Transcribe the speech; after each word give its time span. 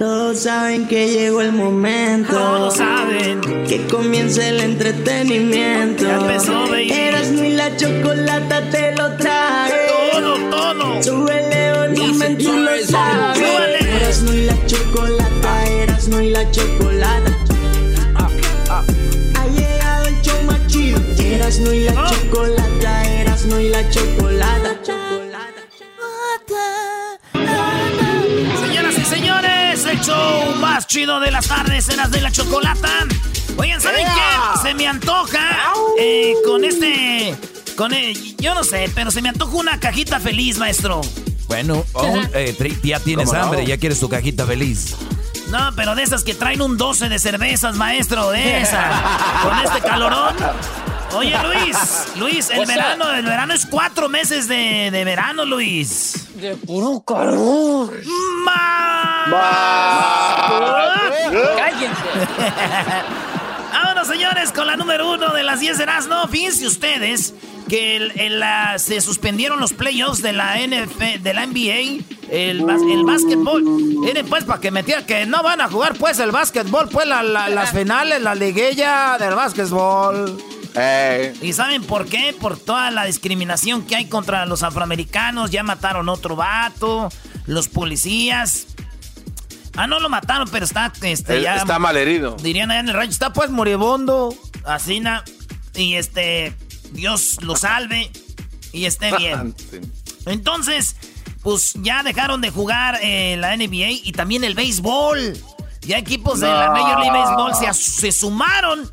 Todos 0.00 0.38
saben 0.44 0.88
que 0.88 1.08
llegó 1.08 1.42
el 1.42 1.52
momento. 1.52 2.32
Todos 2.32 2.76
saben 2.78 3.42
que 3.68 3.86
comienza 3.86 4.48
el 4.48 4.60
entretenimiento. 4.60 6.04
Ya 6.04 6.16
empezó, 6.16 6.66
baby. 6.70 6.90
Eras 6.90 7.30
y 7.30 7.50
la 7.50 7.76
chocolata 7.76 8.62
te 8.70 8.96
lo 8.96 9.14
trae. 9.18 9.70
Todo, 10.10 10.36
todo. 10.48 11.02
Súbele 11.02 11.72
volumen, 11.74 12.38
tú 12.38 12.50
lo 12.50 12.70
sabes. 12.86 13.36
Súbele. 13.36 13.96
Eras 13.96 14.22
y 14.22 14.46
la 14.46 14.66
chocolata, 14.66 15.66
eras 15.66 16.08
y 16.08 16.30
la 16.30 16.50
chocolata. 16.50 17.36
Ha 19.34 19.46
llegado 19.48 20.06
el 20.06 20.22
show 20.22 20.42
más 20.46 20.66
chido. 20.66 20.98
Eras 21.18 21.58
y 21.58 21.80
la 21.80 21.92
chocolata, 22.06 23.20
eras 23.20 23.44
y 23.44 23.68
la 23.68 23.90
chocolata. 23.90 25.29
El 30.00 30.06
show 30.06 30.54
más 30.56 30.86
chido 30.86 31.20
de 31.20 31.30
las 31.30 31.46
tardes 31.46 31.88
en 31.88 31.96
las 31.98 32.10
de 32.10 32.20
la 32.20 32.30
chocolata. 32.32 32.88
Oigan, 33.56 33.80
¿saben 33.80 34.06
qué? 34.06 34.60
Se 34.62 34.74
me 34.74 34.86
antoja 34.86 35.72
eh, 35.98 36.34
con 36.46 36.64
este. 36.64 37.34
Con 37.76 37.92
el- 37.94 38.36
yo 38.36 38.54
no 38.54 38.64
sé, 38.64 38.90
pero 38.94 39.10
se 39.10 39.20
me 39.22 39.28
antoja 39.28 39.54
una 39.56 39.78
cajita 39.80 40.20
feliz, 40.20 40.58
maestro. 40.58 41.00
Bueno, 41.48 41.84
eh, 42.34 42.78
ya 42.82 43.00
tienes 43.00 43.32
hambre, 43.32 43.66
ya 43.66 43.76
quieres 43.78 43.98
tu 44.00 44.08
cajita 44.08 44.46
feliz. 44.46 44.94
No, 45.48 45.70
pero 45.74 45.94
de 45.96 46.04
esas 46.04 46.22
que 46.22 46.32
traen 46.34 46.62
un 46.62 46.76
12 46.76 47.08
de 47.08 47.18
cervezas, 47.18 47.74
maestro, 47.76 48.30
de 48.30 48.60
esa. 48.62 48.90
Con 49.42 49.58
este 49.58 49.80
calorón. 49.86 50.34
Oye, 51.12 51.34
Luis, 51.42 51.76
Luis, 52.16 52.50
el 52.50 52.60
O 52.60 52.66
sea- 52.66 52.74
verano, 52.76 53.10
el 53.12 53.24
verano 53.24 53.54
es 53.54 53.66
cuatro 53.66 54.08
meses 54.08 54.48
de, 54.48 54.90
de 54.90 55.04
verano, 55.04 55.44
Luis. 55.44 56.26
De 56.36 56.56
puro 56.56 57.00
calor. 57.00 57.92
Cállense. 61.56 61.94
Vámonos, 63.72 64.06
señores, 64.08 64.52
con 64.52 64.66
la 64.66 64.76
número 64.76 65.10
uno 65.12 65.32
de 65.32 65.42
las 65.42 65.60
10 65.60 65.78
de 65.78 65.86
no 66.08 66.28
Fíjense 66.28 66.66
ustedes 66.66 67.34
que 67.68 67.96
el- 67.96 68.12
el, 68.18 68.40
la- 68.40 68.78
se 68.78 69.00
suspendieron 69.00 69.60
los 69.60 69.72
playoffs 69.72 70.22
de 70.22 70.32
la 70.32 70.56
NF, 70.58 70.98
de 71.22 71.34
la 71.34 71.46
NBA, 71.46 72.02
el, 72.30 72.60
el 72.68 73.04
básquetbol. 73.04 73.62
Miren, 73.62 74.26
pues, 74.28 74.44
para 74.44 74.60
que 74.60 74.70
metiera 74.70 75.06
que 75.06 75.24
no 75.26 75.42
van 75.42 75.60
a 75.60 75.68
jugar, 75.68 75.94
pues, 75.96 76.18
el 76.18 76.30
básquetbol, 76.32 76.88
pues, 76.88 77.06
la- 77.06 77.22
la- 77.22 77.48
las 77.48 77.70
finales, 77.76 78.20
la 78.22 78.34
liguilla 78.34 79.16
del 79.18 79.34
básquetbol. 79.34 80.36
¿Y 81.42 81.52
saben 81.52 81.82
por 81.82 82.06
qué? 82.06 82.34
Por 82.38 82.58
toda 82.58 82.90
la 82.90 83.04
discriminación 83.04 83.86
que 83.86 83.96
hay 83.96 84.06
contra 84.06 84.46
los 84.46 84.62
afroamericanos. 84.62 85.50
Ya 85.50 85.62
mataron 85.62 86.08
otro 86.08 86.36
vato, 86.36 87.10
los 87.46 87.68
policías. 87.68 88.66
Ah, 89.76 89.86
no 89.86 90.00
lo 90.00 90.08
mataron, 90.08 90.48
pero 90.50 90.64
está, 90.64 90.92
este, 91.02 91.38
Él 91.38 91.44
ya... 91.44 91.56
está 91.56 91.78
malherido. 91.78 92.36
Dirían 92.42 92.70
allá 92.70 92.80
en 92.80 92.88
el 92.88 92.94
rancho, 92.94 93.12
está 93.12 93.32
pues 93.32 93.50
moribundo, 93.50 94.34
así 94.64 95.00
na, 95.00 95.24
y 95.74 95.94
este, 95.94 96.54
Dios 96.92 97.38
lo 97.42 97.56
salve 97.56 98.10
y 98.72 98.84
esté 98.84 99.16
bien. 99.16 99.54
Entonces, 100.26 100.96
pues 101.42 101.74
ya 101.74 102.02
dejaron 102.02 102.40
de 102.40 102.50
jugar 102.50 102.98
eh, 103.02 103.36
la 103.38 103.56
NBA 103.56 103.90
y 104.04 104.12
también 104.12 104.44
el 104.44 104.54
béisbol. 104.54 105.38
Ya 105.82 105.96
equipos 105.96 106.40
de 106.40 106.46
la 106.46 106.66
No. 106.66 106.72
Major 106.72 107.00
League 107.00 107.18
Baseball 107.18 107.54
se, 107.54 107.72
se 107.72 108.12
sumaron 108.12 108.90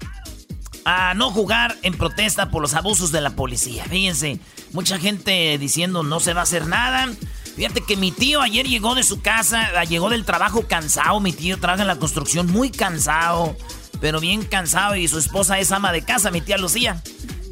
a 0.90 1.14
no 1.16 1.32
jugar 1.32 1.76
en 1.82 1.98
protesta 1.98 2.50
por 2.50 2.62
los 2.62 2.74
abusos 2.74 3.12
de 3.12 3.20
la 3.20 3.32
policía. 3.32 3.84
Fíjense, 3.90 4.40
mucha 4.72 4.98
gente 4.98 5.58
diciendo 5.58 6.02
no 6.02 6.22
se 6.22 6.34
va 6.34 6.40
a 6.40 6.44
hacer 6.44 6.66
nada. 6.66 7.10
Fíjate 7.58 7.82
que 7.82 7.98
mi 7.98 8.14
tío 8.14 8.40
ayer 8.40 8.66
llegó 8.66 8.96
de 8.96 9.04
su 9.04 9.20
casa, 9.20 9.70
ah, 9.76 9.84
llegó 9.84 10.10
del 10.10 10.24
trabajo 10.24 10.66
cansado. 10.66 11.20
Mi 11.20 11.34
tío 11.34 11.60
trabaja 11.60 11.82
en 11.82 11.90
la 11.90 11.98
construcción 11.98 12.50
muy 12.50 12.70
cansado, 12.70 13.58
pero 14.00 14.22
bien 14.22 14.46
cansado. 14.46 14.96
Y 14.96 15.10
su 15.10 15.20
esposa 15.20 15.60
es 15.60 15.74
ama 15.74 15.92
de 15.92 16.04
casa, 16.04 16.32
mi 16.32 16.40
tía 16.40 16.58
Lucía. 16.58 17.04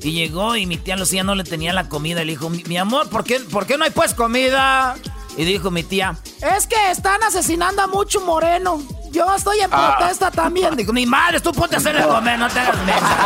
Y 0.02 0.13
llegó 0.13 0.56
y 0.56 0.66
mi 0.66 0.78
tía 0.78 0.96
Lucía 0.96 1.25
no 1.25 1.35
le 1.35 1.44
tenía 1.44 1.73
la 1.73 1.90
comida. 1.90 2.23
Le 2.23 2.31
dijo, 2.31 2.50
mi, 2.50 2.63
mi 2.63 2.78
amor, 2.78 3.09
¿por 3.09 3.25
qué, 3.25 3.41
¿por 3.41 3.67
qué 3.67 3.78
no 3.78 3.84
hay 3.84 3.91
pues 3.91 4.13
comida? 4.13 4.96
Y 5.38 5.44
dijo 5.44 5.69
mi 5.69 5.84
tía, 5.84 6.16
es 6.56 6.66
que 6.66 6.91
están 6.91 7.22
asesinando 7.23 7.81
a 7.81 7.88
mucho 7.88 8.22
moreno. 8.22 8.81
Yo 9.12 9.34
estoy 9.35 9.59
en 9.59 9.69
Ah. 9.72 9.96
protesta 9.97 10.31
también. 10.31 10.75
Digo, 10.75 10.94
ni 10.94 11.06
madre, 11.06 11.40
tú 11.41 11.51
ponte 11.51 11.75
a 11.75 11.79
hacer 11.79 11.97
de 11.97 12.07
comer, 12.07 12.40
no 12.40 12.47
te 12.50 12.59
hagas 12.59 12.78
mensa. 12.85 13.18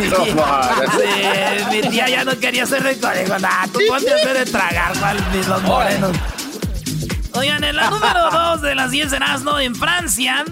Sí, 0.00 1.70
mi 1.70 1.88
tía 1.88 2.08
ya 2.08 2.24
no 2.24 2.38
quería 2.38 2.64
hacer 2.64 2.82
de 2.82 2.98
comer. 2.98 3.24
Digo, 3.24 3.38
nah, 3.38 3.66
tú 3.72 3.78
ponte 3.88 4.12
a 4.12 4.16
hacer 4.16 4.38
de 4.38 4.46
tragar, 4.50 4.98
cual 4.98 5.18
mis 5.34 5.46
los 5.46 5.62
morenos. 5.62 6.16
Oigan, 7.34 7.64
en 7.64 7.76
la 7.76 7.90
número 7.90 8.30
2 8.32 8.62
de 8.62 8.74
las 8.74 8.90
10 8.90 9.10
de 9.10 9.16
Erasmo, 9.16 9.58
en 9.58 9.74
Francia, 9.74 10.44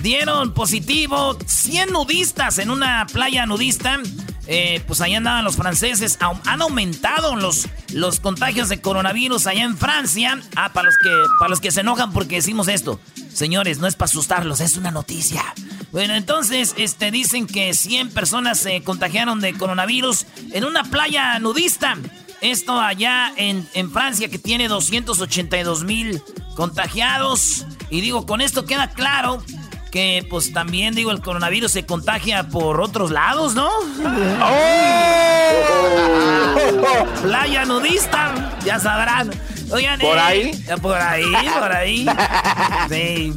dieron 0.00 0.52
positivo 0.54 1.36
100 1.46 1.92
nudistas 1.92 2.58
en 2.58 2.70
una 2.70 3.06
playa 3.12 3.46
nudista. 3.46 3.98
Eh, 4.46 4.82
pues 4.86 5.00
allá 5.00 5.18
andaban 5.18 5.44
los 5.44 5.56
franceses. 5.56 6.18
Han 6.20 6.62
aumentado 6.62 7.36
los, 7.36 7.68
los 7.92 8.20
contagios 8.20 8.68
de 8.68 8.80
coronavirus 8.80 9.46
allá 9.46 9.64
en 9.64 9.76
Francia. 9.76 10.40
Ah, 10.56 10.72
para 10.72 10.86
los, 10.86 10.96
que, 11.02 11.10
para 11.38 11.48
los 11.48 11.60
que 11.60 11.70
se 11.70 11.80
enojan 11.80 12.12
porque 12.12 12.36
decimos 12.36 12.68
esto. 12.68 13.00
Señores, 13.32 13.78
no 13.78 13.86
es 13.86 13.94
para 13.94 14.06
asustarlos, 14.06 14.60
es 14.60 14.76
una 14.76 14.90
noticia. 14.90 15.42
Bueno, 15.90 16.14
entonces 16.14 16.74
este, 16.76 17.10
dicen 17.10 17.46
que 17.46 17.74
100 17.74 18.10
personas 18.10 18.58
se 18.58 18.82
contagiaron 18.82 19.40
de 19.40 19.54
coronavirus 19.54 20.26
en 20.52 20.64
una 20.64 20.84
playa 20.84 21.38
nudista. 21.38 21.96
Esto 22.40 22.80
allá 22.80 23.32
en, 23.36 23.68
en 23.74 23.90
Francia 23.92 24.28
que 24.28 24.38
tiene 24.38 24.66
282 24.68 25.84
mil 25.84 26.20
contagiados. 26.56 27.66
Y 27.88 28.00
digo, 28.00 28.26
con 28.26 28.40
esto 28.40 28.64
queda 28.64 28.90
claro 28.90 29.42
que 29.92 30.26
pues 30.28 30.52
también 30.54 30.94
digo, 30.94 31.10
el 31.12 31.20
coronavirus 31.20 31.70
se 31.70 31.84
contagia 31.86 32.48
por 32.48 32.80
otros 32.80 33.10
lados, 33.10 33.54
¿no? 33.54 33.68
Playa 37.22 37.64
nudista, 37.66 38.34
ya 38.64 38.80
sabrán. 38.80 39.30
Oigan, 39.70 40.00
¿Por 40.00 40.16
eh, 40.16 40.20
ahí? 40.20 40.64
Por 40.80 40.94
ahí, 40.96 41.24
por 41.58 41.72
ahí. 41.72 42.06
Sí. 42.88 43.32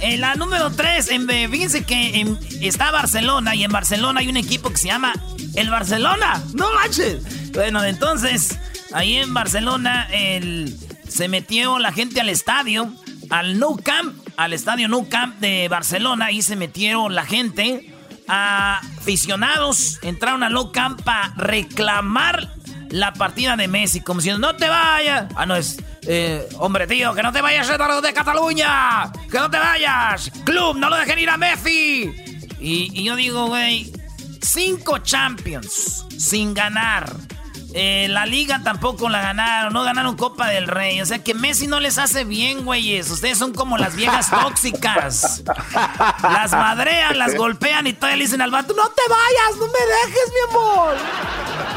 En 0.00 0.20
la 0.20 0.34
número 0.36 0.70
3, 0.70 1.08
fíjense 1.50 1.84
que 1.84 2.20
en- 2.20 2.38
está 2.60 2.90
Barcelona 2.90 3.54
y 3.54 3.64
en 3.64 3.72
Barcelona 3.72 4.20
hay 4.20 4.28
un 4.28 4.36
equipo 4.36 4.70
que 4.70 4.76
se 4.76 4.86
llama 4.88 5.14
el 5.54 5.70
Barcelona. 5.70 6.42
No 6.54 6.72
manches. 6.74 7.50
Bueno, 7.52 7.82
entonces, 7.82 8.58
ahí 8.92 9.16
en 9.16 9.34
Barcelona 9.34 10.06
el- 10.12 10.76
se 11.08 11.28
metió 11.28 11.78
la 11.78 11.92
gente 11.92 12.20
al 12.20 12.28
estadio, 12.28 12.92
al 13.30 13.58
Nou 13.58 13.80
Camp, 13.82 14.14
al 14.36 14.52
estadio 14.52 14.88
Nou 14.88 15.08
Camp 15.08 15.38
de 15.40 15.68
Barcelona. 15.68 16.26
Ahí 16.26 16.42
se 16.42 16.56
metieron 16.56 17.14
la 17.14 17.24
gente. 17.24 17.92
A 18.28 18.80
aficionados 18.98 20.00
entraron 20.02 20.42
al 20.42 20.52
Nou 20.52 20.72
Camp 20.72 21.02
para 21.02 21.32
reclamar 21.36 22.48
la 22.90 23.12
partida 23.12 23.56
de 23.56 23.68
Messi, 23.68 24.00
como 24.00 24.20
diciendo, 24.20 24.46
no 24.46 24.56
te 24.56 24.68
vayas. 24.68 25.26
Ah, 25.36 25.46
no, 25.46 25.56
es, 25.56 25.78
Eh, 26.08 26.48
hombre, 26.58 26.86
tío, 26.86 27.14
que 27.14 27.22
no 27.22 27.32
te 27.32 27.42
vayas 27.42 27.68
a 27.68 28.00
de 28.00 28.12
Cataluña. 28.12 29.10
Que 29.30 29.38
no 29.38 29.50
te 29.50 29.58
vayas. 29.58 30.30
Club, 30.44 30.76
no 30.76 30.88
lo 30.88 30.96
dejen 30.96 31.18
ir 31.18 31.30
a 31.30 31.36
Messi. 31.36 32.14
Y, 32.60 32.90
y 32.94 33.04
yo 33.04 33.16
digo, 33.16 33.46
güey, 33.48 33.92
cinco 34.40 34.98
Champions 34.98 36.06
sin 36.16 36.54
ganar. 36.54 37.12
Eh, 37.78 38.08
la 38.08 38.24
liga 38.24 38.62
tampoco 38.64 39.10
la 39.10 39.20
ganaron, 39.20 39.70
no 39.74 39.82
ganaron 39.82 40.16
Copa 40.16 40.48
del 40.48 40.66
Rey. 40.66 41.02
O 41.02 41.04
sea 41.04 41.22
que 41.22 41.34
Messi 41.34 41.66
no 41.66 41.78
les 41.78 41.98
hace 41.98 42.24
bien, 42.24 42.64
güeyes. 42.64 43.10
Ustedes 43.10 43.36
son 43.36 43.52
como 43.52 43.76
las 43.76 43.94
viejas 43.94 44.30
tóxicas. 44.30 45.42
Las 46.22 46.52
madrean, 46.52 47.18
las 47.18 47.34
golpean 47.34 47.86
y 47.86 47.92
todavía 47.92 48.16
le 48.16 48.24
dicen 48.24 48.40
al 48.40 48.50
vato, 48.50 48.72
no 48.74 48.88
te 48.88 49.02
vayas, 49.10 49.58
no 49.58 49.66
me 49.66 50.08
dejes, 50.08 50.32
mi 50.32 50.50
amor. 50.50 50.96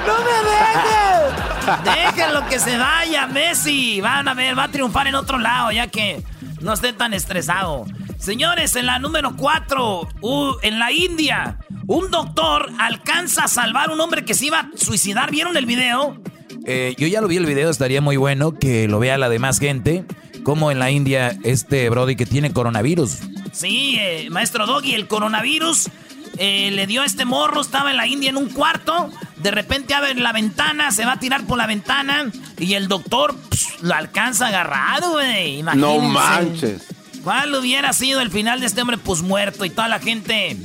No 0.08 0.16
me 0.24 1.84
dejes. 1.84 2.16
Déjenlo 2.16 2.48
que 2.48 2.60
se 2.60 2.78
vaya, 2.78 3.28
Messi. 3.28 4.00
Van 4.00 4.26
a 4.30 4.34
ver, 4.34 4.58
va 4.58 4.64
a 4.64 4.72
triunfar 4.72 5.08
en 5.08 5.16
otro 5.16 5.38
lado, 5.38 5.74
ya 5.74 5.88
que 5.88 6.24
no 6.62 6.72
esté 6.72 6.94
tan 6.94 7.14
estresado. 7.14 7.86
Señores, 8.20 8.76
en 8.76 8.86
la 8.86 9.00
número 9.00 9.36
4, 9.38 10.10
uh, 10.20 10.54
en 10.62 10.78
la 10.78 10.92
India, 10.92 11.58
un 11.88 12.12
doctor 12.12 12.70
alcanza 12.78 13.46
a 13.46 13.48
salvar 13.48 13.90
a 13.90 13.94
un 13.94 14.02
hombre 14.02 14.26
que 14.26 14.34
se 14.34 14.48
iba 14.48 14.60
a 14.60 14.70
suicidar. 14.76 15.32
¿Vieron 15.32 15.56
el 15.56 15.66
video? 15.66 16.22
Eh, 16.66 16.96
yo 16.98 17.08
ya 17.08 17.22
lo 17.22 17.30
vi 17.30 17.38
el 17.38 17.46
video, 17.46 17.70
estaría 17.70 18.02
muy 18.02 18.18
bueno 18.18 18.60
que 18.60 18.90
lo 18.90 19.00
vea 19.00 19.18
la 19.18 19.30
demás 19.30 19.60
gente. 19.60 20.04
Como 20.44 20.70
en 20.70 20.80
la 20.80 20.92
India, 20.92 21.38
este 21.44 21.90
Brody 21.90 22.18
que 22.18 22.26
tiene 22.26 22.52
coronavirus. 22.52 23.20
Sí, 23.54 23.96
eh, 24.00 24.28
maestro 24.30 24.66
Doggy, 24.66 24.96
el 24.96 25.08
coronavirus 25.08 25.90
eh, 26.38 26.72
le 26.72 26.88
dio 26.88 27.04
a 27.04 27.06
este 27.06 27.24
morro, 27.24 27.62
estaba 27.62 27.90
en 27.92 27.98
la 27.98 28.06
India 28.06 28.30
en 28.30 28.38
un 28.38 28.50
cuarto. 28.50 29.10
De 29.38 29.52
repente 29.52 29.94
abre 29.94 30.14
la 30.16 30.34
ventana, 30.34 30.92
se 30.92 31.06
va 31.06 31.14
a 31.14 31.20
tirar 31.20 31.46
por 31.46 31.58
la 31.58 31.68
ventana 31.68 32.30
y 32.58 32.74
el 32.74 32.90
doctor 32.90 33.36
lo 33.82 33.96
alcanza 33.96 34.48
agarrado, 34.48 35.14
güey. 35.14 35.64
No 35.64 36.00
manches. 36.00 36.99
¿Cuál 37.24 37.54
hubiera 37.56 37.94
sido 37.94 38.22
el 38.22 38.32
final 38.32 38.60
de 38.60 38.68
este 38.68 38.82
hombre 38.82 38.98
pues 38.98 39.22
muerto 39.22 39.66
y 39.66 39.70
toda 39.70 39.88
la 39.88 40.00
gente 40.00 40.58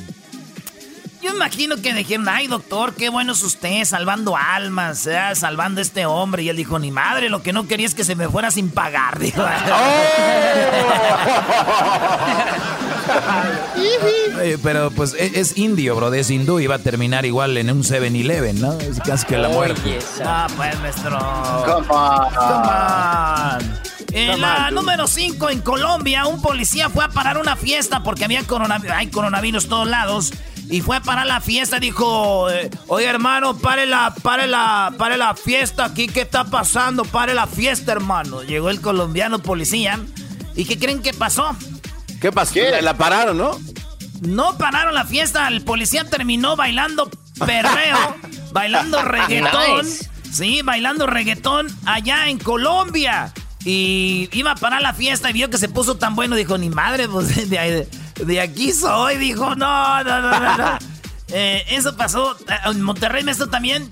yo 1.24 1.30
imagino 1.30 1.76
que 1.76 1.94
dijeron, 1.94 2.28
ay 2.28 2.48
doctor, 2.48 2.92
qué 2.94 3.08
bueno 3.08 3.32
es 3.32 3.42
usted, 3.42 3.86
salvando 3.86 4.36
almas, 4.36 5.08
salvando 5.34 5.80
a 5.80 5.82
este 5.82 6.04
hombre. 6.04 6.42
Y 6.42 6.50
él 6.50 6.56
dijo, 6.56 6.78
ni 6.78 6.90
madre, 6.90 7.30
lo 7.30 7.42
que 7.42 7.54
no 7.54 7.66
quería 7.66 7.86
es 7.86 7.94
que 7.94 8.04
se 8.04 8.14
me 8.14 8.28
fuera 8.28 8.50
sin 8.50 8.68
pagar. 8.68 9.18
Dijo. 9.24 9.42
pero 14.62 14.90
pues 14.90 15.14
e, 15.14 15.40
es, 15.40 15.56
indio, 15.56 15.96
bro, 15.96 16.12
es 16.12 16.30
hindú 16.30 16.60
y 16.60 16.66
va 16.66 16.74
a 16.74 16.80
terminar 16.80 17.24
igual 17.24 17.56
en 17.56 17.70
un 17.70 17.82
7-Eleven, 17.82 18.60
¿no? 18.60 18.78
Es 18.80 19.00
casi 19.00 19.24
que 19.24 19.38
la 19.38 19.48
muerte. 19.48 20.00
Ah, 20.22 20.46
pues 20.54 20.78
nuestro... 20.80 21.18
Come 21.64 21.86
on. 21.88 22.34
Come 22.34 22.68
on. 22.68 23.93
En 24.14 24.40
la 24.40 24.70
número 24.70 25.08
5 25.08 25.50
en 25.50 25.60
Colombia, 25.60 26.26
un 26.26 26.40
policía 26.40 26.88
fue 26.88 27.04
a 27.04 27.08
parar 27.08 27.36
una 27.36 27.56
fiesta 27.56 28.04
porque 28.04 28.24
había 28.24 28.44
coronavirus, 28.44 28.96
hay 28.96 29.08
coronavirus 29.08 29.68
todos 29.68 29.88
lados 29.88 30.32
y 30.70 30.82
fue 30.82 31.00
para 31.00 31.24
la 31.24 31.40
fiesta. 31.40 31.80
Dijo, 31.80 32.48
eh, 32.48 32.70
oye 32.86 33.06
hermano, 33.06 33.58
pare 33.58 33.86
la, 33.86 34.14
pare 34.22 34.46
la, 34.46 34.94
pare 34.96 35.16
la 35.16 35.34
fiesta 35.34 35.86
aquí. 35.86 36.06
¿Qué 36.06 36.20
está 36.20 36.44
pasando? 36.44 37.04
Pare 37.04 37.34
la 37.34 37.48
fiesta, 37.48 37.90
hermano. 37.90 38.44
Llegó 38.44 38.70
el 38.70 38.80
colombiano 38.80 39.40
policía. 39.40 39.98
¿Y 40.54 40.64
qué 40.64 40.78
creen 40.78 41.02
que 41.02 41.12
pasó? 41.12 41.56
¿Qué 42.20 42.30
pasó? 42.30 42.54
La 42.82 42.96
pararon, 42.96 43.36
¿no? 43.36 43.58
No 44.20 44.56
pararon 44.56 44.94
la 44.94 45.04
fiesta. 45.04 45.48
El 45.48 45.62
policía 45.62 46.04
terminó 46.04 46.54
bailando 46.54 47.10
perreo, 47.44 48.16
bailando 48.52 49.02
reggaetón. 49.02 49.84
Sí, 50.32 50.62
bailando 50.62 51.08
reggaetón 51.08 51.66
allá 51.84 52.28
en 52.28 52.38
Colombia. 52.38 53.32
Y 53.64 54.28
iba 54.32 54.52
a 54.52 54.56
parar 54.56 54.82
la 54.82 54.92
fiesta 54.92 55.30
y 55.30 55.32
vio 55.32 55.48
que 55.48 55.58
se 55.58 55.68
puso 55.68 55.96
tan 55.96 56.14
bueno. 56.14 56.36
Dijo, 56.36 56.58
ni 56.58 56.68
madre, 56.68 57.08
pues 57.08 57.48
de 57.50 57.88
de 58.22 58.40
aquí 58.40 58.72
soy, 58.72 59.16
dijo, 59.16 59.54
no, 59.54 60.04
no, 60.04 60.20
no, 60.20 60.58
no. 60.58 60.78
Eh, 61.36 61.64
eso 61.70 61.96
pasó 61.96 62.36
en 62.66 62.82
Monterrey, 62.82 63.24
esto 63.26 63.48
también. 63.48 63.88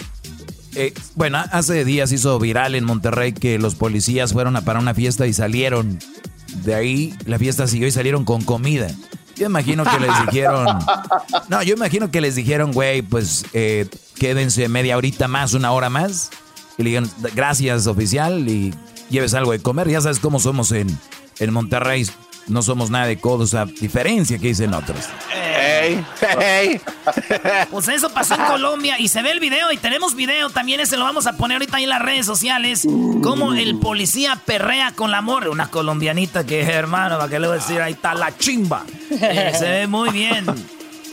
Eh, 0.77 0.95
bueno, 1.17 1.43
hace 1.51 1.85
días 1.85 2.13
hizo 2.13 2.39
viral 2.39 2.77
en 2.77 2.85
Monterrey 2.85 3.33
que 3.33 3.59
los 3.59 3.75
policías 3.75 4.33
fueron 4.33 4.55
a 4.55 4.61
para 4.61 4.79
una 4.79 4.95
fiesta 4.95 5.27
y 5.27 5.33
salieron. 5.33 5.99
De 6.63 6.75
ahí 6.75 7.15
la 7.25 7.39
fiesta 7.39 7.67
siguió 7.67 7.89
y 7.89 7.91
salieron 7.91 8.25
con 8.25 8.43
comida. 8.43 8.89
Yo 9.35 9.47
imagino 9.47 9.83
que 9.83 9.99
les 9.99 10.27
dijeron. 10.27 10.67
No, 11.49 11.63
yo 11.63 11.75
imagino 11.75 12.11
que 12.11 12.21
les 12.21 12.37
dijeron, 12.37 12.71
güey, 12.71 13.03
pues 13.03 13.45
eh, 13.55 13.89
quédense 14.15 14.69
media 14.69 14.97
horita 14.97 15.27
más, 15.27 15.55
una 15.55 15.73
hora 15.73 15.91
más. 15.91 16.31
Y 16.79 16.85
le 16.85 16.91
dijeron, 16.91 17.11
gracias, 17.35 17.87
oficial, 17.87 18.49
y 18.49 18.73
lleves 19.13 19.35
algo 19.35 19.53
de 19.53 19.63
comer. 19.63 19.89
Ya 19.89 20.01
sabes 20.01 20.19
cómo 20.19 20.41
somos 20.41 20.73
en, 20.73 20.89
en 21.39 21.53
Monterrey 21.53 22.07
no 22.49 22.63
somos 22.63 22.91
nada 22.91 23.07
de 23.07 23.19
codos, 23.19 23.55
a 23.55 23.67
diferencia 23.67 24.39
que 24.39 24.49
dicen 24.49 24.75
otros. 24.75 25.07
Pues 27.71 27.89
eso 27.89 28.11
pasó 28.11 28.35
en 28.35 28.45
Colombia 28.45 28.99
y 28.99 29.09
se 29.09 29.23
ve 29.23 29.31
el 29.31 29.41
video 29.41 29.73
y 29.73 29.77
tenemos 29.77 30.15
video 30.15 30.51
también, 30.51 30.81
ese 30.81 30.97
lo 30.97 31.05
vamos 31.05 31.27
a 31.27 31.37
poner 31.37 31.57
ahorita 31.57 31.77
ahí 31.77 31.85
en 31.85 31.91
las 31.91 32.03
redes 32.03 32.27
sociales, 32.27 32.87
como 33.23 33.53
el 33.55 33.79
policía 33.79 34.41
perrea 34.45 34.93
con 34.93 35.11
la 35.11 35.23
morra, 35.23 35.51
una 35.51 35.71
colombianita 35.71 36.45
que 36.45 36.63
hermano, 36.63 37.17
para 37.19 37.29
que 37.29 37.39
le 37.39 37.47
voy 37.47 37.57
a 37.57 37.61
decir, 37.61 37.81
ahí 37.81 37.93
está 37.93 38.15
la 38.15 38.37
chimba. 38.37 38.85
Eh, 39.11 39.53
se 39.59 39.69
ve 39.69 39.87
muy 39.87 40.11
bien. 40.11 40.47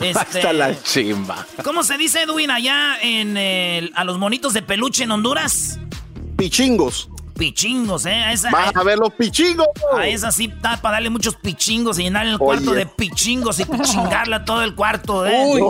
Este, 0.00 0.38
está 0.38 0.54
la 0.54 0.82
chimba. 0.82 1.46
¿Cómo 1.62 1.84
se 1.84 1.98
dice, 1.98 2.22
Edwin, 2.22 2.50
allá 2.50 2.96
en 3.02 3.36
a 3.94 4.02
los 4.04 4.16
monitos 4.16 4.54
de 4.54 4.62
peluche 4.62 5.04
en 5.04 5.10
Honduras? 5.10 5.78
Pichingos 6.38 7.10
pichingos, 7.40 8.04
¿eh? 8.04 8.32
esa, 8.32 8.50
Vas 8.50 8.76
a 8.76 8.82
ver 8.84 8.98
los 8.98 9.14
pichingos. 9.14 9.66
A 9.96 10.06
esa 10.06 10.30
sí 10.30 10.52
está 10.54 10.76
para 10.76 10.96
darle 10.96 11.08
muchos 11.08 11.36
pichingos 11.36 11.98
y 11.98 12.02
llenar 12.02 12.26
el 12.26 12.36
cuarto 12.36 12.72
de 12.72 12.84
pichingos 12.84 13.58
y 13.60 13.64
pichingarla 13.64 14.44
todo 14.44 14.62
el 14.62 14.74
cuarto, 14.74 15.24
¿eh? 15.24 15.42
Uy. 15.46 15.62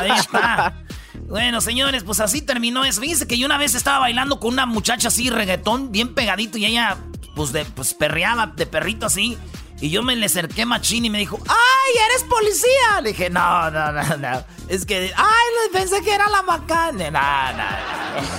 Ahí 0.00 0.12
está. 0.12 0.84
Bueno, 1.28 1.60
señores, 1.60 2.04
pues 2.04 2.20
así 2.20 2.40
terminó 2.40 2.84
eso. 2.84 3.00
Fíjense 3.00 3.26
que 3.26 3.36
yo 3.36 3.46
una 3.46 3.58
vez 3.58 3.74
estaba 3.74 3.98
bailando 3.98 4.38
con 4.38 4.52
una 4.52 4.64
muchacha 4.64 5.08
así, 5.08 5.28
reggaetón, 5.28 5.90
bien 5.90 6.14
pegadito, 6.14 6.56
y 6.56 6.66
ella, 6.66 6.98
pues, 7.34 7.50
de, 7.50 7.64
pues 7.64 7.92
perreaba 7.92 8.52
de 8.54 8.66
perrito 8.66 9.06
así. 9.06 9.36
Y 9.80 9.90
yo 9.90 10.02
me 10.02 10.16
le 10.16 10.26
acerqué 10.26 10.64
machín 10.64 11.04
y 11.04 11.10
me 11.10 11.18
dijo, 11.18 11.38
¡ay, 11.46 12.04
eres 12.10 12.22
policía! 12.24 13.00
Le 13.02 13.10
dije, 13.10 13.28
no, 13.28 13.70
no, 13.70 13.92
no, 13.92 14.16
no. 14.16 14.44
Es 14.68 14.86
que, 14.86 15.12
¡ay, 15.14 15.70
pensé 15.72 16.00
que 16.02 16.14
era 16.14 16.28
la 16.30 16.42
macana! 16.42 17.10
No, 17.10 17.52
no. 17.58 17.96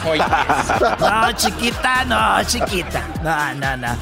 No, 0.99 1.31
chiquita, 1.33 2.05
no, 2.05 2.43
chiquita. 2.43 3.07
No, 3.23 3.53
no, 3.53 3.77
no. 3.77 3.97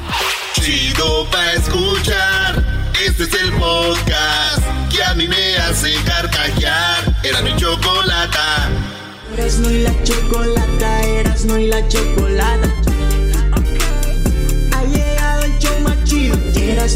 Chido 0.54 1.30
pa' 1.30 1.54
escuchar. 1.54 2.64
Este 3.06 3.24
es 3.24 3.34
el 3.34 3.52
podcast 3.54 4.64
que 4.90 5.04
a 5.04 5.14
mí 5.16 5.28
me 5.28 5.58
hace 5.58 5.94
carcajear. 6.06 7.04
Era 7.24 7.42
mi 7.42 7.54
chocolata. 7.58 8.70
Eras 9.34 9.58
no 9.60 9.70
y 9.70 9.80
la 9.84 10.04
chocolata, 10.04 11.02
eras 11.02 11.44
no 11.46 11.58
y 11.58 11.68
la 11.68 11.86
chocolata. 11.90 12.85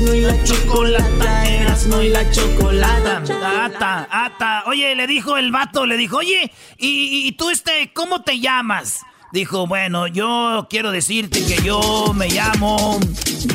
No 0.01 0.13
y 0.13 0.21
la 0.21 0.43
chocolata, 0.43 1.43
no 1.87 2.01
y 2.01 2.09
la 2.09 2.31
chocolata. 2.31 3.23
Ata, 3.65 4.07
ata. 4.11 4.63
Oye, 4.67 4.95
le 4.95 5.07
dijo 5.07 5.37
el 5.37 5.51
vato, 5.51 5.85
le 5.85 5.97
dijo, 5.97 6.17
oye, 6.17 6.51
¿y, 6.77 7.31
tú 7.33 7.49
este, 7.49 7.91
cómo 7.93 8.21
te 8.21 8.39
llamas? 8.39 9.01
Dijo, 9.31 9.67
bueno, 9.67 10.07
yo 10.07 10.67
quiero 10.69 10.91
decirte 10.91 11.45
que 11.45 11.61
yo 11.61 12.13
me 12.15 12.29
llamo... 12.29 12.99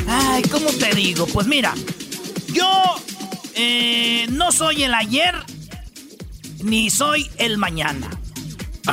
Ay, 0.07 0.43
¿cómo 0.43 0.69
te 0.71 0.93
digo? 0.95 1.25
Pues 1.27 1.47
mira, 1.47 1.73
yo 2.53 2.95
eh, 3.55 4.27
no 4.29 4.51
soy 4.51 4.83
el 4.83 4.93
ayer 4.93 5.35
ni 6.63 6.89
soy 6.89 7.29
el 7.37 7.57
mañana. 7.57 8.09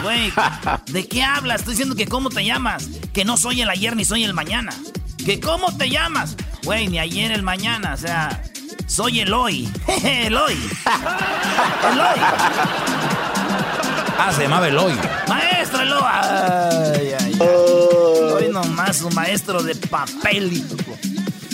Güey, 0.03 0.33
¿de 0.87 1.07
qué 1.07 1.23
hablas? 1.23 1.61
Estoy 1.61 1.75
diciendo 1.75 1.95
que 1.95 2.07
cómo 2.07 2.31
te 2.31 2.45
llamas. 2.45 2.89
Que 3.13 3.25
no 3.25 3.37
soy 3.37 3.61
el 3.61 3.71
ayer 3.71 3.95
ni 3.95 4.05
soy 4.05 4.25
el 4.25 4.35
mañana. 4.35 4.73
¿Que 5.25 5.39
cómo 5.39 5.77
te 5.77 5.89
llamas? 5.89 6.37
Güey, 6.65 6.89
ni 6.89 6.99
ayer 6.99 7.33
el 7.33 7.43
mañana, 7.43 7.95
o 7.95 7.97
sea, 7.97 8.43
soy 8.87 9.21
Eloy. 9.21 9.69
Eloy. 10.05 10.55
Eloy. 11.93 12.19
Ah, 14.19 14.33
se 14.35 14.43
llamaba 14.43 14.69
Eloy. 14.69 14.95
Maestro 15.29 15.83
Eloy. 15.83 16.03
Ay, 16.05 17.13
ay, 17.19 17.33
ay. 17.35 17.39
Hoy 17.41 18.49
nomás 18.53 19.03
un 19.03 19.15
maestro 19.15 19.63
de 19.63 19.75
papel. 19.75 20.65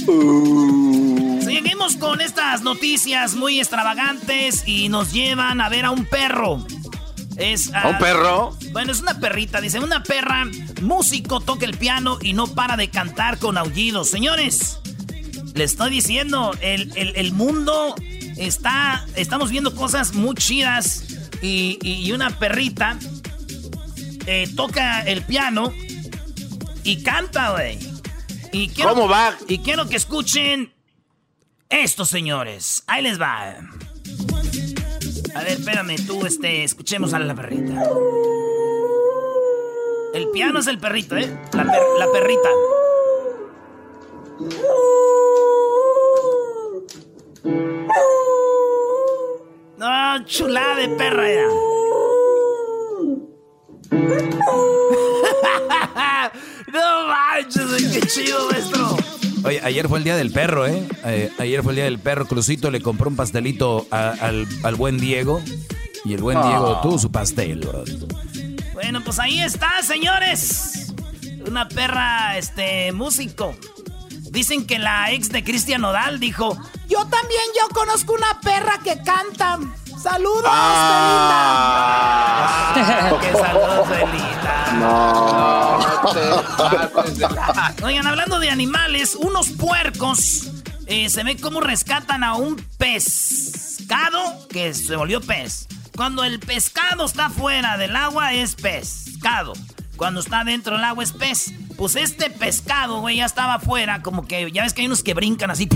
Uh. 0.06 1.40
Seguimos 1.42 1.96
con 1.96 2.20
estas 2.20 2.62
noticias 2.62 3.34
muy 3.34 3.60
extravagantes 3.60 4.64
y 4.66 4.90
nos 4.90 5.12
llevan 5.12 5.62
a 5.62 5.70
ver 5.70 5.86
a 5.86 5.90
un 5.90 6.04
perro. 6.04 6.66
Es, 7.38 7.68
¿Un 7.68 7.98
perro? 7.98 8.56
Bueno, 8.72 8.92
es 8.92 9.00
una 9.00 9.20
perrita. 9.20 9.60
Dice, 9.60 9.78
una 9.78 10.02
perra, 10.02 10.44
músico, 10.82 11.40
toca 11.40 11.64
el 11.64 11.78
piano 11.78 12.18
y 12.20 12.32
no 12.32 12.48
para 12.48 12.76
de 12.76 12.90
cantar 12.90 13.38
con 13.38 13.56
aullidos. 13.56 14.10
Señores, 14.10 14.80
le 15.54 15.64
estoy 15.64 15.90
diciendo, 15.90 16.52
el, 16.60 17.32
mundo 17.32 17.94
está. 18.36 19.06
Estamos 19.16 19.50
viendo 19.50 19.74
cosas 19.74 20.14
muy 20.14 20.34
chidas. 20.34 21.04
Y, 21.42 22.10
una 22.12 22.30
perrita 22.30 22.98
eh, 24.26 24.48
toca 24.56 25.02
el 25.02 25.22
piano 25.22 25.72
y 26.82 27.02
canta, 27.02 27.52
güey. 27.52 27.78
Y 28.52 28.68
quiero, 28.68 28.94
¿Cómo 28.94 29.08
va? 29.08 29.36
Y 29.46 29.58
quiero 29.58 29.88
que 29.88 29.96
escuchen 29.96 30.72
esto, 31.68 32.04
señores. 32.04 32.82
Ahí 32.86 33.02
les 33.02 33.20
va. 33.20 33.56
A 35.34 35.42
ver, 35.42 35.52
espérame, 35.58 35.96
tú, 36.06 36.24
este, 36.24 36.64
escuchemos 36.64 37.12
a 37.12 37.18
la 37.18 37.34
perrita. 37.34 37.82
El 40.14 40.30
piano 40.30 40.60
es 40.60 40.66
el 40.66 40.78
perrito, 40.78 41.16
¿eh? 41.16 41.38
La, 41.52 41.64
la 41.64 42.12
perrita. 42.12 42.48
No, 49.78 50.24
chulada 50.24 50.76
de 50.76 50.88
perra 50.88 51.30
era. 51.30 51.48
no 56.72 57.08
manches, 57.08 57.92
qué 57.92 58.00
chido, 58.06 58.48
maestro. 58.50 58.96
Oye, 59.44 59.60
ayer 59.62 59.88
fue 59.88 59.98
el 59.98 60.04
día 60.04 60.16
del 60.16 60.32
perro, 60.32 60.66
¿eh? 60.66 60.86
¿eh? 61.04 61.30
Ayer 61.38 61.62
fue 61.62 61.72
el 61.72 61.76
día 61.76 61.84
del 61.84 61.98
perro. 61.98 62.26
Crucito 62.26 62.70
le 62.70 62.80
compró 62.80 63.08
un 63.08 63.16
pastelito 63.16 63.86
al, 63.90 64.46
buen 64.76 64.98
Diego. 64.98 65.42
Y 66.04 66.14
el 66.14 66.22
buen 66.22 66.40
Diego 66.40 66.76
ah. 66.76 66.80
tuvo 66.82 66.98
su 66.98 67.10
pastel, 67.10 67.68
Bueno, 68.72 69.02
pues 69.04 69.18
ahí 69.18 69.40
está, 69.40 69.82
señores. 69.82 70.92
Una 71.46 71.68
perra, 71.68 72.38
este, 72.38 72.92
músico. 72.92 73.54
Dicen 74.30 74.66
que 74.66 74.78
la 74.78 75.10
ex 75.12 75.30
de 75.30 75.42
Cristian 75.44 75.80
Nodal 75.80 76.20
dijo: 76.20 76.56
Yo 76.88 77.00
también, 77.06 77.42
yo 77.60 77.68
conozco 77.74 78.14
una 78.14 78.40
perra 78.40 78.78
que 78.82 79.02
canta. 79.02 79.58
¡Saludos, 80.02 80.44
ah. 80.46 81.58
Belinda! 82.74 83.20
¡Qué 83.20 83.32
saludos, 83.32 83.88
Belinda! 83.88 84.72
No, 84.78 85.78
Oigan, 87.86 88.06
hablando 88.06 88.38
de 88.38 88.50
animales, 88.50 89.16
unos 89.16 89.48
puercos 89.50 90.48
eh, 90.86 91.10
se 91.10 91.22
ve 91.24 91.36
cómo 91.36 91.60
rescatan 91.60 92.24
a 92.24 92.34
un 92.34 92.56
pescado 92.78 94.48
que 94.48 94.72
se 94.72 94.96
volvió 94.96 95.20
pez. 95.20 95.66
Cuando 95.96 96.22
el 96.24 96.38
pescado 96.38 97.04
está 97.06 97.28
fuera 97.28 97.76
del 97.76 97.96
agua 97.96 98.32
es 98.32 98.54
pescado. 98.54 99.52
Cuando 99.98 100.20
está 100.20 100.44
dentro 100.44 100.76
del 100.76 100.84
agua 100.84 101.02
es 101.02 101.12
pez. 101.12 101.52
Pues 101.76 101.96
este 101.96 102.30
pescado, 102.30 103.00
güey, 103.00 103.16
ya 103.16 103.26
estaba 103.26 103.54
afuera, 103.54 104.00
como 104.00 104.26
que 104.26 104.50
ya 104.52 104.62
ves 104.62 104.72
que 104.72 104.82
hay 104.82 104.86
unos 104.86 105.02
que 105.02 105.12
brincan 105.12 105.50
así. 105.50 105.68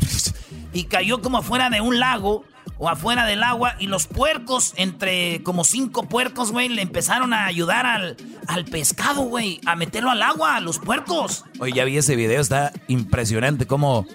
Y 0.72 0.84
cayó 0.84 1.20
como 1.20 1.38
afuera 1.38 1.68
de 1.70 1.80
un 1.80 1.98
lago 1.98 2.44
o 2.78 2.88
afuera 2.88 3.26
del 3.26 3.42
agua 3.42 3.74
y 3.80 3.88
los 3.88 4.06
puercos, 4.06 4.74
entre 4.76 5.42
como 5.42 5.64
cinco 5.64 6.08
puercos, 6.08 6.52
güey, 6.52 6.68
le 6.68 6.82
empezaron 6.82 7.32
a 7.32 7.46
ayudar 7.46 7.84
al, 7.84 8.16
al 8.46 8.64
pescado, 8.64 9.22
güey, 9.22 9.60
a 9.66 9.74
meterlo 9.74 10.10
al 10.10 10.22
agua, 10.22 10.56
a 10.56 10.60
los 10.60 10.78
puercos. 10.78 11.44
Oye, 11.58 11.72
ya 11.74 11.84
vi 11.84 11.98
ese 11.98 12.16
video, 12.16 12.40
está 12.40 12.72
impresionante 12.88 13.66
como... 13.66 14.06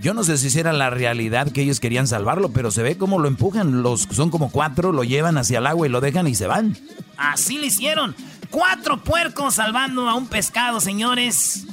Yo 0.00 0.12
no 0.12 0.22
sé 0.22 0.36
si 0.36 0.58
era 0.58 0.74
la 0.74 0.90
realidad 0.90 1.50
que 1.50 1.62
ellos 1.62 1.80
querían 1.80 2.06
salvarlo, 2.06 2.52
pero 2.52 2.70
se 2.70 2.82
ve 2.82 2.98
como 2.98 3.18
lo 3.18 3.26
empujan. 3.26 3.82
Los 3.82 4.02
son 4.02 4.28
como 4.28 4.50
cuatro, 4.50 4.92
lo 4.92 5.02
llevan 5.02 5.38
hacia 5.38 5.60
el 5.60 5.66
agua 5.66 5.86
y 5.86 5.90
lo 5.90 6.02
dejan 6.02 6.26
y 6.26 6.34
se 6.34 6.46
van. 6.46 6.76
Así 7.16 7.56
lo 7.56 7.64
hicieron. 7.64 8.14
Cuatro 8.50 9.02
puercos 9.02 9.54
salvando 9.54 10.08
a 10.08 10.14
un 10.14 10.26
pescado, 10.26 10.80
señores. 10.80 11.66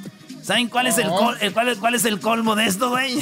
¿Saben 0.43 0.67
cuál 0.67 0.87
es 0.87 0.97
el, 0.97 1.07
cuál, 1.09 1.77
cuál 1.79 1.95
es 1.95 2.05
el 2.05 2.19
colmo 2.19 2.55
de 2.55 2.65
esto, 2.65 2.89
güey? 2.89 3.19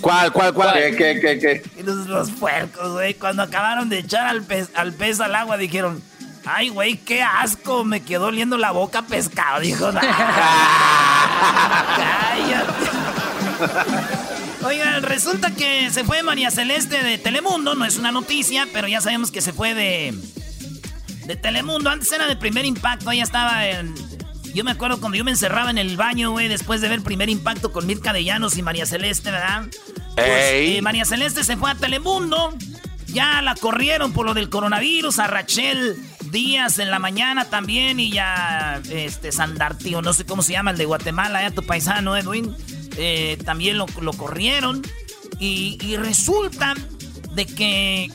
¿Cuál, 0.00 0.32
cuál, 0.32 0.54
cuál? 0.54 0.74
¿Qué, 0.74 0.96
qué, 0.96 1.20
qué, 1.20 1.38
qué? 1.38 1.62
Los, 1.84 2.30
puercos, 2.30 2.92
güey, 2.92 3.14
cuando 3.14 3.42
acabaron 3.42 3.88
de 3.88 4.00
echar 4.00 4.26
al 4.26 4.42
pez, 4.42 4.70
al 4.74 4.92
pez 4.92 5.20
al 5.20 5.34
agua, 5.34 5.56
dijeron, 5.56 6.02
ay, 6.44 6.70
güey, 6.70 6.96
qué 6.96 7.22
asco, 7.22 7.84
me 7.84 8.00
quedó 8.00 8.26
oliendo 8.26 8.56
la 8.58 8.72
boca 8.72 9.02
pescado. 9.02 9.60
Dijo, 9.60 9.90
Oigan, 14.64 15.02
resulta 15.02 15.50
que 15.52 15.90
se 15.90 16.04
fue 16.04 16.22
María 16.22 16.50
Celeste 16.50 17.02
de 17.02 17.18
Telemundo, 17.18 17.74
no 17.74 17.84
es 17.84 17.96
una 17.96 18.12
noticia, 18.12 18.66
pero 18.72 18.88
ya 18.88 19.00
sabemos 19.00 19.30
que 19.30 19.40
se 19.40 19.52
fue 19.52 19.74
de, 19.74 20.14
de 21.26 21.36
Telemundo. 21.36 21.90
Antes 21.90 22.10
era 22.12 22.26
de 22.26 22.36
primer 22.36 22.64
impacto, 22.64 23.10
ella 23.10 23.24
estaba 23.24 23.66
en. 23.66 23.94
Yo 24.54 24.64
me 24.64 24.70
acuerdo 24.70 25.00
cuando 25.00 25.16
yo 25.16 25.24
me 25.24 25.30
encerraba 25.30 25.70
en 25.70 25.78
el 25.78 25.96
baño, 25.96 26.30
güey, 26.30 26.48
después 26.48 26.82
de 26.82 26.88
ver 26.88 27.02
primer 27.02 27.30
impacto 27.30 27.72
con 27.72 27.86
Mirka 27.86 28.12
de 28.12 28.22
Llanos 28.22 28.58
y 28.58 28.62
María 28.62 28.84
Celeste, 28.84 29.30
¿verdad? 29.30 29.66
Pues, 30.14 30.28
eh, 30.28 30.80
María 30.82 31.06
Celeste 31.06 31.42
se 31.42 31.56
fue 31.56 31.70
a 31.70 31.74
Telemundo. 31.74 32.54
Ya 33.06 33.42
la 33.42 33.54
corrieron 33.54 34.12
por 34.12 34.26
lo 34.26 34.34
del 34.34 34.50
coronavirus. 34.50 35.18
A 35.18 35.26
Rachel 35.26 35.96
Díaz 36.30 36.78
en 36.78 36.90
la 36.90 36.98
mañana 36.98 37.46
también. 37.46 37.98
Y 37.98 38.10
ya 38.10 38.80
este 38.90 39.32
Sandartio, 39.32 40.02
no 40.02 40.12
sé 40.12 40.24
cómo 40.24 40.42
se 40.42 40.52
llama, 40.52 40.72
el 40.72 40.78
de 40.78 40.84
Guatemala, 40.84 41.42
ya 41.42 41.50
tu 41.50 41.62
paisano 41.62 42.16
Edwin. 42.16 42.54
Eh, 42.96 43.38
también 43.44 43.78
lo, 43.78 43.86
corrieron. 43.86 44.82
Y, 45.38 45.78
y, 45.80 45.96
resulta 45.96 46.74
de 47.34 47.46
que 47.46 48.10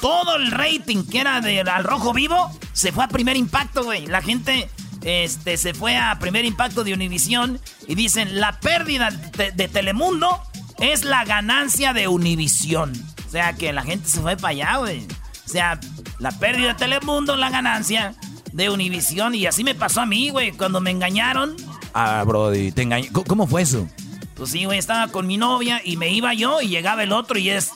todo 0.00 0.36
el 0.36 0.50
rating 0.50 1.04
que 1.04 1.20
era 1.20 1.40
de 1.40 1.60
al 1.60 1.84
rojo 1.84 2.12
vivo 2.12 2.50
se 2.72 2.92
fue 2.92 3.04
a 3.04 3.08
primer 3.08 3.36
impacto, 3.36 3.84
güey. 3.84 4.06
La 4.06 4.22
gente 4.22 4.70
este, 5.02 5.56
se 5.56 5.74
fue 5.74 5.96
a 5.96 6.18
primer 6.18 6.44
impacto 6.44 6.84
de 6.84 6.92
Univisión 6.92 7.60
y 7.86 7.94
dicen 7.94 8.40
la 8.40 8.60
pérdida 8.60 9.10
de, 9.10 9.68
Telemundo 9.68 10.42
es 10.78 11.04
la 11.04 11.24
ganancia 11.24 11.92
de 11.92 12.08
Univisión. 12.08 12.92
O 13.26 13.30
sea 13.30 13.52
que 13.54 13.72
la 13.72 13.82
gente 13.82 14.08
se 14.08 14.20
fue 14.20 14.36
para 14.36 14.48
allá, 14.48 14.76
güey. 14.78 15.06
O 15.46 15.48
sea, 15.48 15.78
la 16.18 16.30
pérdida 16.32 16.68
de 16.68 16.74
Telemundo 16.74 17.34
es 17.34 17.40
la 17.40 17.50
ganancia 17.50 18.14
de 18.52 18.70
Univisión. 18.70 19.34
Y 19.34 19.46
así 19.46 19.64
me 19.64 19.74
pasó 19.74 20.00
a 20.00 20.06
mí, 20.06 20.30
güey, 20.30 20.52
cuando 20.52 20.80
me 20.80 20.90
engañaron. 20.90 21.56
Ah, 21.94 22.22
Brody, 22.26 22.72
te 22.72 22.82
engañé. 22.82 23.10
¿Cómo 23.12 23.46
fue 23.46 23.62
eso? 23.62 23.88
Pues 24.34 24.50
sí, 24.50 24.64
güey, 24.64 24.78
estaba 24.78 25.08
con 25.08 25.26
mi 25.26 25.36
novia 25.36 25.80
y 25.84 25.96
me 25.96 26.10
iba 26.10 26.32
yo 26.32 26.60
y 26.60 26.68
llegaba 26.68 27.02
el 27.02 27.12
otro 27.12 27.38
y 27.38 27.50
es... 27.50 27.72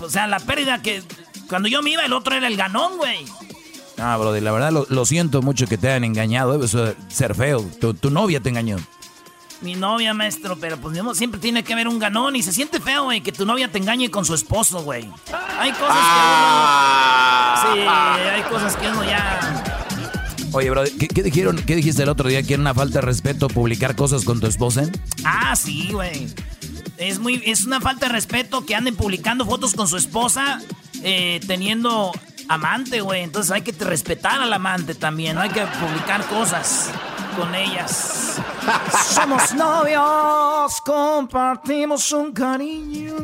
o 0.00 0.08
sea, 0.08 0.26
la 0.26 0.38
pérdida 0.38 0.80
que... 0.80 1.02
Cuando 1.48 1.68
yo 1.68 1.82
me 1.82 1.90
iba, 1.90 2.04
el 2.04 2.12
otro 2.12 2.34
era 2.34 2.46
el 2.46 2.56
ganón, 2.56 2.98
güey. 2.98 3.24
Ah, 3.96 4.16
Brody, 4.16 4.40
la 4.40 4.52
verdad 4.52 4.72
lo, 4.88 5.04
siento 5.04 5.42
mucho 5.42 5.66
que 5.66 5.76
te 5.76 5.88
hayan 5.88 6.04
engañado. 6.04 6.62
Eso 6.62 6.88
es 6.88 6.96
ser 7.08 7.34
feo. 7.34 7.62
Tu, 7.80 8.10
novia 8.10 8.40
te 8.40 8.48
engañó. 8.48 8.76
Mi 9.60 9.74
novia, 9.74 10.14
maestro, 10.14 10.56
pero 10.56 10.76
pues 10.76 10.96
siempre 11.14 11.40
tiene 11.40 11.64
que 11.64 11.72
haber 11.72 11.88
un 11.88 11.98
ganón 11.98 12.36
y 12.36 12.44
se 12.44 12.52
siente 12.52 12.78
feo, 12.78 13.04
güey, 13.04 13.22
que 13.22 13.32
tu 13.32 13.44
novia 13.44 13.66
te 13.66 13.78
engañe 13.78 14.08
con 14.08 14.24
su 14.24 14.34
esposo, 14.34 14.82
güey. 14.84 15.10
Hay 15.58 15.72
cosas 15.72 15.96
que 15.96 17.72
uno... 17.74 17.74
Sí, 17.74 17.80
hay 17.80 18.42
cosas 18.42 18.76
que 18.76 18.88
uno 18.88 19.04
ya... 19.04 19.64
Oye, 20.52 20.70
bro, 20.70 20.84
¿qué, 20.84 21.22
dijeron, 21.24 21.56
¿qué 21.66 21.74
dijiste 21.74 22.04
el 22.04 22.08
otro 22.08 22.28
día? 22.28 22.42
¿Que 22.44 22.54
era 22.54 22.60
una 22.60 22.72
falta 22.72 23.00
de 23.00 23.06
respeto 23.06 23.48
publicar 23.48 23.96
cosas 23.96 24.24
con 24.24 24.38
tu 24.38 24.46
esposa? 24.46 24.84
Ah, 25.24 25.56
sí, 25.56 25.90
güey. 25.92 26.28
Es, 26.98 27.18
muy, 27.18 27.42
es 27.46 27.64
una 27.64 27.80
falta 27.80 28.06
de 28.06 28.12
respeto 28.12 28.66
que 28.66 28.74
anden 28.74 28.96
publicando 28.96 29.46
fotos 29.46 29.74
con 29.74 29.86
su 29.86 29.96
esposa 29.96 30.60
eh, 31.02 31.40
teniendo 31.46 32.12
amante, 32.48 33.00
güey. 33.00 33.22
Entonces 33.22 33.52
hay 33.52 33.62
que 33.62 33.72
respetar 33.72 34.40
al 34.40 34.52
amante 34.52 34.94
también. 34.94 35.36
No 35.36 35.42
hay 35.42 35.50
que 35.50 35.64
publicar 35.64 36.24
cosas 36.26 36.90
con 37.36 37.54
ellas. 37.54 38.40
Somos 39.14 39.54
novios, 39.54 40.80
compartimos 40.84 42.10
un 42.12 42.32
cariño. 42.32 43.16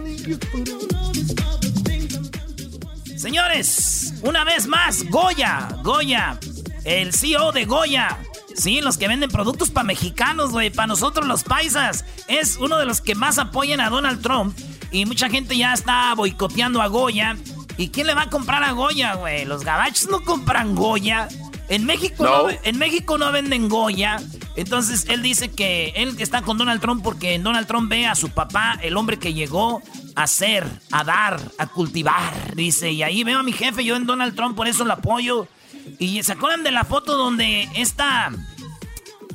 Señores, 3.16 4.14
una 4.22 4.44
vez 4.44 4.66
más, 4.66 5.02
Goya, 5.08 5.68
Goya, 5.82 6.38
el 6.84 7.12
CEO 7.12 7.52
de 7.52 7.64
Goya. 7.64 8.18
Sí, 8.54 8.80
los 8.80 8.96
que 8.96 9.08
venden 9.08 9.30
productos 9.30 9.70
para 9.70 9.84
mexicanos, 9.84 10.52
güey, 10.52 10.70
para 10.70 10.86
nosotros 10.86 11.26
los 11.26 11.42
paisas. 11.42 12.04
Es 12.28 12.56
uno 12.56 12.78
de 12.78 12.86
los 12.86 13.00
que 13.00 13.14
más 13.14 13.38
apoyan 13.38 13.80
a 13.80 13.90
Donald 13.90 14.22
Trump. 14.22 14.56
Y 14.90 15.06
mucha 15.06 15.28
gente 15.28 15.56
ya 15.56 15.72
está 15.72 16.14
boicoteando 16.14 16.80
a 16.80 16.86
Goya. 16.86 17.36
¿Y 17.76 17.88
quién 17.88 18.06
le 18.06 18.14
va 18.14 18.22
a 18.22 18.30
comprar 18.30 18.62
a 18.62 18.72
Goya, 18.72 19.14
güey? 19.14 19.44
Los 19.44 19.64
gabachos 19.64 20.08
no 20.08 20.22
compran 20.22 20.74
Goya. 20.74 21.28
En 21.68 21.84
México 21.86 22.24
no. 22.24 22.48
en 22.62 22.78
México 22.78 23.18
no 23.18 23.32
venden 23.32 23.68
Goya. 23.68 24.18
Entonces 24.54 25.06
él 25.08 25.22
dice 25.22 25.50
que 25.50 25.92
él 25.96 26.14
está 26.18 26.42
con 26.42 26.58
Donald 26.58 26.80
Trump 26.80 27.02
porque 27.02 27.38
Donald 27.38 27.66
Trump 27.66 27.90
ve 27.90 28.06
a 28.06 28.14
su 28.14 28.28
papá, 28.30 28.78
el 28.82 28.96
hombre 28.96 29.18
que 29.18 29.34
llegó 29.34 29.82
a 30.14 30.26
ser, 30.26 30.64
a 30.92 31.02
dar, 31.02 31.40
a 31.58 31.66
cultivar. 31.66 32.54
Dice, 32.54 32.92
y 32.92 33.02
ahí 33.02 33.24
veo 33.24 33.40
a 33.40 33.42
mi 33.42 33.52
jefe, 33.52 33.84
yo 33.84 33.96
en 33.96 34.06
Donald 34.06 34.36
Trump, 34.36 34.54
por 34.54 34.68
eso 34.68 34.84
lo 34.84 34.92
apoyo. 34.92 35.48
Y 35.98 36.22
se 36.22 36.32
acuerdan 36.32 36.64
de 36.64 36.70
la 36.70 36.84
foto 36.84 37.16
donde 37.16 37.68
esta 37.74 38.30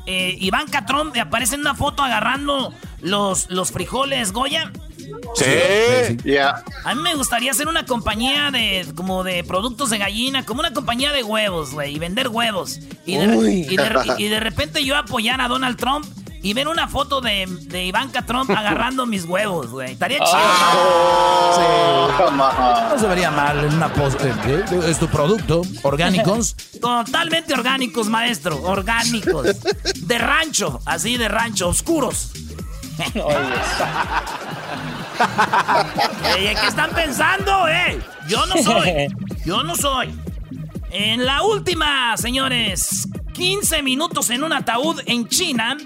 eh, 0.05 0.37
Ivanka 0.39 0.85
Trump 0.85 1.15
aparece 1.17 1.55
en 1.55 1.61
una 1.61 1.75
foto 1.75 2.03
agarrando 2.03 2.73
los, 3.01 3.49
los 3.49 3.71
frijoles 3.71 4.31
Goya. 4.31 4.71
Sí, 5.35 6.17
ya. 6.23 6.63
A 6.83 6.95
mí 6.95 7.01
me 7.01 7.15
gustaría 7.15 7.51
hacer 7.51 7.67
una 7.67 7.85
compañía 7.85 8.51
de 8.51 8.85
como 8.95 9.23
de 9.23 9.43
productos 9.43 9.89
de 9.89 9.97
gallina, 9.97 10.45
como 10.45 10.59
una 10.59 10.73
compañía 10.73 11.11
de 11.11 11.23
huevos, 11.23 11.73
güey, 11.73 11.95
y 11.95 11.99
vender 11.99 12.27
huevos. 12.27 12.79
Y 13.05 13.17
de, 13.17 13.65
y, 13.67 13.75
de, 14.29 14.39
repente 14.39 14.83
yo 14.83 14.95
apoyar 14.95 15.41
a 15.41 15.47
Donald 15.47 15.77
Trump 15.77 16.05
y 16.41 16.53
ver 16.53 16.67
una 16.67 16.87
foto 16.87 17.21
de, 17.21 17.45
de 17.47 17.85
Ivanka 17.85 18.25
Trump 18.25 18.49
agarrando 18.51 19.05
mis 19.05 19.25
huevos, 19.25 19.67
güey. 19.69 19.91
Estaría 19.93 20.19
chido. 20.19 20.37
Ah, 22.31 22.89
no 22.91 22.99
se 22.99 23.07
vería 23.07 23.29
mal 23.31 23.63
en 23.63 23.73
una 23.73 23.91
post. 23.93 24.21
Eh, 24.21 24.33
eh, 24.45 24.63
es 24.85 24.99
tu 24.99 25.07
producto, 25.07 25.61
orgánicos. 25.83 26.55
Totalmente 26.81 27.53
orgánicos, 27.53 28.07
maestro. 28.07 28.61
Orgánicos. 28.63 29.47
De 29.95 30.17
rancho, 30.17 30.79
así 30.85 31.17
de 31.17 31.27
rancho, 31.27 31.67
oscuros. 31.67 32.31
¿Qué 36.35 36.51
están 36.67 36.91
pensando, 36.91 37.67
eh? 37.67 37.99
Yo 38.27 38.45
no 38.45 38.55
soy. 38.61 39.07
Yo 39.45 39.63
no 39.63 39.75
soy. 39.75 40.13
En 40.91 41.25
la 41.25 41.43
última, 41.43 42.15
señores, 42.17 43.07
15 43.33 43.81
minutos 43.83 44.29
en 44.31 44.43
un 44.43 44.53
ataúd 44.53 45.01
en 45.05 45.27
China 45.27 45.77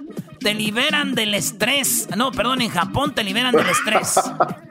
te 0.44 0.54
liberan 0.54 1.16
del 1.16 1.34
estrés. 1.34 2.08
No, 2.16 2.32
perdón, 2.32 2.62
en 2.62 2.70
Japón 2.70 3.16
te 3.16 3.24
liberan 3.24 3.56
del 3.56 3.70
estrés. 3.70 4.18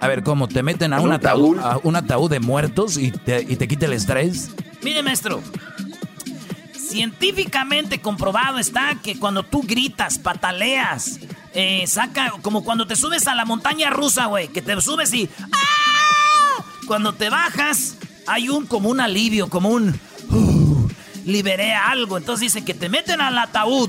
A 0.01 0.07
ver, 0.07 0.23
¿cómo? 0.23 0.47
¿Te 0.47 0.63
meten 0.63 0.93
a 0.93 1.01
un, 1.01 1.13
ataúd, 1.13 1.59
a 1.59 1.79
un 1.83 1.97
ataúd 1.97 2.31
de 2.31 2.41
muertos 2.41 2.99
y 2.99 3.11
te, 3.11 3.45
y 3.49 3.57
te 3.57 3.67
quita 3.67 3.87
el 3.87 3.95
estrés? 3.95 4.51
Mire, 4.83 5.03
maestro. 5.03 5.43
Científicamente 6.77 8.01
comprobado 8.01 8.59
está 8.59 8.97
que 9.03 9.19
cuando 9.19 9.43
tú 9.45 9.63
gritas, 9.63 10.19
pataleas, 10.19 11.19
eh, 11.55 11.85
saca, 11.87 12.35
como 12.43 12.63
cuando 12.65 12.87
te 12.87 12.95
subes 12.95 13.27
a 13.27 13.35
la 13.35 13.47
montaña 13.47 13.89
rusa, 13.91 14.27
güey, 14.27 14.49
que 14.49 14.61
te 14.61 14.79
subes 14.81 15.13
y... 15.15 15.29
¡ah! 15.41 16.65
Cuando 16.87 17.15
te 17.15 17.31
bajas, 17.31 17.97
hay 18.27 18.51
un 18.51 18.67
como 18.67 18.91
un 18.91 19.01
alivio, 19.01 19.49
como 19.49 19.71
un... 19.71 19.99
Uh, 20.29 20.89
liberé 21.25 21.73
algo. 21.73 22.19
Entonces 22.19 22.41
dicen 22.53 22.65
que 22.65 22.75
te 22.75 22.89
meten 22.89 23.21
al 23.21 23.39
ataúd 23.39 23.89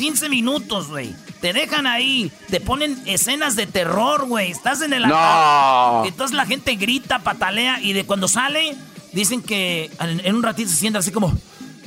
15 0.00 0.28
minutos, 0.28 0.88
güey. 0.88 1.14
Te 1.40 1.52
dejan 1.52 1.86
ahí, 1.86 2.32
te 2.48 2.60
ponen 2.60 3.00
escenas 3.06 3.54
de 3.54 3.66
terror, 3.66 4.26
güey. 4.26 4.50
Estás 4.50 4.82
en 4.82 4.92
el 4.92 5.04
ataúd. 5.04 6.06
Entonces 6.06 6.36
la 6.36 6.46
gente 6.46 6.74
grita, 6.76 7.20
patalea 7.20 7.80
y 7.80 7.92
de 7.92 8.04
cuando 8.04 8.26
sale, 8.26 8.76
dicen 9.12 9.42
que 9.42 9.90
en, 10.00 10.34
un 10.34 10.42
ratito 10.42 10.70
se 10.70 10.76
siente 10.76 10.98
así 10.98 11.10
como... 11.10 11.36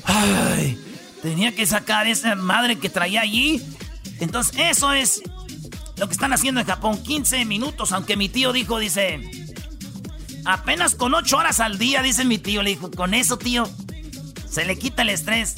Ay, 0.06 0.78
tenía 1.22 1.56
que 1.56 1.66
sacar 1.66 2.08
esa 2.08 2.36
madre 2.36 2.78
que 2.78 2.90
traía 2.90 3.22
allí 3.22 3.62
entonces, 4.20 4.56
eso 4.58 4.94
es 4.94 5.22
lo 5.98 6.08
que 6.08 6.14
están 6.14 6.34
haciendo 6.34 6.62
en 6.62 6.68
Japón. 6.68 7.02
15 7.02 7.46
minutos, 7.46 7.92
aunque 7.92 8.16
mi 8.16 8.30
tío 8.30 8.54
dijo, 8.54 8.80
dice, 8.80 9.20
apenas 10.46 10.96
con 10.96 11.14
8 11.14 11.38
horas 11.38 11.60
al 11.60 11.78
día, 11.78 12.02
dice 12.02 12.26
mi 12.26 12.38
tío. 12.38 12.64
Le 12.64 12.72
dijo, 12.72 12.92
con 12.92 13.14
eso, 13.14 13.38
tío, 13.38 13.70
se 14.50 14.66
le 14.66 14.78
quita 14.78 15.02
el 15.02 15.10
estrés. 15.10 15.56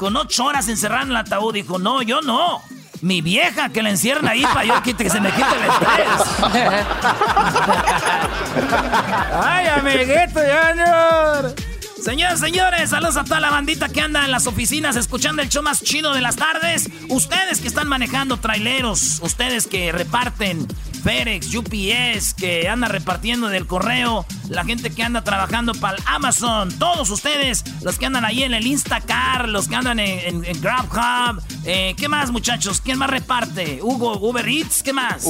Con 0.00 0.16
8 0.16 0.44
horas 0.46 0.66
encerrado 0.68 1.02
en 1.02 1.10
el 1.10 1.16
ataúd, 1.18 1.52
dijo, 1.52 1.78
no, 1.78 2.00
yo 2.00 2.22
no. 2.22 2.62
Mi 3.02 3.20
vieja 3.20 3.68
que 3.68 3.82
la 3.82 3.90
encierra 3.90 4.30
ahí 4.30 4.44
para 4.44 4.64
yo 4.64 4.82
que, 4.82 4.94
que 4.94 5.10
se 5.10 5.20
me 5.20 5.30
quite 5.30 5.44
el 5.44 5.70
estrés. 5.70 6.08
Ay, 9.42 9.66
amiguito, 9.66 10.40
señor. 10.40 11.54
Señores, 12.02 12.40
señores, 12.40 12.88
saludos 12.88 13.18
a 13.18 13.24
toda 13.24 13.40
la 13.40 13.50
bandita 13.50 13.90
que 13.90 14.00
anda 14.00 14.24
en 14.24 14.30
las 14.30 14.46
oficinas 14.46 14.96
escuchando 14.96 15.42
el 15.42 15.50
show 15.50 15.62
más 15.62 15.82
chido 15.82 16.14
de 16.14 16.22
las 16.22 16.36
tardes. 16.36 16.88
Ustedes 17.10 17.60
que 17.60 17.68
están 17.68 17.86
manejando 17.86 18.38
traileros, 18.38 19.20
ustedes 19.22 19.66
que 19.66 19.92
reparten 19.92 20.66
FedEx, 21.02 21.54
UPS, 21.54 22.34
que 22.34 22.68
anda 22.68 22.88
repartiendo 22.88 23.48
del 23.48 23.66
correo, 23.66 24.26
la 24.48 24.64
gente 24.64 24.90
que 24.90 25.02
anda 25.02 25.22
trabajando 25.22 25.74
para 25.74 25.96
Amazon, 26.06 26.70
todos 26.78 27.10
ustedes, 27.10 27.64
los 27.82 27.98
que 27.98 28.06
andan 28.06 28.24
ahí 28.24 28.42
en 28.42 28.54
el 28.54 28.66
Instacar, 28.66 29.48
los 29.48 29.68
que 29.68 29.76
andan 29.76 29.98
en, 29.98 30.42
GrabHub, 30.60 31.42
eh, 31.64 31.94
¿qué 31.96 32.08
más 32.08 32.30
muchachos? 32.30 32.80
¿Quién 32.80 32.98
más 32.98 33.10
reparte? 33.10 33.80
Hugo, 33.82 34.18
Uber 34.18 34.46
Eats, 34.48 34.82
¿qué 34.82 34.92
más? 34.92 35.24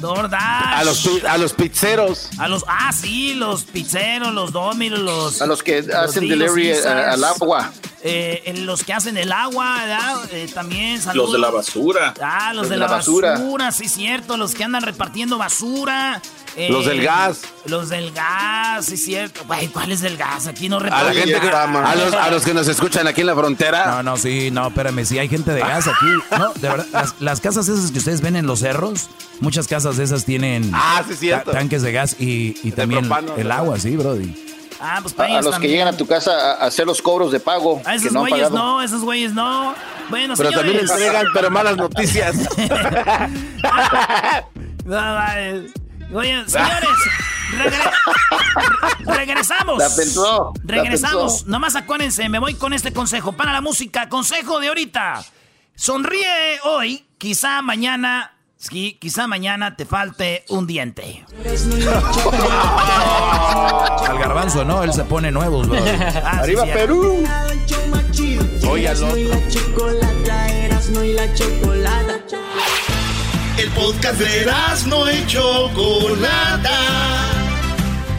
DoorDash. 0.00 0.74
A 0.74 0.84
los, 0.84 1.24
a 1.24 1.38
los 1.38 1.52
pizzeros. 1.52 2.28
A 2.38 2.48
los, 2.48 2.64
ah, 2.68 2.92
sí, 2.92 3.34
los 3.34 3.64
pizzeros, 3.64 4.32
los 4.32 4.52
dominos, 4.52 4.98
los. 4.98 5.42
A 5.42 5.46
los 5.46 5.62
que 5.62 5.78
hacen 5.78 6.28
delivery 6.28 6.72
al 6.72 7.24
agua. 7.24 7.72
Eh, 8.08 8.54
los 8.58 8.84
que 8.84 8.92
hacen 8.92 9.16
el 9.16 9.32
agua, 9.32 9.80
eh, 10.30 10.48
también 10.52 11.00
Los 11.14 11.32
de 11.32 11.38
la 11.38 11.50
basura. 11.50 12.14
Ah, 12.20 12.52
los, 12.54 12.68
de, 12.68 12.76
la, 12.76 12.86
basura. 12.86 13.32
basura. 13.32 13.72
sí, 13.72 13.88
cierto. 13.88 14.36
Los 14.36 14.54
que 14.54 14.64
andan 14.64 14.82
repartiendo 14.82 15.38
basura. 15.38 16.20
Eh, 16.56 16.70
los 16.70 16.86
del 16.86 17.02
gas. 17.02 17.42
Los 17.66 17.90
del 17.90 18.12
gas, 18.12 18.86
sí, 18.86 18.96
cierto. 18.96 19.42
¿cuál 19.72 19.92
es 19.92 20.00
del 20.00 20.16
gas? 20.16 20.46
Aquí 20.46 20.68
no 20.68 20.78
A, 20.78 20.80
la 20.80 21.12
gente 21.12 21.36
a, 21.36 21.94
los, 21.94 22.14
a, 22.14 22.30
los, 22.30 22.44
que 22.44 22.54
nos 22.54 22.66
escuchan 22.66 23.06
aquí 23.06 23.20
en 23.20 23.26
la 23.26 23.34
frontera. 23.34 23.86
No, 23.86 24.02
no, 24.02 24.16
sí, 24.16 24.50
no, 24.50 24.68
espérame. 24.68 25.04
Sí, 25.04 25.18
hay 25.18 25.28
gente 25.28 25.52
de 25.52 25.60
gas 25.60 25.86
aquí. 25.86 26.06
No, 26.38 26.52
de 26.54 26.68
verdad, 26.68 27.14
las, 27.20 27.40
casas 27.40 27.68
esas 27.68 27.90
que 27.90 27.98
ustedes 27.98 28.22
ven 28.22 28.36
en 28.36 28.46
los 28.46 28.60
cerros, 28.60 29.10
muchas 29.40 29.68
casas 29.68 29.98
de 29.98 30.04
esas 30.04 30.24
tienen 30.24 30.70
ah, 30.72 31.04
sí, 31.18 31.30
tanques 31.52 31.82
de 31.82 31.92
gas 31.92 32.16
y, 32.18 32.56
y 32.62 32.72
también 32.72 33.10
el 33.36 33.50
agua, 33.50 33.78
sí, 33.78 33.96
brody. 33.96 34.45
Ah, 34.80 34.98
pues 35.02 35.14
para 35.14 35.38
a, 35.38 35.42
los 35.42 35.58
que 35.58 35.68
llegan 35.68 35.88
a 35.88 35.96
tu 35.96 36.06
casa 36.06 36.52
a 36.52 36.66
hacer 36.66 36.86
los 36.86 37.00
cobros 37.00 37.32
de 37.32 37.40
pago. 37.40 37.80
A 37.84 37.94
esos 37.94 38.12
güeyes 38.12 38.50
no, 38.50 38.82
esos 38.82 39.02
güeyes 39.02 39.32
no. 39.32 39.74
Bueno, 40.10 40.34
pero 40.36 40.50
también 40.50 40.80
entregan, 40.80 41.26
pero 41.32 41.50
malas 41.50 41.76
noticias. 41.76 42.36
no, 44.84 44.94
vale. 44.94 45.70
Oye, 46.14 46.44
señores, 46.48 46.88
regresamos. 49.04 49.78
La 49.78 49.90
pensó, 49.94 50.52
regresamos. 50.62 51.46
Nomás 51.46 51.74
acuérdense, 51.74 52.28
me 52.28 52.38
voy 52.38 52.54
con 52.54 52.72
este 52.72 52.92
consejo. 52.92 53.32
Para 53.32 53.52
la 53.52 53.60
música, 53.60 54.08
consejo 54.08 54.60
de 54.60 54.68
ahorita. 54.68 55.24
Sonríe 55.74 56.60
hoy, 56.64 57.04
quizá 57.18 57.60
mañana 57.60 58.35
Sí, 58.58 58.96
quizá 58.98 59.26
mañana 59.26 59.76
te 59.76 59.84
falte 59.84 60.46
un 60.48 60.66
diente. 60.66 61.26
Al 64.08 64.18
garbanzo, 64.18 64.64
¿no? 64.64 64.82
Él 64.82 64.94
se 64.94 65.04
pone 65.04 65.30
nuevos, 65.30 65.68
bro. 65.68 65.78
Ah, 66.24 66.38
Arriba 66.40 66.64
Perú. 66.64 67.22
Oye. 68.68 68.90
El 73.58 73.70
podcast 73.70 74.18
de 74.18 74.52
no 74.86 75.10
y 75.10 75.26
Chocolata. 75.26 76.80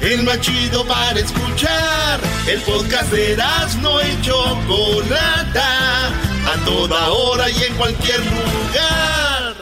El 0.02 0.23
más 0.23 0.41
chido 0.41 0.86
para 0.86 1.19
escuchar. 1.19 2.19
El 2.47 2.62
podcast 2.62 3.12
de 3.12 3.38
no 3.82 4.02
y 4.02 4.21
Chocolata. 4.21 6.08
A 6.08 6.56
toda 6.63 7.10
hora 7.10 7.50
y 7.50 7.63
en 7.63 7.73
cualquier 7.76 8.19
lugar. 8.19 9.56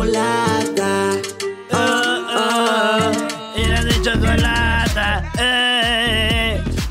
Muy 0.00 0.12
la 0.12 1.20
chocolata. 4.02 5.30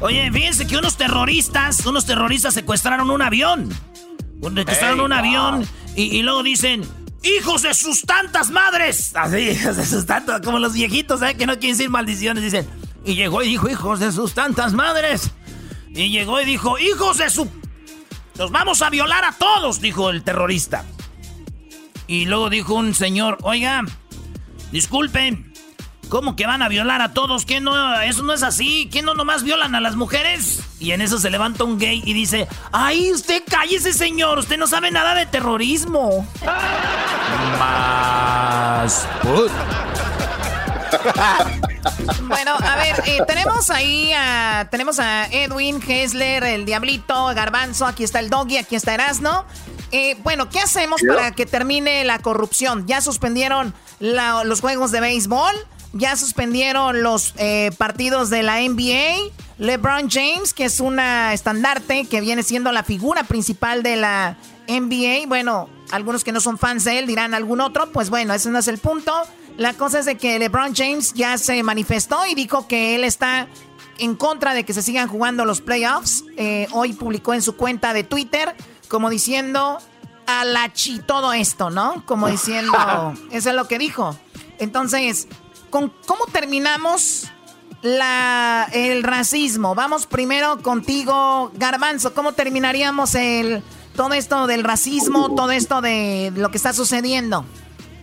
Oye, 0.01 0.31
fíjense 0.31 0.67
que 0.67 0.77
unos 0.77 0.95
terroristas, 0.95 1.85
unos 1.85 2.05
terroristas 2.05 2.53
secuestraron 2.53 3.09
un 3.09 3.21
avión. 3.21 3.69
Secuestraron 4.55 5.01
un 5.01 5.11
avión 5.11 5.67
y, 5.95 6.21
luego 6.21 6.43
dicen, 6.43 6.83
hijos 7.23 7.63
de 7.63 7.73
sus 7.73 8.03
tantas 8.03 8.51
madres. 8.51 9.15
Así, 9.15 9.37
hijos 9.51 9.77
de 9.77 9.85
sus 9.85 10.05
tantas, 10.05 10.41
como 10.41 10.59
los 10.59 10.73
viejitos, 10.73 11.21
¿eh? 11.23 11.35
Que 11.35 11.45
no 11.45 11.53
quieren 11.53 11.77
decir 11.77 11.89
maldiciones, 11.89 12.43
dicen. 12.43 12.67
Y 13.05 13.15
llegó 13.15 13.41
y 13.41 13.47
dijo, 13.47 13.69
hijos 13.69 13.99
de 13.99 14.11
sus 14.11 14.33
tantas 14.33 14.73
madres. 14.73 15.31
Y 15.89 16.09
llegó 16.09 16.39
y 16.41 16.45
dijo, 16.45 16.77
hijos 16.77 17.17
de 17.17 17.29
su... 17.29 17.49
Los 18.37 18.51
vamos 18.51 18.81
a 18.83 18.89
violar 18.89 19.25
a 19.25 19.31
todos, 19.31 19.81
dijo 19.81 20.11
el 20.11 20.23
terrorista. 20.23 20.85
Y 22.09 22.25
luego 22.25 22.49
dijo 22.49 22.73
un 22.73 22.95
señor, 22.95 23.37
oiga, 23.43 23.83
disculpen, 24.71 25.53
¿Cómo 26.09 26.35
que 26.35 26.47
van 26.47 26.63
a 26.63 26.69
violar 26.69 27.03
a 27.03 27.13
todos? 27.13 27.45
¿Qué 27.45 27.61
no? 27.61 28.01
Eso 28.01 28.23
no 28.23 28.33
es 28.33 28.41
así. 28.41 28.89
¿Qué 28.91 29.03
no 29.03 29.13
nomás 29.13 29.43
violan 29.43 29.75
a 29.75 29.79
las 29.79 29.95
mujeres? 29.95 30.63
Y 30.79 30.91
en 30.91 31.01
eso 31.01 31.19
se 31.19 31.29
levanta 31.29 31.65
un 31.65 31.77
gay 31.77 32.01
y 32.03 32.13
dice, 32.13 32.47
¡ay, 32.71 33.11
usted 33.11 33.43
cállese, 33.47 33.93
señor! 33.93 34.39
Usted 34.39 34.57
no 34.57 34.65
sabe 34.65 34.89
nada 34.89 35.13
de 35.13 35.27
terrorismo. 35.27 36.27
Más... 37.59 39.07
bueno, 42.23 42.55
a 42.59 42.75
ver, 42.77 43.03
eh, 43.05 43.19
tenemos 43.27 43.69
ahí 43.69 44.11
a, 44.17 44.67
tenemos 44.71 44.97
a 44.97 45.27
Edwin, 45.27 45.79
Hessler, 45.87 46.43
el 46.43 46.65
Diablito, 46.65 47.27
Garbanzo, 47.35 47.85
aquí 47.85 48.03
está 48.03 48.19
el 48.19 48.31
Doggy, 48.31 48.57
aquí 48.57 48.75
está 48.75 48.95
Erasno. 48.95 49.45
Eh, 49.91 50.17
bueno, 50.23 50.49
¿qué 50.49 50.59
hacemos 50.59 51.01
para 51.07 51.31
que 51.31 51.45
termine 51.45 52.03
la 52.03 52.19
corrupción? 52.19 52.85
¿Ya 52.87 53.01
suspendieron 53.01 53.73
los 53.99 54.61
juegos 54.61 54.91
de 54.91 54.99
béisbol? 55.01 55.53
Ya 55.93 56.15
suspendieron 56.15 57.01
los 57.01 57.33
eh, 57.37 57.71
partidos 57.77 58.29
de 58.29 58.43
la 58.43 58.61
NBA. 58.61 59.31
LeBron 59.57 60.09
James, 60.09 60.53
que 60.53 60.65
es 60.65 60.79
una 60.79 61.33
estandarte, 61.33 62.05
que 62.05 62.21
viene 62.21 62.43
siendo 62.43 62.71
la 62.71 62.83
figura 62.83 63.23
principal 63.23 63.81
de 63.81 63.95
la 63.95 64.37
NBA. 64.67 65.27
Bueno, 65.27 65.67
algunos 65.91 66.23
que 66.23 66.31
no 66.31 66.39
son 66.39 66.57
fans 66.57 66.83
de 66.83 66.99
él 66.99 67.07
dirán 67.07 67.33
algún 67.33 67.59
otro. 67.59 67.91
Pues 67.91 68.09
bueno, 68.09 68.33
ese 68.33 68.49
no 68.51 68.59
es 68.59 68.67
el 68.67 68.77
punto. 68.77 69.13
La 69.57 69.73
cosa 69.73 69.99
es 69.99 70.05
de 70.05 70.15
que 70.15 70.37
LeBron 70.37 70.75
James 70.75 71.13
ya 71.13 71.37
se 71.37 71.61
manifestó 71.63 72.25
y 72.27 72.35
dijo 72.35 72.67
que 72.67 72.95
él 72.95 73.03
está 73.03 73.47
en 73.97 74.15
contra 74.15 74.53
de 74.53 74.63
que 74.63 74.73
se 74.73 74.81
sigan 74.81 75.07
jugando 75.07 75.43
los 75.43 75.59
playoffs. 75.59 76.23
Eh, 76.37 76.67
hoy 76.71 76.93
publicó 76.93 77.33
en 77.33 77.41
su 77.41 77.55
cuenta 77.55 77.93
de 77.93 78.03
Twitter 78.03 78.55
como 78.89 79.09
diciendo 79.09 79.79
a 80.27 80.43
la 80.43 80.73
chi 80.73 80.99
todo 80.99 81.31
esto, 81.31 81.69
¿no? 81.69 82.03
Como 82.05 82.27
diciendo, 82.31 82.73
eso 83.31 83.49
es 83.49 83.55
lo 83.55 83.67
que 83.67 83.79
dijo. 83.79 84.17
Entonces, 84.57 85.27
¿con, 85.69 85.93
¿cómo 86.05 86.25
terminamos 86.25 87.29
la, 87.81 88.67
el 88.73 89.03
racismo? 89.03 89.75
Vamos 89.75 90.05
primero 90.05 90.61
contigo, 90.61 91.51
Garbanzo. 91.55 92.13
¿Cómo 92.13 92.33
terminaríamos 92.33 93.15
el, 93.15 93.63
todo 93.95 94.13
esto 94.13 94.47
del 94.47 94.63
racismo, 94.63 95.33
todo 95.35 95.51
esto 95.51 95.81
de 95.81 96.33
lo 96.35 96.51
que 96.51 96.57
está 96.57 96.73
sucediendo? 96.73 97.45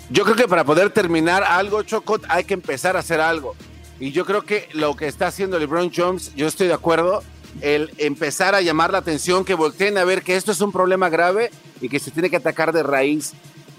Yo 0.09 0.25
creo 0.25 0.37
que 0.37 0.49
para 0.49 0.65
poder 0.65 0.91
terminar 0.91 1.43
algo, 1.43 1.83
Chocot, 1.83 2.25
hay 2.29 2.45
que 2.45 2.55
empezar 2.55 2.97
a 2.97 3.01
hacer 3.01 3.21
algo. 3.21 3.57
Y 3.99 4.13
yo 4.13 4.25
creo 4.25 4.43
que 4.43 4.69
lo 4.73 4.95
que 4.95 5.07
está 5.07 5.27
haciendo 5.27 5.59
LeBron 5.59 5.91
James, 5.91 6.33
yo 6.37 6.47
estoy 6.47 6.69
de 6.69 6.75
acuerdo, 6.75 7.23
el 7.61 7.93
empezar 7.99 8.55
a 8.55 8.61
llamar 8.61 8.93
la 8.93 8.99
atención, 8.99 9.45
que 9.45 9.55
volteen 9.55 9.99
a 9.99 10.05
ver 10.05 10.23
que 10.23 10.37
esto 10.37 10.53
es 10.53 10.61
un 10.61 10.73
problema 10.73 11.09
grave 11.09 11.51
y 11.81 11.89
que 11.89 11.99
se 11.99 12.11
tiene 12.11 12.31
que 12.31 12.37
atacar 12.37 12.73
de 12.73 12.83
raíz. 12.83 13.33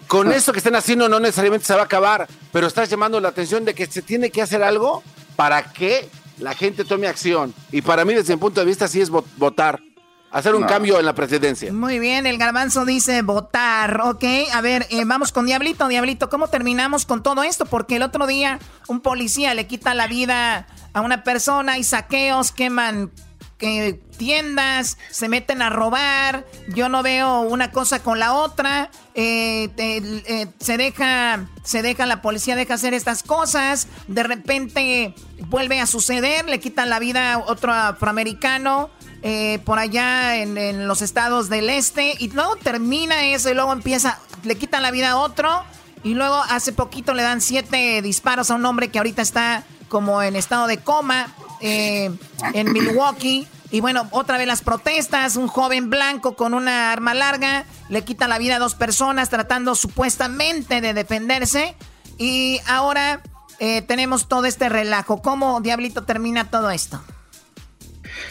Con 0.08 0.32
eso 0.32 0.54
que 0.54 0.60
están 0.60 0.76
haciendo 0.76 1.10
no 1.10 1.20
necesariamente 1.20 1.66
se 1.66 1.74
va 1.74 1.82
a 1.82 1.86
acabar, 1.86 2.28
pero 2.52 2.68
estás 2.68 2.90
llamando 2.90 3.20
la 3.20 3.30
atención 3.30 3.66
de 3.66 3.74
que 3.74 3.88
se 3.88 4.02
tiene 4.02 4.30
que 4.30 4.42
hacer 4.42 4.64
algo 4.64 5.04
para 5.36 5.74
que 5.74 6.10
la 6.40 6.54
gente 6.54 6.86
tome 6.86 7.08
acción. 7.08 7.54
Y 7.72 7.82
para 7.82 8.06
mí, 8.06 8.14
desde 8.14 8.34
mi 8.36 8.40
punto 8.40 8.62
de 8.62 8.66
vista, 8.66 8.88
sí 8.88 9.02
es 9.02 9.10
votar. 9.10 9.82
Hacer 10.30 10.56
un 10.56 10.64
cambio 10.64 11.00
en 11.00 11.06
la 11.06 11.16
presidencia. 11.16 11.72
Muy 11.72 12.00
bien, 12.00 12.28
el 12.28 12.38
garbanzo 12.38 12.84
dice 12.84 13.22
votar, 13.22 14.02
ok. 14.02 14.24
A 14.54 14.60
ver, 14.62 14.86
eh, 14.90 15.04
vamos 15.06 15.32
con 15.32 15.46
Diablito. 15.46 15.88
Diablito, 15.88 16.30
¿cómo 16.30 16.50
terminamos 16.50 17.06
con 17.06 17.24
todo 17.24 17.44
esto? 17.44 17.66
Porque 17.66 17.96
el 17.96 18.04
otro 18.04 18.28
día 18.28 18.60
un 18.88 19.00
policía 19.00 19.54
le 19.54 19.68
quita 19.68 19.94
la 19.94 20.08
vida 20.08 20.68
a 20.94 21.02
una 21.02 21.24
persona 21.24 21.78
y 21.78 21.84
saqueos, 21.86 22.52
queman 22.52 23.10
que 23.58 24.00
tiendas, 24.18 24.98
se 25.10 25.30
meten 25.30 25.62
a 25.62 25.70
robar, 25.70 26.46
yo 26.70 26.90
no 26.90 27.02
veo 27.02 27.42
una 27.42 27.72
cosa 27.72 28.04
con 28.04 28.20
la 28.20 28.34
otra, 28.34 28.92
eh, 29.16 29.70
eh, 29.78 30.48
se 30.60 30.78
deja, 30.78 31.48
se 31.64 31.82
deja, 31.82 32.06
la 32.06 32.22
policía 32.22 32.56
deja 32.56 32.76
hacer 32.76 32.94
estas 32.94 33.24
cosas, 33.24 33.88
de 34.08 34.24
repente 34.24 35.16
vuelve 35.48 35.80
a 35.80 35.88
suceder, 35.88 36.46
le 36.48 36.60
quitan 36.60 36.90
la 36.90 37.00
vida 37.00 37.34
a 37.34 37.38
otro 37.40 37.74
afroamericano. 37.74 38.90
Eh, 39.24 39.60
por 39.66 39.80
allá 39.80 40.38
en, 40.38 40.60
en, 40.60 40.88
los 40.88 41.02
estados 41.02 41.50
del 41.50 41.72
este 41.72 42.14
y 42.20 42.30
luego 42.30 42.56
termina 42.56 43.26
eso 43.26 43.50
y 43.50 43.56
luego 43.56 43.74
empieza, 43.74 44.20
le 44.44 44.56
quitan 44.56 44.84
la 44.84 44.92
vida 44.92 45.10
a 45.10 45.18
otro 45.18 45.64
y 46.04 46.14
luego 46.14 46.36
hace 46.36 46.72
poquito 46.72 47.16
le 47.16 47.24
dan 47.24 47.42
siete 47.42 48.04
disparos 48.04 48.52
a 48.52 48.56
un 48.56 48.66
hombre 48.68 48.90
que 48.90 49.00
ahorita 49.00 49.24
está 49.24 49.64
como 49.90 50.22
en 50.22 50.36
estado 50.36 50.68
de 50.68 50.78
coma 50.78 51.34
eh, 51.62 52.12
en 52.54 52.72
Milwaukee. 52.72 53.48
Y 53.70 53.82
bueno, 53.82 54.08
otra 54.12 54.38
vez 54.38 54.48
las 54.48 54.62
protestas, 54.62 55.36
un 55.36 55.48
joven 55.48 55.90
blanco 55.90 56.36
con 56.36 56.54
una 56.54 56.92
arma 56.92 57.14
larga 57.14 57.66
le 57.90 58.04
quita 58.04 58.28
la 58.28 58.38
vida 58.38 58.56
a 58.56 58.60
dos 58.60 58.76
personas 58.76 59.30
tratando 59.30 59.76
supuestamente 59.76 60.80
de 60.80 60.94
defenderse. 60.94 61.76
Y 62.18 62.60
ahora 62.66 63.22
eh, 63.60 63.82
tenemos 63.82 64.28
todo 64.28 64.46
este 64.46 64.70
relajo. 64.70 65.22
¿Cómo 65.22 65.60
diablito 65.62 66.04
termina 66.04 66.50
todo 66.50 66.72
esto? 66.72 67.02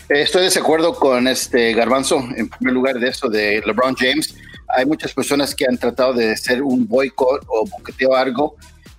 Eh, 0.09 0.23
estoy 0.23 0.49
de 0.49 0.59
acuerdo 0.59 0.95
con 0.95 1.29
este 1.29 1.75
Garbanzo, 1.75 2.19
en 2.37 2.49
primer 2.49 2.75
lugar 2.75 2.99
de 2.99 3.09
eso 3.09 3.29
de 3.29 3.63
LeBron 3.65 3.95
James. 3.95 4.35
Hay 4.77 4.87
muchas 4.87 5.13
personas 5.13 5.55
que 5.55 5.67
han 5.67 5.79
tratado 5.79 6.15
de 6.15 6.33
hacer 6.33 6.63
un 6.63 6.87
boicot 6.89 7.45
o 7.47 7.67
boqueteo 7.67 8.15
algo 8.15 8.57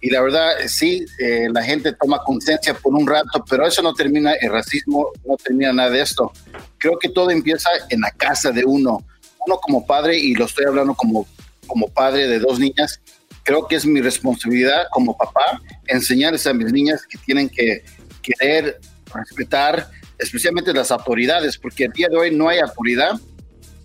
y 0.08 0.10
la 0.10 0.22
verdad, 0.22 0.52
sí, 0.68 1.06
eh, 1.20 1.50
la 1.52 1.62
gente 1.62 1.92
toma 1.92 2.24
conciencia 2.24 2.74
por 2.74 2.94
un 2.94 3.06
rato, 3.06 3.44
pero 3.50 3.68
eso 3.68 3.82
no 3.82 3.94
termina, 3.94 4.32
el 4.40 4.54
racismo 4.54 5.12
no 5.26 5.36
termina 5.36 5.74
nada 5.74 5.90
de 5.90 6.00
esto. 6.00 6.32
Creo 6.78 6.98
que 6.98 7.10
todo 7.10 7.30
empieza 7.30 7.70
en 7.90 8.00
la 8.00 8.12
casa 8.12 8.52
de 8.52 8.64
uno. 8.64 9.06
Uno 9.46 9.58
como 9.58 9.86
padre, 9.86 10.18
y 10.18 10.34
lo 10.34 10.46
estoy 10.46 10.64
hablando 10.64 10.94
como, 10.94 11.28
como 11.68 11.90
padre 11.90 12.30
de 12.30 12.40
dos 12.40 12.58
niñas, 12.58 13.02
creo 13.44 13.68
que 13.68 13.76
es 13.76 13.86
mi 13.86 14.00
responsabilidad 14.00 14.86
como 14.92 15.18
papá 15.18 15.62
enseñarles 15.88 16.48
a 16.48 16.54
mis 16.54 16.72
niñas 16.72 17.06
que 17.06 17.18
tienen 17.18 17.50
que 17.50 17.84
querer 18.22 18.80
respetar, 19.14 19.90
especialmente 20.20 20.72
las 20.72 20.90
autoridades, 20.90 21.58
porque 21.58 21.84
el 21.84 21.92
día 21.92 22.08
de 22.08 22.16
hoy 22.16 22.32
no 22.34 22.48
hay 22.48 22.60
autoridad 22.60 23.12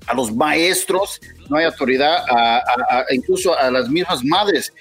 a 0.07 0.15
los 0.15 0.33
maestros, 0.33 1.21
no 1.51 1.57
hay 1.57 1.65
autoridad 1.65 2.25
a 2.29 3.07
incluso 3.11 3.59
a 3.59 3.73
las 3.73 3.89
mismas 3.89 4.25
madres 4.25 4.73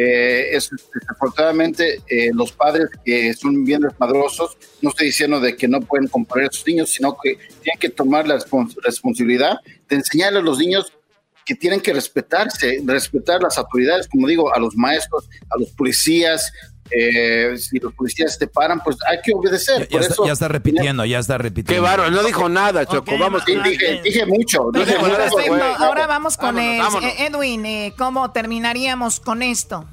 eh, 0.00 0.56
es, 0.56 0.70
desafortunadamente 0.94 2.00
eh, 2.06 2.30
los 2.32 2.52
padres 2.52 2.88
que 3.04 3.34
son 3.34 3.64
bien 3.64 3.80
desmadrosos, 3.80 4.56
no 4.80 4.90
estoy 4.90 5.06
diciendo 5.06 5.40
de 5.40 5.56
que 5.56 5.66
no 5.66 5.80
pueden 5.80 6.06
comprar 6.06 6.46
a 6.46 6.52
sus 6.52 6.64
niños, 6.68 6.90
sino 6.90 7.16
que 7.20 7.36
tienen 7.62 7.80
que 7.80 7.88
tomar 7.88 8.28
la 8.28 8.38
responsabilidad 8.84 9.56
de 9.88 9.96
enseñarle 9.96 10.38
a 10.38 10.42
los 10.42 10.58
niños 10.58 10.92
que 11.44 11.56
tienen 11.56 11.80
que 11.80 11.92
respetarse, 11.92 12.80
respetar 12.84 13.42
las 13.42 13.58
autoridades, 13.58 14.06
como 14.06 14.28
digo, 14.28 14.54
a 14.54 14.60
los 14.60 14.76
maestros, 14.76 15.28
a 15.50 15.58
los 15.58 15.70
policías, 15.70 16.52
eh, 16.90 17.56
si 17.58 17.78
los 17.78 17.92
policías 17.92 18.38
te 18.38 18.46
paran, 18.46 18.80
pues 18.82 18.96
hay 19.08 19.18
que 19.22 19.32
obedecer. 19.34 19.88
Ya, 19.88 20.32
está, 20.32 20.48
repitiendo, 20.48 21.04
ya 21.04 21.18
está 21.18 21.38
repitiendo. 21.38 21.72
Qué 21.72 21.80
bárbaro, 21.80 22.10
no 22.10 22.22
dijo 22.22 22.48
nada, 22.48 22.86
Choco. 22.86 23.18
vamos, 23.18 23.42
dije, 23.44 24.26
mucho. 24.26 24.70
Ahora 25.78 26.06
vamos 26.06 26.36
con 26.36 26.58
Edwin. 26.58 27.66
Eh, 27.66 27.94
¿Cómo 27.96 28.30
terminaríamos 28.30 29.20
con 29.20 29.42
esto? 29.42 29.86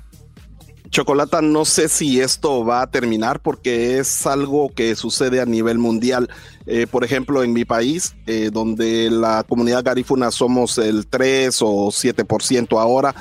Chocolata, 0.90 1.42
no 1.42 1.66
sé 1.66 1.90
si 1.90 2.22
esto 2.22 2.64
va 2.64 2.84
a 2.84 2.88
terminar 2.88 3.42
porque 3.42 4.00
es 4.00 4.26
algo 4.26 4.72
que 4.74 4.96
sucede 4.96 5.42
a 5.42 5.46
nivel 5.46 5.78
mundial. 5.78 6.30
Eh, 6.68 6.88
por 6.90 7.04
ejemplo, 7.04 7.44
en 7.44 7.52
mi 7.52 7.66
país, 7.66 8.16
donde 8.54 9.10
la 9.10 9.44
comunidad 9.44 9.84
garífuna 9.84 10.32
somos 10.32 10.78
el 10.78 11.08
3 11.08 11.58
o 11.62 11.88
7% 11.88 12.80
ahora, 12.80 13.14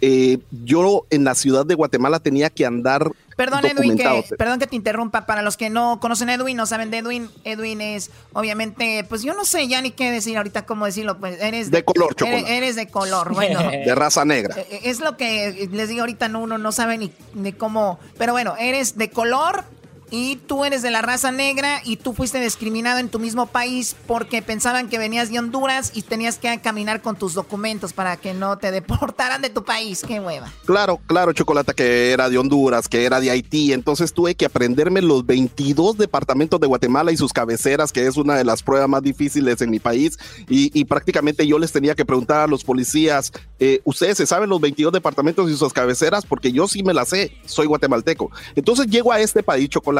eh, 0.00 0.38
yo 0.64 1.06
en 1.10 1.24
la 1.24 1.34
ciudad 1.34 1.66
de 1.66 1.74
Guatemala 1.74 2.20
tenía 2.20 2.50
que 2.50 2.64
andar. 2.64 3.10
Perdón, 3.36 3.64
Edwin, 3.64 3.96
que, 3.96 4.24
perdón 4.36 4.58
que 4.58 4.66
te 4.66 4.76
interrumpa. 4.76 5.26
Para 5.26 5.42
los 5.42 5.56
que 5.56 5.70
no 5.70 5.98
conocen 6.00 6.28
a 6.28 6.34
Edwin, 6.34 6.56
no 6.56 6.66
saben 6.66 6.90
de 6.90 6.98
Edwin, 6.98 7.30
Edwin 7.44 7.80
es 7.80 8.10
obviamente, 8.32 9.04
pues 9.08 9.22
yo 9.22 9.34
no 9.34 9.44
sé 9.44 9.66
ya 9.68 9.80
ni 9.80 9.90
qué 9.92 10.10
decir 10.10 10.36
ahorita, 10.36 10.66
cómo 10.66 10.86
decirlo. 10.86 11.18
Pues 11.18 11.40
eres 11.40 11.70
de, 11.70 11.84
color, 11.84 12.14
chocolate. 12.14 12.56
Eres, 12.56 12.76
de 12.76 12.88
color, 12.88 13.32
bueno. 13.32 13.60
de 13.70 13.94
raza 13.94 14.24
negra. 14.24 14.56
Eh, 14.58 14.80
es 14.84 15.00
lo 15.00 15.16
que 15.16 15.68
les 15.72 15.88
digo 15.88 16.00
ahorita, 16.00 16.28
no, 16.28 16.40
uno 16.40 16.58
no 16.58 16.72
sabe 16.72 16.98
ni, 16.98 17.12
ni 17.34 17.52
cómo. 17.52 17.98
Pero 18.18 18.32
bueno, 18.32 18.54
eres 18.58 18.98
de 18.98 19.10
color 19.10 19.64
y 20.10 20.36
tú 20.36 20.64
eres 20.64 20.82
de 20.82 20.90
la 20.90 21.02
raza 21.02 21.30
negra 21.30 21.80
y 21.84 21.96
tú 21.96 22.12
fuiste 22.12 22.40
discriminado 22.40 22.98
en 22.98 23.08
tu 23.08 23.18
mismo 23.18 23.46
país 23.46 23.96
porque 24.06 24.42
pensaban 24.42 24.88
que 24.88 24.98
venías 24.98 25.30
de 25.30 25.38
Honduras 25.38 25.92
y 25.94 26.02
tenías 26.02 26.38
que 26.38 26.60
caminar 26.60 27.00
con 27.00 27.16
tus 27.16 27.34
documentos 27.34 27.92
para 27.92 28.16
que 28.16 28.34
no 28.34 28.58
te 28.58 28.70
deportaran 28.72 29.40
de 29.42 29.50
tu 29.50 29.64
país. 29.64 30.02
Qué 30.06 30.20
hueva. 30.20 30.52
Claro, 30.66 31.00
claro, 31.06 31.32
Chocolata, 31.32 31.72
que 31.72 32.10
era 32.10 32.28
de 32.28 32.38
Honduras, 32.38 32.88
que 32.88 33.04
era 33.04 33.20
de 33.20 33.30
Haití. 33.30 33.72
Entonces 33.72 34.12
tuve 34.12 34.34
que 34.34 34.46
aprenderme 34.46 35.00
los 35.00 35.24
22 35.24 35.96
departamentos 35.96 36.58
de 36.60 36.66
Guatemala 36.66 37.12
y 37.12 37.16
sus 37.16 37.32
cabeceras, 37.32 37.92
que 37.92 38.06
es 38.06 38.16
una 38.16 38.34
de 38.34 38.44
las 38.44 38.62
pruebas 38.62 38.88
más 38.88 39.02
difíciles 39.02 39.60
en 39.60 39.70
mi 39.70 39.78
país. 39.78 40.18
Y, 40.48 40.84
prácticamente 40.90 41.46
yo 41.46 41.58
les 41.58 41.70
tenía 41.70 41.94
que 41.94 42.04
preguntar 42.04 42.40
a 42.40 42.46
los 42.46 42.64
policías, 42.64 43.32
eh, 43.60 43.80
¿ustedes 43.84 44.16
se 44.16 44.26
saben 44.26 44.50
los 44.50 44.60
22 44.60 44.92
departamentos 44.92 45.48
y 45.48 45.56
sus 45.56 45.72
cabeceras? 45.72 46.26
Porque 46.26 46.50
yo 46.50 46.66
sí 46.66 46.82
me 46.82 46.92
las 46.92 47.10
sé, 47.10 47.32
soy 47.44 47.66
guatemalteco. 47.66 48.30
Entonces 48.56 48.86
llego 48.86 49.12
a 49.12 49.20
este 49.20 49.42
país, 49.42 49.68
Chocolata 49.68 49.99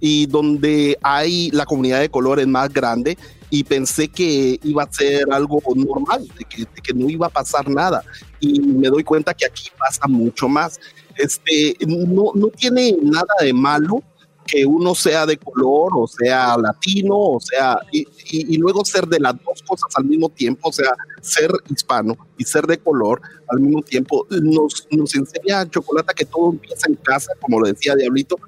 y 0.00 0.26
donde 0.26 0.98
hay 1.02 1.50
la 1.50 1.66
comunidad 1.66 2.00
de 2.00 2.08
colores 2.08 2.46
más 2.46 2.72
grande 2.72 3.16
y 3.50 3.64
pensé 3.64 4.08
que 4.08 4.58
iba 4.62 4.84
a 4.84 4.92
ser 4.92 5.26
algo 5.32 5.60
normal, 5.74 6.26
de 6.38 6.44
que, 6.44 6.94
no 6.94 7.08
iba 7.08 7.26
a 7.26 7.30
pasar 7.30 7.68
nada. 7.68 8.02
Y 8.38 8.60
me 8.60 8.88
doy 8.88 9.04
cuenta 9.04 9.34
que 9.34 9.46
aquí 9.46 9.68
pasa 9.78 10.06
mucho 10.06 10.48
más. 10.48 10.78
Este, 11.16 11.76
no, 11.86 12.32
no 12.34 12.48
tiene 12.48 12.96
nada 13.02 13.34
de 13.40 13.52
malo 13.52 14.02
que 14.46 14.66
uno 14.66 14.94
sea 14.94 15.26
de 15.26 15.36
color 15.36 15.92
o 15.94 16.06
sea 16.06 16.56
latino, 16.56 17.16
o 17.16 17.40
sea, 17.40 17.78
y, 17.92 18.06
y, 18.30 18.56
luego 18.56 18.84
ser 18.84 19.06
de 19.06 19.20
las 19.20 19.34
dos 19.34 19.62
cosas 19.62 19.88
al 19.94 20.04
mismo 20.04 20.28
tiempo, 20.28 20.68
o 20.68 20.72
sea, 20.72 20.90
ser 21.20 21.52
hispano 21.68 22.16
y 22.36 22.44
ser 22.44 22.66
de 22.66 22.78
color 22.78 23.20
al 23.48 23.60
mismo 23.60 23.82
tiempo, 23.82 24.26
nos, 24.30 24.88
nos 24.90 25.14
enseña 25.14 25.68
Chocolata 25.68 26.14
que 26.14 26.24
todo 26.24 26.50
empieza 26.50 26.88
en 26.88 26.96
casa, 26.96 27.32
como 27.40 27.60
lo 27.60 27.66
decía 27.68 27.94
Diablito, 27.94 28.38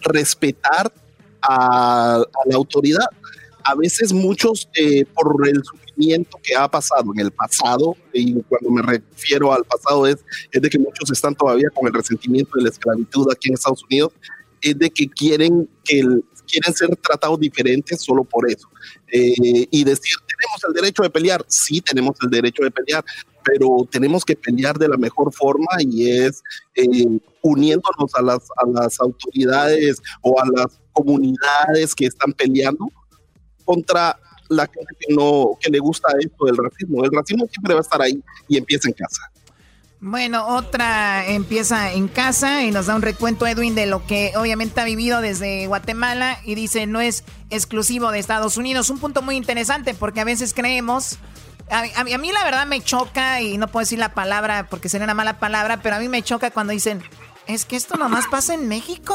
respetar 0.00 0.92
a, 1.42 2.22
la 2.46 2.56
autoridad. 2.56 3.06
A 3.62 3.74
veces 3.74 4.12
muchos, 4.12 4.68
eh, 4.74 5.04
por 5.04 5.46
el 5.46 5.62
sufrimiento 5.62 6.38
que 6.42 6.54
ha 6.56 6.68
pasado 6.68 7.12
en 7.14 7.20
el 7.20 7.30
pasado, 7.30 7.96
y 8.12 8.40
cuando 8.42 8.70
me 8.70 8.82
refiero 8.82 9.52
al 9.52 9.64
pasado 9.64 10.06
es, 10.06 10.16
es 10.50 10.62
de 10.62 10.70
que 10.70 10.78
muchos 10.78 11.10
están 11.10 11.34
todavía 11.34 11.68
con 11.70 11.86
el 11.86 11.92
resentimiento 11.92 12.52
de 12.56 12.62
la 12.62 12.70
esclavitud 12.70 13.30
aquí 13.30 13.48
en 13.48 13.54
Estados 13.54 13.84
Unidos, 13.84 14.12
es 14.62 14.78
de 14.78 14.90
que 14.90 15.08
quieren 15.08 15.68
que 15.84 16.02
quieren 16.50 16.74
ser 16.74 16.94
tratados 16.96 17.38
diferentes 17.38 18.02
solo 18.02 18.24
por 18.24 18.50
eso. 18.50 18.68
Eh, 19.12 19.66
y 19.70 19.84
decir, 19.84 20.12
tenemos 20.26 20.64
el 20.68 20.74
derecho 20.74 21.02
de 21.02 21.10
pelear, 21.10 21.44
sí 21.48 21.80
tenemos 21.80 22.16
el 22.22 22.30
derecho 22.30 22.62
de 22.64 22.70
pelear, 22.70 23.04
pero 23.44 23.88
tenemos 23.90 24.24
que 24.24 24.36
pelear 24.36 24.78
de 24.78 24.88
la 24.88 24.96
mejor 24.96 25.32
forma 25.32 25.68
y 25.80 26.10
es 26.10 26.42
eh, 26.74 27.06
uniéndonos 27.42 28.14
a 28.14 28.22
las, 28.22 28.48
a 28.56 28.66
las 28.66 29.00
autoridades 29.00 30.00
o 30.22 30.40
a 30.40 30.44
las 30.46 30.80
comunidades 30.92 31.94
que 31.94 32.06
están 32.06 32.32
peleando 32.32 32.86
contra 33.64 34.18
la 34.48 34.66
gente 34.66 34.94
que 34.98 35.14
no 35.14 35.56
que 35.60 35.70
le 35.70 35.78
gusta 35.78 36.08
esto 36.18 36.44
del 36.44 36.56
racismo. 36.56 37.04
El 37.04 37.10
racismo 37.12 37.46
siempre 37.50 37.74
va 37.74 37.80
a 37.80 37.82
estar 37.82 38.02
ahí 38.02 38.22
y 38.48 38.58
empieza 38.58 38.88
en 38.88 38.94
casa. 38.94 39.30
Bueno, 40.02 40.46
otra 40.56 41.26
empieza 41.26 41.92
en 41.92 42.08
casa 42.08 42.64
y 42.64 42.70
nos 42.70 42.86
da 42.86 42.96
un 42.96 43.02
recuento 43.02 43.46
Edwin 43.46 43.74
de 43.74 43.84
lo 43.84 44.06
que 44.06 44.32
obviamente 44.34 44.80
ha 44.80 44.84
vivido 44.84 45.20
desde 45.20 45.66
Guatemala 45.66 46.38
y 46.42 46.54
dice 46.54 46.86
no 46.86 47.02
es 47.02 47.22
exclusivo 47.50 48.10
de 48.10 48.18
Estados 48.18 48.56
Unidos. 48.56 48.88
Un 48.88 48.98
punto 48.98 49.20
muy 49.20 49.36
interesante 49.36 49.92
porque 49.92 50.20
a 50.20 50.24
veces 50.24 50.54
creemos, 50.54 51.18
a, 51.70 52.18
mí 52.18 52.32
la 52.32 52.44
verdad 52.44 52.66
me 52.66 52.82
choca 52.82 53.40
y 53.40 53.58
no 53.58 53.68
puedo 53.68 53.82
decir 53.82 53.98
la 53.98 54.14
palabra 54.14 54.66
porque 54.68 54.88
sería 54.88 55.04
una 55.04 55.14
mala 55.14 55.38
palabra, 55.38 55.80
pero 55.82 55.96
a 55.96 55.98
mí 55.98 56.08
me 56.08 56.22
choca 56.22 56.50
cuando 56.50 56.72
dicen, 56.72 57.02
es 57.46 57.64
que 57.64 57.76
esto 57.76 57.96
nomás 57.96 58.26
pasa 58.26 58.54
en 58.54 58.68
México. 58.68 59.14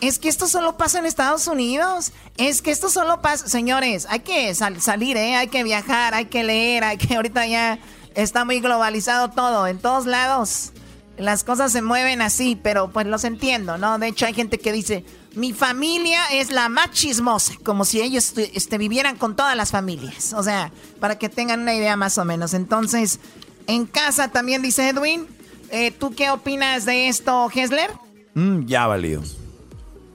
Es 0.00 0.18
que 0.18 0.30
esto 0.30 0.46
solo 0.48 0.78
pasa 0.78 0.98
en 0.98 1.04
Estados 1.04 1.46
Unidos. 1.46 2.12
Es 2.38 2.62
que 2.62 2.70
esto 2.70 2.88
solo 2.88 3.20
pasa... 3.20 3.48
Señores, 3.48 4.06
hay 4.08 4.20
que 4.20 4.54
salir, 4.54 5.18
¿eh? 5.18 5.36
Hay 5.36 5.48
que 5.48 5.62
viajar, 5.62 6.14
hay 6.14 6.24
que 6.24 6.42
leer, 6.42 6.84
hay 6.84 6.96
que 6.96 7.16
ahorita 7.16 7.46
ya 7.46 7.78
Está 8.14 8.44
muy 8.44 8.60
globalizado 8.60 9.30
todo, 9.30 9.66
en 9.66 9.78
todos 9.78 10.06
lados. 10.06 10.72
Las 11.20 11.44
cosas 11.44 11.70
se 11.70 11.82
mueven 11.82 12.22
así, 12.22 12.58
pero 12.60 12.90
pues 12.90 13.06
los 13.06 13.24
entiendo, 13.24 13.76
¿no? 13.76 13.98
De 13.98 14.08
hecho 14.08 14.26
hay 14.26 14.32
gente 14.32 14.58
que 14.58 14.72
dice, 14.72 15.04
mi 15.34 15.52
familia 15.52 16.24
es 16.32 16.50
la 16.50 16.68
más 16.68 16.90
chismosa, 16.92 17.54
como 17.62 17.84
si 17.84 18.00
ellos 18.00 18.32
este, 18.36 18.78
vivieran 18.78 19.16
con 19.16 19.36
todas 19.36 19.54
las 19.56 19.70
familias. 19.70 20.32
O 20.32 20.42
sea, 20.42 20.72
para 20.98 21.18
que 21.18 21.28
tengan 21.28 21.60
una 21.60 21.74
idea 21.74 21.96
más 21.96 22.16
o 22.18 22.24
menos. 22.24 22.54
Entonces, 22.54 23.20
en 23.66 23.86
casa 23.86 24.28
también 24.28 24.62
dice 24.62 24.88
Edwin, 24.88 25.26
eh, 25.70 25.90
¿tú 25.90 26.14
qué 26.14 26.30
opinas 26.30 26.86
de 26.86 27.08
esto, 27.08 27.50
Hesler? 27.54 27.90
Mm, 28.34 28.66
ya 28.66 28.86
valió. 28.86 29.22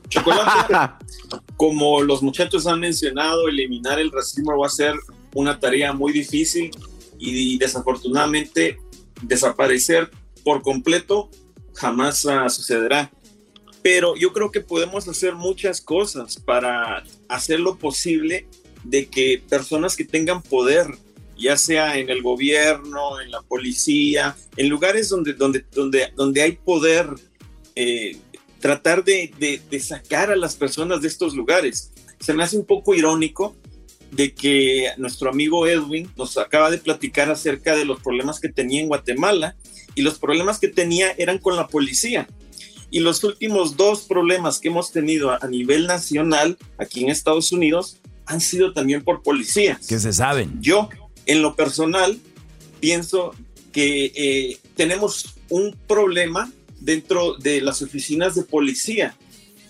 Chocolate, 0.09 0.95
como 1.55 2.01
los 2.01 2.23
muchachos 2.23 2.65
han 2.67 2.79
mencionado, 2.79 3.47
eliminar 3.47 3.99
el 3.99 4.11
racismo 4.11 4.57
va 4.57 4.67
a 4.67 4.71
ser 4.71 4.95
una 5.33 5.59
tarea 5.59 5.93
muy 5.93 6.11
difícil 6.13 6.71
y 7.17 7.57
desafortunadamente 7.57 8.79
desaparecer 9.21 10.09
por 10.45 10.61
completo 10.61 11.29
jamás 11.73 12.25
sucederá. 12.49 13.11
Pero 13.81 14.15
yo 14.15 14.31
creo 14.31 14.51
que 14.51 14.61
podemos 14.61 15.07
hacer 15.07 15.35
muchas 15.35 15.81
cosas 15.81 16.37
para 16.37 17.03
hacer 17.27 17.59
lo 17.59 17.77
posible 17.77 18.47
de 18.83 19.07
que 19.07 19.43
personas 19.49 19.95
que 19.95 20.05
tengan 20.05 20.41
poder, 20.41 20.87
ya 21.37 21.57
sea 21.57 21.97
en 21.97 22.09
el 22.09 22.21
gobierno, 22.21 23.19
en 23.19 23.31
la 23.31 23.41
policía, 23.41 24.35
en 24.55 24.69
lugares 24.69 25.09
donde, 25.09 25.33
donde, 25.33 25.65
donde, 25.71 26.13
donde 26.15 26.41
hay 26.41 26.53
poder, 26.53 27.07
eh, 27.75 28.17
tratar 28.59 29.03
de 29.03 29.61
sacar 29.79 30.31
a 30.31 30.35
las 30.35 30.55
personas 30.55 31.01
de 31.01 31.07
estos 31.07 31.35
lugares. 31.35 31.91
Se 32.19 32.33
me 32.33 32.43
hace 32.43 32.57
un 32.57 32.65
poco 32.65 32.95
irónico 32.95 33.55
de 34.11 34.33
que 34.33 34.91
nuestro 34.97 35.29
amigo 35.29 35.67
Edwin 35.67 36.09
nos 36.15 36.37
acaba 36.37 36.71
de 36.71 36.77
platicar 36.77 37.29
acerca 37.29 37.75
de 37.75 37.85
los 37.85 38.01
problemas 38.01 38.39
que 38.39 38.49
tenía 38.49 38.81
en 38.81 38.87
Guatemala 38.87 39.55
y 39.95 40.01
los 40.01 40.19
problemas 40.19 40.59
que 40.59 40.67
tenía 40.67 41.11
eran 41.17 41.39
con 41.39 41.55
la 41.55 41.67
policía. 41.67 42.27
Y 42.91 42.99
los 42.99 43.23
últimos 43.23 43.75
dos 43.75 44.01
problemas 44.01 44.59
que 44.59 44.67
hemos 44.67 44.91
tenido 44.91 45.31
a 45.31 45.47
nivel 45.47 45.87
nacional 45.87 46.57
aquí 46.77 47.03
en 47.03 47.09
Estados 47.09 47.51
Unidos 47.51 47.97
han 48.25 48.41
sido 48.41 48.73
también 48.73 49.03
por 49.03 49.23
policías. 49.23 49.87
Que 49.87 49.99
se 49.99 50.13
saben. 50.13 50.57
Yo, 50.61 50.89
en 51.25 51.41
lo 51.41 51.55
personal, 51.55 52.19
pienso 52.79 53.33
que 53.71 54.11
eh, 54.15 54.57
tenemos 54.75 55.35
un 55.49 55.75
problema 55.87 56.51
dentro 56.79 57.35
de 57.35 57.61
las 57.61 57.81
oficinas 57.81 58.35
de 58.35 58.43
policía. 58.43 59.15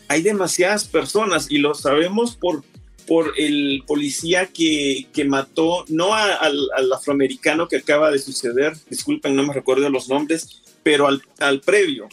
Hay 0.07 0.21
demasiadas 0.21 0.85
personas 0.85 1.47
y 1.49 1.57
lo 1.57 1.73
sabemos 1.73 2.35
por 2.35 2.63
por 3.07 3.33
el 3.37 3.83
policía 3.85 4.47
que, 4.47 5.07
que 5.13 5.25
mató, 5.25 5.85
no 5.89 6.13
al, 6.13 6.69
afroamericano 6.93 7.67
que 7.67 7.77
acaba 7.77 8.11
de 8.11 8.19
suceder, 8.19 8.73
disculpen, 8.89 9.35
no 9.35 9.43
me 9.43 9.53
recuerdo 9.53 9.89
los 9.89 10.09
nombres, 10.09 10.61
pero 10.83 11.07
al, 11.07 11.21
al 11.39 11.61
previo. 11.61 12.07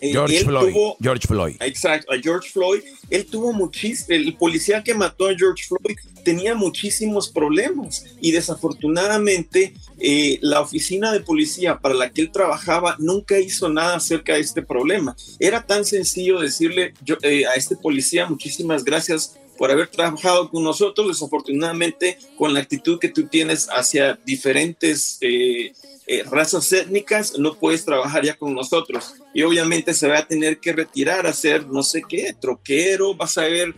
Eh, 0.00 0.12
George 0.12 0.44
Floyd. 0.44 0.74
George 1.00 1.28
Floyd. 1.28 1.56
Exacto, 1.60 2.12
a 2.12 2.18
George 2.18 2.50
Floyd. 2.50 2.80
Él 3.10 3.26
tuvo 3.26 3.52
muchísimo, 3.52 4.16
el 4.16 4.34
policía 4.34 4.82
que 4.82 4.94
mató 4.94 5.28
a 5.28 5.34
George 5.36 5.64
Floyd 5.66 5.96
tenía 6.24 6.54
muchísimos 6.54 7.28
problemas 7.28 8.04
y 8.20 8.30
desafortunadamente 8.32 9.74
eh, 9.98 10.38
la 10.42 10.60
oficina 10.60 11.12
de 11.12 11.20
policía 11.20 11.78
para 11.78 11.94
la 11.94 12.10
que 12.10 12.22
él 12.22 12.30
trabajaba 12.30 12.96
nunca 12.98 13.38
hizo 13.38 13.68
nada 13.68 13.96
acerca 13.96 14.34
de 14.34 14.40
este 14.40 14.62
problema. 14.62 15.14
Era 15.38 15.66
tan 15.66 15.84
sencillo 15.84 16.40
decirle 16.40 16.94
eh, 17.22 17.46
a 17.46 17.54
este 17.54 17.76
policía 17.76 18.26
muchísimas 18.26 18.84
gracias 18.84 19.38
por 19.60 19.70
haber 19.70 19.88
trabajado 19.88 20.48
con 20.48 20.64
nosotros. 20.64 21.08
Desafortunadamente, 21.08 22.18
con 22.38 22.54
la 22.54 22.60
actitud 22.60 22.98
que 22.98 23.10
tú 23.10 23.26
tienes 23.26 23.68
hacia 23.68 24.18
diferentes 24.24 25.18
eh, 25.20 25.74
eh, 26.06 26.24
razas 26.30 26.72
étnicas, 26.72 27.38
no 27.38 27.52
puedes 27.52 27.84
trabajar 27.84 28.24
ya 28.24 28.38
con 28.38 28.54
nosotros. 28.54 29.16
Y 29.34 29.42
obviamente 29.42 29.92
se 29.92 30.08
va 30.08 30.20
a 30.20 30.26
tener 30.26 30.60
que 30.60 30.72
retirar 30.72 31.26
a 31.26 31.34
ser 31.34 31.66
no 31.66 31.82
sé 31.82 32.02
qué, 32.08 32.34
troquero, 32.40 33.14
vas 33.14 33.36
a 33.36 33.42
ver 33.42 33.74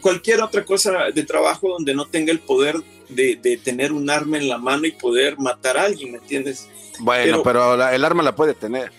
cualquier 0.00 0.42
otra 0.42 0.64
cosa 0.64 1.10
de 1.12 1.24
trabajo 1.24 1.70
donde 1.70 1.92
no 1.92 2.06
tenga 2.06 2.30
el 2.30 2.38
poder 2.38 2.76
de, 3.08 3.60
tener 3.64 3.90
un 3.90 4.08
arma 4.10 4.38
en 4.38 4.48
la 4.48 4.58
mano 4.58 4.86
y 4.86 4.92
poder 4.92 5.38
matar 5.38 5.76
a 5.76 5.86
alguien, 5.86 6.12
¿me 6.12 6.18
entiendes? 6.18 6.68
Bueno, 7.00 7.42
pero, 7.42 7.74
el 7.90 8.04
arma 8.04 8.22
la 8.22 8.36
puede 8.36 8.54
tener. 8.54 8.92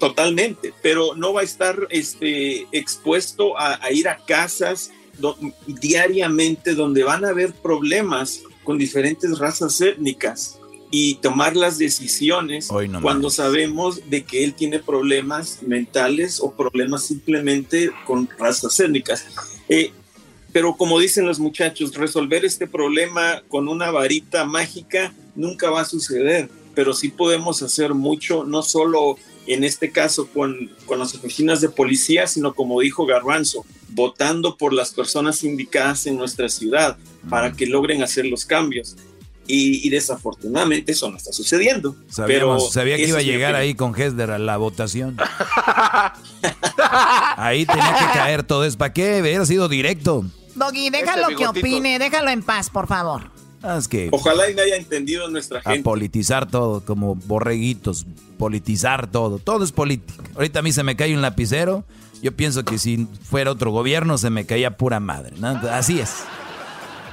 Totalmente, 0.00 0.74
pero 0.82 1.14
no 1.14 1.32
va 1.32 1.42
a 1.42 1.44
estar 1.44 1.86
este, 1.90 2.66
expuesto 2.72 3.56
a 3.56 3.78
ir 3.92 4.08
a 4.08 4.16
casas 4.16 4.90
diariamente 5.66 6.74
donde 6.74 7.04
van 7.04 7.24
a 7.24 7.28
haber 7.28 7.52
problemas 7.52 8.42
con 8.64 8.78
diferentes 8.78 9.38
razas 9.38 9.80
étnicas 9.80 10.58
y 10.90 11.14
tomar 11.16 11.56
las 11.56 11.78
decisiones 11.78 12.68
cuando 13.00 13.30
sabemos 13.30 14.10
de 14.10 14.24
que 14.24 14.44
él 14.44 14.52
tiene 14.54 14.78
problemas 14.78 15.62
mentales 15.62 16.38
o 16.40 16.52
problemas 16.52 17.06
simplemente 17.06 17.90
con 18.06 18.28
razas 18.38 18.78
étnicas. 18.78 19.24
Eh, 19.70 19.90
pero 20.52 20.76
como 20.76 21.00
dicen 21.00 21.26
los 21.26 21.40
muchachos, 21.40 21.94
resolver 21.94 22.44
este 22.44 22.66
problema 22.66 23.42
con 23.48 23.68
una 23.68 23.90
varita 23.90 24.44
mágica 24.44 25.14
nunca 25.34 25.70
va 25.70 25.80
a 25.80 25.86
suceder, 25.86 26.50
pero 26.74 26.92
sí 26.92 27.08
podemos 27.08 27.62
hacer 27.62 27.94
mucho, 27.94 28.44
no 28.44 28.62
solo 28.62 29.16
en 29.46 29.64
este 29.64 29.90
caso 29.90 30.28
con, 30.28 30.70
con 30.84 30.98
las 30.98 31.14
oficinas 31.14 31.62
de 31.62 31.70
policía, 31.70 32.26
sino 32.26 32.52
como 32.54 32.80
dijo 32.80 33.06
Garbanzo, 33.06 33.64
votando 33.94 34.56
por 34.56 34.72
las 34.72 34.92
personas 34.92 35.42
indicadas 35.44 36.06
en 36.06 36.16
nuestra 36.16 36.48
ciudad 36.48 36.96
para 37.28 37.52
que 37.52 37.66
logren 37.66 38.02
hacer 38.02 38.26
los 38.26 38.44
cambios. 38.44 38.96
Y, 39.46 39.90
desafortunadamente 39.90 40.92
eso 40.92 41.10
no 41.10 41.16
está 41.16 41.32
sucediendo. 41.32 41.96
pero 42.26 42.58
sabía 42.60 42.96
que 42.96 43.08
iba 43.08 43.18
a 43.18 43.22
llegar 43.22 43.54
ahí 43.54 43.74
con 43.74 43.94
Hesder 43.94 44.30
a 44.30 44.38
la 44.38 44.56
votación. 44.56 45.16
ahí 47.36 47.66
tenía 47.66 47.96
que 47.98 48.18
caer 48.18 48.44
todo. 48.44 48.64
¿Es 48.64 48.76
para 48.76 48.92
qué? 48.92 49.20
Hubiera 49.20 49.44
sido 49.44 49.68
directo. 49.68 50.24
Doggy, 50.54 50.90
déjalo 50.90 51.36
que 51.36 51.46
opine, 51.46 51.98
déjalo 51.98 52.30
en 52.30 52.42
paz, 52.42 52.70
por 52.70 52.86
favor. 52.86 53.30
Ah, 53.62 53.78
que, 53.88 54.08
Ojalá 54.10 54.50
y 54.50 54.54
me 54.54 54.62
haya 54.62 54.76
entendido 54.76 55.28
nuestra 55.28 55.60
gente. 55.60 55.80
A 55.80 55.82
politizar 55.82 56.50
todo, 56.50 56.84
como 56.84 57.14
borreguitos, 57.14 58.06
politizar 58.36 59.10
todo. 59.10 59.38
Todo 59.38 59.64
es 59.64 59.72
política. 59.72 60.22
Ahorita 60.34 60.60
a 60.60 60.62
mí 60.62 60.72
se 60.72 60.82
me 60.82 60.96
cae 60.96 61.14
un 61.14 61.22
lapicero 61.22 61.84
yo 62.22 62.32
pienso 62.32 62.64
que 62.64 62.78
si 62.78 63.08
fuera 63.24 63.50
otro 63.50 63.72
gobierno 63.72 64.16
se 64.16 64.30
me 64.30 64.46
caía 64.46 64.76
pura 64.76 65.00
madre. 65.00 65.34
Así 65.70 65.98
es. 65.98 66.22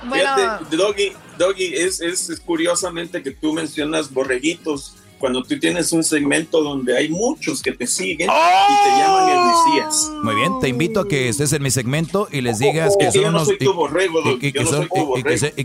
Bueno. 0.07 0.59
Doggy, 0.69 1.13
Doggy 1.37 1.73
es, 1.73 1.99
es, 1.99 2.39
curiosamente 2.45 3.23
que 3.23 3.31
tú 3.31 3.53
mencionas 3.53 4.13
borreguitos 4.13 4.95
cuando 5.19 5.43
tú 5.43 5.59
tienes 5.59 5.91
un 5.91 6.03
segmento 6.03 6.63
donde 6.63 6.95
hay 6.95 7.09
muchos 7.09 7.61
que 7.61 7.73
te 7.73 7.85
siguen 7.85 8.29
y 8.29 8.83
te 8.83 8.89
llaman 8.97 9.29
el 9.29 9.39
Mesías. 9.47 10.09
Muy 10.23 10.35
bien, 10.35 10.53
te 10.61 10.69
invito 10.69 11.01
a 11.01 11.07
que 11.07 11.27
estés 11.27 11.51
en 11.51 11.61
mi 11.61 11.71
segmento 11.71 12.29
y 12.31 12.39
les 12.39 12.59
digas 12.59 12.95
que 12.97 13.11
son 13.11 13.25
unos 13.25 13.51
y 13.51 13.57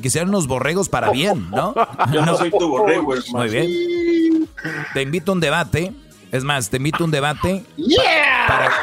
que 0.00 0.10
sean 0.10 0.30
unos 0.30 0.48
borregos 0.48 0.88
para 0.88 1.10
bien, 1.10 1.48
¿no? 1.50 1.72
Yo 2.12 2.26
no, 2.26 2.36
soy 2.36 2.50
tu 2.50 2.66
borrego, 2.66 3.14
hermano. 3.14 3.38
Muy 3.38 3.48
bien. 3.48 4.48
Te 4.92 5.02
invito 5.02 5.30
a 5.30 5.34
un 5.34 5.40
debate 5.40 5.92
es 6.34 6.42
más, 6.42 6.68
te 6.68 6.78
invito 6.78 6.98
a 6.98 7.04
un 7.04 7.12
debate 7.12 7.64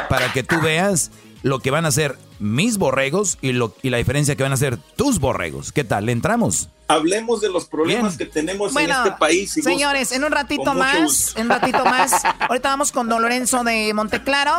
para, 0.07 0.31
que 0.31 0.41
tú 0.41 0.55
veas 0.61 1.11
lo 1.43 1.59
que 1.59 1.69
van 1.69 1.83
a 1.83 1.89
hacer 1.89 2.17
mis 2.39 2.77
borregos 2.77 3.37
y, 3.41 3.51
lo, 3.51 3.75
y 3.81 3.89
la 3.89 3.97
diferencia 3.97 4.37
que 4.37 4.43
van 4.43 4.53
a 4.53 4.55
hacer 4.55 4.77
tus 4.95 5.19
borregos. 5.19 5.73
¿Qué 5.73 5.83
tal? 5.83 6.05
¿Le 6.05 6.13
entramos? 6.13 6.69
Hablemos 6.87 7.41
de 7.41 7.49
los 7.49 7.65
problemas 7.65 8.15
que 8.15 8.25
tenemos 8.25 8.73
en 8.77 8.89
este 8.89 9.11
país. 9.19 9.51
señores, 9.51 10.13
en 10.13 10.23
un 10.23 10.31
ratito 10.31 10.73
más, 10.73 11.35
en 11.35 11.43
un 11.43 11.49
ratito 11.49 11.83
más, 11.83 12.23
ahorita 12.39 12.69
vamos 12.69 12.93
con 12.93 13.09
Don 13.09 13.21
Lorenzo 13.21 13.65
de 13.65 13.93
Monteclaro 13.93 14.53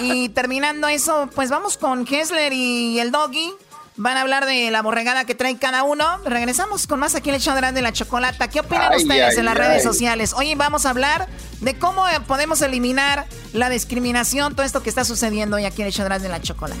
y 0.00 0.28
terminando 0.30 0.88
eso, 0.88 1.30
pues 1.36 1.50
vamos 1.50 1.76
con 1.78 2.04
Kessler 2.04 2.52
y 2.52 2.98
el 2.98 3.12
Doggy 3.12 3.52
Van 3.96 4.16
a 4.16 4.22
hablar 4.22 4.44
de 4.44 4.72
la 4.72 4.82
borregada 4.82 5.24
que 5.24 5.36
traen 5.36 5.56
cada 5.56 5.84
uno. 5.84 6.18
Regresamos 6.24 6.88
con 6.88 6.98
más 6.98 7.14
aquí 7.14 7.28
en 7.28 7.36
el 7.36 7.40
show 7.40 7.54
de 7.54 7.82
la 7.82 7.92
chocolata. 7.92 8.48
¿Qué 8.48 8.58
opinan 8.58 8.92
ustedes 8.94 9.38
en 9.38 9.44
las 9.44 9.56
redes 9.56 9.84
sociales? 9.84 10.32
Hoy 10.32 10.54
vamos 10.56 10.84
a 10.84 10.90
hablar 10.90 11.28
de 11.60 11.78
cómo 11.78 12.08
eh, 12.08 12.18
podemos 12.26 12.60
eliminar 12.62 13.26
la 13.52 13.68
discriminación, 13.68 14.56
todo 14.56 14.66
esto 14.66 14.82
que 14.82 14.88
está 14.88 15.04
sucediendo 15.04 15.56
hoy 15.56 15.64
aquí 15.64 15.82
en 15.82 15.86
el 15.86 15.92
show 15.92 16.08
de 16.08 16.28
la 16.28 16.42
chocolata. 16.42 16.80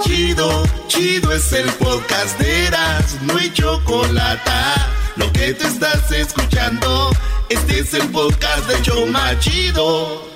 Chido, 0.00 0.62
chido 0.88 1.32
es 1.32 1.52
el 1.52 1.68
podcast 1.74 2.38
de 2.38 2.68
Eras, 2.68 3.16
no 3.22 3.36
hay 3.36 3.52
chocolate. 3.52 4.50
Lo 5.16 5.30
que 5.32 5.52
te 5.52 5.66
estás 5.66 6.10
escuchando, 6.10 7.10
este 7.50 7.80
es 7.80 7.92
el 7.92 8.08
podcast 8.08 8.66
de 8.66 8.80
Choma 8.80 9.38
Chido. 9.40 10.26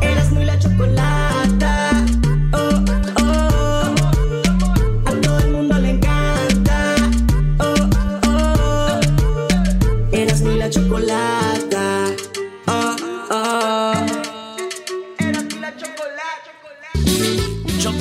Eras 0.00 0.30
muy 0.30 0.46
la 0.46 0.58
chocolata. 0.58 1.09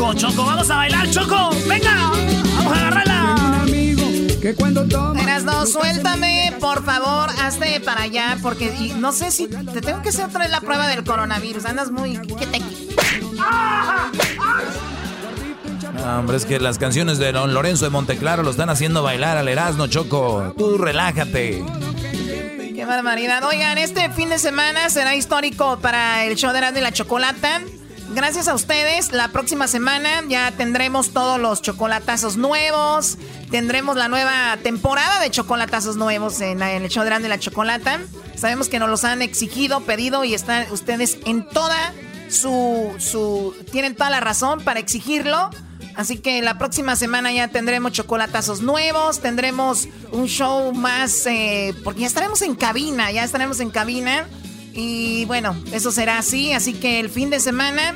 Choco, 0.09 0.13
Choco, 0.13 0.45
vamos 0.45 0.69
a 0.71 0.75
bailar, 0.75 1.09
Choco. 1.09 1.49
Venga, 1.67 1.93
vamos 2.55 2.73
a 2.73 2.79
agarrarla. 2.79 3.65
Que 4.41 4.55
cuando 4.55 4.83
Eras 5.21 5.43
no, 5.43 5.65
suéltame, 5.65 6.53
por 6.59 6.83
favor, 6.83 7.29
hazte 7.41 7.79
para 7.81 8.03
allá, 8.03 8.37
porque 8.41 8.73
y 8.79 8.93
no 8.93 9.11
sé 9.11 9.31
si 9.31 9.47
te 9.47 9.81
tengo 9.81 10.01
que 10.01 10.09
hacer 10.09 10.25
otra 10.25 10.39
vez 10.39 10.49
la 10.49 10.61
prueba 10.61 10.87
del 10.87 11.03
coronavirus. 11.03 11.65
Andas 11.65 11.91
muy. 11.91 12.17
¿Qué 12.37 12.47
te.? 12.47 12.59
No, 15.93 16.19
hombre, 16.19 16.37
es 16.37 16.45
que 16.45 16.59
las 16.59 16.79
canciones 16.79 17.17
de 17.19 17.31
Don 17.31 17.53
Lorenzo 17.53 17.85
de 17.85 17.91
Monteclaro 17.91 18.41
lo 18.41 18.51
están 18.51 18.69
haciendo 18.69 19.03
bailar 19.03 19.37
al 19.37 19.47
Erasmo, 19.47 19.87
Choco. 19.87 20.53
Tú 20.57 20.77
relájate. 20.77 21.63
Qué 22.73 22.85
barbaridad. 22.85 23.43
Oigan, 23.43 23.77
este 23.77 24.09
fin 24.09 24.29
de 24.29 24.39
semana 24.39 24.89
será 24.89 25.15
histórico 25.15 25.77
para 25.79 26.23
el 26.25 26.35
show 26.35 26.51
de 26.51 26.59
Erasmo 26.59 26.79
y 26.79 26.81
la 26.81 26.93
Chocolata. 26.93 27.61
Gracias 28.11 28.47
a 28.47 28.55
ustedes, 28.55 29.11
la 29.11 29.27
próxima 29.27 29.67
semana 29.67 30.23
ya 30.27 30.51
tendremos 30.51 31.11
todos 31.11 31.39
los 31.39 31.61
chocolatazos 31.61 32.37
nuevos. 32.37 33.19
Tendremos 33.51 33.97
la 33.97 34.07
nueva 34.07 34.57
temporada 34.63 35.19
de 35.19 35.29
chocolatazos 35.29 35.95
nuevos 35.95 36.41
en, 36.41 36.61
el 36.63 36.89
show 36.89 37.03
de 37.03 37.29
la 37.29 37.37
Chocolata. 37.37 37.99
Sabemos 38.35 38.67
que 38.67 38.79
nos 38.79 38.89
los 38.89 39.03
han 39.03 39.21
exigido, 39.21 39.81
pedido 39.81 40.23
y 40.23 40.33
están 40.33 40.65
ustedes 40.71 41.19
en 41.25 41.47
toda 41.47 41.93
su, 42.29 42.95
su. 42.97 43.55
Tienen 43.71 43.95
toda 43.95 44.09
la 44.09 44.21
razón 44.21 44.61
para 44.63 44.79
exigirlo. 44.79 45.51
Así 45.95 46.17
que 46.17 46.41
la 46.41 46.57
próxima 46.57 46.95
semana 46.95 47.31
ya 47.31 47.49
tendremos 47.49 47.91
chocolatazos 47.91 48.61
nuevos, 48.61 49.19
tendremos 49.19 49.87
un 50.11 50.27
show 50.27 50.73
más, 50.73 51.25
eh, 51.27 51.75
porque 51.83 52.01
ya 52.01 52.07
estaremos 52.07 52.41
en 52.41 52.55
cabina, 52.55 53.11
ya 53.11 53.23
estaremos 53.23 53.59
en 53.59 53.69
cabina. 53.69 54.25
Y 54.73 55.25
bueno, 55.25 55.55
eso 55.71 55.91
será 55.91 56.17
así, 56.17 56.53
así 56.53 56.73
que 56.73 56.99
el 56.99 57.09
fin 57.09 57.29
de 57.29 57.39
semana 57.39 57.95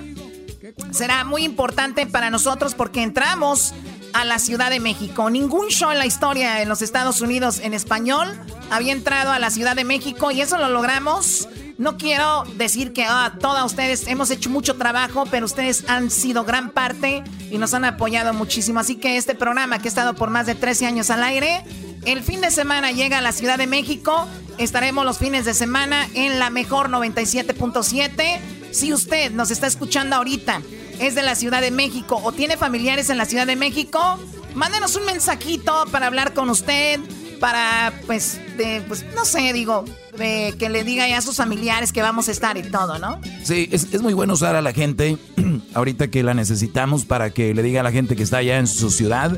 será 0.92 1.24
muy 1.24 1.44
importante 1.44 2.06
para 2.06 2.30
nosotros 2.30 2.74
porque 2.76 3.04
entramos 3.04 3.74
a 4.14 4.26
la 4.26 4.40
Ciudad 4.40 4.70
de 4.70 4.80
México. 4.80 5.30
Ningún 5.30 5.70
show 5.70 5.92
en 5.92 5.98
la 5.98 6.06
historia 6.06 6.62
en 6.62 6.70
los 6.70 6.82
Estados 6.82 7.22
Unidos 7.22 7.60
en 7.60 7.74
español 7.74 8.40
había 8.70 8.94
entrado 8.94 9.32
a 9.32 9.40
la 9.40 9.50
Ciudad 9.50 9.76
de 9.76 9.84
México 9.84 10.32
y 10.32 10.42
eso 10.42 10.58
lo 10.58 10.70
logramos. 10.70 11.50
No 11.80 11.98
quiero 11.98 12.44
decir 12.56 12.94
que 12.94 13.04
ah, 13.04 13.34
todas 13.40 13.66
ustedes 13.66 14.08
hemos 14.08 14.30
hecho 14.30 14.50
mucho 14.50 14.76
trabajo, 14.76 15.26
pero 15.30 15.46
ustedes 15.46 15.84
han 15.88 16.12
sido 16.12 16.44
gran 16.46 16.70
parte 16.70 17.24
y 17.50 17.58
nos 17.58 17.74
han 17.74 17.84
apoyado 17.86 18.34
muchísimo. 18.34 18.80
Así 18.80 18.96
que 18.96 19.18
este 19.18 19.34
programa 19.34 19.80
que 19.80 19.88
ha 19.88 19.90
estado 19.90 20.14
por 20.14 20.30
más 20.30 20.46
de 20.46 20.54
13 20.54 20.86
años 20.86 21.10
al 21.10 21.24
aire, 21.24 21.64
el 22.06 22.24
fin 22.24 22.42
de 22.42 22.52
semana 22.52 22.92
llega 22.92 23.20
a 23.20 23.22
la 23.22 23.32
Ciudad 23.32 23.58
de 23.58 23.68
México. 23.68 24.28
Estaremos 24.58 25.06
los 25.06 25.18
fines 25.18 25.46
de 25.46 25.54
semana 25.54 26.08
en 26.14 26.40
la 26.40 26.50
mejor 26.50 26.90
97.7. 26.90 28.40
Si 28.72 28.94
usted 28.94 29.32
nos 29.32 29.52
está 29.52 29.68
escuchando 29.68 30.16
ahorita, 30.16 30.62
es 31.00 31.16
de 31.16 31.24
la 31.24 31.36
Ciudad 31.36 31.62
de 31.62 31.72
México 31.72 32.20
o 32.24 32.32
tiene 32.32 32.58
familiares 32.58 33.10
en 33.10 33.18
la 33.18 33.26
Ciudad 33.26 33.48
de 33.48 33.56
México, 33.56 34.20
mándenos 34.56 34.96
un 34.96 35.06
mensajito 35.06 35.86
para 35.92 36.08
hablar 36.08 36.34
con 36.34 36.50
usted, 36.50 37.00
para, 37.40 37.94
pues, 38.06 38.40
de, 38.58 38.82
pues 38.88 39.06
no 39.16 39.26
sé, 39.26 39.54
digo, 39.54 39.86
de 40.18 40.56
que 40.58 40.70
le 40.70 40.84
diga 40.84 41.08
ya 41.08 41.18
a 41.18 41.22
sus 41.22 41.38
familiares 41.38 41.92
que 41.92 42.02
vamos 42.02 42.30
a 42.30 42.32
estar 42.32 42.58
y 42.58 42.64
todo, 42.64 43.00
¿no? 43.00 43.20
Sí, 43.44 43.70
es, 43.72 43.88
es 43.92 44.02
muy 44.02 44.14
bueno 44.14 44.34
usar 44.34 44.56
a 44.56 44.62
la 44.62 44.74
gente 44.74 45.18
ahorita 45.74 46.10
que 46.10 46.24
la 46.24 46.34
necesitamos 46.34 47.06
para 47.06 47.32
que 47.32 47.54
le 47.54 47.64
diga 47.64 47.82
a 47.82 47.84
la 47.84 47.92
gente 47.92 48.16
que 48.16 48.24
está 48.24 48.38
allá 48.38 48.60
en 48.60 48.68
su 48.68 48.92
ciudad 48.92 49.38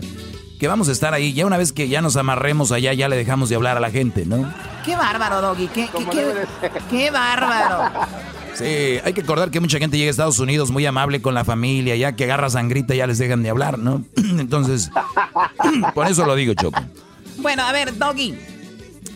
que 0.65 0.69
vamos 0.69 0.89
a 0.89 0.93
estar 0.93 1.13
ahí. 1.13 1.32
Ya 1.32 1.45
una 1.45 1.58
vez 1.58 1.71
que 1.71 1.88
ya 1.88 2.01
nos 2.01 2.15
amarremos 2.15 2.71
allá, 2.71 2.91
ya 2.91 3.08
le 3.08 3.15
dejamos 3.15 3.49
de 3.49 3.56
hablar 3.56 3.78
a 3.78 3.80
la 3.80 3.91
gente, 3.91 4.25
¿no? 4.25 4.51
Qué 4.84 4.95
bárbaro, 4.95 5.39
Doggy. 5.39 5.67
Qué, 5.67 5.88
qué, 6.12 6.47
qué, 6.89 7.12
bárbaro. 7.12 7.91
Sí, 8.56 8.99
hay 9.04 9.13
que 9.13 9.21
acordar 9.21 9.51
que 9.51 9.60
mucha 9.60 9.78
gente 9.78 9.95
llega 9.95 10.10
a 10.10 10.12
Estados 10.12 10.39
Unidos 10.39 10.71
muy 10.71 10.84
amable 10.88 11.21
con 11.21 11.36
la 11.36 11.45
familia, 11.45 11.95
ya 11.95 12.15
que 12.15 12.23
agarra 12.23 12.49
sangrita 12.49 12.95
ya 12.95 13.06
les 13.06 13.19
dejan 13.19 13.43
de 13.43 13.51
hablar, 13.51 13.78
¿no? 13.78 14.04
Entonces, 14.15 14.89
por 15.93 16.08
eso 16.08 16.25
lo 16.25 16.34
digo, 16.34 16.56
Choco. 16.56 16.82
Bueno, 17.38 17.62
a 17.62 17.71
ver, 17.71 17.95
Doggy. 17.95 18.36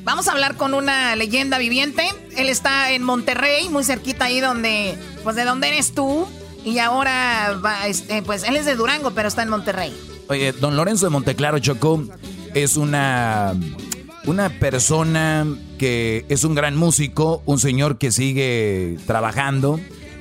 Vamos 0.04 0.28
a 0.28 0.34
hablar 0.34 0.56
con 0.56 0.76
una 0.76 1.16
leyenda 1.16 1.58
viviente. 1.58 2.08
Él 2.38 2.48
está 2.48 2.92
en 2.92 3.02
Monterrey, 3.02 3.70
muy 3.70 3.84
cerquita 3.84 4.26
ahí 4.26 4.40
donde, 4.40 4.96
pues 5.24 5.36
de 5.36 5.46
donde 5.46 5.70
eres 5.70 5.96
tú. 5.96 6.28
Y 6.64 6.78
ahora, 6.78 7.60
va, 7.66 7.88
este, 7.88 8.22
pues 8.22 8.44
él 8.44 8.56
es 8.56 8.68
de 8.68 8.76
Durango, 8.76 9.10
pero 9.16 9.28
está 9.28 9.42
en 9.42 9.50
Monterrey. 9.50 9.92
Oye, 10.30 10.52
don 10.52 10.76
Lorenzo 10.76 11.08
de 11.08 11.10
Monteclaro 11.10 11.58
Chocó 11.58 12.04
es 12.54 12.78
una, 12.78 13.56
una 14.26 14.50
persona 14.50 15.48
que 15.80 16.24
es 16.30 16.44
un 16.44 16.54
gran 16.54 16.76
músico, 16.76 17.42
un 17.48 17.58
señor 17.58 17.98
que 17.98 18.12
sigue 18.12 18.98
trabajando. 19.08 19.80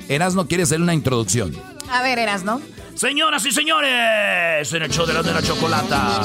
Erasno 0.09 0.49
quiere 0.49 0.63
hacer 0.63 0.81
una 0.81 0.95
introducción. 0.95 1.55
A 1.91 2.03
ver, 2.03 2.19
Erasno. 2.19 2.63
Señoras 2.95 3.45
y 3.45 3.53
señores, 3.53 4.73
en 4.73 4.83
el 4.83 4.91
show 4.91 5.05
de 5.05 5.13
la, 5.13 5.23
de 5.23 5.35
la 5.35 5.43
chocolata. 5.43 6.23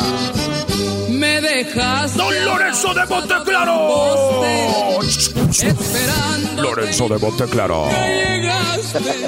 Me 1.24 1.40
dejas. 1.40 2.18
Don 2.18 2.34
Lorenzo 2.44 2.94
de 2.94 3.06
Monteclaro. 3.06 5.00
Esperando. 5.02 6.62
Lorenzo 6.62 7.08
de 7.08 7.18
Monteclaro. 7.18 7.88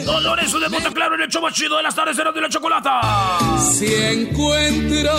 Don 0.03 0.21
Lorenzo 0.21 0.59
de 0.59 0.67
Monteclaro 0.67 1.15
en 1.15 1.21
el 1.21 1.41
más 1.41 1.53
chido 1.53 1.77
de 1.77 1.83
las 1.83 1.95
tardes 1.95 2.17
de 2.17 2.41
la 2.41 2.49
chocolata. 2.49 2.99
Si 3.61 3.95
encuentras 3.95 5.15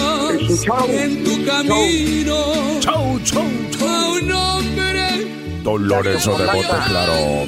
en 0.91 1.25
tu 1.25 1.47
camino. 1.47 2.45
Chau, 2.81 3.21
chau, 3.25 3.43
chau. 3.71 3.89
A 3.89 4.09
un 4.11 4.33
hombre. 4.33 5.62
Don 5.62 5.89
Lorenzo 5.89 6.37
de 6.37 6.45
Monteclaro. 6.45 7.47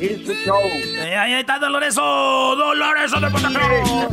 Eh, 0.00 1.16
ahí 1.16 1.34
está 1.34 1.58
Don 1.58 1.72
Lorenzo. 1.72 2.02
Don 2.02 2.78
Lorenzo 2.78 3.20
de 3.20 3.30
Monteclaro. 3.30 4.08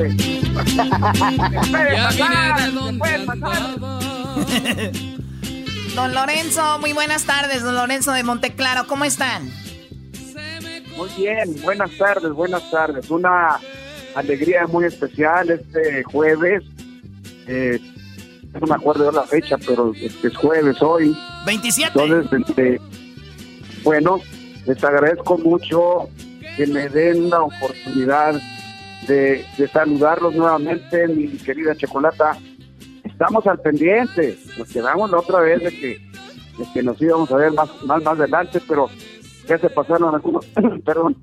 Don 5.95 6.13
Lorenzo, 6.13 6.79
muy 6.79 6.93
buenas 6.93 7.25
tardes, 7.25 7.63
don 7.63 7.75
Lorenzo 7.75 8.13
de 8.13 8.23
Monteclaro, 8.23 8.87
¿cómo 8.87 9.03
están? 9.03 9.49
Muy 10.95 11.09
bien, 11.17 11.61
buenas 11.63 11.97
tardes, 11.97 12.31
buenas 12.31 12.69
tardes. 12.71 13.09
Una 13.09 13.59
alegría 14.15 14.67
muy 14.67 14.85
especial 14.85 15.49
este 15.49 16.03
jueves. 16.03 16.63
Eh, 17.47 17.79
no 18.59 18.67
me 18.67 18.75
acuerdo 18.75 19.05
de 19.05 19.13
la 19.13 19.23
fecha, 19.23 19.57
pero 19.57 19.93
este 19.95 20.27
es 20.27 20.37
jueves 20.37 20.81
hoy. 20.81 21.15
27. 21.45 21.91
Entonces, 21.93 22.47
este, 22.47 22.79
bueno, 23.83 24.21
les 24.65 24.83
agradezco 24.83 25.37
mucho 25.37 26.09
que 26.55 26.67
me 26.67 26.89
den 26.89 27.29
la 27.29 27.41
oportunidad 27.41 28.39
de, 29.07 29.45
de 29.57 29.67
saludarlos 29.67 30.35
nuevamente, 30.35 31.07
mi 31.07 31.27
querida 31.37 31.75
Chocolata. 31.75 32.37
Estamos 33.03 33.45
al 33.47 33.59
pendiente, 33.59 34.37
nos 34.57 34.67
quedamos 34.67 35.09
la 35.11 35.19
otra 35.19 35.39
vez 35.39 35.63
de 35.63 35.69
que, 35.69 35.87
de 36.57 36.71
que 36.73 36.83
nos 36.83 37.01
íbamos 37.01 37.31
a 37.31 37.37
ver 37.37 37.51
más, 37.51 37.69
más, 37.83 38.03
más 38.03 38.19
adelante, 38.19 38.61
pero 38.67 38.89
ya 39.47 39.57
se 39.57 39.69
pasaron 39.69 40.13
algunos, 40.13 40.45
perdón, 40.85 41.17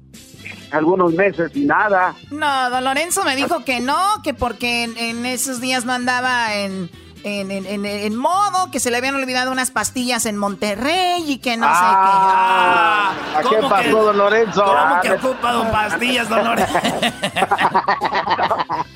algunos 0.70 1.12
meses 1.12 1.50
y 1.54 1.64
nada. 1.64 2.14
No, 2.30 2.70
don 2.70 2.84
Lorenzo 2.84 3.24
me 3.24 3.36
dijo 3.36 3.64
que 3.64 3.80
no, 3.80 3.98
que 4.22 4.34
porque 4.34 4.84
en, 4.84 4.96
en 4.96 5.26
esos 5.26 5.60
días 5.60 5.84
no 5.84 5.92
andaba 5.92 6.54
en, 6.56 6.90
en, 7.24 7.50
en, 7.50 7.66
en- 7.66 7.86
en 7.86 8.16
modo, 8.16 8.70
que 8.70 8.80
se 8.80 8.90
le 8.90 8.96
habían 8.96 9.14
olvidado 9.14 9.52
unas 9.52 9.70
pastillas 9.70 10.26
en 10.26 10.36
Monterrey 10.36 11.22
y 11.26 11.38
que 11.38 11.56
no 11.56 11.66
Ah, 11.68 13.12
¿a 13.36 13.42
qué 13.42 13.56
¿cómo 13.56 13.68
pasó, 13.68 13.82
que- 13.84 13.90
don 13.90 14.18
Lorenzo? 14.18 14.64
¿Cómo 14.64 14.76
Ah, 14.76 15.00
que 15.02 15.08
me- 15.10 15.14
ocupa 15.16 15.72
pastillas, 15.72 16.28
don 16.28 16.44
Lorenzo? 16.44 16.78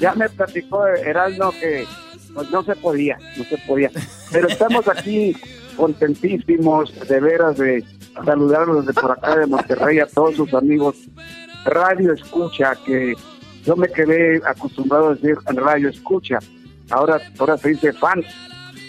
ya 0.01 0.15
me 0.15 0.29
platicó 0.29 0.87
Heraldo 0.87 1.53
que 1.61 1.87
pues, 2.35 2.51
no 2.51 2.63
se 2.63 2.75
podía, 2.77 3.19
no 3.37 3.45
se 3.45 3.59
podía. 3.59 3.91
Pero 4.31 4.49
estamos 4.49 4.87
aquí 4.89 5.37
contentísimos 5.77 6.93
de 7.09 7.21
veras 7.21 7.57
de 7.59 7.85
saludarlos 8.25 8.87
desde 8.87 9.01
por 9.01 9.13
acá 9.13 9.37
de 9.37 9.47
Monterrey 9.47 9.99
a 10.01 10.07
todos 10.07 10.37
sus 10.37 10.53
amigos 10.55 10.97
Radio 11.65 12.13
Escucha 12.13 12.75
que 12.85 13.15
yo 13.65 13.77
me 13.77 13.89
quedé 13.89 14.41
acostumbrado 14.47 15.11
a 15.11 15.15
decir 15.15 15.37
en 15.47 15.57
radio 15.57 15.89
escucha. 15.89 16.39
Ahora, 16.93 17.21
ahora 17.39 17.59
se 17.59 17.71
dice 17.71 17.93
fans. 17.93 18.25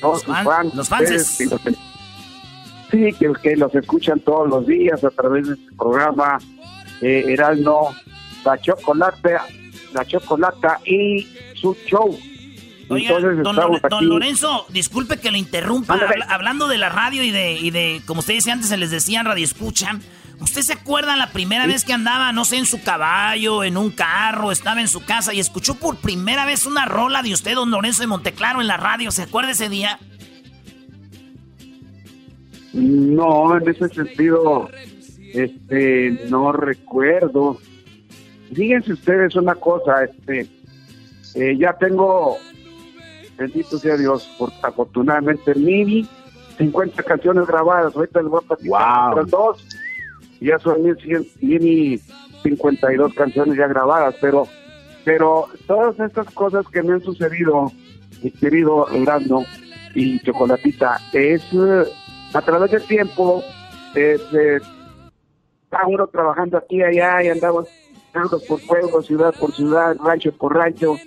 Todos 0.01 0.15
Los 0.15 0.21
sus 0.23 0.35
fan- 0.35 0.45
fans. 0.45 0.75
los 0.75 0.89
los- 0.89 1.61
sí, 2.91 3.13
que, 3.17 3.31
que 3.41 3.55
los 3.55 3.73
escuchan 3.73 4.19
todos 4.19 4.47
los 4.49 4.67
días 4.67 5.03
a 5.03 5.09
través 5.09 5.47
de 5.47 5.53
este 5.55 5.71
programa. 5.75 6.37
Eh, 7.01 7.25
Erasmo, 7.29 7.93
la 8.45 8.57
chocolate, 8.59 9.35
la 9.93 10.05
chocolata 10.05 10.79
y 10.85 11.27
su 11.55 11.75
show. 11.87 12.17
Oiga, 12.89 13.15
Entonces 13.15 13.43
don, 13.43 13.55
don. 13.89 14.07
Lorenzo, 14.09 14.65
disculpe 14.69 15.17
que 15.17 15.31
le 15.31 15.37
interrumpa. 15.37 15.93
Habla- 15.93 16.25
hablando 16.29 16.67
de 16.67 16.77
la 16.77 16.89
radio 16.89 17.23
y 17.23 17.31
de, 17.31 17.53
y 17.53 17.71
de, 17.71 18.01
como 18.05 18.19
usted 18.19 18.35
decía 18.35 18.53
antes, 18.53 18.69
se 18.69 18.77
les 18.77 18.91
decían 18.91 19.25
radio 19.25 19.43
escuchan. 19.43 20.01
¿Usted 20.43 20.61
se 20.61 20.73
acuerda 20.73 21.15
la 21.15 21.31
primera 21.31 21.65
vez 21.67 21.85
que 21.85 21.93
andaba, 21.93 22.33
no 22.33 22.43
sé, 22.43 22.57
en 22.57 22.65
su 22.65 22.83
caballo, 22.83 23.63
en 23.63 23.77
un 23.77 23.91
carro, 23.91 24.51
estaba 24.51 24.81
en 24.81 24.89
su 24.89 25.05
casa 25.05 25.33
y 25.33 25.39
escuchó 25.39 25.75
por 25.75 25.95
primera 25.95 26.45
vez 26.45 26.65
una 26.65 26.85
rola 26.85 27.23
de 27.23 27.31
usted, 27.31 27.55
don 27.55 27.71
Lorenzo 27.71 28.01
de 28.01 28.07
Monteclaro, 28.07 28.59
en 28.59 28.67
la 28.67 28.75
radio? 28.75 29.09
¿Se 29.11 29.21
acuerda 29.21 29.51
ese 29.51 29.69
día? 29.69 29.99
No, 32.73 33.55
en 33.55 33.69
ese 33.69 33.87
sentido, 33.87 34.69
este, 35.33 36.27
no 36.29 36.51
recuerdo. 36.51 37.57
Fíjense 38.53 38.93
ustedes 38.93 39.35
una 39.35 39.55
cosa, 39.55 40.03
este, 40.03 40.45
eh, 41.35 41.57
ya 41.57 41.71
tengo, 41.77 42.37
bendito 43.37 43.77
sea 43.77 43.95
Dios, 43.95 44.29
por, 44.37 44.51
afortunadamente, 44.61 45.55
mil 45.55 46.05
50 46.57 47.01
canciones 47.03 47.47
grabadas. 47.47 47.95
Ahorita 47.95 48.21
les 48.21 48.29
voy 48.29 48.41
a 48.43 48.47
platicar 48.47 49.11
otras 49.11 49.29
dos. 49.29 49.65
Ya 50.43 50.59
son 50.59 50.83
mil 50.83 50.95
cien- 50.97 51.27
mil 51.41 52.01
52 52.43 53.13
canciones 53.13 53.57
ya 53.57 53.67
grabadas, 53.67 54.15
pero, 54.19 54.45
pero 55.05 55.47
todas 55.67 55.97
estas 55.99 56.29
cosas 56.33 56.65
que 56.67 56.83
me 56.83 56.93
han 56.93 57.01
sucedido, 57.01 57.71
mi 58.21 58.29
querido 58.31 58.87
y 59.95 60.19
Chocolatita, 60.19 60.99
es 61.13 61.41
eh, 61.53 61.83
a 62.33 62.41
través 62.41 62.71
del 62.71 62.83
tiempo, 62.83 63.41
eh, 63.95 64.17
se- 64.31 64.57
está 64.57 65.87
uno 65.87 66.07
trabajando 66.07 66.57
aquí 66.57 66.77
y 66.77 66.83
allá 66.83 67.23
y 67.23 67.29
andamos 67.29 67.67
pueblo 68.11 68.39
por 68.47 68.59
pueblo, 68.67 69.01
ciudad 69.01 69.33
por 69.39 69.53
ciudad, 69.53 69.95
rancho 70.03 70.31
por 70.33 70.53
rancho. 70.55 70.97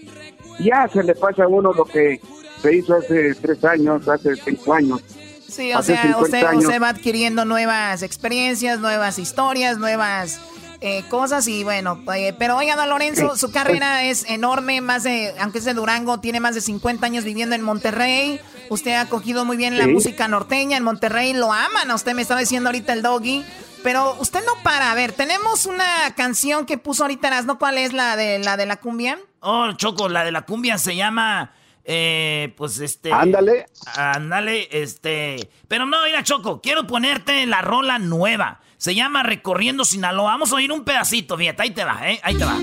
Ya 0.59 0.89
se 0.89 1.03
le 1.03 1.15
pasa 1.15 1.45
a 1.45 1.49
uno 1.49 1.73
lo 1.75 1.85
que 1.85 2.19
se 2.63 2.75
hizo 2.77 2.95
hace 2.97 3.35
tres 3.35 3.63
años, 3.65 4.09
hace 4.09 4.35
cinco 4.37 4.73
años. 4.73 5.03
Sí, 5.49 5.73
o 5.73 5.83
sea, 5.83 6.03
50 6.03 6.57
usted, 6.57 6.83
va 6.83 6.89
adquiriendo 6.91 7.45
nuevas 7.45 8.03
experiencias, 8.03 8.79
nuevas 8.81 9.19
historias, 9.19 9.79
nuevas 9.79 10.41
eh, 10.81 11.05
cosas 11.09 11.47
y 11.49 11.65
bueno, 11.65 12.03
eh, 12.15 12.35
pero 12.39 12.57
oiga, 12.57 12.77
don 12.77 12.89
Lorenzo, 12.91 13.35
Sí. 13.35 13.41
su 13.41 13.51
carrera 13.53 14.05
es 14.05 14.29
enorme, 14.29 14.81
más 14.81 15.05
de, 15.05 15.35
aunque 15.41 15.59
es 15.59 15.65
de 15.65 15.73
Durango, 15.73 16.21
tiene 16.21 16.39
más 16.41 16.55
de 16.55 16.61
50 16.61 17.07
años 17.07 17.25
viviendo 17.25 17.55
en 17.55 17.63
Monterrey. 17.63 18.41
Usted 18.69 18.95
ha 18.95 19.07
cogido 19.09 19.45
muy 19.45 19.57
bien 19.57 19.79
la 19.79 19.87
música 19.87 20.29
norteña 20.29 20.77
en 20.77 20.83
Monterrey, 20.85 21.33
lo 21.33 21.53
aman, 21.53 21.91
usted 21.93 22.15
me 22.15 22.23
estaba 22.23 22.41
diciendo 22.41 22.69
ahorita 22.69 22.93
el 22.93 23.03
doggy. 23.03 23.45
Pero 23.83 24.17
usted 24.19 24.41
no 24.45 24.53
para, 24.65 24.91
a 24.91 24.95
ver, 24.95 25.13
tenemos 25.13 25.65
una 25.65 25.85
canción 26.17 26.67
que 26.67 26.77
puso 26.77 27.05
ahorita 27.05 27.29
Erasmo, 27.29 27.57
¿cuál 27.57 27.79
es 27.79 27.93
la 27.93 28.17
de 28.17 28.41
la 28.41 28.57
de 28.57 28.67
la 28.67 28.77
cumbia? 28.77 29.19
Oh, 29.41 29.71
Choco, 29.75 30.09
la 30.09 30.25
de 30.25 30.33
la 30.33 30.43
cumbia 30.43 30.77
se 30.77 30.97
llama. 30.97 31.53
Eh, 31.89 32.53
pues 32.57 32.81
este. 32.81 33.13
Ándale. 33.13 33.67
Ándale, 33.95 34.69
este. 34.73 35.49
Pero 35.69 35.87
no, 35.87 35.97
mira, 36.05 36.25
Choco, 36.25 36.61
quiero 36.61 36.85
ponerte 36.87 37.47
la 37.47 37.63
rola 37.63 37.99
nueva. 38.01 38.61
Se 38.77 38.93
llama 38.95 39.23
Recorriendo 39.23 39.85
Sinaloa. 39.85 40.33
Vamos 40.33 40.51
a 40.53 40.57
oír 40.57 40.73
un 40.73 40.85
pedacito, 40.85 41.39
fíjate, 41.39 41.63
ahí 41.63 41.71
te 41.71 41.85
va, 41.85 42.11
¿eh? 42.11 42.19
Ahí 42.25 42.35
te 42.35 42.45
va. 42.45 42.57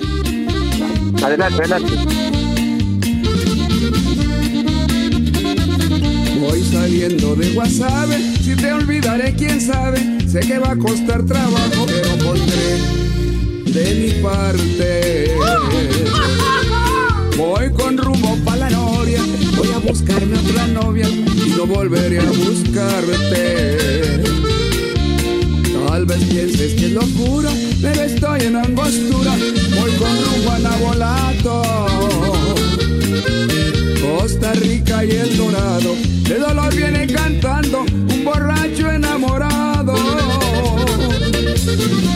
Adelante, 1.26 1.60
adelante. 1.62 1.94
Voy 6.40 6.62
saliendo 6.62 7.36
de 7.36 7.54
Guasave, 7.54 8.18
si 8.20 8.56
te 8.58 8.74
olvidaré, 8.74 9.34
quién 9.36 9.62
sabe. 9.62 10.00
Sé 10.28 10.42
que 10.42 10.60
va 10.60 10.72
a 10.72 10.76
costar 10.76 11.26
trabajo, 11.26 11.86
pero 11.86 12.18
pondré 12.18 12.78
de 13.72 13.96
mi 13.96 14.12
parte. 14.22 15.34
Voy 17.38 17.72
con 17.72 17.98
buscarme 19.84 20.38
otra 20.38 20.68
novia 20.68 21.08
y 21.10 21.54
no 21.58 21.66
volveré 21.66 22.20
a 22.20 22.32
buscarte. 22.32 23.78
Tal 25.88 26.06
vez 26.06 26.24
pienses 26.26 26.74
que 26.74 26.86
es 26.88 26.92
locura, 26.92 27.52
pero 27.82 28.02
estoy 28.02 28.42
en 28.42 28.56
angostura. 28.56 29.36
Voy 29.80 29.92
con 29.92 30.10
rumbo 30.10 30.52
a 30.52 30.60
Nabolato. 30.60 31.62
Costa 34.02 34.54
Rica 34.54 35.06
y 35.06 35.12
El 35.12 35.38
Dorado, 35.38 35.96
de 36.28 36.40
dolor 36.40 36.76
viene 36.76 37.08
cantando 37.08 37.82
un 37.82 38.24
borracho 38.24 38.90
enamorado. 38.92 39.96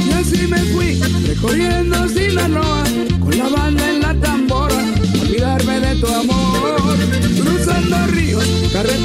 Y 0.08 0.12
así 0.12 0.48
me 0.48 0.60
fui 0.74 1.00
recorriendo 1.28 2.08
Sinaloa 2.08 2.84
con 3.20 3.38
la 3.38 3.50
banda 3.50 3.90
en 3.90 4.02
la 4.02 4.14
tambora, 4.16 4.84
olvidarme 5.22 5.80
de 5.82 5.96
tu 5.96 6.08
amor. 6.08 6.37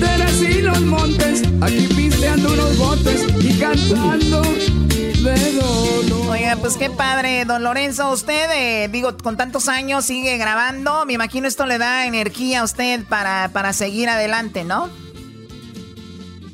Carreteras 0.01 0.43
y 0.43 0.63
los 0.63 0.81
montes, 0.83 1.43
aquí 1.61 1.87
pisteando 1.89 2.53
unos 2.53 2.79
botes 2.79 3.27
y 3.45 3.59
cantando 3.59 4.43
de 4.43 5.53
dolor. 5.53 6.31
Oiga, 6.31 6.57
pues 6.57 6.77
qué 6.77 6.89
padre, 6.91 7.45
don 7.45 7.63
Lorenzo. 7.63 8.11
Usted, 8.11 8.51
eh, 8.55 8.89
digo, 8.89 9.17
con 9.23 9.37
tantos 9.37 9.69
años 9.69 10.05
sigue 10.05 10.37
grabando. 10.39 11.05
Me 11.05 11.13
imagino 11.13 11.47
esto 11.47 11.67
le 11.67 11.79
da 11.79 12.07
energía 12.07 12.61
a 12.61 12.65
usted 12.65 13.05
para, 13.09 13.51
para 13.53 13.73
seguir 13.73 14.09
adelante, 14.09 14.65
¿no? 14.65 14.89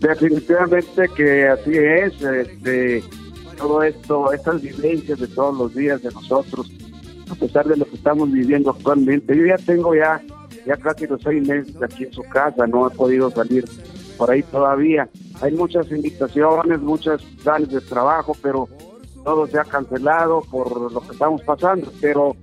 Definitivamente 0.01 1.09
que 1.17 1.49
así 1.49 1.77
es, 1.77 2.21
este, 2.23 3.05
todo 3.57 3.83
esto, 3.83 4.33
estas 4.33 4.63
vivencias 4.63 5.19
de 5.19 5.27
todos 5.29 5.57
los 5.57 5.75
días 5.75 6.03
de 6.03 6.11
nosotros, 6.11 6.71
a 7.31 7.35
pesar 7.35 7.67
de 7.67 7.77
lo 7.77 7.85
que 7.85 7.97
estamos 7.97 8.31
viviendo 8.31 8.71
actualmente. 8.71 9.37
Yo 9.37 9.47
ya 9.47 9.57
tengo 9.59 9.95
ya, 9.95 10.23
ya 10.69 10.77
casi 10.77 11.07
los 11.07 11.21
seis 11.23 11.47
meses 11.49 11.75
aquí 11.83 12.05
en 12.05 12.13
su 12.13 12.23
casa, 12.25 12.67
no 12.67 12.87
he 12.87 12.91
podido 12.95 13.31
salir 13.31 13.65
por 14.19 14.31
ahí 14.31 14.43
todavía. 14.43 15.09
Hay 15.41 15.53
muchas 15.53 15.91
invitaciones, 15.91 16.79
muchos 16.81 17.23
planes 17.43 17.71
de 17.71 17.81
trabajo, 17.81 18.37
pero 18.43 18.69
todo 19.25 19.47
se 19.47 19.59
ha 19.59 19.65
cancelado 19.65 20.43
por 20.51 20.93
lo 20.93 21.01
que 21.01 21.13
estamos 21.13 21.41
pasando. 21.43 21.91
Pero 22.01 22.37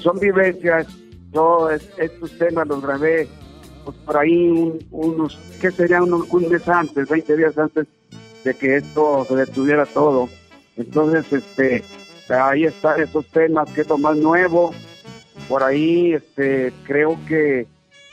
son 0.00 0.18
vivencias, 0.20 0.86
yo 1.32 1.68
es- 1.70 1.88
estos 1.98 2.30
temas 2.38 2.68
los 2.68 2.80
grabé 2.82 3.28
pues 3.84 3.96
por 3.98 4.16
ahí 4.16 4.48
un- 4.48 4.78
unos, 4.90 5.38
¿qué 5.60 5.70
sería? 5.70 6.02
Un, 6.02 6.24
un 6.30 6.48
mes 6.48 6.68
antes, 6.68 7.08
20 7.08 7.36
días 7.36 7.56
antes 7.58 7.86
de 8.44 8.54
que 8.54 8.76
esto 8.76 9.24
se 9.28 9.34
detuviera 9.36 9.86
todo. 9.86 10.28
Entonces, 10.76 11.32
este, 11.32 11.82
ahí 12.28 12.64
están 12.64 13.00
esos 13.00 13.26
temas, 13.26 13.68
que 13.72 13.80
es 13.82 13.88
lo 13.88 13.96
más 13.98 14.16
nuevo. 14.16 14.72
Por 15.48 15.62
ahí, 15.62 16.12
este, 16.14 16.72
creo 16.84 17.18
que 17.26 17.66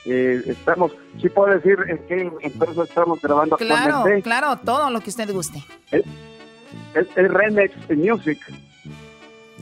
eh, 0.05 0.43
estamos, 0.47 0.91
sí 1.21 1.29
puedo 1.29 1.53
decir 1.53 1.77
en 1.87 1.97
qué 2.07 2.31
empresa 2.41 2.83
estamos 2.83 3.21
grabando 3.21 3.57
Claro, 3.57 3.95
actualmente. 3.97 4.21
claro, 4.23 4.57
todo 4.63 4.89
lo 4.89 4.99
que 5.01 5.09
usted 5.09 5.31
guste. 5.31 5.63
Es, 5.91 6.03
es, 6.93 7.07
es 7.15 7.31
Remix 7.31 7.73
Music. 7.89 8.39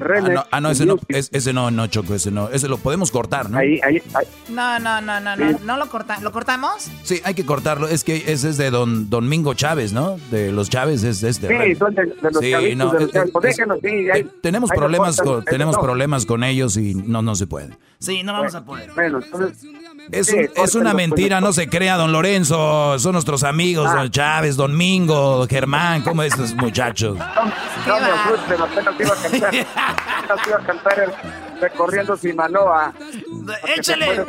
Ah, 0.02 0.08
Remix 0.08 0.34
no, 0.34 0.46
ah, 0.52 0.62
no, 0.62 0.72
ese 0.72 0.86
no, 0.86 0.98
es- 1.08 1.30
ese 1.32 1.54
no, 1.54 1.72
no, 1.72 1.88
Choco, 1.88 2.14
ese 2.16 2.32
no. 2.32 2.50
Ese 2.50 2.68
lo 2.68 2.78
podemos 2.78 3.12
cortar, 3.12 3.50
¿no? 3.50 3.58
Ahí, 3.58 3.80
ahí, 3.84 4.02
ahí. 4.14 4.26
No, 4.50 4.80
no, 4.80 5.02
no, 5.02 5.20
no, 5.20 5.36
no, 5.36 5.60
no 5.64 5.78
lo 5.78 5.88
corta, 5.90 6.20
¿lo 6.22 6.32
cortamos? 6.32 6.90
Sí, 7.04 7.22
hay 7.24 7.34
que 7.34 7.46
cortarlo. 7.46 7.88
Es 7.88 8.04
que 8.04 8.16
ese 8.32 8.50
es 8.50 8.58
de 8.58 8.70
don 8.72 9.10
Domingo 9.10 9.54
Chávez, 9.54 9.94
¿no? 9.94 10.18
De 10.32 10.52
los 10.52 10.70
Chávez 10.70 11.04
es, 11.04 11.22
de 11.22 11.32
Sí, 11.34 11.76
son 11.76 11.94
de, 11.96 12.06
de 12.06 12.16
los 12.32 12.38
Sí, 12.40 12.52
chavitos, 12.52 12.78
no, 12.78 12.92
de 12.94 13.00
los 13.06 13.16
es-. 13.16 13.32
Pues 13.32 13.46
es- 13.46 13.58
déjenos, 13.58 13.80
sí, 13.82 14.10
ahí- 14.12 14.28
Tenemos 14.42 14.70
problemas 14.72 15.18
cortan, 15.18 15.34
con, 15.36 15.46
tenemos 15.46 15.76
no. 15.76 15.82
problemas 15.82 16.26
con 16.26 16.44
ellos 16.44 16.78
y 16.78 16.94
no, 16.96 17.22
no 17.22 17.36
se 17.36 17.48
puede. 17.48 17.78
Sí, 18.00 18.24
no 18.24 18.34
vamos 18.34 18.56
a 18.56 18.66
poder. 18.66 18.92
Bueno, 18.94 19.20
entonces. 19.24 19.62
Es, 20.12 20.28
sí, 20.28 20.38
un- 20.38 20.50
es 20.56 20.76
una 20.76 20.94
mentira, 20.94 21.40
no 21.42 21.54
se 21.54 21.70
crea, 21.70 21.96
don 21.96 22.12
Lorenzo. 22.12 23.00
Son 23.00 23.14
nuestros 23.14 23.44
amigos, 23.44 23.88
Ah. 23.92 23.96
don 23.98 24.10
Chávez, 24.12 24.56
don 24.58 24.76
Mingo, 24.78 25.46
Germán, 25.48 26.02
¿cómo 26.04 26.22
estos 26.24 26.54
muchachos? 26.56 27.18
No 27.18 28.00
me 28.00 28.06
asusten, 28.06 28.62
apenas 28.62 29.00
iba 29.00 29.14
a 29.14 29.22
cantar. 29.22 29.54
apenas 30.24 30.48
iba 30.48 30.58
a 30.58 30.66
cantar 30.66 31.00
el 31.00 31.12
Recorriendo 31.62 32.18
Sinaloa. 32.18 32.94
Échale. 33.78 34.26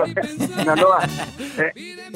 Sinaloa. 0.56 1.00
eh, 1.58 1.72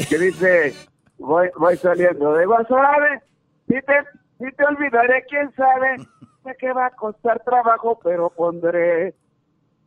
que 0.08 0.18
dice: 0.18 0.74
voy, 1.18 1.48
voy 1.58 1.76
saliendo 1.78 2.32
de 2.34 2.46
Guasave. 2.46 3.20
Si 3.66 3.74
te, 3.74 3.94
si 4.38 4.52
te 4.56 4.64
olvidaré, 4.64 5.24
quién 5.28 5.50
sabe. 5.56 5.96
Sé 6.44 6.54
que 6.60 6.72
va 6.72 6.86
a 6.86 6.90
costar 6.90 7.42
trabajo, 7.44 7.98
pero 8.04 8.30
pondré 8.30 9.14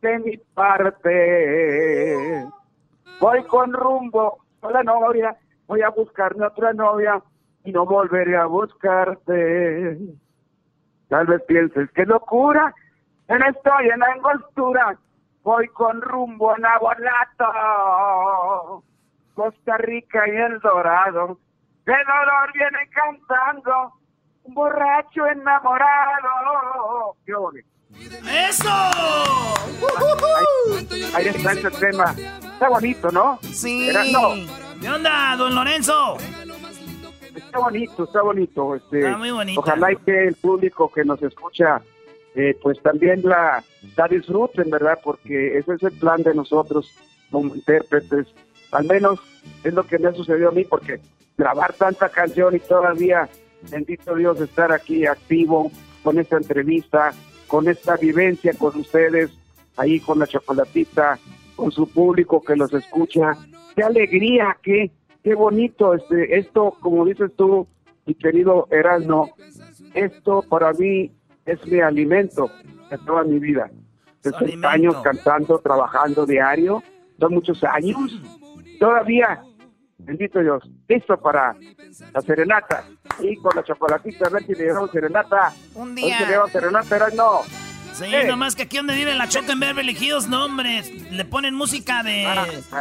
de 0.02 0.18
mi 0.18 0.36
parte. 0.54 2.44
Voy 3.20 3.44
con 3.44 3.72
rumbo 3.72 4.38
a 4.62 4.70
la 4.70 4.82
novia. 4.82 5.36
Voy 5.66 5.82
a 5.82 5.90
buscarme 5.90 6.46
otra 6.46 6.72
novia 6.72 7.22
y 7.64 7.72
no 7.72 7.84
volveré 7.84 8.36
a 8.36 8.46
buscarte. 8.46 9.98
Tal 11.08 11.26
vez 11.26 11.42
pienses 11.42 11.90
que 11.92 12.06
locura, 12.06 12.74
pero 13.26 13.46
estoy 13.50 13.90
en 13.90 14.02
angostura. 14.02 14.96
voy 15.42 15.68
con 15.68 16.00
rumbo 16.00 16.50
a 16.52 16.58
Nabolato, 16.58 17.44
Costa 19.34 19.76
Rica 19.78 20.26
y 20.26 20.36
El 20.36 20.58
Dorado. 20.60 21.38
De 21.84 21.92
dolor 21.92 22.52
viene 22.54 22.88
cantando, 22.90 23.92
un 24.44 24.54
borracho 24.54 25.26
enamorado. 25.26 27.16
¿Qué 27.26 27.34
ole? 27.34 27.64
¡Eso! 28.48 28.68
Ahí, 29.98 31.10
ahí 31.14 31.28
está 31.28 31.52
ese 31.52 31.70
tema. 31.70 32.14
Está 32.52 32.68
bonito, 32.68 33.10
¿no? 33.10 33.38
Sí. 33.52 33.88
Era- 33.88 34.04
no, 34.04 34.30
¿Qué 34.80 34.88
onda, 34.88 35.36
don 35.36 35.54
Lorenzo? 35.54 36.16
está 37.34 37.58
bonito, 37.58 38.04
está 38.04 38.22
bonito. 38.22 38.76
Este, 38.76 38.98
Está 39.00 39.18
muy 39.18 39.30
bonito. 39.30 39.60
Ojalá 39.60 39.92
y 39.92 39.96
que 39.96 40.28
el 40.28 40.34
público 40.36 40.90
que 40.90 41.04
nos 41.04 41.22
escucha, 41.22 41.80
eh, 42.34 42.56
pues 42.62 42.80
también 42.82 43.20
la, 43.24 43.62
la 43.96 44.08
disfruten, 44.08 44.70
¿verdad? 44.70 44.98
Porque 45.02 45.58
ese 45.58 45.74
es 45.74 45.82
el 45.82 45.92
plan 45.92 46.22
de 46.22 46.34
nosotros 46.34 46.90
como 47.30 47.54
intérpretes. 47.54 48.26
Al 48.72 48.84
menos 48.84 49.18
es 49.64 49.74
lo 49.74 49.84
que 49.84 49.98
me 49.98 50.08
ha 50.08 50.12
sucedido 50.14 50.48
a 50.50 50.52
mí, 50.52 50.64
porque 50.64 51.00
grabar 51.36 51.72
tanta 51.72 52.08
canción 52.08 52.54
y 52.54 52.60
todavía, 52.60 53.28
bendito 53.70 54.14
Dios, 54.14 54.40
estar 54.40 54.70
aquí 54.72 55.06
activo 55.06 55.70
con 56.04 56.18
esta 56.18 56.36
entrevista, 56.36 57.12
con 57.50 57.68
esta 57.68 57.96
vivencia 57.96 58.54
con 58.54 58.78
ustedes, 58.78 59.30
ahí 59.76 59.98
con 59.98 60.20
la 60.20 60.26
chocolatita, 60.26 61.18
con 61.56 61.72
su 61.72 61.88
público 61.88 62.40
que 62.42 62.54
los 62.54 62.72
escucha. 62.72 63.36
Qué 63.74 63.82
alegría, 63.82 64.56
qué, 64.62 64.90
qué 65.24 65.34
bonito 65.34 65.94
este, 65.94 66.38
esto, 66.38 66.76
como 66.80 67.04
dices 67.04 67.32
tú, 67.36 67.66
mi 68.06 68.14
querido 68.14 68.68
Erasmo, 68.70 69.30
esto 69.94 70.42
para 70.48 70.72
mí 70.72 71.10
es 71.44 71.66
mi 71.66 71.80
alimento 71.80 72.50
de 72.88 72.98
toda 72.98 73.24
mi 73.24 73.40
vida. 73.40 73.68
60 74.20 74.70
años 74.70 74.96
cantando, 75.02 75.58
trabajando 75.58 76.26
diario, 76.26 76.82
son 77.18 77.34
muchos 77.34 77.64
años. 77.64 78.20
Todavía, 78.78 79.42
bendito 80.10 80.40
Dios, 80.40 80.62
listo 80.88 81.16
para 81.20 81.54
la 82.12 82.20
serenata. 82.20 82.84
Y 83.20 83.36
con 83.36 83.52
la 83.54 83.62
chocolatita, 83.62 84.26
a 84.26 84.30
ver 84.30 84.44
si 84.44 84.54
le 84.54 84.64
llevamos 84.64 84.90
serenata. 84.90 85.52
Un 85.74 85.94
día. 85.94 86.18
se 86.18 86.24
le 86.24 86.32
lleva 86.32 86.48
serenata, 86.48 86.96
Erasmo. 86.96 87.42
Sí, 88.00 88.14
Eh. 88.14 88.24
nomás 88.26 88.54
que 88.56 88.62
aquí 88.62 88.76
donde 88.78 88.94
vive 88.94 89.14
la 89.14 89.28
Chota 89.28 89.52
en 89.52 89.60
Beverly 89.60 89.96
Hills, 89.98 90.26
no, 90.28 90.44
hombre. 90.46 90.82
Le 91.10 91.24
ponen 91.24 91.54
música 91.54 92.02
de, 92.02 92.26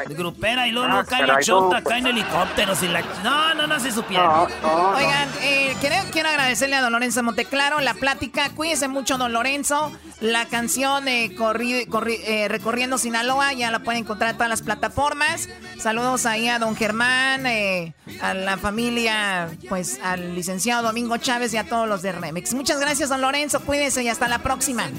de 0.07 0.15
grupera 0.15 0.67
y 0.67 0.71
luego, 0.71 0.87
Ah, 0.91 1.05
cae 1.07 1.27
la 1.27 1.39
Chota, 1.39 1.81
caen 1.83 2.07
helicópteros 2.07 2.81
y 2.83 2.87
la... 2.87 3.01
No, 3.23 3.53
no, 3.53 3.67
no 3.67 3.79
se 3.79 3.91
supiera. 3.91 4.43
Oigan, 4.43 5.29
eh, 5.41 5.75
quiero, 5.79 5.95
quiero 6.11 6.29
agradecerle 6.29 6.75
a 6.75 6.81
don 6.81 6.91
Lorenzo 6.93 7.21
Monteclaro 7.23 7.79
la 7.81 7.93
plática. 7.93 8.49
Cuídese 8.51 8.87
mucho, 8.87 9.17
don 9.17 9.33
Lorenzo. 9.33 9.91
La 10.21 10.45
canción 10.45 11.07
eh, 11.07 11.31
corri- 11.35 11.85
corri- 11.87 12.19
eh, 12.25 12.47
Recorriendo 12.49 12.97
Sinaloa 12.97 13.53
ya 13.53 13.71
la 13.71 13.79
pueden 13.79 14.03
encontrar 14.03 14.31
en 14.31 14.35
todas 14.37 14.49
las 14.49 14.61
plataformas. 14.61 15.49
Saludos 15.79 16.25
ahí 16.25 16.47
a 16.49 16.59
don 16.59 16.75
Germán, 16.75 17.45
eh, 17.45 17.93
a 18.21 18.33
la 18.33 18.57
familia, 18.57 19.49
pues 19.69 19.99
al 20.03 20.35
licenciado 20.35 20.83
Domingo 20.83 21.17
Chávez 21.17 21.53
y 21.53 21.57
a 21.57 21.63
todos 21.63 21.87
los 21.87 22.01
de 22.01 22.11
Remix. 22.11 22.53
Muchas 22.53 22.79
gracias, 22.79 23.09
don 23.09 23.21
Lorenzo. 23.21 23.61
Cuídese 23.61 24.03
y 24.03 24.09
hasta 24.09 24.27
la 24.27 24.39
próxima. 24.39 24.89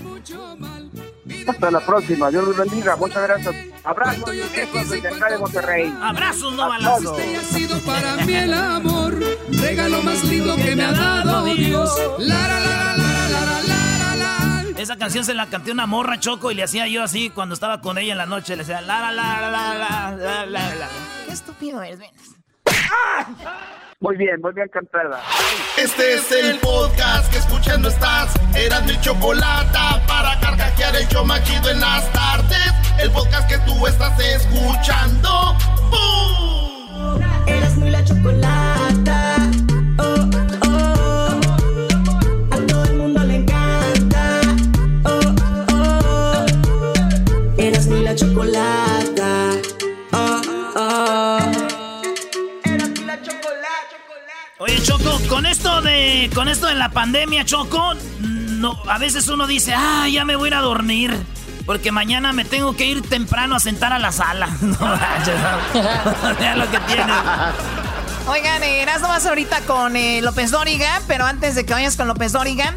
Hasta 1.47 1.71
la 1.71 1.81
próxima. 1.81 2.31
Dios 2.31 2.45
los 2.45 2.57
bendiga. 2.57 2.97
Muchas 2.97 3.23
gracias. 3.23 3.55
Abrazos 3.85 4.31
desde 4.31 5.09
acá 5.09 5.31
de 5.31 5.39
Monterrey. 5.39 5.95
Abrazos, 6.03 6.53
no 6.55 6.69
balazos. 6.69 7.19
Este 7.19 7.37
ha 7.37 7.43
sido 7.43 7.79
para 7.81 8.17
mí 8.25 8.35
el 8.35 8.55
amor. 8.55 9.19
Regalo 9.51 10.03
más 10.03 10.23
lindo 10.25 10.57
que 10.57 10.77
me 10.77 10.85
ha 10.85 10.93
dado 10.93 11.45
Dios. 11.45 11.99
La, 12.19 12.35
la, 12.49 12.61
la, 12.61 12.97
la, 12.97 13.29
la, 13.29 13.41
la, 13.41 14.17
la, 14.17 14.17
la. 14.17 14.81
Esa 14.81 14.97
canción 14.97 15.25
se 15.25 15.35
la 15.35 15.47
canté 15.47 15.73
una 15.73 15.87
morra 15.87 16.21
choco 16.21 16.51
y 16.51 16.55
le 16.55 16.63
hacía 16.63 16.87
yo 16.87 17.03
así 17.03 17.31
cuando 17.31 17.55
estaba 17.55 17.81
con 17.81 17.99
ella 17.99 18.13
en 18.13 18.19
la 18.19 18.27
noche. 18.27 18.55
Le 18.57 18.65
decía 18.65 18.81
la, 18.81 19.01
la, 19.01 19.13
la, 19.13 19.41
la, 19.41 19.75
la, 19.75 20.17
la, 20.17 20.47
la, 20.47 20.75
la. 20.75 20.89
Qué 21.27 21.33
estúpido 21.33 21.83
eres, 21.83 21.99
ven. 21.99 22.11
¡Ah! 22.67 23.27
Muy 24.03 24.17
bien, 24.17 24.41
muy 24.41 24.55
bien 24.55 24.67
cantada. 24.69 25.21
Este 25.77 26.15
es 26.15 26.33
el 26.33 26.59
podcast 26.61 27.31
que 27.31 27.37
escuchando 27.37 27.91
estás. 27.91 28.35
Eran 28.57 28.87
mi 28.87 28.99
chocolate 29.03 29.79
para 30.09 30.41
carcajear 30.41 30.97
el 30.97 31.07
show 31.09 31.23
más 31.23 31.45
chido 31.45 31.69
en 31.69 31.81
las 31.81 32.11
tardes. 32.11 32.73
El 32.99 33.11
podcast 33.11 33.47
que 33.47 33.59
tú 33.59 33.87
estás 33.87 34.19
escuchando. 34.19 35.20
Con 56.41 56.49
esto 56.49 56.69
de 56.69 56.75
la 56.75 56.89
pandemia, 56.89 57.45
Choco, 57.45 57.93
no, 58.21 58.83
a 58.89 58.97
veces 58.97 59.29
uno 59.29 59.47
dice, 59.47 59.75
ah, 59.77 60.09
ya 60.11 60.25
me 60.25 60.37
voy 60.37 60.47
a 60.47 60.49
ir 60.49 60.55
a 60.55 60.61
dormir. 60.63 61.15
Porque 61.67 61.93
mañana 61.93 62.33
me 62.33 62.47
tengo 62.47 62.75
que 62.75 62.87
ir 62.87 63.03
temprano 63.03 63.57
a 63.57 63.61
sentar 63.61 63.93
a 63.93 63.99
la 63.99 64.11
sala. 64.11 64.49
No. 64.63 64.79
Mira 66.39 66.57
lo 66.57 66.71
que 66.71 66.79
tiene. 66.87 67.13
Oigan, 68.27 68.63
eh, 68.63 68.81
Erasmo 68.81 69.09
vas 69.09 69.27
ahorita 69.27 69.61
con 69.67 69.97
eh, 69.97 70.23
López 70.23 70.51
Dóriga, 70.51 71.03
pero 71.07 71.27
antes 71.27 71.55
de 71.57 71.67
que 71.67 71.75
vayas 71.75 71.99
con 71.99 72.09
López 72.09 72.33
Dóriga, 72.33 72.75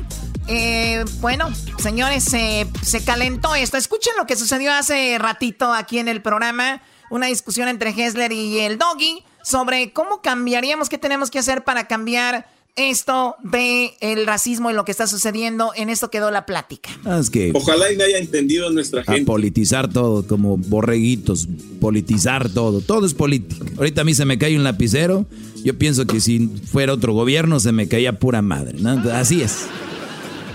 eh, 0.48 1.06
bueno, 1.22 1.50
señores, 1.78 2.26
se- 2.26 2.68
se 2.82 3.06
calentó 3.06 3.56
esto. 3.56 3.78
Escuchen 3.78 4.12
lo 4.18 4.26
que 4.28 4.36
sucedió 4.36 4.74
hace 4.74 5.16
ratito 5.20 5.72
aquí 5.74 6.00
en 6.00 6.10
el 6.10 6.22
programa, 6.22 6.82
una 7.10 7.28
discusión 7.28 7.70
entre 7.70 7.92
Hessler 7.92 8.34
y 8.34 8.60
el 8.60 8.78
Doggy 8.78 9.24
sobre 9.42 9.94
cómo 9.94 10.22
cambiaríamos, 10.22 10.90
qué 10.90 10.98
tenemos 10.98 11.32
que 11.32 11.40
hacer 11.40 11.64
para 11.64 11.88
cambiar 11.88 12.46
esto 12.76 13.36
de 13.44 13.94
el 14.00 14.26
racismo 14.26 14.72
y 14.72 14.74
lo 14.74 14.84
que 14.86 14.92
está 14.92 15.06
sucediendo. 15.08 15.72
En 15.76 15.90
esto 15.90 16.10
quedó 16.10 16.32
la 16.32 16.46
plática. 16.46 16.90
Ah, 17.06 17.20
Es 17.20 17.30
que 17.30 17.52
Ojalá 17.54 17.92
y 17.92 17.98
me 17.98 18.04
haya 18.04 18.18
entendido 18.18 18.70
nuestra 18.72 19.02
a 19.02 19.04
gente. 19.04 19.26
politizar 19.26 19.92
todo, 19.92 20.26
como 20.26 20.58
borreguitos, 20.58 21.48
politizar 21.80 22.50
todo, 22.50 22.82
todo 22.82 23.06
es 23.06 23.14
política. 23.14 23.66
Ahorita 23.78 24.02
a 24.02 24.04
mí 24.04 24.16
se 24.16 24.26
me 24.26 24.38
cae 24.38 24.56
un 24.58 24.64
lapicero, 24.64 25.26
yo 25.64 25.78
pienso 25.78 26.06
que 26.08 26.20
si 26.20 26.48
fuera 26.72 26.94
otro 26.94 27.14
gobierno 27.14 27.60
se 27.60 27.72
me 27.72 27.88
caía 27.88 28.18
pura 28.20 28.42
madre, 28.42 28.80
¿no? 28.80 28.92
Así 29.12 29.42
es. 29.42 29.66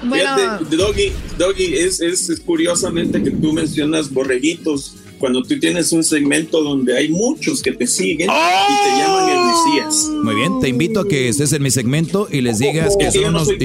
Fíjate, 0.02 0.76
Doggy, 0.76 1.12
Doggy, 1.38 1.74
es, 1.74 2.00
es, 2.00 2.28
es 2.30 2.40
curiosamente 2.40 3.20
que 3.22 3.32
tú 3.32 3.52
mencionas 3.52 4.12
borreguitos 4.12 4.94
cuando 5.18 5.42
tú 5.42 5.58
tienes 5.58 5.92
un 5.92 6.02
segmento 6.04 6.62
donde 6.62 6.96
hay 6.96 7.08
muchos 7.08 7.62
que 7.62 7.72
te 7.72 7.86
siguen 7.86 8.30
y 8.30 8.90
te 8.90 8.98
llaman 9.02 9.28
el 9.28 9.38
Mesías. 9.46 10.08
Muy 10.22 10.34
bien, 10.34 10.60
te 10.60 10.68
invito 10.68 11.00
a 11.00 11.08
que 11.08 11.28
estés 11.28 11.52
en 11.52 11.62
mi 11.62 11.70
segmento 11.70 12.28
y 12.30 12.40
les 12.40 12.58
digas 12.58 12.96
que 12.98 13.10
son 13.10 13.24
unos 13.26 13.50
y- 13.50 13.58
que 13.58 13.64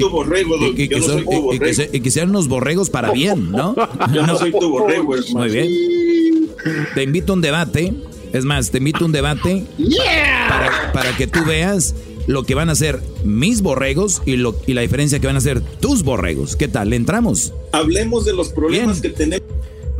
no 0.96 1.02
son- 1.02 1.14
soy 1.14 1.24
tu 1.24 1.30
y- 1.30 1.34
y 1.36 1.38
que 1.38 1.40
borrego. 1.40 1.74
se- 1.74 1.90
y 1.92 2.00
que 2.00 2.10
sean 2.10 2.30
unos 2.30 2.48
borregos 2.48 2.90
para 2.90 3.10
bien, 3.12 3.50
¿no? 3.50 3.74
Yo 4.14 4.26
no 4.26 4.36
soy 4.38 4.52
tu 4.52 4.68
borrego, 4.68 5.14
hermano. 5.16 5.38
Muy 5.38 5.50
bien. 5.50 5.70
Te 6.94 7.02
invito 7.02 7.32
a 7.32 7.36
un 7.36 7.40
debate. 7.42 7.92
Es 8.32 8.44
más, 8.44 8.70
te 8.72 8.78
invito 8.78 9.04
a 9.04 9.06
un 9.06 9.12
debate 9.12 9.64
para, 10.48 10.92
para 10.92 11.16
que 11.16 11.26
tú 11.28 11.38
veas 11.46 11.94
lo 12.26 12.42
que 12.44 12.54
van 12.54 12.68
a 12.68 12.72
hacer 12.72 13.00
mis 13.22 13.60
borregos 13.60 14.22
y, 14.26 14.36
lo, 14.36 14.56
y 14.66 14.72
la 14.74 14.80
diferencia 14.80 15.20
que 15.20 15.26
van 15.28 15.36
a 15.36 15.38
hacer 15.38 15.60
tus 15.60 16.02
borregos. 16.02 16.56
¿Qué 16.56 16.66
tal? 16.66 16.90
¿Le 16.90 16.96
entramos? 16.96 17.52
Hablemos 17.70 18.24
de 18.24 18.32
los 18.32 18.48
problemas 18.48 19.00
que 19.00 19.10
tenemos. 19.10 19.46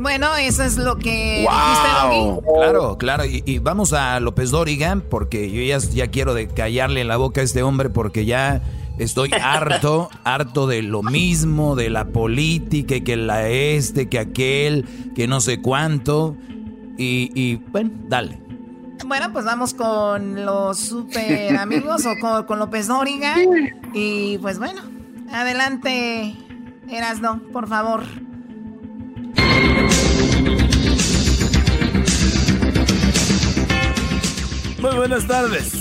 Bueno, 0.04 0.36
eso 0.36 0.62
es 0.62 0.76
lo 0.76 0.98
que 0.98 1.46
dijiste, 1.48 1.88
Doggy. 1.98 2.40
Claro, 2.58 2.98
claro. 2.98 3.24
Y, 3.24 3.42
y 3.46 3.58
vamos 3.58 3.94
a 3.94 4.20
López 4.20 4.50
Dóriga, 4.50 5.00
porque 5.08 5.50
yo 5.50 5.62
ya, 5.62 5.78
ya 5.78 6.08
quiero 6.08 6.34
de 6.34 6.46
callarle 6.46 7.04
la 7.04 7.16
boca 7.16 7.40
a 7.40 7.44
este 7.44 7.62
hombre, 7.62 7.88
porque 7.88 8.26
ya 8.26 8.60
estoy 8.98 9.30
harto, 9.42 10.10
harto 10.22 10.66
de 10.66 10.82
lo 10.82 11.02
mismo, 11.02 11.74
de 11.74 11.88
la 11.88 12.08
política, 12.08 12.96
y 12.96 13.00
que 13.00 13.16
la 13.16 13.48
este, 13.48 14.10
que 14.10 14.18
aquel, 14.18 14.84
que 15.16 15.26
no 15.26 15.40
sé 15.40 15.62
cuánto. 15.62 16.36
Y, 16.98 17.30
y 17.34 17.54
bueno, 17.54 17.90
dale. 18.06 18.38
Bueno, 19.06 19.32
pues 19.32 19.46
vamos 19.46 19.72
con 19.72 20.44
los 20.44 20.80
super 20.80 21.56
amigos 21.58 22.04
o 22.04 22.12
con, 22.20 22.44
con 22.44 22.58
López 22.58 22.88
Dóriga. 22.88 23.36
Y 23.94 24.36
pues 24.36 24.58
bueno, 24.58 24.82
adelante, 25.32 26.34
Erasno, 26.90 27.40
por 27.54 27.68
favor. 27.68 28.02
Muy 34.84 34.96
buenas 34.96 35.26
tardes, 35.26 35.72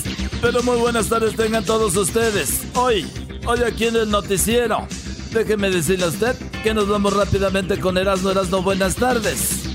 pero 0.41 0.64
muy 0.64 0.78
buenas 0.78 1.10
tardes 1.10 1.36
tengan 1.36 1.66
todos 1.66 1.93
ustedes. 1.97 2.62
Hoy, 2.74 3.06
hoy 3.45 3.60
aquí 3.62 3.88
en 3.88 3.97
el 3.97 4.10
noticiero. 4.10 4.88
Déjeme 5.34 5.70
decirle 5.70 6.06
a 6.06 6.08
usted 6.08 6.38
que 6.64 6.74
nos 6.74 6.88
vamos 6.88 7.12
rápidamente 7.12 7.82
con 7.82 7.97
Erasmo 7.97 8.32
Erasmo. 8.32 8.62
Buenas 8.62 8.95
tardes. 8.95 9.66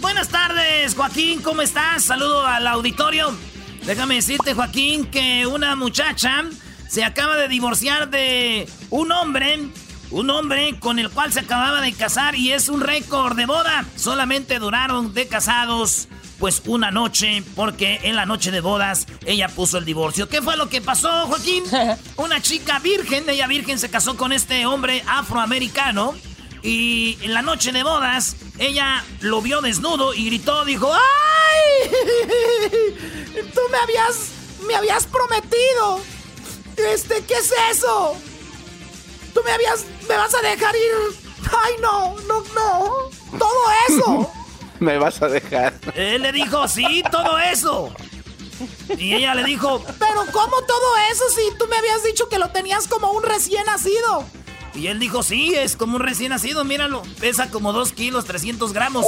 Buenas 0.00 0.28
tardes, 0.28 0.96
Joaquín, 0.96 1.40
¿cómo 1.40 1.62
estás? 1.62 2.02
Saludo 2.02 2.44
al 2.44 2.66
auditorio. 2.66 3.32
Déjame 3.86 4.16
decirte, 4.16 4.54
Joaquín, 4.54 5.06
que 5.06 5.46
una 5.46 5.76
muchacha 5.76 6.42
se 6.88 7.04
acaba 7.04 7.36
de 7.36 7.46
divorciar 7.46 8.10
de 8.10 8.68
un 8.90 9.12
hombre 9.12 9.68
un 10.10 10.30
hombre 10.30 10.76
con 10.80 10.98
el 10.98 11.10
cual 11.10 11.32
se 11.32 11.40
acababa 11.40 11.80
de 11.80 11.92
casar 11.92 12.34
y 12.34 12.52
es 12.52 12.68
un 12.68 12.80
récord 12.80 13.36
de 13.36 13.46
boda. 13.46 13.84
Solamente 13.94 14.58
duraron 14.58 15.14
de 15.14 15.28
casados 15.28 16.08
pues 16.38 16.62
una 16.66 16.90
noche, 16.90 17.42
porque 17.54 18.00
en 18.02 18.16
la 18.16 18.26
noche 18.26 18.50
de 18.50 18.60
bodas 18.60 19.06
ella 19.26 19.48
puso 19.48 19.78
el 19.78 19.84
divorcio. 19.84 20.28
¿Qué 20.28 20.42
fue 20.42 20.56
lo 20.56 20.68
que 20.68 20.80
pasó, 20.80 21.26
Joaquín? 21.26 21.64
Una 22.16 22.40
chica 22.42 22.78
virgen, 22.78 23.28
ella 23.28 23.46
virgen 23.46 23.78
se 23.78 23.90
casó 23.90 24.16
con 24.16 24.32
este 24.32 24.66
hombre 24.66 25.02
afroamericano 25.06 26.14
y 26.62 27.18
en 27.22 27.34
la 27.34 27.42
noche 27.42 27.72
de 27.72 27.82
bodas 27.82 28.36
ella 28.58 29.04
lo 29.20 29.42
vio 29.42 29.60
desnudo 29.60 30.14
y 30.14 30.26
gritó, 30.26 30.64
dijo, 30.64 30.92
¡ay! 30.92 31.90
Tú 33.54 33.60
me 33.70 33.78
habías, 33.78 34.30
me 34.66 34.74
habías 34.74 35.06
prometido. 35.06 36.00
Este, 36.76 37.22
¿qué 37.24 37.34
es 37.34 37.52
eso? 37.70 38.16
Tú 39.32 39.40
me 39.44 39.52
habías, 39.52 39.84
me 40.08 40.16
vas 40.16 40.34
a 40.34 40.40
dejar 40.40 40.74
ir. 40.74 41.16
Ay, 41.64 41.74
no, 41.80 42.16
no, 42.26 42.42
no. 42.54 43.38
Todo 43.38 43.64
eso. 43.88 44.32
me 44.84 44.98
vas 44.98 45.20
a 45.22 45.28
dejar. 45.28 45.74
Él 45.94 46.22
le 46.22 46.32
dijo, 46.32 46.68
sí, 46.68 47.02
todo 47.10 47.38
eso. 47.38 47.92
Y 48.96 49.14
ella 49.14 49.34
le 49.34 49.44
dijo, 49.44 49.82
pero 49.98 50.24
¿cómo 50.30 50.62
todo 50.62 50.96
eso 51.10 51.24
si 51.34 51.56
tú 51.58 51.66
me 51.68 51.76
habías 51.76 52.04
dicho 52.04 52.28
que 52.28 52.38
lo 52.38 52.50
tenías 52.50 52.86
como 52.86 53.10
un 53.10 53.22
recién 53.22 53.64
nacido? 53.66 54.24
Y 54.74 54.88
él 54.88 54.98
dijo, 54.98 55.22
sí, 55.22 55.54
es 55.54 55.76
como 55.76 55.96
un 55.96 56.02
recién 56.02 56.30
nacido, 56.30 56.64
míralo. 56.64 57.02
Pesa 57.20 57.48
como 57.50 57.72
2 57.72 57.92
kilos, 57.92 58.24
300 58.24 58.72
gramos. 58.72 59.06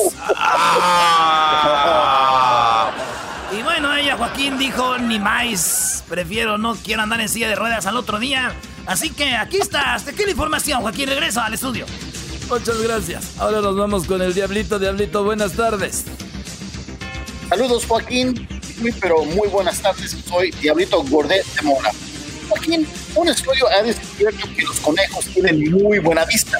y 3.56 3.62
bueno, 3.62 3.92
ella, 3.94 4.16
Joaquín, 4.16 4.58
dijo, 4.58 4.98
ni 4.98 5.18
más. 5.18 6.04
Prefiero, 6.08 6.56
no 6.56 6.76
quiero 6.76 7.02
andar 7.02 7.20
en 7.20 7.28
silla 7.28 7.48
de 7.48 7.56
ruedas 7.56 7.86
al 7.86 7.96
otro 7.96 8.20
día. 8.20 8.54
Así 8.86 9.10
que 9.10 9.34
aquí 9.34 9.56
está. 9.56 9.94
Hasta 9.94 10.12
aquí 10.12 10.22
la 10.24 10.30
información, 10.30 10.82
Joaquín. 10.82 11.08
Regreso 11.08 11.40
al 11.40 11.54
estudio. 11.54 11.84
Muchas 12.48 12.80
gracias. 12.80 13.38
Ahora 13.38 13.60
nos 13.60 13.76
vamos 13.76 14.06
con 14.06 14.22
el 14.22 14.32
Diablito. 14.32 14.78
Diablito, 14.78 15.24
buenas 15.24 15.54
tardes. 15.54 16.04
Saludos, 17.48 17.84
Joaquín. 17.86 18.48
Muy, 18.78 18.92
pero 18.92 19.24
muy 19.24 19.48
buenas 19.48 19.80
tardes. 19.80 20.16
Soy 20.28 20.52
Diablito 20.52 21.02
Gordet 21.04 21.44
de 21.44 21.62
Mora. 21.62 21.90
Joaquín, 22.48 22.86
un 23.16 23.28
estudio 23.28 23.66
ha 23.68 23.82
descubierto 23.82 24.46
que 24.54 24.62
los 24.62 24.78
conejos 24.78 25.24
tienen 25.26 25.72
muy 25.72 25.98
buena 25.98 26.24
vista. 26.24 26.58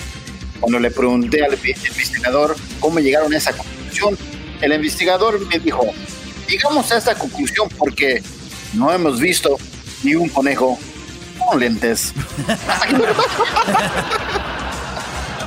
Cuando 0.59 0.81
le 0.81 0.91
pregunté 0.91 1.45
al 1.45 1.55
investigador 1.55 2.57
cómo 2.81 2.99
llegaron 2.99 3.33
a 3.33 3.37
esa 3.37 3.53
conclusión, 3.53 4.19
el 4.61 4.73
investigador 4.73 5.47
me 5.47 5.59
dijo, 5.61 5.87
llegamos 6.49 6.91
a 6.91 6.97
esta 6.97 7.15
conclusión 7.15 7.69
porque 7.79 8.23
no 8.73 8.93
hemos 8.93 9.21
visto 9.21 9.57
ni 10.03 10.17
un 10.17 10.29
conejo 10.31 10.79
con 11.39 11.61
lentes. 11.61 12.13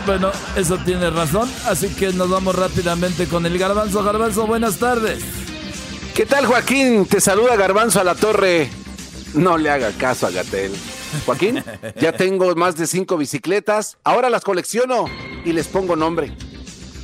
Bueno, 0.09 0.31
eso 0.55 0.79
tiene 0.79 1.11
razón, 1.11 1.47
así 1.67 1.87
que 1.89 2.11
nos 2.11 2.31
vamos 2.31 2.55
rápidamente 2.55 3.27
con 3.27 3.45
el 3.45 3.59
Garbanzo. 3.59 4.03
Garbanzo, 4.03 4.47
buenas 4.47 4.77
tardes. 4.77 5.23
¿Qué 6.15 6.25
tal, 6.25 6.47
Joaquín? 6.47 7.05
Te 7.05 7.21
saluda 7.21 7.55
Garbanzo 7.55 8.01
a 8.01 8.03
la 8.03 8.15
torre. 8.15 8.71
No 9.35 9.55
le 9.59 9.69
haga 9.69 9.91
caso 9.91 10.25
a 10.25 10.31
Gatel. 10.31 10.71
Joaquín, 11.27 11.63
ya 12.01 12.11
tengo 12.11 12.55
más 12.55 12.75
de 12.75 12.87
cinco 12.87 13.17
bicicletas. 13.17 13.99
Ahora 14.03 14.31
las 14.31 14.43
colecciono 14.43 15.05
y 15.45 15.53
les 15.53 15.67
pongo 15.67 15.95
nombre. 15.95 16.35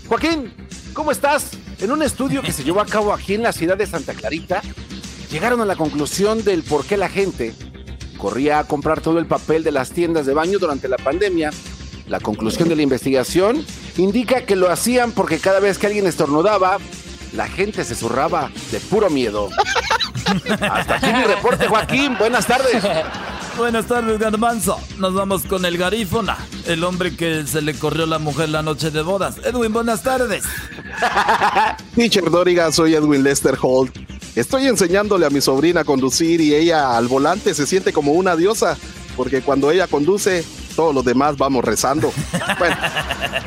Joaquín, 0.08 0.52
¿cómo 0.96 1.12
estás? 1.12 1.52
En 1.78 1.92
un 1.92 2.02
estudio 2.02 2.42
que 2.42 2.52
se 2.52 2.64
llevó 2.64 2.82
a 2.82 2.88
cabo 2.88 3.14
aquí 3.14 3.36
en 3.36 3.44
la 3.44 3.54
ciudad 3.54 3.78
de 3.78 3.86
Santa 3.86 4.16
Clarita, 4.16 4.64
llegaron 5.30 5.62
a 5.62 5.66
la 5.66 5.76
conclusión 5.76 6.44
del 6.44 6.64
por 6.64 6.84
qué 6.84 6.98
la 6.98 7.10
gente 7.10 7.54
corría 8.18 8.58
a 8.58 8.64
comprar 8.64 9.00
todo 9.00 9.20
el 9.20 9.28
papel 9.28 9.64
de 9.64 9.72
las 9.72 9.92
tiendas 9.92 10.26
de 10.26 10.34
baño 10.34 10.58
durante 10.58 10.88
la 10.88 10.98
pandemia 10.98 11.52
la 12.08 12.20
conclusión 12.20 12.70
de 12.70 12.76
la 12.76 12.82
investigación 12.82 13.66
indica 13.98 14.46
que 14.46 14.56
lo 14.56 14.70
hacían 14.70 15.12
porque 15.12 15.40
cada 15.40 15.60
vez 15.60 15.78
que 15.78 15.88
alguien 15.88 16.06
estornudaba, 16.08 16.78
la 17.34 17.48
gente 17.48 17.84
se 17.84 17.96
zurraba 17.96 18.52
de 18.72 18.80
puro 18.80 19.10
miedo. 19.10 19.50
Hasta 20.62 20.96
aquí 20.96 21.08
mi 21.14 21.24
reporte, 21.24 21.68
Joaquín. 21.68 22.18
Buenas 22.18 22.46
tardes. 22.48 22.84
Buenas 23.58 23.86
tardes, 23.86 24.20
Garbanzo. 24.20 24.80
Nos 24.98 25.14
vamos 25.14 25.44
con 25.44 25.66
el 25.66 25.78
garífona, 25.78 26.38
el 26.66 26.84
hombre 26.84 27.16
que 27.16 27.46
se 27.48 27.62
le 27.62 27.74
corrió 27.74 28.06
la 28.06 28.20
mujer 28.20 28.50
la 28.50 28.62
noche 28.62 28.92
de 28.92 29.02
bodas. 29.02 29.38
Edwin, 29.44 29.72
buenas 29.72 30.04
tardes. 30.04 30.44
Teacher 31.96 32.30
Doriga, 32.30 32.72
soy 32.72 32.96
Edwin 32.96 33.24
Lester 33.24 33.58
Holt. 33.62 33.96
Estoy 34.36 34.68
enseñándole 34.68 35.26
a 35.26 35.30
mi 35.30 35.40
sobrina 35.40 35.82
a 35.82 35.86
conducir 35.86 36.42
y 36.42 36.54
ella 36.54 36.98
al 36.98 37.08
volante 37.08 37.54
se 37.54 37.66
siente 37.66 37.94
como 37.94 38.12
una 38.12 38.36
diosa, 38.36 38.78
porque 39.16 39.42
cuando 39.42 39.72
ella 39.72 39.88
conduce 39.88 40.44
todos 40.76 40.94
los 40.94 41.06
demás 41.06 41.38
vamos 41.38 41.64
rezando. 41.64 42.12
Bueno, 42.60 42.76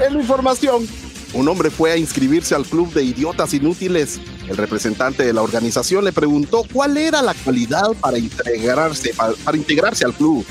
en 0.06 0.14
la 0.14 0.20
información, 0.20 0.86
un 1.32 1.48
hombre 1.48 1.70
fue 1.70 1.92
a 1.92 1.96
inscribirse 1.96 2.54
al 2.54 2.64
club 2.64 2.92
de 2.92 3.04
idiotas 3.04 3.52
inútiles. 3.54 4.20
El 4.48 4.56
representante 4.56 5.24
de 5.24 5.32
la 5.32 5.42
organización 5.42 6.04
le 6.04 6.12
preguntó 6.12 6.64
cuál 6.72 6.96
era 6.96 7.22
la 7.22 7.34
cualidad 7.34 7.92
para 8.00 8.18
integrarse, 8.18 9.14
para, 9.14 9.56
integrarse 9.56 10.04
al 10.04 10.14
club. 10.14 10.44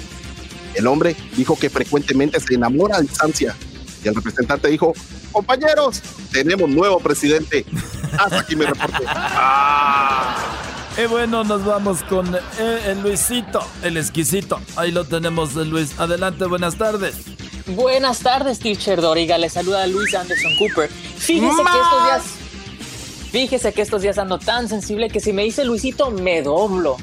El 0.76 0.88
hombre 0.88 1.16
dijo 1.36 1.58
que 1.58 1.70
frecuentemente 1.70 2.40
se 2.40 2.54
enamora 2.54 2.98
a 2.98 3.02
distancia. 3.02 3.56
Y 4.04 4.08
el 4.08 4.16
representante 4.16 4.68
dijo, 4.68 4.94
compañeros, 5.32 6.02
tenemos 6.32 6.70
nuevo 6.70 7.00
presidente. 7.00 7.66
Hasta 8.18 8.40
aquí 8.40 8.56
me 8.56 8.66
reporte. 8.68 9.04
Y 10.98 11.06
bueno, 11.06 11.44
nos 11.44 11.64
vamos 11.64 12.02
con 12.04 12.36
eh, 12.36 12.40
el 12.88 13.02
Luisito, 13.02 13.64
el 13.84 13.98
exquisito. 13.98 14.60
Ahí 14.76 14.92
lo 14.92 15.06
tenemos, 15.06 15.54
Luis. 15.54 16.00
Adelante, 16.00 16.46
buenas 16.46 16.76
tardes. 16.76 17.16
Buenas 17.68 18.20
tardes, 18.20 18.58
teacher 18.58 19.00
Doriga. 19.00 19.38
Le 19.38 19.50
saluda 19.50 19.86
Luis 19.86 20.16
Anderson 20.16 20.56
Cooper. 20.58 20.90
Fíjese 20.90 21.56
que 21.56 21.80
estos 21.80 22.04
días. 22.04 22.24
Fíjese 23.32 23.74
que 23.74 23.82
estos 23.84 24.02
días 24.02 24.18
ando 24.18 24.40
tan 24.40 24.70
sensible 24.70 25.10
que 25.10 25.20
si 25.20 25.34
me 25.34 25.44
dice 25.44 25.66
Luisito, 25.66 26.10
me 26.10 26.42
doblo. 26.42 26.98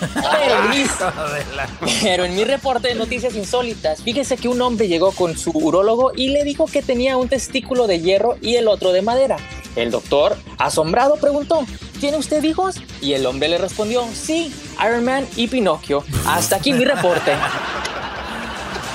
pero 2.02 2.24
en 2.24 2.36
mi 2.36 2.44
reporte 2.44 2.88
de 2.88 2.94
noticias 2.94 3.34
insólitas, 3.34 4.02
fíjese 4.02 4.36
que 4.36 4.46
un 4.46 4.62
hombre 4.62 4.86
llegó 4.86 5.10
con 5.10 5.36
su 5.36 5.50
urólogo 5.50 6.12
y 6.14 6.28
le 6.28 6.44
dijo 6.44 6.66
que 6.66 6.82
tenía 6.82 7.16
un 7.16 7.28
testículo 7.28 7.88
de 7.88 8.00
hierro 8.00 8.36
y 8.40 8.56
el 8.56 8.68
otro 8.68 8.92
de 8.92 9.02
madera. 9.02 9.38
El 9.76 9.90
doctor, 9.90 10.36
asombrado, 10.58 11.16
preguntó, 11.16 11.64
¿tiene 12.00 12.16
usted 12.16 12.42
hijos? 12.42 12.76
Y 13.00 13.12
el 13.12 13.26
hombre 13.26 13.48
le 13.48 13.58
respondió, 13.58 14.04
sí, 14.12 14.52
Iron 14.84 15.04
Man 15.04 15.26
y 15.36 15.48
Pinocchio. 15.48 16.04
Hasta 16.26 16.56
aquí 16.56 16.72
mi 16.72 16.84
reporte. 16.84 17.32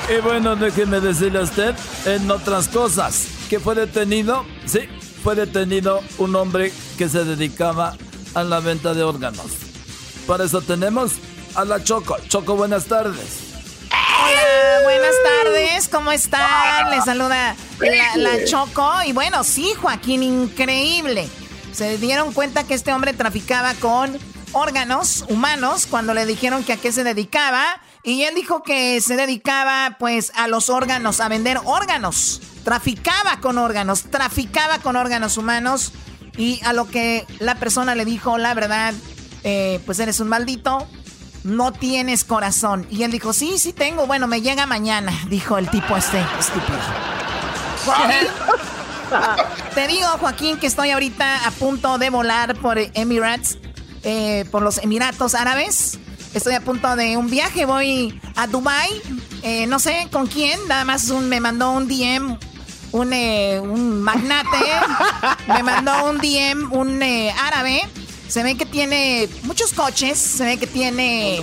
Y 0.07 0.21
bueno, 0.21 0.55
déjeme 0.55 0.99
decirle 0.99 1.39
a 1.39 1.41
usted, 1.41 1.73
en 2.05 2.30
otras 2.30 2.67
cosas, 2.67 3.26
que 3.49 3.59
fue 3.59 3.73
detenido, 3.73 4.45
sí, 4.67 4.82
fue 5.23 5.34
detenido 5.34 6.01
un 6.19 6.36
hombre 6.36 6.71
que 6.95 7.09
se 7.09 7.26
dedicaba 7.26 7.97
a 8.36 8.43
la 8.43 8.59
venta 8.59 8.93
de 8.93 9.01
órganos. 9.01 9.47
Para 10.28 10.43
eso 10.43 10.61
tenemos 10.61 11.13
a 11.55 11.65
la 11.65 11.84
Choco. 11.84 12.17
Choco, 12.28 12.55
buenas 12.55 12.86
tardes. 12.86 13.44
Hola, 14.18 14.84
buenas 14.84 15.16
tardes, 15.24 15.89
¿cómo 15.89 16.11
están? 16.11 16.89
Les 16.89 17.03
saluda 17.03 17.55
la, 17.80 18.16
la, 18.18 18.45
Choco. 18.45 19.03
Y 19.05 19.13
bueno, 19.13 19.43
sí, 19.43 19.74
Joaquín, 19.82 20.24
increíble. 20.24 21.28
Se 21.74 21.97
dieron 21.97 22.32
cuenta 22.32 22.63
que 22.63 22.74
este 22.74 22.93
hombre 22.93 23.13
traficaba 23.13 23.74
con 23.76 24.18
órganos 24.53 25.26
humanos 25.28 25.86
cuando 25.86 26.13
le 26.13 26.26
dijeron 26.26 26.63
que 26.63 26.74
a 26.74 26.78
qué 26.78 26.91
se 26.91 27.03
dedicaba. 27.03 27.63
Y 28.03 28.24
él 28.24 28.36
dijo 28.36 28.63
que 28.63 29.01
se 29.01 29.16
dedicaba 29.16 29.97
pues 29.99 30.32
a 30.36 30.47
los 30.47 30.70
órganos, 30.70 31.20
a 31.20 31.28
vender 31.28 31.59
órganos. 31.66 32.41
Traficaba 32.63 33.41
con 33.41 33.57
órganos, 33.57 34.03
traficaba 34.03 34.80
con 34.80 34.95
órganos 34.95 35.38
humanos. 35.38 35.91
Y 36.38 36.61
a 36.63 36.74
lo 36.74 36.88
que 36.88 37.26
la 37.39 37.55
persona 37.55 37.95
le 37.95 38.05
dijo, 38.05 38.38
la 38.38 38.53
verdad, 38.53 38.93
eh, 39.43 39.80
pues 39.86 39.99
eres 39.99 40.20
un 40.20 40.28
maldito, 40.28 40.88
no 41.45 41.71
tienes 41.71 42.23
corazón. 42.23 42.85
Y 42.89 43.03
él 43.03 43.11
dijo, 43.11 43.31
sí, 43.31 43.57
sí 43.59 43.71
tengo. 43.71 44.07
Bueno, 44.07 44.27
me 44.27 44.41
llega 44.41 44.65
mañana, 44.65 45.13
dijo 45.29 45.57
el 45.57 45.69
tipo 45.69 45.95
este, 45.95 46.19
estúpido. 46.39 46.79
Te 49.75 49.87
digo, 49.87 50.07
Joaquín, 50.19 50.57
que 50.57 50.67
estoy 50.67 50.89
ahorita 50.89 51.45
a 51.45 51.51
punto 51.51 51.99
de 51.99 52.09
volar 52.09 52.55
por 52.55 52.79
Emirates, 52.79 53.59
eh, 54.03 54.45
por 54.51 54.63
los 54.63 54.79
Emiratos 54.79 55.35
Árabes. 55.35 55.99
Estoy 56.33 56.55
a 56.55 56.61
punto 56.61 56.95
de 56.95 57.15
un 57.15 57.29
viaje, 57.29 57.65
voy 57.65 58.19
a 58.35 58.47
Dubai. 58.47 58.89
Eh, 59.43 59.67
no 59.67 59.77
sé 59.77 60.07
con 60.11 60.25
quién, 60.25 60.59
nada 60.67 60.83
más 60.83 61.09
me 61.09 61.39
mandó 61.39 61.71
un 61.71 61.87
DM, 61.87 62.39
un, 62.91 63.13
eh, 63.13 63.59
un 63.61 64.01
magnate, 64.01 64.57
me 65.47 65.61
mandó 65.61 66.09
un 66.09 66.17
DM, 66.17 66.71
un 66.71 67.03
árabe. 67.03 67.81
Se 68.36 68.43
ve 68.43 68.57
que 68.57 68.65
tiene 68.65 69.29
muchos 69.43 69.71
coches, 69.71 70.17
se 70.17 70.43
ve 70.43 70.57
que 70.57 70.67
tiene 70.67 71.41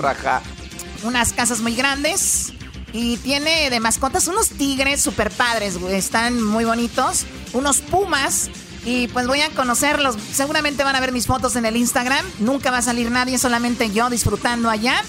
unas 1.02 1.32
casas 1.32 1.60
muy 1.60 1.74
grandes. 1.74 2.52
Y 2.92 3.16
tiene 3.16 3.70
de 3.70 3.80
mascotas 3.80 4.28
unos 4.28 4.50
tigres 4.50 5.00
super 5.00 5.30
padres, 5.30 5.76
Están 5.88 6.42
muy 6.42 6.66
bonitos. 6.66 7.24
Unos 7.54 7.78
pumas. 7.80 8.50
Y 8.84 9.08
pues 9.08 9.26
voy 9.26 9.40
a 9.40 9.48
conocerlos. 9.48 10.16
Seguramente 10.34 10.84
van 10.84 10.94
a 10.94 11.00
ver 11.00 11.12
mis 11.12 11.26
fotos 11.26 11.56
en 11.56 11.64
el 11.64 11.78
Instagram. 11.78 12.26
Nunca 12.40 12.70
va 12.70 12.76
a 12.76 12.82
salir 12.82 13.10
nadie, 13.10 13.38
solamente 13.38 13.90
yo 13.90 14.10
disfrutando 14.10 14.68
allá. 14.68 15.02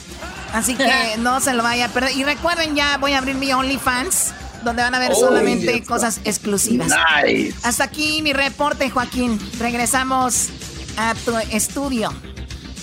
Así 0.53 0.75
que 0.75 0.87
no 1.17 1.41
se 1.41 1.53
lo 1.53 1.63
vaya 1.63 1.87
a 1.87 1.89
perder. 1.89 2.15
Y 2.15 2.23
recuerden, 2.23 2.77
ya 2.77 2.95
voy 2.97 3.11
a 3.11 3.17
abrir 3.17 3.35
mi 3.35 3.51
OnlyFans. 3.51 4.33
donde 4.63 4.83
van 4.83 4.95
a 4.95 4.99
ver 4.99 5.13
solamente 5.13 5.83
cosas 5.83 6.21
exclusivas. 6.23 6.93
Hasta 7.61 7.83
aquí 7.83 8.21
mi 8.21 8.31
reporte, 8.31 8.89
Joaquín. 8.89 9.37
Regresamos 9.59 10.47
a 10.97 11.15
tu 11.25 11.37
estudio. 11.51 12.09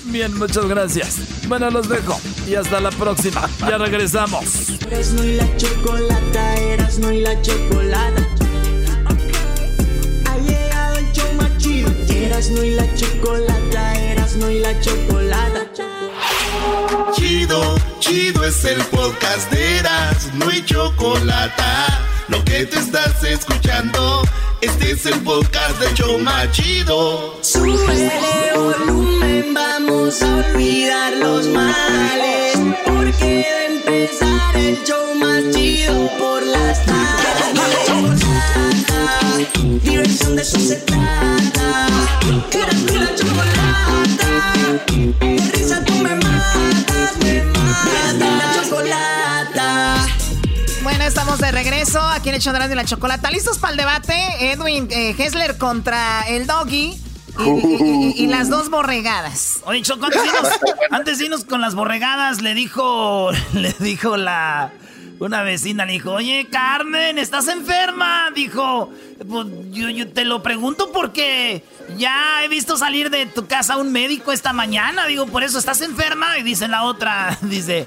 Bien, 0.05 0.37
muchas 0.39 0.67
gracias. 0.67 1.19
Bueno, 1.47 1.71
los 1.71 1.89
dejo. 1.89 2.19
Y 2.49 2.55
hasta 2.55 2.81
la 2.81 2.91
próxima. 2.91 3.49
Ya 3.61 3.79
regresamos. 3.79 4.71
Erasno 4.81 5.25
y 5.25 5.35
la 5.35 5.57
chocolata, 5.57 6.55
Erasno 6.57 7.13
y 7.13 7.21
la 7.21 7.41
chocolata. 7.43 8.27
Ha 10.27 10.39
llegado 10.39 10.99
el 10.99 11.13
show 11.13 11.33
más 11.37 11.57
chido. 11.59 11.91
Erasno 12.09 12.65
y 12.65 12.71
la 12.71 12.95
chocolata, 12.95 13.95
Erasno 14.01 14.51
y 14.51 14.61
la 14.61 14.81
chocolata. 14.81 15.67
Chido, 17.15 17.77
chido 17.99 18.45
es 18.45 18.65
el 18.65 18.83
podcast 18.85 19.51
de 19.53 19.79
Erasno 19.79 20.51
y 20.51 20.65
chocolata. 20.65 22.10
Lo 22.31 22.45
que 22.45 22.65
te 22.65 22.79
estás 22.79 23.25
escuchando, 23.25 24.23
este 24.61 24.93
es 24.93 25.05
el 25.07 25.19
podcast 25.23 25.81
de 25.81 25.93
Choma 25.95 26.49
Chido. 26.53 27.37
Súbele 27.43 28.53
volumen, 28.55 29.53
vamos 29.53 30.23
a 30.23 30.37
olvidar 30.37 31.13
los 31.15 31.49
males. 31.49 32.57
Porque 32.85 33.25
de 33.25 33.67
empezar 33.67 34.57
el 34.57 34.81
show 34.85 35.15
más 35.17 35.43
chido 35.53 36.09
por 36.19 36.47
las 36.47 36.87
tardes. 36.87 37.11
Diversión 39.83 40.37
de 40.37 40.43
eso 40.43 40.61
se 40.61 40.77
trata. 40.77 41.89
Erasmo 42.53 42.91
y 42.93 42.99
la 42.99 43.15
chocolata. 43.17 44.29
De 45.19 45.51
risa 45.53 45.85
tú 45.85 45.95
me 45.95 46.15
matas, 46.15 47.17
me 47.25 47.43
matas. 47.43 48.15
La 48.21 48.63
chocolata. 48.63 50.07
Bueno, 50.91 51.05
estamos 51.05 51.39
de 51.39 51.53
regreso 51.53 52.01
aquí 52.01 52.31
en 52.31 52.35
el 52.35 52.41
Chodrán 52.41 52.69
de 52.69 52.75
la 52.75 52.85
Chocolata. 52.85 53.31
¿Listos 53.31 53.59
para 53.59 53.71
el 53.71 53.77
debate? 53.77 54.13
Edwin 54.53 54.89
eh, 54.91 55.15
Hessler 55.17 55.57
contra 55.57 56.23
el 56.29 56.49
Doggy. 56.49 56.99
Y, 57.39 57.43
y- 57.49 58.13
y- 58.19 58.25
y 58.25 58.27
las 58.27 58.51
dos 58.51 58.71
borregadas. 58.71 59.61
Oye, 59.67 59.83
Choco, 59.83 60.07
antes 60.07 60.21
de, 60.23 60.29
irnos, 60.29 60.49
antes 60.91 61.19
de 61.19 61.25
irnos 61.27 61.45
con 61.45 61.61
las 61.61 61.77
borregadas, 61.77 62.43
le 62.43 62.55
dijo, 62.55 63.31
le 63.55 63.73
dijo 63.79 64.17
la, 64.17 64.73
una 65.21 65.43
vecina, 65.43 65.87
le 65.87 65.93
dijo, 65.93 66.11
oye, 66.11 66.49
Carmen, 66.51 67.19
¿estás 67.19 67.47
enferma? 67.47 68.31
Dijo, 68.35 68.91
pues 69.29 69.47
yo, 69.71 69.89
yo 69.91 70.09
te 70.13 70.25
lo 70.25 70.43
pregunto 70.43 70.91
porque 70.93 71.65
ya 71.99 72.43
he 72.45 72.49
visto 72.49 72.77
salir 72.77 73.11
de 73.11 73.27
tu 73.27 73.47
casa 73.47 73.77
un 73.77 73.93
médico 73.93 74.33
esta 74.33 74.53
mañana. 74.53 75.07
Digo, 75.07 75.27
por 75.27 75.45
eso 75.45 75.59
estás 75.61 75.81
enferma. 75.83 76.37
Y 76.39 76.43
dice 76.43 76.67
la 76.67 76.83
otra, 76.83 77.39
dice, 77.43 77.87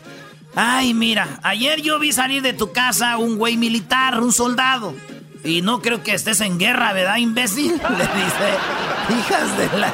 ay, 0.56 0.94
mira, 0.94 1.40
ayer 1.44 1.82
yo 1.82 2.00
vi 2.00 2.12
salir 2.12 2.42
de 2.42 2.54
tu 2.54 2.72
casa 2.72 3.18
un 3.18 3.38
güey 3.38 3.58
militar, 3.58 4.20
un 4.22 4.32
soldado. 4.34 4.96
Y 5.44 5.62
no 5.62 5.82
creo 5.82 6.02
que 6.04 6.14
estés 6.14 6.40
en 6.42 6.58
guerra, 6.58 6.94
¿verdad, 6.94 7.18
imbécil? 7.18 7.74
Le 7.90 8.08
dice, 8.08 9.20
hijas 9.20 9.58
de 9.58 9.78
la... 9.78 9.92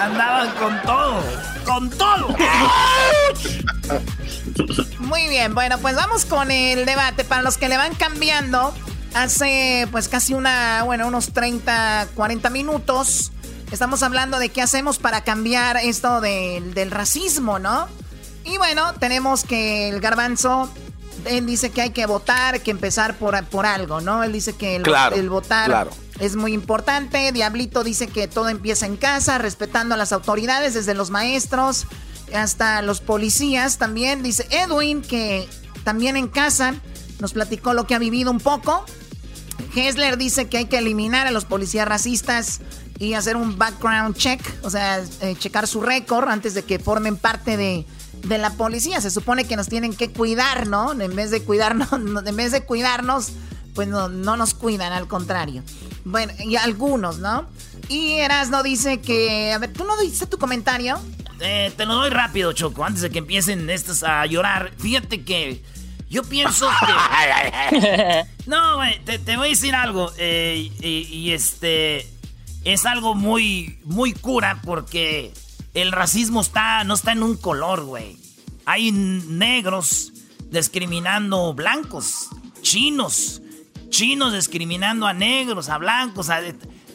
Andaban 0.00 0.50
con 0.56 0.80
todo, 0.82 1.22
con 1.64 1.90
todo. 1.90 2.28
Muy 4.98 5.28
bien, 5.28 5.54
bueno, 5.54 5.78
pues 5.78 5.96
vamos 5.96 6.24
con 6.24 6.50
el 6.50 6.86
debate. 6.86 7.24
Para 7.24 7.42
los 7.42 7.58
que 7.58 7.68
le 7.68 7.76
van 7.76 7.94
cambiando, 7.94 8.74
hace 9.14 9.86
pues 9.92 10.08
casi 10.08 10.34
una, 10.34 10.82
bueno, 10.84 11.06
unos 11.06 11.32
30, 11.32 12.08
40 12.14 12.50
minutos, 12.50 13.32
estamos 13.70 14.02
hablando 14.02 14.38
de 14.38 14.48
qué 14.48 14.62
hacemos 14.62 14.98
para 14.98 15.22
cambiar 15.24 15.76
esto 15.76 16.20
del- 16.20 16.74
del 16.74 16.90
racismo, 16.90 17.58
¿no? 17.58 17.88
Y 18.44 18.56
bueno, 18.58 18.94
tenemos 18.94 19.44
que 19.44 19.88
el 19.88 20.00
garbanzo, 20.00 20.70
él 21.24 21.46
dice 21.46 21.70
que 21.70 21.82
hay 21.82 21.90
que 21.90 22.06
votar, 22.06 22.60
que 22.60 22.70
empezar 22.70 23.16
por, 23.16 23.42
por 23.46 23.66
algo, 23.66 24.00
¿no? 24.00 24.22
Él 24.24 24.32
dice 24.32 24.54
que 24.54 24.76
el, 24.76 24.82
Claro, 24.82 25.16
el 25.16 25.28
votar 25.28 25.66
claro. 25.66 25.90
es 26.18 26.36
muy 26.36 26.52
importante. 26.52 27.30
Diablito 27.32 27.84
dice 27.84 28.08
que 28.08 28.28
todo 28.28 28.48
empieza 28.48 28.86
en 28.86 28.96
casa, 28.96 29.38
respetando 29.38 29.94
a 29.94 29.98
las 29.98 30.12
autoridades, 30.12 30.74
desde 30.74 30.94
los 30.94 31.10
maestros 31.10 31.86
hasta 32.34 32.82
los 32.82 33.00
policías 33.00 33.78
también. 33.78 34.22
Dice 34.22 34.46
Edwin 34.50 35.02
que 35.02 35.48
también 35.84 36.16
en 36.16 36.28
casa 36.28 36.74
nos 37.20 37.32
platicó 37.32 37.74
lo 37.74 37.86
que 37.86 37.94
ha 37.94 37.98
vivido 37.98 38.30
un 38.30 38.40
poco. 38.40 38.84
Hessler 39.74 40.16
dice 40.16 40.48
que 40.48 40.58
hay 40.58 40.64
que 40.66 40.78
eliminar 40.78 41.26
a 41.26 41.30
los 41.30 41.44
policías 41.44 41.86
racistas 41.86 42.60
y 42.98 43.14
hacer 43.14 43.36
un 43.36 43.58
background 43.58 44.16
check, 44.16 44.40
o 44.62 44.70
sea, 44.70 45.02
eh, 45.20 45.34
checar 45.38 45.66
su 45.66 45.80
récord 45.80 46.28
antes 46.28 46.54
de 46.54 46.62
que 46.62 46.78
formen 46.78 47.16
parte 47.16 47.56
de, 47.56 47.86
de 48.24 48.38
la 48.38 48.50
policía. 48.50 49.00
Se 49.00 49.10
supone 49.10 49.44
que 49.44 49.56
nos 49.56 49.68
tienen 49.68 49.94
que 49.94 50.10
cuidar, 50.10 50.66
¿no? 50.66 50.92
En 51.00 51.14
vez 51.16 51.30
de 51.30 51.42
cuidarnos, 51.42 51.92
en 52.26 52.36
vez 52.36 52.52
de 52.52 52.64
cuidarnos, 52.64 53.32
pues 53.74 53.88
no, 53.88 54.08
no 54.08 54.36
nos 54.36 54.54
cuidan, 54.54 54.92
al 54.92 55.08
contrario. 55.08 55.62
Bueno, 56.04 56.32
y 56.40 56.56
algunos, 56.56 57.18
¿no? 57.18 57.46
Y 57.88 58.14
Erasno 58.14 58.62
dice 58.62 59.00
que, 59.00 59.52
a 59.52 59.58
ver, 59.58 59.72
¿tú 59.72 59.84
no 59.84 59.96
diste 59.98 60.26
tu 60.26 60.38
comentario? 60.38 60.98
Eh, 61.40 61.72
te 61.76 61.86
lo 61.86 61.94
doy 61.94 62.10
rápido, 62.10 62.52
Choco, 62.52 62.84
antes 62.84 63.02
de 63.02 63.10
que 63.10 63.18
empiecen 63.18 63.68
estos 63.70 64.02
a 64.02 64.24
llorar. 64.26 64.72
Fíjate 64.78 65.24
que 65.24 65.62
yo 66.08 66.22
pienso 66.22 66.68
que... 67.70 68.24
No, 68.46 68.76
güey, 68.76 69.02
te, 69.04 69.18
te 69.18 69.36
voy 69.36 69.48
a 69.48 69.50
decir 69.50 69.74
algo. 69.74 70.12
eh, 70.18 70.70
y, 70.80 70.88
y 70.88 71.32
este... 71.32 72.08
Es 72.64 72.86
algo 72.86 73.16
muy, 73.16 73.80
muy 73.84 74.12
cura 74.12 74.60
porque 74.64 75.34
el 75.74 75.92
racismo 75.92 76.40
está, 76.40 76.84
no 76.84 76.94
está 76.94 77.12
en 77.12 77.22
un 77.22 77.36
color, 77.36 77.84
güey. 77.84 78.18
Hay 78.64 78.92
negros 78.92 80.12
discriminando 80.50 81.54
blancos, 81.54 82.28
chinos, 82.60 83.42
chinos 83.88 84.32
discriminando 84.32 85.06
a 85.06 85.14
negros, 85.14 85.68
a 85.68 85.78
blancos, 85.78 86.28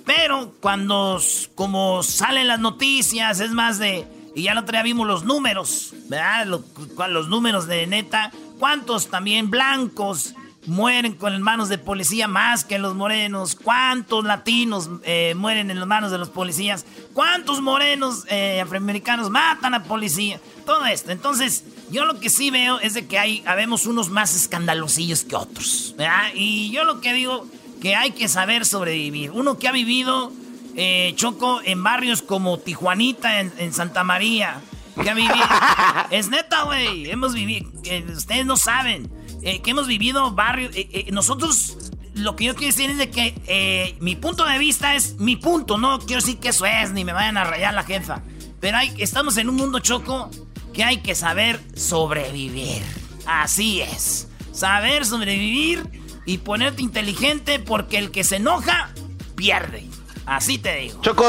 pero 0.06 0.54
cuando, 0.62 1.20
como 1.56 2.02
salen 2.04 2.48
las 2.48 2.60
noticias, 2.60 3.40
es 3.40 3.52
más 3.52 3.78
de... 3.78 4.08
Y 4.36 4.44
ya 4.44 4.52
el 4.52 4.60
otro 4.60 4.74
día 4.74 4.84
vimos 4.84 5.08
los 5.08 5.26
números, 5.26 5.94
¿verdad? 6.08 6.46
Los 6.46 7.28
números 7.28 7.66
de 7.66 7.88
neta. 7.88 8.32
¿Cuántos 8.60 9.10
también 9.10 9.50
blancos 9.50 10.36
mueren 10.68 11.13
con 11.13 11.32
las 11.32 11.41
manos 11.41 11.70
de 11.70 11.78
policía 11.78 12.28
más 12.28 12.63
que 12.63 12.78
los 12.78 12.93
morenos? 12.93 13.55
¿Cuántos 13.55 14.24
latinos 14.24 14.89
eh, 15.03 15.34
mueren 15.36 15.72
en 15.72 15.80
las 15.80 15.88
manos 15.88 16.11
de 16.11 16.18
los 16.18 16.30
policías? 16.30 16.86
¿Cuántos 17.13 17.61
morenos 17.61 18.26
eh, 18.30 18.61
afroamericanos 18.61 19.30
matan 19.30 19.74
a 19.74 19.84
policía? 19.84 20.39
Todo 20.65 20.86
esto. 20.86 21.11
Entonces, 21.11 21.63
yo 21.89 22.05
lo 22.05 22.20
que 22.20 22.30
sí 22.30 22.51
veo 22.51 22.80
es 22.80 22.93
de 22.93 23.07
que 23.07 23.18
hay, 23.18 23.43
habemos 23.47 23.86
unos 23.86 24.09
más 24.09 24.36
escandalosillos 24.36 25.24
que 25.24 25.36
otros, 25.36 25.95
¿verdad? 25.97 26.32
Y 26.36 26.70
yo 26.72 26.84
lo 26.84 27.01
que 27.01 27.13
digo 27.13 27.47
que 27.82 27.95
hay 27.95 28.11
que 28.11 28.28
saber 28.28 28.65
sobrevivir. 28.65 29.32
Uno 29.32 29.57
que 29.57 29.68
ha 29.68 29.72
vivido, 29.72 30.32
eh, 30.76 31.13
Choco, 31.15 31.61
en 31.63 31.84
barrios 31.84 32.22
como 32.22 32.59
Tijuanita, 32.59 33.39
en, 33.39 33.53
en 33.57 33.74
Santa 33.74 34.03
María, 34.03 34.61
que 35.01 35.09
ha 35.09 35.13
vivido... 35.13 35.36
es 36.11 36.30
neta, 36.30 36.63
güey. 36.63 37.09
Hemos 37.09 37.34
vivido... 37.34 37.70
ustedes 38.15 38.45
no 38.45 38.57
saben. 38.57 39.09
Eh, 39.42 39.62
que 39.62 39.72
hemos 39.72 39.88
vivido 39.88 40.32
barrios... 40.32 40.76
eh, 40.76 40.90
eh, 40.92 41.12
nosotros... 41.12 41.78
Lo 42.16 42.36
que 42.36 42.46
yo 42.46 42.56
quiero 42.56 42.74
decir 42.74 42.90
es 42.90 42.98
de 42.98 43.12
que 43.12 43.96
mi 44.00 44.16
punto 44.16 44.44
de 44.44 44.58
vista 44.58 44.96
es 44.96 45.20
mi 45.20 45.36
punto. 45.36 45.78
No 45.78 46.00
quiero 46.00 46.20
decir 46.20 46.40
que 46.40 46.50
eso 46.50 46.66
es, 46.66 46.92
ni 46.92 47.06
me 47.06 47.14
vayan 47.14 47.38
a 47.38 47.44
rayar 47.44 47.76
la 47.76 47.84
jefa. 47.84 48.24
Pero 48.60 48.78
hay, 48.78 48.92
estamos 48.98 49.38
en 49.38 49.50
un 49.50 49.56
mundo, 49.56 49.78
Choco, 49.78 50.32
que 50.74 50.84
hay 50.84 50.98
que 50.98 51.14
saber 51.14 51.62
sobrevivir. 51.76 52.82
Así 53.28 53.82
es. 53.82 54.30
Saber 54.52 55.06
sobrevivir 55.06 55.84
y 56.26 56.40
ponerte 56.40 56.82
inteligente 56.82 57.60
porque 57.60 58.00
el 58.00 58.10
que 58.10 58.24
se 58.24 58.38
enoja, 58.38 58.90
pierde. 59.36 59.86
Así 60.26 60.58
te 60.58 60.76
digo. 60.76 61.00
Choco, 61.02 61.24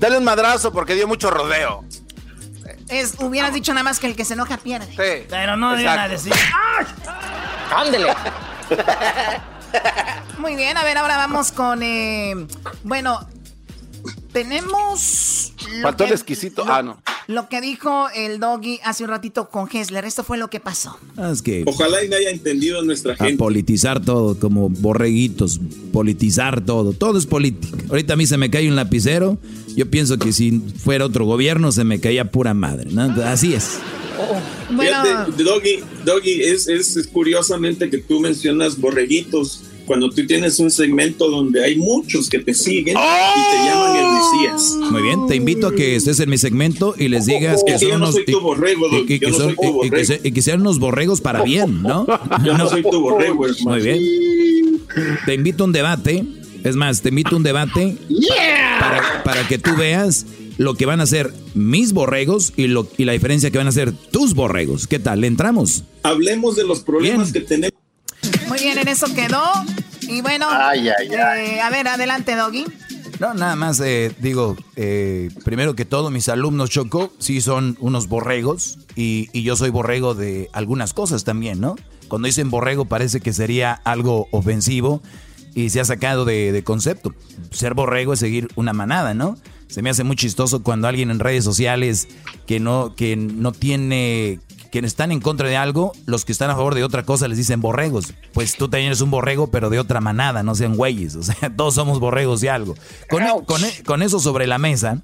dale 0.00 0.18
un 0.18 0.24
madrazo 0.24 0.72
porque 0.72 0.96
dio 0.96 1.06
mucho 1.06 1.30
rodeo. 1.30 1.84
Es, 2.88 3.14
hubieras 3.20 3.54
dicho 3.54 3.72
nada 3.72 3.84
más 3.84 3.98
que 3.98 4.06
el 4.06 4.16
que 4.16 4.24
se 4.24 4.34
enoja 4.34 4.58
pierde. 4.58 4.86
Sí. 4.90 5.26
Pero 5.28 5.56
no 5.56 5.72
deben 5.76 5.98
a 5.98 6.08
decir. 6.08 6.32
Ándele. 7.74 8.08
Muy 10.38 10.56
bien, 10.56 10.76
a 10.76 10.84
ver, 10.84 10.98
ahora 10.98 11.16
vamos 11.16 11.52
con. 11.52 11.82
eh, 11.82 12.34
bueno, 12.82 13.26
tenemos. 14.32 15.52
lo 15.76 15.82
Faltó 15.82 16.04
el 16.04 16.08
que- 16.10 16.14
exquisito. 16.14 16.64
Ah, 16.68 16.82
no. 16.82 17.00
Lo 17.26 17.48
que 17.48 17.62
dijo 17.62 18.10
el 18.14 18.38
doggy 18.38 18.80
hace 18.84 19.02
un 19.02 19.08
ratito 19.08 19.48
con 19.48 19.66
Hessler. 19.72 20.04
Esto 20.04 20.24
fue 20.24 20.36
lo 20.36 20.50
que 20.50 20.60
pasó. 20.60 20.98
Ah, 21.16 21.30
Es 21.32 21.40
que 21.40 21.64
Ojalá 21.66 22.04
y 22.04 22.08
me 22.08 22.16
haya 22.16 22.28
entendido 22.28 22.82
nuestra 22.82 23.14
a 23.14 23.16
gente. 23.16 23.38
politizar 23.38 24.04
todo, 24.04 24.38
como 24.38 24.68
borreguitos, 24.68 25.58
politizar 25.90 26.60
todo, 26.60 26.92
todo 26.92 27.18
es 27.18 27.24
política. 27.24 27.78
Ahorita 27.88 28.12
a 28.12 28.16
mí 28.16 28.26
se 28.26 28.36
me 28.36 28.50
cae 28.50 28.68
un 28.68 28.76
lapicero, 28.76 29.38
yo 29.76 29.90
pienso 29.90 30.18
que 30.18 30.32
si 30.32 30.60
fuera 30.78 31.04
otro 31.04 31.24
gobierno 31.24 31.72
se 31.72 31.84
me 31.84 32.00
caía 32.00 32.30
pura 32.30 32.54
madre, 32.54 32.90
¿no? 32.90 33.02
Así 33.24 33.54
es. 33.54 33.78
Fíjate, 34.68 35.42
Doggy, 35.42 35.80
Doggy, 36.04 36.42
es, 36.42 36.68
es, 36.68 36.96
es 36.96 37.06
curiosamente 37.06 37.90
que 37.90 37.98
tú 37.98 38.20
mencionas 38.20 38.78
borreguitos 38.78 39.62
cuando 39.86 40.10
tú 40.10 40.26
tienes 40.26 40.58
un 40.58 40.70
segmento 40.70 41.30
donde 41.30 41.62
hay 41.62 41.76
muchos 41.76 42.28
que 42.28 42.38
te 42.38 42.54
siguen 42.54 42.96
y 42.96 43.50
te 43.50 43.56
llaman 43.66 43.96
el 43.96 44.06
Mesías. 44.12 44.76
Muy 44.90 45.02
bien, 45.02 45.26
te 45.26 45.36
invito 45.36 45.68
a 45.68 45.74
que 45.74 45.96
estés 45.96 46.20
en 46.20 46.30
mi 46.30 46.38
segmento 46.38 46.94
y 46.98 47.08
les 47.08 47.26
digas 47.26 47.62
que 47.66 47.78
son 47.78 47.92
unos 47.92 48.16
y, 48.18 48.30
que 50.32 50.42
sean 50.42 50.60
unos 50.60 50.78
borregos 50.78 51.20
para 51.20 51.42
bien, 51.42 51.82
¿no? 51.82 52.06
Yo 52.44 52.56
no, 52.56 52.68
soy 52.68 52.82
tu 52.82 53.00
borrego, 53.00 53.46
hermano. 53.46 53.70
Muy 53.70 53.80
bien. 53.82 54.00
Te 55.26 55.34
invito 55.34 55.64
a 55.64 55.66
un 55.66 55.72
debate. 55.72 56.24
Es 56.64 56.76
más, 56.76 57.02
te 57.02 57.10
invito 57.10 57.34
a 57.34 57.36
un 57.36 57.42
debate 57.42 57.98
para, 58.80 59.22
para 59.22 59.46
que 59.46 59.58
tú 59.58 59.76
veas 59.76 60.24
lo 60.56 60.74
que 60.74 60.86
van 60.86 60.98
a 61.02 61.06
ser 61.06 61.30
mis 61.52 61.92
borregos 61.92 62.54
y, 62.56 62.68
lo, 62.68 62.88
y 62.96 63.04
la 63.04 63.12
diferencia 63.12 63.50
que 63.50 63.58
van 63.58 63.68
a 63.68 63.72
ser 63.72 63.92
tus 63.92 64.34
borregos. 64.34 64.86
¿Qué 64.86 64.98
tal? 64.98 65.20
¿Le 65.20 65.26
entramos? 65.26 65.84
Hablemos 66.02 66.56
de 66.56 66.64
los 66.64 66.80
problemas 66.80 67.32
que 67.32 67.40
tenemos. 67.40 67.78
Muy 68.48 68.58
bien, 68.60 68.78
en 68.78 68.88
eso 68.88 69.06
quedó. 69.14 69.42
Y 70.00 70.22
bueno, 70.22 70.46
eh, 70.74 71.60
a 71.60 71.68
ver, 71.68 71.86
adelante, 71.86 72.34
Doggy. 72.34 72.64
No, 73.20 73.34
nada 73.34 73.56
más 73.56 73.78
eh, 73.80 74.12
digo, 74.20 74.56
eh, 74.76 75.28
primero 75.44 75.74
que 75.74 75.84
todo, 75.84 76.10
mis 76.10 76.30
alumnos 76.30 76.70
Choco 76.70 77.12
sí 77.18 77.42
son 77.42 77.76
unos 77.78 78.08
borregos 78.08 78.78
y, 78.96 79.28
y, 79.32 79.42
yo 79.42 79.54
soy 79.54 79.70
borrego 79.70 80.14
de 80.14 80.48
algunas 80.52 80.94
cosas 80.94 81.24
también, 81.24 81.60
¿no? 81.60 81.76
Cuando 82.08 82.26
dicen 82.26 82.50
borrego 82.50 82.86
parece 82.86 83.20
que 83.20 83.32
sería 83.32 83.72
algo 83.72 84.28
ofensivo 84.32 85.00
y 85.54 85.70
se 85.70 85.80
ha 85.80 85.84
sacado 85.84 86.24
de, 86.24 86.62
concepto. 86.64 87.14
Ser 87.50 87.74
borrego 87.74 88.12
es 88.12 88.20
seguir 88.20 88.48
una 88.56 88.72
manada, 88.72 89.14
¿no? 89.14 89.36
Se 89.68 89.82
me 89.82 89.90
hace 89.90 90.04
muy 90.04 90.16
chistoso 90.16 90.62
cuando 90.62 90.88
alguien 90.88 91.10
en 91.10 91.18
redes 91.18 91.44
sociales 91.44 92.08
que 92.46 92.60
no, 92.60 92.94
que 92.94 93.16
no 93.16 93.52
tiene, 93.52 94.40
quienes 94.70 94.92
están 94.92 95.10
en 95.10 95.20
contra 95.20 95.48
de 95.48 95.56
algo, 95.56 95.92
los 96.06 96.24
que 96.24 96.32
están 96.32 96.50
a 96.50 96.54
favor 96.54 96.74
de 96.74 96.84
otra 96.84 97.04
cosa 97.04 97.28
les 97.28 97.38
dicen 97.38 97.60
borregos. 97.60 98.14
Pues 98.32 98.56
tú 98.56 98.68
también 98.68 98.88
eres 98.88 99.00
un 99.00 99.10
borrego, 99.10 99.50
pero 99.50 99.70
de 99.70 99.78
otra 99.78 100.00
manada, 100.00 100.42
no 100.42 100.54
sean 100.54 100.76
güeyes. 100.76 101.16
O 101.16 101.22
sea, 101.22 101.52
todos 101.56 101.74
somos 101.74 102.00
borregos 102.00 102.40
de 102.40 102.50
algo. 102.50 102.74
Con, 103.08 103.22
con, 103.44 103.64
e, 103.64 103.82
con 103.84 104.02
eso 104.02 104.20
sobre 104.20 104.46
la 104.46 104.58
mesa, 104.58 105.02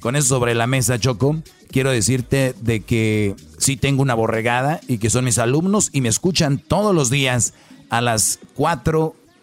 con 0.00 0.16
eso 0.16 0.28
sobre 0.28 0.54
la 0.54 0.66
mesa, 0.66 0.98
Choco, 0.98 1.36
quiero 1.70 1.90
decirte 1.90 2.54
de 2.60 2.80
que 2.80 3.34
sí 3.58 3.76
tengo 3.76 4.02
una 4.02 4.14
borregada 4.14 4.80
y 4.88 4.98
que 4.98 5.10
son 5.10 5.24
mis 5.24 5.38
alumnos 5.38 5.90
y 5.92 6.00
me 6.00 6.08
escuchan 6.08 6.58
todos 6.58 6.94
los 6.94 7.08
días 7.10 7.54
a 7.88 8.00
las 8.00 8.38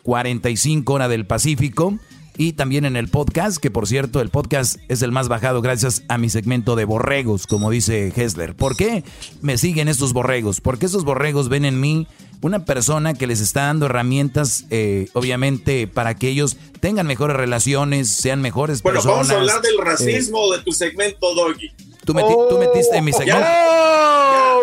4.45 0.04 0.90
hora 0.94 1.08
del 1.08 1.26
Pacífico 1.26 2.00
y 2.40 2.54
también 2.54 2.86
en 2.86 2.96
el 2.96 3.10
podcast, 3.10 3.58
que 3.58 3.70
por 3.70 3.86
cierto 3.86 4.22
el 4.22 4.30
podcast 4.30 4.78
es 4.88 5.02
el 5.02 5.12
más 5.12 5.28
bajado 5.28 5.62
gracias 5.62 6.04
a 6.08 6.18
mi 6.18 6.30
segmento 6.30 6.78
de 6.78 6.86
borregos, 6.86 7.46
como 7.48 7.70
dice 7.70 8.14
Hessler. 8.16 8.56
¿Por 8.56 8.78
qué 8.78 9.04
me 9.42 9.58
siguen 9.58 9.90
estos 9.90 10.14
borregos? 10.14 10.62
Porque 10.62 10.86
estos 10.86 11.04
borregos 11.04 11.50
ven 11.50 11.66
en 11.66 11.82
mí 11.82 12.08
una 12.42 12.64
persona 12.64 13.14
que 13.14 13.28
les 13.28 13.42
está 13.42 13.64
dando 13.64 13.88
herramientas, 13.88 14.64
eh, 14.70 15.10
obviamente, 15.12 15.86
para 15.88 16.16
que 16.16 16.30
ellos 16.30 16.56
tengan 16.80 17.08
mejores 17.08 17.36
relaciones, 17.36 18.08
sean 18.08 18.42
mejores 18.42 18.82
bueno, 18.84 19.00
personas. 19.00 19.28
Bueno, 19.28 19.40
vamos 19.40 19.52
a 19.52 19.56
hablar 19.56 19.62
del 19.62 19.86
racismo 19.86 20.50
de 20.54 20.64
tu 20.64 20.72
segmento, 20.72 21.36
Doggy. 21.36 21.72
Tú, 22.06 22.14
meti 22.14 22.34
tú, 22.50 22.58
metiste 22.58 22.98
en 22.98 23.04
mi 23.04 23.12
segmento. 23.12 23.46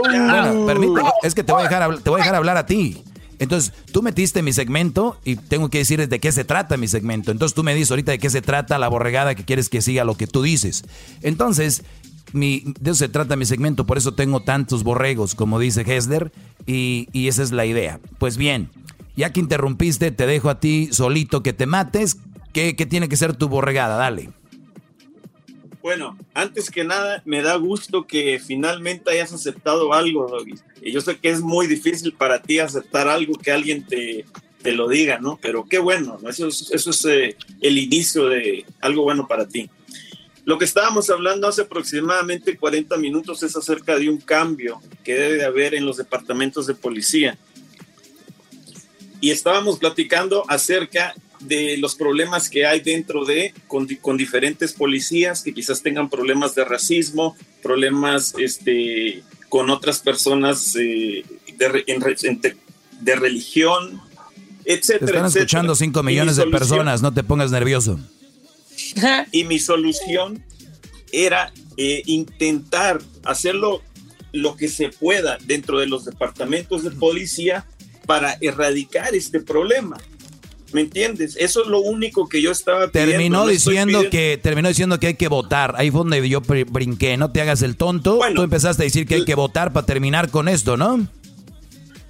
Bueno, 0.01 0.66
permíteme, 0.66 1.11
es 1.22 1.34
que 1.34 1.45
te 1.45 1.53
voy 1.53 1.61
a 1.61 1.68
dejar, 1.68 1.99
te 1.99 2.09
voy 2.09 2.20
a 2.20 2.22
dejar 2.22 2.37
hablar 2.37 2.57
a 2.57 2.64
ti. 2.64 3.05
Entonces, 3.39 3.72
tú 3.93 4.03
metiste 4.03 4.43
mi 4.43 4.53
segmento 4.53 5.18
y 5.24 5.37
tengo 5.37 5.68
que 5.68 5.78
decir 5.78 6.09
de 6.09 6.20
qué 6.20 6.32
se 6.32 6.45
trata 6.45 6.76
mi 6.76 6.89
segmento. 6.89 7.30
Entonces, 7.30 7.55
tú 7.55 7.62
me 7.62 7.74
dices 7.74 7.91
ahorita 7.91 8.12
de 8.12 8.18
qué 8.18 8.30
se 8.30 8.43
trata 8.43 8.78
la 8.78 8.89
borregada 8.89 9.34
que 9.34 9.45
quieres 9.45 9.68
que 9.68 9.82
siga 9.82 10.05
lo 10.05 10.16
que 10.16 10.26
tú 10.26 10.43
dices. 10.43 10.84
Entonces, 11.22 11.82
mi, 12.32 12.62
de 12.80 12.91
eso 12.91 12.99
se 12.99 13.09
trata 13.09 13.37
mi 13.37 13.45
segmento, 13.45 13.87
por 13.87 13.99
eso 13.99 14.14
tengo 14.14 14.41
tantos 14.41 14.82
borregos, 14.82 15.34
como 15.34 15.59
dice 15.59 15.84
Hesler, 15.87 16.32
y, 16.66 17.09
y 17.12 17.28
esa 17.28 17.43
es 17.43 17.53
la 17.53 17.66
idea. 17.66 18.01
Pues 18.18 18.37
bien, 18.37 18.70
ya 19.16 19.32
que 19.32 19.41
interrumpiste, 19.41 20.11
te 20.11 20.26
dejo 20.26 20.51
a 20.51 20.61
ti 20.61 20.89
solito 20.93 21.43
que 21.43 21.53
te 21.53 21.66
mates. 21.66 22.18
¿Qué, 22.53 22.76
qué 22.76 22.87
tiene 22.87 23.09
que 23.09 23.16
ser 23.16 23.34
tu 23.34 23.49
borregada? 23.49 23.97
Dale. 23.97 24.30
Bueno, 25.87 26.18
antes 26.34 26.68
que 26.68 26.82
nada, 26.82 27.22
me 27.24 27.43
da 27.43 27.55
gusto 27.55 28.09
que 28.09 28.41
finalmente 28.45 29.09
hayas 29.09 29.32
aceptado 29.32 29.93
algo. 29.93 30.37
Y 30.82 30.91
yo 30.91 31.01
sé 31.01 31.16
que 31.16 31.28
es 31.28 31.43
muy 31.43 31.68
difícil 31.68 32.12
para 32.12 32.43
ti 32.43 32.59
aceptar 32.59 33.07
algo 33.07 33.34
que 33.34 33.53
alguien 33.53 33.87
te, 33.87 34.24
te 34.64 34.72
lo 34.72 34.89
diga, 34.89 35.20
¿no? 35.20 35.39
Pero 35.41 35.64
qué 35.68 35.78
bueno, 35.78 36.18
¿no? 36.20 36.28
Eso 36.28 36.49
es, 36.49 36.72
eso 36.72 36.91
es 36.91 37.05
eh, 37.05 37.37
el 37.61 37.78
inicio 37.78 38.26
de 38.26 38.64
algo 38.80 39.05
bueno 39.05 39.28
para 39.28 39.47
ti. 39.47 39.70
Lo 40.45 40.59
que 40.59 40.64
estábamos 40.64 41.09
hablando 41.09 41.47
hace 41.47 41.62
aproximadamente 41.62 42.57
40 42.57 42.97
minutos 42.97 43.45
es 43.45 43.55
acerca 43.55 43.97
de 43.97 44.11
un 44.11 44.18
cambio 44.18 44.80
que 45.05 45.14
debe 45.14 45.37
de 45.37 45.45
haber 45.45 45.72
en 45.76 45.87
los 45.87 45.99
departamentos 45.99 46.66
de 46.66 46.74
policía. 46.74 47.39
Y 49.20 49.30
estábamos 49.30 49.78
platicando 49.78 50.43
acerca 50.49 51.14
de 51.41 51.76
los 51.78 51.95
problemas 51.95 52.49
que 52.49 52.66
hay 52.66 52.80
dentro 52.80 53.24
de, 53.24 53.55
con, 53.66 53.87
con, 54.01 54.16
diferentes 54.16 54.72
policías 54.72 55.43
que 55.43 55.55
quizás 55.55 55.82
tengan 55.82 56.09
problemas 56.11 56.55
de 56.55 56.64
racismo, 56.64 57.37
problemas 57.62 58.34
este, 58.39 59.22
con 59.49 59.70
otras 59.70 60.01
personas 60.01 60.74
eh, 60.76 61.24
de, 61.57 61.84
en, 61.87 62.41
de, 63.01 63.16
religión, 63.16 64.01
etcétera. 64.64 64.99
Te 64.99 65.07
están 65.07 65.26
escuchando 65.26 65.74
5 65.74 66.03
millones 66.03 66.37
de 66.37 66.47
personas, 66.47 67.03
no 67.03 67.12
te 67.12 67.22
pongas 67.22 67.51
nervioso. 67.51 67.99
Y 69.32 69.45
mi 69.45 69.59
solución 69.59 70.45
era 71.12 71.53
eh, 71.76 72.03
intentar 72.07 73.01
hacerlo 73.24 73.82
lo 74.32 74.57
que 74.57 74.68
se 74.68 74.91
pueda 74.91 75.39
dentro 75.45 75.78
de 75.78 75.87
los 75.87 76.05
departamentos 76.05 76.82
de 76.82 76.91
policía 76.91 77.66
para 78.07 78.37
erradicar 78.41 79.14
este 79.14 79.41
problema. 79.41 79.97
¿Me 80.76 80.82
entiendes? 80.82 81.38
Eso 81.40 81.62
es 81.62 81.68
lo 81.68 81.80
único 81.80 82.28
que 82.28 82.42
yo 82.42 82.50
estaba 82.50 82.90
terminó 82.90 83.44
pidiendo. 83.44 83.46
diciendo 83.46 84.10
que 84.10 84.38
terminó 84.42 84.68
diciendo 84.68 85.00
que 85.00 85.06
hay 85.06 85.14
que 85.14 85.28
votar. 85.28 85.72
Ahí 85.78 85.90
fue 85.90 86.00
donde 86.00 86.28
yo 86.28 86.42
brinqué, 86.42 87.16
no 87.16 87.32
te 87.32 87.40
hagas 87.40 87.62
el 87.62 87.78
tonto. 87.78 88.16
Bueno, 88.16 88.34
Tú 88.34 88.42
empezaste 88.42 88.82
a 88.82 88.84
decir 88.84 89.06
que 89.06 89.14
hay 89.14 89.24
que 89.24 89.34
votar 89.34 89.72
para 89.72 89.86
terminar 89.86 90.30
con 90.30 90.48
esto, 90.48 90.76
¿no? 90.76 91.08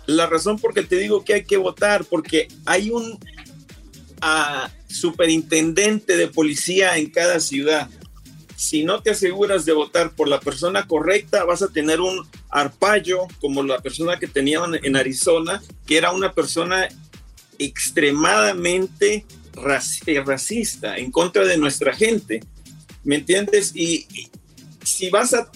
La 0.06 0.26
razón 0.26 0.58
por 0.58 0.74
que 0.74 0.82
te 0.82 0.96
digo 0.96 1.24
que 1.24 1.34
hay 1.34 1.44
que 1.44 1.58
votar 1.58 2.06
porque 2.06 2.48
hay 2.64 2.90
un 2.90 3.12
uh, 3.12 4.68
superintendente 4.88 6.16
de 6.16 6.26
policía 6.26 6.98
en 6.98 7.08
cada 7.10 7.38
ciudad. 7.38 7.88
Si 8.56 8.82
no 8.82 9.00
te 9.00 9.10
aseguras 9.10 9.64
de 9.64 9.74
votar 9.74 10.10
por 10.10 10.26
la 10.26 10.40
persona 10.40 10.88
correcta, 10.88 11.44
vas 11.44 11.62
a 11.62 11.68
tener 11.68 12.00
un 12.00 12.26
arpallo 12.50 13.28
como 13.40 13.62
la 13.62 13.78
persona 13.78 14.18
que 14.18 14.26
tenían 14.26 14.74
en 14.82 14.96
Arizona, 14.96 15.62
que 15.86 15.98
era 15.98 16.10
una 16.10 16.32
persona 16.32 16.88
extremadamente 17.58 19.24
racista 19.54 20.96
en 20.96 21.10
contra 21.10 21.44
de 21.44 21.56
nuestra 21.56 21.94
gente. 21.94 22.40
¿Me 23.04 23.16
entiendes? 23.16 23.72
Y, 23.74 24.06
y, 24.12 24.30
si 24.82 25.10
vas 25.10 25.34
a 25.34 25.50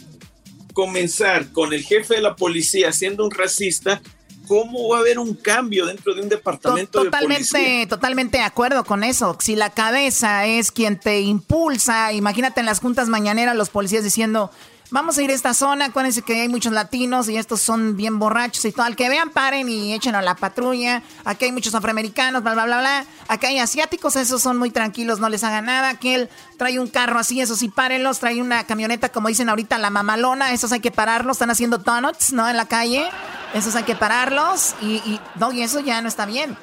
comenzar 0.73 1.53
con 1.53 1.73
el 1.73 1.83
jefe 1.83 2.17
de 2.17 2.23
la 2.23 2.37
policía 2.37 2.93
siendo 2.93 3.25
un 3.25 3.31
racista, 3.31 4.01
¿cómo 4.47 4.89
va 4.89 4.99
a 4.99 5.01
haber 5.01 5.19
un 5.19 5.35
cambio 5.35 5.87
dentro 5.87 6.15
de 6.15 6.23
un 6.23 6.29
departamento 6.29 7.05
totalmente, 7.05 7.45
de 7.45 7.65
policía? 7.65 7.89
Totalmente 7.89 8.39
de 8.39 8.45
acuerdo 8.45 8.85
con 8.85 9.05
eso. 9.05 9.37
Si 9.41 9.55
la 9.55 9.71
cabeza 9.71 10.47
es 10.47 10.73
quien 10.73 10.99
te 10.99 11.21
impulsa, 11.21 12.13
imagínate 12.13 12.61
en 12.61 12.67
las 12.67 12.81
juntas 12.81 13.09
mañaneras 13.09 13.55
los 13.55 13.71
policías 13.71 14.03
diciendo, 14.03 14.51
vamos 14.91 15.19
a 15.19 15.23
ir 15.23 15.31
a 15.31 15.35
esta 15.35 15.55
zona, 15.55 15.87
acuérdense 15.87 16.23
que 16.23 16.41
hay 16.41 16.49
muchos 16.49 16.73
latinos 16.73 17.29
y 17.29 17.37
estos 17.37 17.61
son 17.61 17.97
bien 17.97 18.19
borrachos 18.19 18.65
y 18.65 18.73
todo. 18.73 18.85
Al 18.85 18.97
que 18.97 19.09
vean, 19.09 19.31
paren 19.31 19.69
y 19.69 19.95
echen 19.95 20.15
a 20.15 20.23
la 20.23 20.35
patrulla. 20.35 21.03
Aquí 21.25 21.47
hay 21.47 21.53
muchos 21.53 21.75
afroamericanos, 21.75 22.43
bla, 22.43 22.55
bla, 22.55 22.65
bla, 22.65 22.81
bla. 22.81 23.07
Acá 23.29 23.49
hay 23.49 23.59
asiáticos, 23.59 24.17
esos 24.17 24.43
son 24.43 24.59
muy 24.59 24.71
tranquilos, 24.71 25.21
no 25.21 25.29
les 25.29 25.45
hagan 25.45 25.67
nada. 25.67 25.91
Aquel 25.91 26.29
trae 26.57 26.79
un 26.79 26.89
carro 26.89 27.19
así, 27.19 27.41
esos 27.41 27.59
sí, 27.59 27.69
párenlos. 27.69 28.19
Trae 28.19 28.41
una 28.41 28.65
camioneta, 28.65 29.11
como 29.11 29.29
dicen 29.29 29.49
ahorita, 29.49 29.79
la 29.79 29.91
mamalona, 29.91 30.53
esos 30.53 30.73
hay 30.73 30.81
que 30.81 30.91
pararlos. 30.91 31.37
Están 31.37 31.51
haciendo 31.51 31.79
donuts, 31.79 32.33
¿no? 32.33 32.49
En 32.49 32.57
la 32.57 32.67
calle. 32.67 33.09
Esos 33.55 33.75
hay 33.75 33.83
que 33.85 33.97
pararlos 33.97 34.75
y, 34.81 34.97
y, 34.97 35.21
no, 35.37 35.53
y 35.53 35.63
eso 35.63 35.81
ya 35.81 36.01
no 36.03 36.09
está 36.09 36.25
bien. 36.25 36.57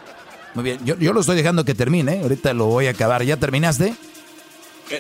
Muy 0.53 0.63
bien, 0.63 0.83
yo, 0.85 0.95
yo 0.97 1.13
lo 1.13 1.19
estoy 1.19 1.35
dejando 1.35 1.65
que 1.65 1.75
termine, 1.75 2.21
ahorita 2.21 2.53
lo 2.53 2.65
voy 2.65 2.87
a 2.87 2.91
acabar. 2.91 3.23
¿Ya 3.23 3.37
terminaste? 3.37 3.93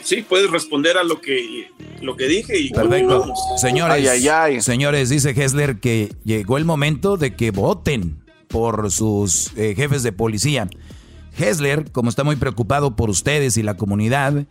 Sí, 0.03 0.25
puedes 0.27 0.49
responder 0.51 0.97
a 0.97 1.03
lo 1.03 1.21
que, 1.21 1.71
lo 2.01 2.15
que 2.15 2.27
dije 2.27 2.59
y 2.59 2.69
Perfecto. 2.71 3.19
Vamos. 3.19 3.39
Señores, 3.57 3.95
ay, 3.95 4.07
ay, 4.07 4.27
ay. 4.27 4.61
señores, 4.61 5.09
dice 5.09 5.31
Hessler 5.31 5.79
que 5.79 6.13
llegó 6.23 6.57
el 6.57 6.65
momento 6.65 7.17
de 7.17 7.35
que 7.35 7.51
voten 7.51 8.23
por 8.47 8.91
sus 8.91 9.51
eh, 9.55 9.73
jefes 9.75 10.03
de 10.03 10.11
policía. 10.11 10.67
Hessler, 11.37 11.91
como 11.91 12.09
está 12.09 12.23
muy 12.23 12.35
preocupado 12.35 12.95
por 12.95 13.09
ustedes 13.09 13.57
y 13.57 13.63
la 13.63 13.77
comunidad, 13.77 14.45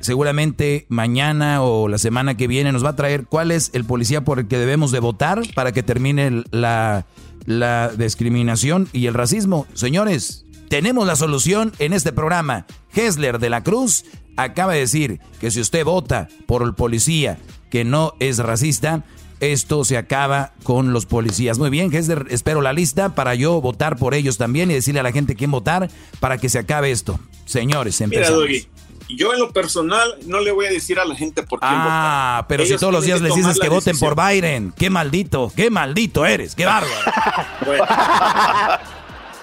seguramente 0.00 0.86
mañana 0.88 1.62
o 1.62 1.88
la 1.88 1.98
semana 1.98 2.36
que 2.36 2.46
viene 2.46 2.72
nos 2.72 2.84
va 2.84 2.90
a 2.90 2.96
traer 2.96 3.26
cuál 3.26 3.50
es 3.50 3.70
el 3.72 3.84
policía 3.84 4.24
por 4.24 4.38
el 4.38 4.48
que 4.48 4.58
debemos 4.58 4.90
de 4.92 5.00
votar 5.00 5.42
para 5.54 5.72
que 5.72 5.82
termine 5.82 6.44
la, 6.50 7.06
la 7.46 7.88
discriminación 7.96 8.88
y 8.92 9.06
el 9.06 9.14
racismo. 9.14 9.66
Señores, 9.74 10.44
tenemos 10.68 11.06
la 11.06 11.16
solución 11.16 11.72
en 11.78 11.92
este 11.92 12.12
programa. 12.12 12.66
Hessler 12.94 13.38
de 13.38 13.50
la 13.50 13.62
Cruz 13.62 14.04
acaba 14.36 14.72
de 14.74 14.80
decir 14.80 15.20
que 15.40 15.50
si 15.50 15.60
usted 15.60 15.84
vota 15.84 16.28
por 16.46 16.62
el 16.62 16.74
policía 16.74 17.38
que 17.70 17.84
no 17.84 18.14
es 18.20 18.38
racista, 18.38 19.04
esto 19.40 19.84
se 19.84 19.96
acaba 19.96 20.52
con 20.62 20.92
los 20.92 21.06
policías. 21.06 21.58
Muy 21.58 21.70
bien, 21.70 21.94
Hessler, 21.94 22.26
espero 22.30 22.62
la 22.62 22.72
lista 22.72 23.14
para 23.14 23.34
yo 23.34 23.60
votar 23.60 23.96
por 23.96 24.14
ellos 24.14 24.38
también 24.38 24.70
y 24.70 24.74
decirle 24.74 25.00
a 25.00 25.02
la 25.02 25.12
gente 25.12 25.34
quién 25.34 25.50
votar 25.50 25.90
para 26.20 26.38
que 26.38 26.48
se 26.48 26.58
acabe 26.58 26.90
esto. 26.90 27.18
Señores, 27.44 28.00
empezamos. 28.00 28.46
Mira, 28.46 28.60
Doggy, 28.60 29.14
Yo 29.14 29.32
en 29.34 29.40
lo 29.40 29.52
personal 29.52 30.14
no 30.26 30.40
le 30.40 30.52
voy 30.52 30.66
a 30.66 30.70
decir 30.70 30.98
a 30.98 31.04
la 31.04 31.14
gente 31.14 31.42
por 31.42 31.60
quién 31.60 31.70
Ah, 31.74 32.46
pero 32.48 32.64
si 32.64 32.76
todos 32.76 32.92
los 32.92 33.04
días 33.04 33.20
les 33.20 33.34
dices 33.34 33.58
que 33.60 33.68
voten 33.68 33.98
por 33.98 34.16
Biden, 34.16 34.72
qué 34.76 34.90
maldito, 34.90 35.52
qué 35.54 35.70
maldito 35.70 36.24
eres, 36.24 36.54
qué 36.54 36.64
bárbaro. 36.64 36.94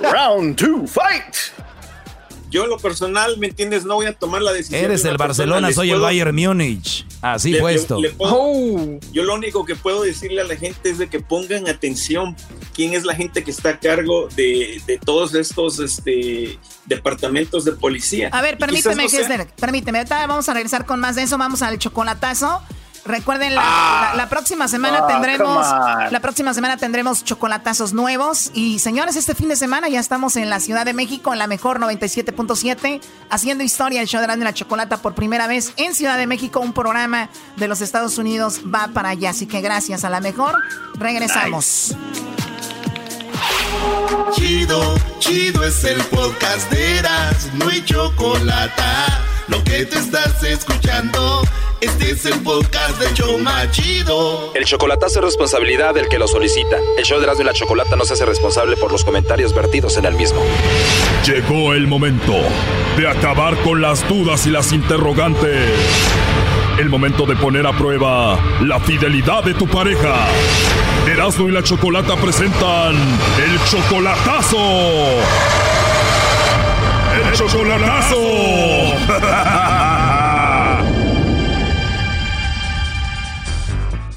Round 0.12 0.58
two, 0.58 0.86
fight. 0.88 1.36
Yo 2.54 2.66
en 2.66 2.70
lo 2.70 2.78
personal, 2.78 3.36
¿me 3.40 3.48
entiendes? 3.48 3.84
No 3.84 3.96
voy 3.96 4.06
a 4.06 4.14
tomar 4.14 4.44
la 4.44 4.54
decisión. 4.54 4.86
Eres 4.86 5.04
el 5.06 5.18
Barcelona, 5.18 5.74
soy 5.74 5.90
el 5.90 6.00
Bayern 6.00 6.36
Múnich. 6.36 7.04
Así 7.20 7.56
puesto. 7.56 7.98
Oh. 8.20 9.00
Yo 9.12 9.24
lo 9.24 9.34
único 9.34 9.66
que 9.66 9.76
puedo 9.76 10.04
decirle 10.04 10.42
a 10.42 10.44
la 10.44 10.56
gente 10.56 10.92
es 10.92 11.00
de 11.00 11.10
que 11.10 11.20
pongan 11.20 11.68
atención 11.68 12.36
quién 12.76 12.94
es 12.94 13.06
la 13.06 13.16
gente 13.16 13.44
que 13.44 13.50
está 13.50 13.70
a 13.70 13.80
cargo 13.80 14.28
de, 14.36 14.80
todos 15.04 15.34
estos 15.34 15.80
este, 15.80 16.60
departamentos 16.86 17.66
de 17.66 17.72
policía. 17.72 18.30
A 18.32 18.44
ver, 18.44 18.60
permíteme, 18.60 19.04
no 19.08 19.46
permíteme. 19.60 20.06
vamos 20.06 20.48
a 20.48 20.54
regresar 20.54 20.86
con 20.86 21.00
más 21.00 21.16
de 21.16 21.24
eso. 21.24 21.40
Vamos 21.40 21.64
al 21.64 21.80
chocolatazo. 21.80 22.62
Recuerden, 23.06 23.54
la, 23.54 24.12
ah. 24.14 24.28
próxima 24.30 24.68
semana 24.68 25.00
ah, 25.04 25.08
tendremos 25.08 25.68
la 26.12 26.20
próxima 26.22 26.54
semana 26.54 26.78
tendremos 26.78 27.24
chocolatazos 27.24 27.94
nuevos. 27.94 28.52
Y 28.54 28.80
señores, 28.80 29.16
este 29.16 29.36
fin 29.36 29.50
de 29.50 29.56
semana 29.56 29.90
ya 29.90 30.00
estamos 30.00 30.38
en 30.38 30.50
la 30.50 30.60
Ciudad 30.60 30.86
de 30.86 30.94
México, 30.94 31.34
en 31.34 31.40
la 31.40 31.48
mejor 31.48 31.80
97.7, 31.80 33.02
haciendo 33.30 33.64
historia 33.64 34.02
el 34.02 34.08
show 34.08 34.22
de 34.22 34.38
la 34.38 34.54
chocolata 34.54 34.98
por 34.98 35.16
primera 35.16 35.48
vez 35.48 35.74
en 35.76 35.94
Ciudad 35.96 36.18
de 36.18 36.28
México. 36.28 36.62
Un 36.62 36.74
programa 36.74 37.30
de 37.58 37.68
los 37.68 37.82
Estados 37.82 38.18
Unidos 38.18 38.62
va 38.74 38.88
para 38.94 39.10
allá. 39.10 39.32
Así 39.32 39.48
que 39.48 39.62
gracias 39.62 40.06
a 40.06 40.10
la 40.10 40.22
mejor. 40.22 40.56
Regresamos. 40.96 41.96
Chido, 44.34 44.96
chido 45.20 45.64
es 45.64 45.84
el 45.84 46.02
podcast 46.06 46.70
de 46.72 47.00
Eras, 47.00 47.50
no 47.54 47.68
hay 47.68 47.84
chocolate. 47.84 49.33
Lo 49.54 49.64
que 49.64 49.86
te 49.86 50.00
estás 50.00 50.44
escuchando. 50.44 51.44
Este 51.80 52.10
es 52.10 52.26
el 52.26 52.40
podcast 52.42 53.00
de 53.00 53.14
Choma 53.14 53.70
Chido. 53.70 54.52
El 54.56 54.66
chocolatazo 54.66 55.20
es 55.20 55.26
responsabilidad 55.26 55.94
del 55.94 56.10
que 56.10 56.18
lo 56.18 56.28
solicita. 56.28 56.78
El 56.98 57.04
show 57.04 57.20
de 57.20 57.26
Erasmo 57.26 57.44
y 57.44 57.46
la 57.46 57.54
Chocolata 57.54 57.96
no 57.96 58.04
se 58.04 58.14
hace 58.14 58.26
responsable 58.26 58.78
por 58.78 58.92
los 58.92 59.04
comentarios 59.04 59.54
vertidos 59.54 59.96
en 59.98 60.06
el 60.06 60.16
mismo. 60.16 60.42
Llegó 61.28 61.76
el 61.76 61.86
momento 61.86 62.34
de 62.98 63.08
acabar 63.08 63.56
con 63.58 63.80
las 63.80 64.08
dudas 64.10 64.48
y 64.48 64.50
las 64.50 64.72
interrogantes. 64.72 65.70
El 66.80 66.90
momento 66.90 67.28
de 67.28 67.36
poner 67.36 67.68
a 67.68 67.78
prueba 67.78 68.40
la 68.62 68.80
fidelidad 68.80 69.44
de 69.44 69.54
tu 69.54 69.68
pareja. 69.68 70.30
Erasmo 71.08 71.48
y 71.48 71.52
la 71.52 71.62
Chocolata 71.62 72.16
presentan 72.16 72.96
el 72.96 73.64
chocolatazo. 73.70 74.58
¡El 77.14 77.34
chocolatazo! 77.34 78.33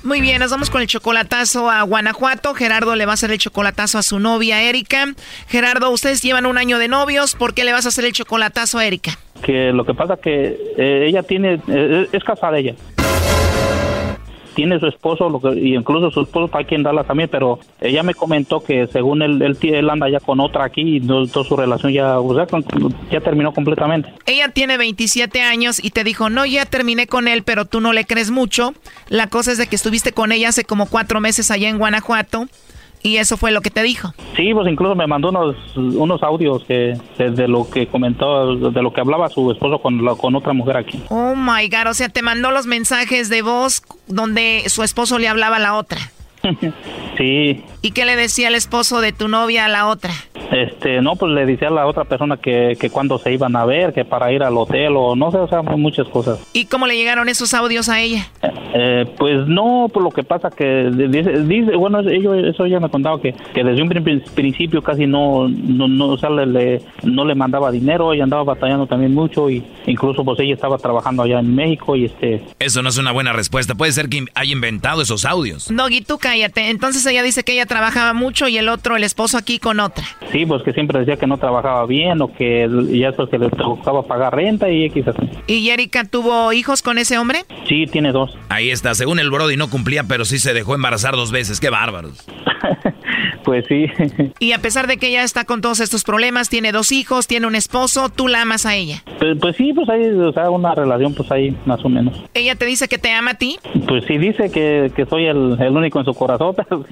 Muy 0.02 0.20
bien, 0.20 0.38
nos 0.38 0.50
vamos 0.52 0.70
con 0.70 0.80
el 0.82 0.86
chocolatazo 0.86 1.68
a 1.68 1.82
Guanajuato. 1.82 2.54
Gerardo 2.54 2.94
le 2.94 3.06
va 3.06 3.12
a 3.12 3.14
hacer 3.14 3.32
el 3.32 3.38
chocolatazo 3.38 3.98
a 3.98 4.02
su 4.02 4.20
novia 4.20 4.62
Erika. 4.62 5.14
Gerardo, 5.48 5.90
ustedes 5.90 6.22
llevan 6.22 6.46
un 6.46 6.58
año 6.58 6.78
de 6.78 6.86
novios. 6.86 7.34
¿Por 7.34 7.54
qué 7.54 7.64
le 7.64 7.72
vas 7.72 7.86
a 7.86 7.88
hacer 7.88 8.04
el 8.04 8.12
chocolatazo 8.12 8.78
a 8.78 8.86
Erika? 8.86 9.18
Que 9.42 9.72
lo 9.72 9.84
que 9.84 9.94
pasa 9.94 10.16
que 10.16 10.56
eh, 10.78 11.06
ella 11.08 11.24
tiene, 11.24 11.60
eh, 11.66 12.08
es 12.12 12.22
casada 12.22 12.56
ella 12.58 12.76
tiene 14.56 14.80
su 14.80 14.86
esposo, 14.86 15.28
lo 15.28 15.38
que, 15.38 15.54
y 15.60 15.76
incluso 15.76 16.10
su 16.10 16.22
esposo 16.22 16.46
está 16.46 16.60
aquí 16.60 16.74
en 16.74 16.82
Dallas 16.82 17.06
también, 17.06 17.28
pero 17.30 17.60
ella 17.78 18.02
me 18.02 18.14
comentó 18.14 18.64
que 18.64 18.86
según 18.86 19.20
él, 19.20 19.40
él, 19.42 19.56
él 19.60 19.90
anda 19.90 20.08
ya 20.08 20.18
con 20.18 20.40
otra 20.40 20.64
aquí 20.64 20.96
y 20.96 21.00
toda 21.00 21.44
su 21.44 21.56
relación 21.56 21.92
ya, 21.92 22.18
o 22.18 22.34
sea, 22.34 22.46
ya 23.10 23.20
terminó 23.20 23.52
completamente. 23.52 24.12
Ella 24.24 24.48
tiene 24.48 24.78
27 24.78 25.42
años 25.42 25.78
y 25.84 25.90
te 25.90 26.04
dijo, 26.04 26.30
no, 26.30 26.46
ya 26.46 26.64
terminé 26.64 27.06
con 27.06 27.28
él, 27.28 27.42
pero 27.42 27.66
tú 27.66 27.80
no 27.80 27.92
le 27.92 28.06
crees 28.06 28.30
mucho. 28.30 28.72
La 29.10 29.26
cosa 29.26 29.52
es 29.52 29.58
de 29.58 29.66
que 29.66 29.76
estuviste 29.76 30.12
con 30.12 30.32
ella 30.32 30.48
hace 30.48 30.64
como 30.64 30.86
cuatro 30.86 31.20
meses 31.20 31.50
allá 31.50 31.68
en 31.68 31.78
Guanajuato 31.78 32.48
y 33.06 33.18
eso 33.18 33.36
fue 33.36 33.52
lo 33.52 33.60
que 33.60 33.70
te 33.70 33.82
dijo. 33.82 34.12
Sí, 34.36 34.52
pues 34.52 34.68
incluso 34.68 34.94
me 34.94 35.06
mandó 35.06 35.28
unos, 35.28 35.56
unos 35.76 36.22
audios 36.22 36.64
que 36.64 36.94
de, 37.18 37.48
lo 37.48 37.70
que 37.70 37.86
comentó, 37.86 38.56
de 38.56 38.82
lo 38.82 38.92
que 38.92 39.00
hablaba 39.00 39.28
su 39.28 39.50
esposo 39.52 39.78
con, 39.80 40.04
con 40.16 40.34
otra 40.34 40.52
mujer 40.52 40.76
aquí. 40.76 41.02
Oh 41.08 41.34
my 41.36 41.68
God, 41.68 41.90
o 41.90 41.94
sea, 41.94 42.08
te 42.08 42.22
mandó 42.22 42.50
los 42.50 42.66
mensajes 42.66 43.28
de 43.28 43.42
voz 43.42 43.82
donde 44.08 44.64
su 44.66 44.82
esposo 44.82 45.18
le 45.18 45.28
hablaba 45.28 45.56
a 45.56 45.60
la 45.60 45.74
otra. 45.74 45.98
sí. 47.18 47.64
¿Y 47.82 47.90
qué 47.92 48.04
le 48.04 48.16
decía 48.16 48.48
el 48.48 48.54
esposo 48.54 49.00
de 49.00 49.12
tu 49.12 49.28
novia 49.28 49.66
a 49.66 49.68
la 49.68 49.86
otra? 49.86 50.12
Este, 50.50 51.00
no, 51.02 51.16
pues 51.16 51.32
le 51.32 51.44
decía 51.44 51.68
a 51.68 51.72
la 51.72 51.86
otra 51.86 52.04
persona 52.04 52.36
que, 52.36 52.76
que 52.80 52.90
cuando 52.90 53.18
se 53.18 53.32
iban 53.32 53.56
a 53.56 53.64
ver, 53.64 53.92
que 53.92 54.04
para 54.04 54.32
ir 54.32 54.42
al 54.42 54.56
hotel 54.56 54.94
o 54.96 55.16
no 55.16 55.30
sé, 55.30 55.38
o 55.38 55.48
sea, 55.48 55.62
muchas 55.62 56.08
cosas. 56.08 56.38
¿Y 56.52 56.66
cómo 56.66 56.86
le 56.86 56.96
llegaron 56.96 57.28
esos 57.28 57.52
audios 57.54 57.88
a 57.88 58.00
ella? 58.00 58.28
Eh, 58.74 59.06
pues 59.18 59.46
no, 59.46 59.88
por 59.92 60.02
lo 60.02 60.10
que 60.10 60.22
pasa 60.22 60.50
que 60.50 60.90
dice, 60.90 61.76
bueno, 61.76 62.00
ellos, 62.00 62.36
eso 62.44 62.66
ya 62.66 62.78
me 62.80 62.88
contaba 62.88 63.20
que, 63.20 63.34
que 63.54 63.64
desde 63.64 63.82
un 63.82 63.88
principio 64.34 64.82
casi 64.82 65.06
no, 65.06 65.48
no, 65.48 65.88
no, 65.88 66.08
o 66.08 66.18
sea, 66.18 66.30
le, 66.30 66.82
no 67.02 67.24
le 67.24 67.34
mandaba 67.34 67.70
dinero, 67.70 68.12
ella 68.12 68.24
andaba 68.24 68.44
batallando 68.44 68.86
también 68.86 69.14
mucho 69.14 69.50
y 69.50 69.64
incluso 69.86 70.24
pues 70.24 70.38
ella 70.40 70.54
estaba 70.54 70.78
trabajando 70.78 71.22
allá 71.22 71.40
en 71.40 71.54
México 71.54 71.96
y 71.96 72.06
este... 72.06 72.42
Eso 72.58 72.82
no 72.82 72.88
es 72.88 72.98
una 72.98 73.12
buena 73.12 73.32
respuesta, 73.32 73.74
puede 73.74 73.92
ser 73.92 74.08
que 74.08 74.24
haya 74.34 74.52
inventado 74.52 75.02
esos 75.02 75.24
audios. 75.24 75.70
No, 75.70 75.88
y 75.88 76.00
tú 76.00 76.18
cállate, 76.36 76.68
entonces 76.68 77.04
ella 77.06 77.22
dice 77.22 77.44
que 77.44 77.52
ella 77.52 77.64
trabajaba 77.64 78.12
mucho 78.12 78.46
y 78.46 78.58
el 78.58 78.68
otro, 78.68 78.96
el 78.96 79.04
esposo 79.04 79.38
aquí 79.38 79.58
con 79.58 79.80
otra. 79.80 80.04
Sí, 80.32 80.44
pues 80.44 80.62
que 80.62 80.72
siempre 80.72 80.98
decía 81.00 81.16
que 81.16 81.26
no 81.26 81.38
trabajaba 81.38 81.86
bien 81.86 82.20
o 82.20 82.32
que 82.32 82.68
ya 82.92 83.08
es 83.08 83.28
que 83.30 83.38
le 83.38 83.48
tocaba 83.48 84.02
pagar 84.02 84.34
renta 84.34 84.68
y 84.68 84.84
X 84.84 85.08
así. 85.08 85.30
¿Y 85.46 85.70
Erika 85.70 86.04
tuvo 86.04 86.52
hijos 86.52 86.82
con 86.82 86.98
ese 86.98 87.16
hombre? 87.16 87.44
Sí, 87.66 87.86
tiene 87.86 88.12
dos. 88.12 88.36
Ahí 88.50 88.70
está, 88.70 88.94
según 88.94 89.18
el 89.18 89.30
Brody 89.30 89.56
no 89.56 89.70
cumplía, 89.70 90.04
pero 90.04 90.26
sí 90.26 90.38
se 90.38 90.52
dejó 90.52 90.74
embarazar 90.74 91.14
dos 91.14 91.32
veces, 91.32 91.58
qué 91.58 91.70
bárbaros. 91.70 92.26
pues 93.46 93.64
sí. 93.68 93.86
y 94.40 94.52
a 94.52 94.58
pesar 94.58 94.88
de 94.88 94.96
que 94.96 95.06
ella 95.06 95.22
está 95.22 95.44
con 95.44 95.60
todos 95.60 95.78
estos 95.78 96.02
problemas, 96.02 96.48
tiene 96.48 96.72
dos 96.72 96.90
hijos, 96.90 97.28
tiene 97.28 97.46
un 97.46 97.54
esposo, 97.54 98.08
¿tú 98.08 98.26
la 98.26 98.42
amas 98.42 98.66
a 98.66 98.74
ella? 98.74 99.04
Pues, 99.20 99.38
pues 99.40 99.56
sí, 99.56 99.72
pues 99.72 99.88
hay 99.88 100.04
o 100.08 100.32
sea, 100.32 100.50
una 100.50 100.74
relación 100.74 101.14
pues 101.14 101.30
ahí 101.30 101.56
más 101.64 101.82
o 101.84 101.88
menos. 101.88 102.24
¿Ella 102.34 102.56
te 102.56 102.66
dice 102.66 102.88
que 102.88 102.98
te 102.98 103.12
ama 103.12 103.30
a 103.30 103.34
ti? 103.34 103.56
Pues 103.86 104.04
sí, 104.06 104.18
dice 104.18 104.50
que, 104.50 104.90
que 104.96 105.06
soy 105.06 105.26
el, 105.26 105.56
el 105.60 105.76
único 105.76 106.00
en 106.00 106.04
su 106.04 106.12
corazón, 106.12 106.56
pero 106.68 106.84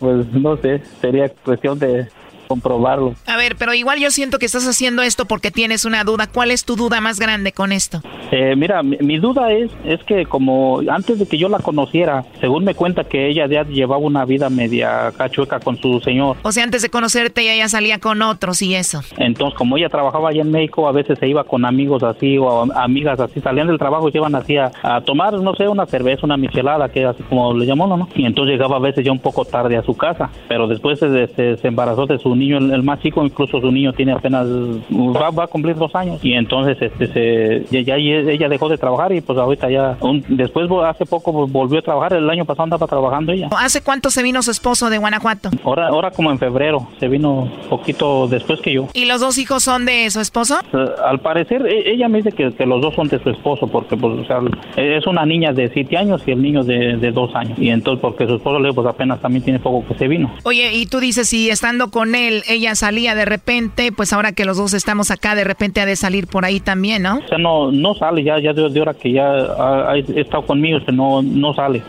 pues 0.00 0.32
no 0.32 0.56
sé, 0.56 0.82
sería 1.00 1.28
cuestión 1.28 1.78
de 1.78 2.08
comprobarlo. 2.52 3.14
A 3.26 3.38
ver, 3.38 3.56
pero 3.56 3.72
igual 3.72 3.98
yo 3.98 4.10
siento 4.10 4.38
que 4.38 4.44
estás 4.44 4.68
haciendo 4.68 5.00
esto 5.00 5.24
porque 5.24 5.50
tienes 5.50 5.86
una 5.86 6.04
duda. 6.04 6.26
¿Cuál 6.26 6.50
es 6.50 6.66
tu 6.66 6.76
duda 6.76 7.00
más 7.00 7.18
grande 7.18 7.52
con 7.52 7.72
esto? 7.72 8.02
Eh, 8.30 8.54
mira, 8.56 8.82
mi, 8.82 9.18
duda 9.18 9.50
es, 9.52 9.70
es 9.84 10.02
que 10.04 10.26
como 10.26 10.82
antes 10.90 11.18
de 11.18 11.26
que 11.26 11.38
yo 11.38 11.48
la 11.48 11.60
conociera, 11.60 12.26
según 12.40 12.64
me 12.64 12.74
cuenta 12.74 13.04
que 13.04 13.28
ella 13.28 13.46
ya 13.46 13.62
llevaba 13.64 13.96
una 13.96 14.26
vida 14.26 14.50
media 14.50 15.12
cachueca 15.16 15.60
con 15.60 15.78
su 15.78 16.00
señor. 16.00 16.36
O 16.42 16.52
sea, 16.52 16.64
antes 16.64 16.82
de 16.82 16.90
conocerte 16.90 17.40
ella 17.40 17.56
ya 17.56 17.68
salía 17.70 17.98
con 17.98 18.20
otros 18.20 18.60
y 18.60 18.74
eso. 18.74 19.00
Entonces, 19.16 19.56
como 19.56 19.78
ella 19.78 19.88
trabajaba 19.88 20.28
allá 20.28 20.42
en 20.42 20.50
México, 20.50 20.86
a 20.86 20.92
veces 20.92 21.18
se 21.18 21.26
iba 21.26 21.44
con 21.44 21.64
amigos 21.64 22.02
así 22.02 22.36
o 22.36 22.70
amigas 22.74 23.18
así, 23.18 23.40
salían 23.40 23.66
del 23.66 23.78
trabajo 23.78 24.08
y 24.08 24.12
se 24.12 24.18
iban 24.18 24.34
así 24.34 24.58
a, 24.58 24.70
tomar, 25.06 25.32
no 25.34 25.54
sé, 25.54 25.68
una 25.68 25.86
cerveza, 25.86 26.26
una 26.26 26.36
michelada, 26.36 26.90
que 26.90 27.06
así 27.06 27.22
como 27.22 27.54
le 27.54 27.64
llamó, 27.64 27.86
¿no? 27.86 28.08
Y 28.14 28.26
entonces 28.26 28.52
llegaba 28.52 28.76
a 28.76 28.80
veces 28.80 29.04
ya 29.04 29.12
un 29.12 29.20
poco 29.20 29.46
tarde 29.46 29.78
a 29.78 29.82
su 29.82 29.96
casa, 29.96 30.30
pero 30.48 30.66
después 30.66 30.98
se, 30.98 31.56
se 31.56 31.68
embarazó 31.68 32.06
de 32.06 32.18
su 32.18 32.34
niño, 32.42 32.58
el, 32.58 32.82
más 32.82 33.00
chico, 33.00 33.24
incluso 33.24 33.60
su 33.60 33.70
niño 33.70 33.92
tiene 33.92 34.12
apenas, 34.12 34.46
va, 34.46 35.44
a 35.44 35.46
cumplir 35.46 35.76
dos 35.76 35.94
años. 35.94 36.20
Y 36.22 36.34
entonces 36.34 36.76
este, 36.80 37.64
se, 37.68 37.82
ya, 37.84 37.96
ella 37.96 38.48
dejó 38.48 38.68
de 38.68 38.78
trabajar 38.78 39.12
y 39.12 39.20
pues 39.20 39.38
ahorita 39.38 39.70
ya, 39.70 39.96
después 40.28 40.68
hace 40.84 41.06
poco 41.06 41.46
volvió 41.46 41.78
a 41.78 41.82
trabajar, 41.82 42.14
el 42.14 42.28
año 42.28 42.44
pasado 42.44 42.64
andaba 42.64 42.86
trabajando 42.86 43.32
ella. 43.32 43.48
¿Hace 43.58 43.82
cuánto 43.82 44.10
se 44.10 44.22
vino 44.22 44.42
su 44.42 44.50
esposo 44.50 44.90
de 44.90 44.98
Guanajuato? 44.98 45.50
Ahora, 45.64 45.88
ahora 45.88 46.10
como 46.10 46.30
en 46.30 46.38
febrero, 46.38 46.88
se 46.98 47.08
vino 47.08 47.50
poquito 47.68 48.28
después 48.28 48.60
que 48.60 48.72
yo. 48.72 48.88
¿Y 48.94 49.04
los 49.06 49.20
dos 49.20 49.38
hijos 49.38 49.62
son 49.62 49.86
de 49.86 50.10
su 50.10 50.20
esposo? 50.20 50.58
Eh, 50.72 50.86
al 51.04 51.20
parecer, 51.20 51.66
e, 51.66 51.92
ella 51.92 52.08
me 52.08 52.22
dice 52.22 52.32
que, 52.32 52.52
los 52.66 52.80
dos 52.80 52.94
son 52.94 53.08
de 53.08 53.22
su 53.22 53.30
esposo, 53.30 53.66
porque 53.66 53.96
pues, 53.96 54.20
o 54.20 54.24
sea, 54.24 54.40
es 54.76 55.06
una 55.06 55.26
niña 55.26 55.52
de 55.52 55.68
siete 55.70 55.96
años 55.96 56.22
y 56.26 56.32
el 56.32 56.42
niño 56.42 56.62
de, 56.64 56.96
de 56.96 57.12
dos 57.12 57.34
años. 57.34 57.58
Y 57.58 57.70
entonces, 57.70 58.00
porque 58.00 58.26
su 58.26 58.36
esposo 58.36 58.58
pues 58.74 58.86
apenas 58.86 59.20
también 59.20 59.44
tiene 59.44 59.58
poco 59.58 59.86
que 59.86 59.94
se 59.94 60.08
vino. 60.08 60.32
Oye, 60.44 60.72
y 60.72 60.86
tú 60.86 61.00
dices, 61.00 61.28
si 61.28 61.50
estando 61.50 61.90
con 61.90 62.14
él, 62.14 62.31
ella 62.48 62.74
salía 62.74 63.14
de 63.14 63.24
repente, 63.24 63.92
pues 63.92 64.12
ahora 64.12 64.32
que 64.32 64.44
los 64.44 64.56
dos 64.56 64.74
estamos 64.74 65.10
acá, 65.10 65.34
de 65.34 65.44
repente 65.44 65.80
ha 65.80 65.86
de 65.86 65.96
salir 65.96 66.26
por 66.26 66.44
ahí 66.44 66.60
también, 66.60 67.02
¿no? 67.02 67.18
O 67.18 67.28
sea, 67.28 67.38
no, 67.38 67.70
no 67.70 67.94
sale 67.94 68.24
ya, 68.24 68.38
ya 68.40 68.52
de, 68.52 68.80
hora 68.80 68.94
que 68.94 69.12
ya 69.12 69.30
ha, 69.30 69.96
estado 69.96 70.46
conmigo, 70.46 70.78
que 70.84 70.92
no, 70.92 71.22
no 71.22 71.54
sale. 71.54 71.82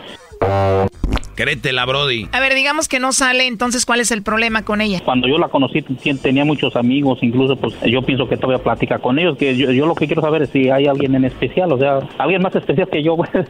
Créetela, 1.34 1.84
Brody. 1.84 2.28
A 2.32 2.40
ver, 2.40 2.54
digamos 2.54 2.88
que 2.88 3.00
no 3.00 3.12
sale, 3.12 3.46
entonces, 3.46 3.86
¿cuál 3.86 4.00
es 4.00 4.10
el 4.10 4.22
problema 4.22 4.64
con 4.64 4.80
ella? 4.80 5.00
Cuando 5.04 5.28
yo 5.28 5.38
la 5.38 5.48
conocí 5.48 5.82
tenía 6.22 6.44
muchos 6.44 6.76
amigos, 6.76 7.18
incluso 7.22 7.56
pues 7.56 7.74
yo 7.86 8.02
pienso 8.02 8.28
que 8.28 8.36
todavía 8.36 8.62
platica 8.62 8.98
con 8.98 9.18
ellos, 9.18 9.36
que 9.36 9.56
yo, 9.56 9.70
yo 9.70 9.86
lo 9.86 9.94
que 9.94 10.06
quiero 10.06 10.22
saber 10.22 10.42
es 10.42 10.50
si 10.50 10.70
hay 10.70 10.86
alguien 10.86 11.14
en 11.14 11.24
especial, 11.24 11.72
o 11.72 11.78
sea, 11.78 12.00
alguien 12.18 12.42
más 12.42 12.54
especial 12.54 12.88
que 12.88 13.02
yo. 13.02 13.14
Pues. 13.24 13.48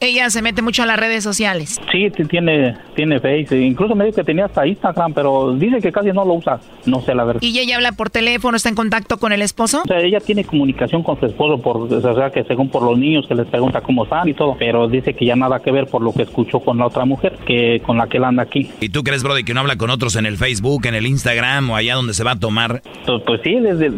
ella 0.00 0.30
se 0.30 0.40
mete 0.40 0.62
mucho 0.62 0.82
a 0.82 0.86
las 0.86 0.98
redes 0.98 1.22
sociales. 1.22 1.80
Sí, 1.92 2.10
tiene, 2.28 2.74
tiene 2.94 3.20
Face, 3.20 3.58
incluso 3.60 3.94
me 3.94 4.04
dijo 4.04 4.16
que 4.16 4.24
tenía 4.24 4.46
hasta 4.46 4.66
Instagram, 4.66 5.12
pero 5.12 5.52
dice 5.54 5.80
que 5.80 5.92
casi 5.92 6.10
no 6.12 6.24
lo 6.24 6.34
usa, 6.34 6.60
no 6.86 7.00
sé 7.02 7.14
la 7.14 7.24
verdad. 7.24 7.42
¿Y 7.42 7.58
ella 7.58 7.76
habla 7.76 7.92
por 7.92 8.08
teléfono, 8.08 8.56
está 8.56 8.68
en 8.68 8.74
contacto 8.76 9.18
con 9.18 9.32
el 9.32 9.42
esposo? 9.42 9.82
O 9.84 9.86
sea, 9.88 10.00
ella 10.00 10.20
tiene 10.20 10.44
comunicación 10.44 11.02
con 11.02 11.18
su 11.18 11.26
esposo, 11.26 11.60
por, 11.60 11.92
o 11.92 12.14
sea, 12.14 12.30
que 12.30 12.44
según 12.44 12.70
por 12.70 12.82
los 12.82 12.98
niños 12.98 13.26
que 13.26 13.34
les 13.34 13.46
pregunta 13.46 13.80
cómo 13.80 14.04
están 14.04 14.28
y 14.28 14.34
todo, 14.34 14.56
pero 14.58 14.88
dice 14.88 15.14
que 15.14 15.26
ya 15.26 15.36
nada 15.36 15.60
que 15.60 15.70
ver 15.70 15.86
por 15.86 16.02
lo 16.02 16.12
que 16.12 16.22
escuchó 16.22 16.60
con 16.60 16.78
la 16.78 16.86
otra 16.86 17.04
mujer, 17.04 17.19
que 17.46 17.80
con 17.84 17.96
la 17.96 18.06
que 18.06 18.18
él 18.18 18.24
anda 18.24 18.42
aquí. 18.42 18.70
¿Y 18.80 18.90
tú 18.90 19.02
crees, 19.02 19.22
Brody, 19.22 19.44
que 19.44 19.54
no 19.54 19.60
habla 19.60 19.76
con 19.76 19.90
otros 19.90 20.16
en 20.16 20.26
el 20.26 20.36
Facebook, 20.36 20.86
en 20.86 20.94
el 20.94 21.06
Instagram 21.06 21.70
o 21.70 21.76
allá 21.76 21.94
donde 21.94 22.14
se 22.14 22.24
va 22.24 22.32
a 22.32 22.38
tomar? 22.38 22.82
Pues, 23.06 23.22
pues 23.26 23.40
sí, 23.42 23.56
desde, 23.60 23.90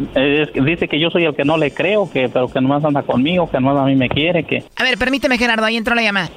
dice 0.61 0.87
que 0.87 0.99
yo 0.99 1.09
soy 1.09 1.25
el 1.25 1.35
que 1.35 1.45
no 1.45 1.57
le 1.57 1.71
creo, 1.71 2.09
que 2.11 2.29
pero 2.29 2.47
que 2.47 2.61
nomás 2.61 2.83
anda 2.83 3.03
conmigo, 3.03 3.49
que 3.49 3.59
nomás 3.59 3.77
a 3.77 3.85
mí 3.85 3.95
me 3.95 4.09
quiere, 4.09 4.43
que... 4.43 4.63
A 4.75 4.83
ver, 4.83 4.97
permíteme, 4.97 5.37
Gerardo, 5.37 5.65
ahí 5.65 5.77
entró 5.77 5.95
la 5.95 6.01
llamada. 6.01 6.29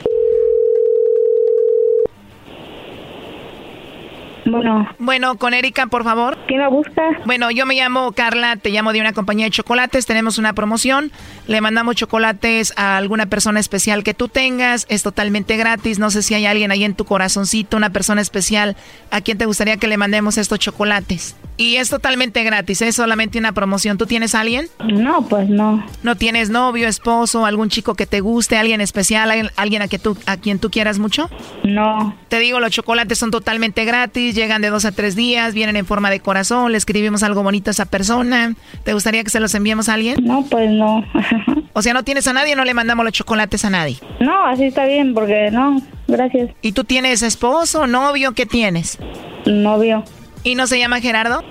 Bueno. 4.46 4.88
Bueno, 4.98 5.36
con 5.36 5.54
Erika, 5.54 5.86
por 5.86 6.04
favor. 6.04 6.38
¿Quién 6.46 6.60
la 6.60 6.68
busca? 6.68 7.02
Bueno, 7.24 7.50
yo 7.50 7.66
me 7.66 7.74
llamo 7.74 8.12
Carla, 8.12 8.56
te 8.56 8.70
llamo 8.70 8.92
de 8.92 9.00
una 9.00 9.12
compañía 9.12 9.46
de 9.46 9.50
chocolates, 9.50 10.06
tenemos 10.06 10.38
una 10.38 10.52
promoción, 10.52 11.12
le 11.46 11.60
mandamos 11.60 11.96
chocolates 11.96 12.72
a 12.76 12.96
alguna 12.96 13.26
persona 13.26 13.60
especial 13.60 14.04
que 14.04 14.14
tú 14.14 14.28
tengas, 14.28 14.86
es 14.88 15.02
totalmente 15.02 15.56
gratis, 15.56 15.98
no 15.98 16.10
sé 16.10 16.22
si 16.22 16.34
hay 16.34 16.46
alguien 16.46 16.70
ahí 16.70 16.84
en 16.84 16.94
tu 16.94 17.04
corazoncito, 17.04 17.76
una 17.76 17.90
persona 17.90 18.20
especial, 18.20 18.76
a 19.10 19.20
quien 19.20 19.38
te 19.38 19.46
gustaría 19.46 19.76
que 19.76 19.86
le 19.86 19.96
mandemos 19.96 20.38
estos 20.38 20.58
chocolates. 20.58 21.36
Y 21.58 21.76
es 21.76 21.88
totalmente 21.88 22.44
gratis, 22.44 22.82
es 22.82 22.96
solamente 22.96 23.38
una 23.38 23.52
promoción. 23.52 23.96
¿Tú 23.96 24.04
tienes 24.04 24.34
a 24.34 24.40
alguien? 24.40 24.68
No, 24.84 25.26
pues 25.26 25.48
no. 25.48 25.84
¿No 26.02 26.14
tienes 26.14 26.50
novio, 26.50 26.86
esposo, 26.86 27.46
algún 27.46 27.70
chico 27.70 27.94
que 27.94 28.04
te 28.04 28.20
guste, 28.20 28.58
alguien 28.58 28.82
especial, 28.82 29.50
alguien 29.56 29.82
a, 29.82 29.88
que 29.88 29.98
tú, 29.98 30.18
a 30.26 30.36
quien 30.36 30.58
tú 30.58 30.70
quieras 30.70 30.98
mucho? 30.98 31.30
No. 31.64 32.14
Te 32.28 32.40
digo, 32.40 32.60
los 32.60 32.72
chocolates 32.72 33.16
son 33.16 33.30
totalmente 33.30 33.86
gratis, 33.86 34.34
llegan 34.36 34.62
de 34.62 34.70
dos 34.70 34.84
a 34.84 34.92
tres 34.92 35.16
días, 35.16 35.54
vienen 35.54 35.74
en 35.74 35.86
forma 35.86 36.10
de 36.10 36.20
corazón, 36.20 36.70
le 36.70 36.78
escribimos 36.78 37.24
algo 37.24 37.42
bonito 37.42 37.70
a 37.70 37.72
esa 37.72 37.86
persona. 37.86 38.54
¿Te 38.84 38.92
gustaría 38.92 39.24
que 39.24 39.30
se 39.30 39.40
los 39.40 39.54
enviemos 39.54 39.88
a 39.88 39.94
alguien? 39.94 40.18
No, 40.22 40.44
pues 40.44 40.70
no. 40.70 41.04
o 41.72 41.82
sea, 41.82 41.92
no 41.92 42.04
tienes 42.04 42.28
a 42.28 42.32
nadie, 42.32 42.54
no 42.54 42.64
le 42.64 42.74
mandamos 42.74 43.04
los 43.04 43.12
chocolates 43.12 43.64
a 43.64 43.70
nadie. 43.70 43.96
No, 44.20 44.46
así 44.46 44.64
está 44.66 44.84
bien, 44.86 45.14
porque 45.14 45.50
no, 45.50 45.80
gracias. 46.06 46.50
¿Y 46.62 46.72
tú 46.72 46.84
tienes 46.84 47.22
esposo, 47.22 47.86
novio? 47.86 48.32
¿Qué 48.32 48.46
tienes? 48.46 48.98
Novio. 49.46 50.04
¿Y 50.44 50.54
no 50.54 50.68
se 50.68 50.78
llama 50.78 51.00
Gerardo? 51.00 51.42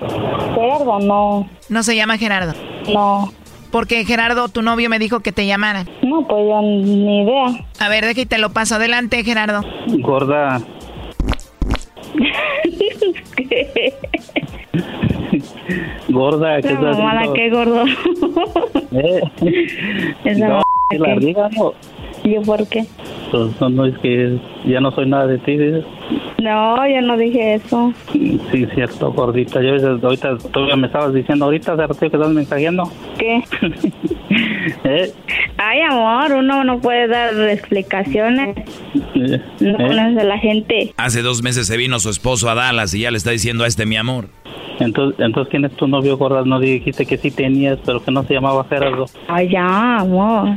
Gerardo, 0.54 0.98
no. 1.00 1.50
¿No 1.68 1.82
se 1.82 1.94
llama 1.96 2.16
Gerardo? 2.16 2.54
No. 2.92 3.30
Porque 3.70 4.04
Gerardo, 4.04 4.48
tu 4.48 4.62
novio, 4.62 4.88
me 4.88 4.98
dijo 4.98 5.20
que 5.20 5.32
te 5.32 5.44
llamara. 5.44 5.84
No, 6.02 6.26
pues 6.26 6.44
yo 6.48 6.62
ni 6.62 7.24
idea. 7.24 7.66
A 7.78 7.88
ver, 7.88 8.04
déjate 8.04 8.26
te 8.26 8.38
lo 8.38 8.50
paso. 8.50 8.76
Adelante, 8.76 9.22
Gerardo. 9.22 9.62
Gorda. 9.98 10.62
Gorda, 16.08 16.62
¿qué 16.62 16.68
estás 16.68 16.96
haciendo? 16.98 17.34
qué 17.34 17.50
gordo. 17.50 17.84
¿Eh? 18.92 19.20
Esa 20.24 20.48
no, 20.48 20.62
la 20.90 21.14
riga, 21.16 21.50
no. 21.56 21.72
¿Yo 22.24 22.40
por 22.42 22.66
qué? 22.68 22.86
Pues 23.36 23.60
no, 23.60 23.68
no, 23.68 23.84
es 23.84 23.98
que 23.98 24.38
ya 24.64 24.80
no 24.80 24.90
soy 24.92 25.06
nada 25.06 25.26
de 25.26 25.38
ti, 25.38 25.58
dices. 25.58 25.84
No, 26.42 26.88
yo 26.88 27.02
no 27.02 27.16
dije 27.18 27.54
eso. 27.54 27.92
Sí, 28.12 28.66
cierto, 28.74 29.12
gordita. 29.12 29.60
Yo 29.60 29.74
ahorita 30.02 30.38
tú 30.38 30.60
me 30.76 30.86
estabas 30.86 31.12
diciendo 31.12 31.44
ahorita, 31.44 31.76
de 31.76 31.86
que 31.86 32.06
estás 32.06 32.28
mensajeando. 32.30 32.90
¿Qué? 33.18 33.42
¿Eh? 34.84 35.12
Ay, 35.58 35.80
amor, 35.82 36.32
uno 36.32 36.64
no 36.64 36.80
puede 36.80 37.08
dar 37.08 37.34
explicaciones. 37.50 38.56
¿Eh? 39.14 39.40
No 39.60 39.76
conoce 39.76 40.20
a 40.20 40.24
la 40.24 40.38
gente. 40.38 40.94
Hace 40.96 41.20
dos 41.20 41.42
meses 41.42 41.66
se 41.66 41.76
vino 41.76 41.98
su 41.98 42.08
esposo 42.08 42.48
a 42.48 42.54
Dallas 42.54 42.94
y 42.94 43.00
ya 43.00 43.10
le 43.10 43.18
está 43.18 43.32
diciendo 43.32 43.64
a 43.64 43.66
este 43.66 43.84
mi 43.84 43.96
amor. 43.96 44.28
Entonces, 44.78 45.18
entonces 45.20 45.50
¿quién 45.50 45.64
es 45.64 45.72
tu 45.72 45.86
novio, 45.86 46.16
gorda? 46.16 46.42
No 46.44 46.60
dijiste 46.60 47.06
que 47.06 47.16
sí 47.16 47.30
tenías, 47.30 47.78
pero 47.84 48.02
que 48.02 48.10
no 48.10 48.22
se 48.24 48.34
llamaba 48.34 48.64
Gerardo. 48.64 49.06
Ay, 49.28 49.48
ya, 49.50 49.98
amor. 49.98 50.50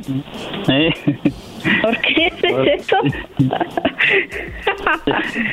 ¿Eh? 0.67 0.93
¿Por 1.81 1.97
qué 2.01 2.31
es 2.73 2.87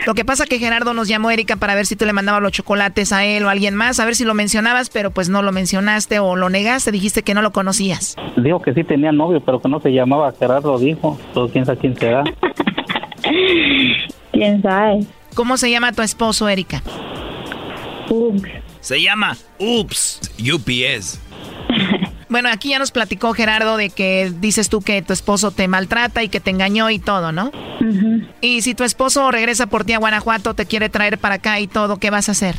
lo 0.06 0.14
que 0.14 0.24
pasa 0.24 0.46
que 0.46 0.58
Gerardo 0.58 0.94
nos 0.94 1.08
llamó 1.08 1.30
Erika 1.30 1.56
para 1.56 1.74
ver 1.74 1.86
si 1.86 1.96
tú 1.96 2.04
le 2.04 2.12
mandabas 2.12 2.42
los 2.42 2.52
chocolates 2.52 3.12
a 3.12 3.24
él 3.24 3.44
o 3.44 3.48
a 3.48 3.52
alguien 3.52 3.74
más, 3.74 4.00
a 4.00 4.04
ver 4.04 4.14
si 4.14 4.24
lo 4.24 4.34
mencionabas, 4.34 4.90
pero 4.90 5.10
pues 5.10 5.28
no 5.28 5.42
lo 5.42 5.52
mencionaste 5.52 6.18
o 6.18 6.36
lo 6.36 6.48
negaste, 6.48 6.92
dijiste 6.92 7.22
que 7.22 7.34
no 7.34 7.42
lo 7.42 7.52
conocías. 7.52 8.16
Dijo 8.36 8.60
que 8.62 8.74
sí 8.74 8.84
tenía 8.84 9.12
novio, 9.12 9.40
pero 9.40 9.60
que 9.60 9.68
no 9.68 9.80
se 9.80 9.90
llamaba 9.90 10.32
Gerardo, 10.38 10.78
dijo. 10.78 11.18
Todo 11.34 11.48
quién 11.48 11.66
sabe 11.66 11.78
quién 11.78 11.96
será. 11.96 12.24
¿Quién 14.32 14.62
sabe? 14.62 15.06
¿Cómo 15.34 15.56
se 15.56 15.70
llama 15.70 15.92
tu 15.92 16.02
esposo, 16.02 16.48
Erika? 16.48 16.82
Ups. 18.08 18.42
Se 18.80 19.02
llama 19.02 19.36
Ups, 19.58 20.20
UPS. 20.38 21.20
Bueno, 22.36 22.50
aquí 22.52 22.68
ya 22.68 22.78
nos 22.78 22.90
platicó 22.90 23.32
Gerardo 23.32 23.78
de 23.78 23.88
que 23.88 24.30
dices 24.40 24.68
tú 24.68 24.82
que 24.82 25.00
tu 25.00 25.14
esposo 25.14 25.52
te 25.52 25.68
maltrata 25.68 26.22
y 26.22 26.28
que 26.28 26.38
te 26.38 26.50
engañó 26.50 26.90
y 26.90 26.98
todo, 26.98 27.32
¿no? 27.32 27.50
Y 28.42 28.60
si 28.60 28.74
tu 28.74 28.84
esposo 28.84 29.30
regresa 29.30 29.68
por 29.68 29.86
ti 29.86 29.94
a 29.94 29.98
Guanajuato, 29.98 30.52
te 30.52 30.66
quiere 30.66 30.90
traer 30.90 31.16
para 31.16 31.36
acá 31.36 31.60
y 31.60 31.66
todo, 31.66 31.96
¿qué 31.96 32.10
vas 32.10 32.28
a 32.28 32.32
hacer? 32.32 32.56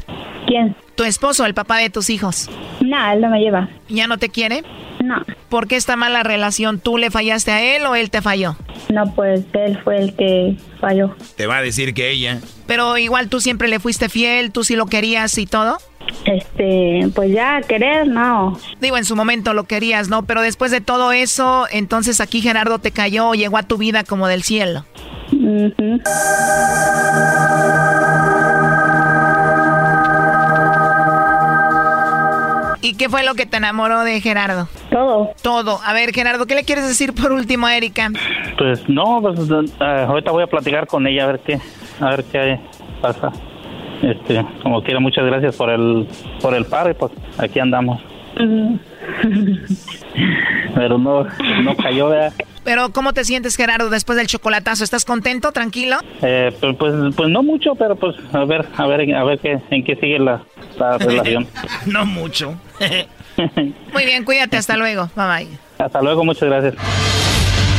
¿Quién? 0.48 0.76
Tu 0.96 1.04
esposo, 1.04 1.46
el 1.46 1.54
papá 1.54 1.78
de 1.78 1.92
tus 1.92 2.10
hijos. 2.10 2.50
No, 2.82 3.12
él 3.12 3.22
no 3.22 3.30
me 3.30 3.40
lleva. 3.40 3.70
¿Ya 3.88 4.08
no 4.08 4.18
te 4.18 4.30
quiere? 4.30 4.64
No. 5.00 5.24
¿Por 5.48 5.68
qué 5.68 5.76
está 5.76 5.96
mala 5.96 6.24
relación? 6.24 6.80
¿Tú 6.80 6.98
le 6.98 7.12
fallaste 7.12 7.52
a 7.52 7.62
él 7.62 7.86
o 7.86 7.94
él 7.94 8.10
te 8.10 8.24
falló? 8.24 8.56
No, 8.92 9.14
pues 9.14 9.46
él 9.54 9.78
fue 9.84 10.00
el 10.00 10.16
que 10.16 10.58
falló. 10.82 11.16
Te 11.36 11.46
va 11.46 11.58
a 11.58 11.62
decir 11.62 11.94
que 11.94 12.10
ella. 12.10 12.40
Pero 12.66 12.98
igual 12.98 13.30
tú 13.30 13.42
siempre 13.42 13.68
le 13.68 13.80
fuiste 13.80 14.10
fiel, 14.10 14.52
tú 14.52 14.64
sí 14.64 14.76
lo 14.76 14.88
querías 14.88 15.38
y 15.38 15.46
todo. 15.46 15.78
Este, 16.26 17.10
pues 17.16 17.32
ya, 17.32 17.62
querer, 17.62 18.08
no. 18.08 18.58
Digo, 18.80 18.98
en 18.98 19.06
su 19.06 19.16
momento 19.16 19.54
lo 19.54 19.64
querías, 19.64 20.10
¿no? 20.10 20.26
Pero 20.26 20.42
después 20.42 20.72
de 20.72 20.82
todo 20.82 21.12
eso, 21.12 21.68
entonces 21.72 22.20
aquí 22.20 22.42
Gerardo 22.42 22.80
te 22.80 22.92
cayó, 22.92 23.34
llegó 23.34 23.58
a 23.58 23.64
tu 23.64 23.78
vida 23.78 24.04
como 24.04 24.28
del 24.28 24.44
cielo. 24.44 24.86
¿Y 32.82 32.94
qué 32.94 33.10
fue 33.10 33.26
lo 33.26 33.36
que 33.36 33.46
te 33.46 33.58
enamoró 33.58 34.04
de 34.04 34.22
Gerardo? 34.22 34.70
Todo. 34.90 35.32
Todo. 35.42 35.80
A 35.84 35.94
ver, 35.94 36.14
Gerardo, 36.14 36.46
¿qué 36.46 36.56
le 36.56 36.64
quieres 36.64 36.88
decir 36.88 37.14
por 37.14 37.32
último 37.32 37.68
a 37.68 37.76
Erika? 37.76 38.10
Pues 38.58 38.88
no, 38.88 39.20
pues 39.22 39.40
eh, 39.40 40.06
ahorita 40.08 40.32
voy 40.32 40.44
a 40.44 40.48
platicar 40.48 40.88
con 40.88 41.06
ella 41.06 41.26
a 41.26 41.28
ver 41.28 41.40
qué, 41.40 41.60
a 42.00 42.10
ver 42.12 42.24
qué 42.26 42.60
pasa. 43.02 43.32
Este, 44.02 44.46
como 44.62 44.84
quiera, 44.84 45.00
muchas 45.00 45.26
gracias 45.26 45.56
por 45.56 45.70
el, 45.70 46.08
por 46.42 46.54
el 46.54 46.66
par 46.66 46.94
pues 46.96 47.12
aquí 47.38 47.60
andamos. 47.60 48.02
Pero 50.76 50.98
no, 50.98 51.24
no 51.64 51.76
cayó, 51.76 52.10
¿verdad? 52.10 52.34
Pero 52.64 52.92
¿cómo 52.92 53.14
te 53.14 53.24
sientes, 53.24 53.56
Gerardo, 53.56 53.90
después 53.90 54.18
del 54.18 54.28
chocolatazo? 54.28 54.84
¿Estás 54.84 55.06
contento, 55.06 55.52
tranquilo? 55.54 55.98
Eh, 56.22 56.54
pues, 56.60 56.76
pues, 56.78 56.94
pues, 57.16 57.30
no 57.30 57.42
mucho, 57.42 57.76
pero 57.76 57.96
pues 57.96 58.16
a 58.34 58.44
ver, 58.44 58.66
a 58.76 58.86
ver, 58.86 59.16
a 59.16 59.24
ver 59.24 59.40
qué, 59.40 59.58
en 59.70 59.84
qué 59.86 59.96
sigue 59.96 60.20
la, 60.20 60.42
la 60.78 60.98
relación. 60.98 61.48
no 61.86 62.06
mucho. 62.06 62.60
Muy 63.94 64.06
bien, 64.06 64.26
cuídate, 64.26 64.58
hasta 64.58 64.76
luego. 64.76 65.10
Bye 65.16 65.26
bye. 65.46 65.58
Hasta 65.80 66.02
luego, 66.02 66.26
muchas 66.26 66.50
gracias. 66.50 66.76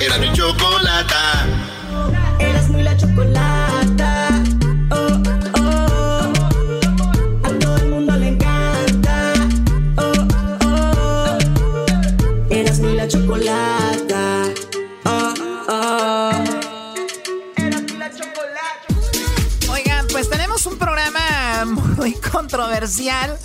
Era 0.00 0.16
mi 0.16 0.32
chocolata. 0.32 1.46
Eras 2.38 2.68
muy 2.70 2.82
la 2.82 2.96
chocolata. 2.96 4.42
Oh, 4.90 5.22
oh. 5.58 6.32
A 7.44 7.48
todo 7.60 7.76
el 7.76 7.88
mundo 7.90 8.16
le 8.16 8.28
encanta. 8.28 9.34
Oh, 9.98 10.26
oh. 10.64 11.38
Eras 12.48 12.80
muy 12.80 12.94
la 12.94 13.06
chocolata. 13.08 14.44
Oh, 15.04 15.34
oh. 15.68 16.44
Eras 17.56 17.82
muy 17.82 17.98
la 17.98 18.10
chocolata. 18.10 18.86
Oigan, 19.70 20.06
pues 20.10 20.30
tenemos 20.30 20.64
un 20.64 20.78
programa 20.78 21.66
muy 21.66 22.14
controversial 22.14 23.36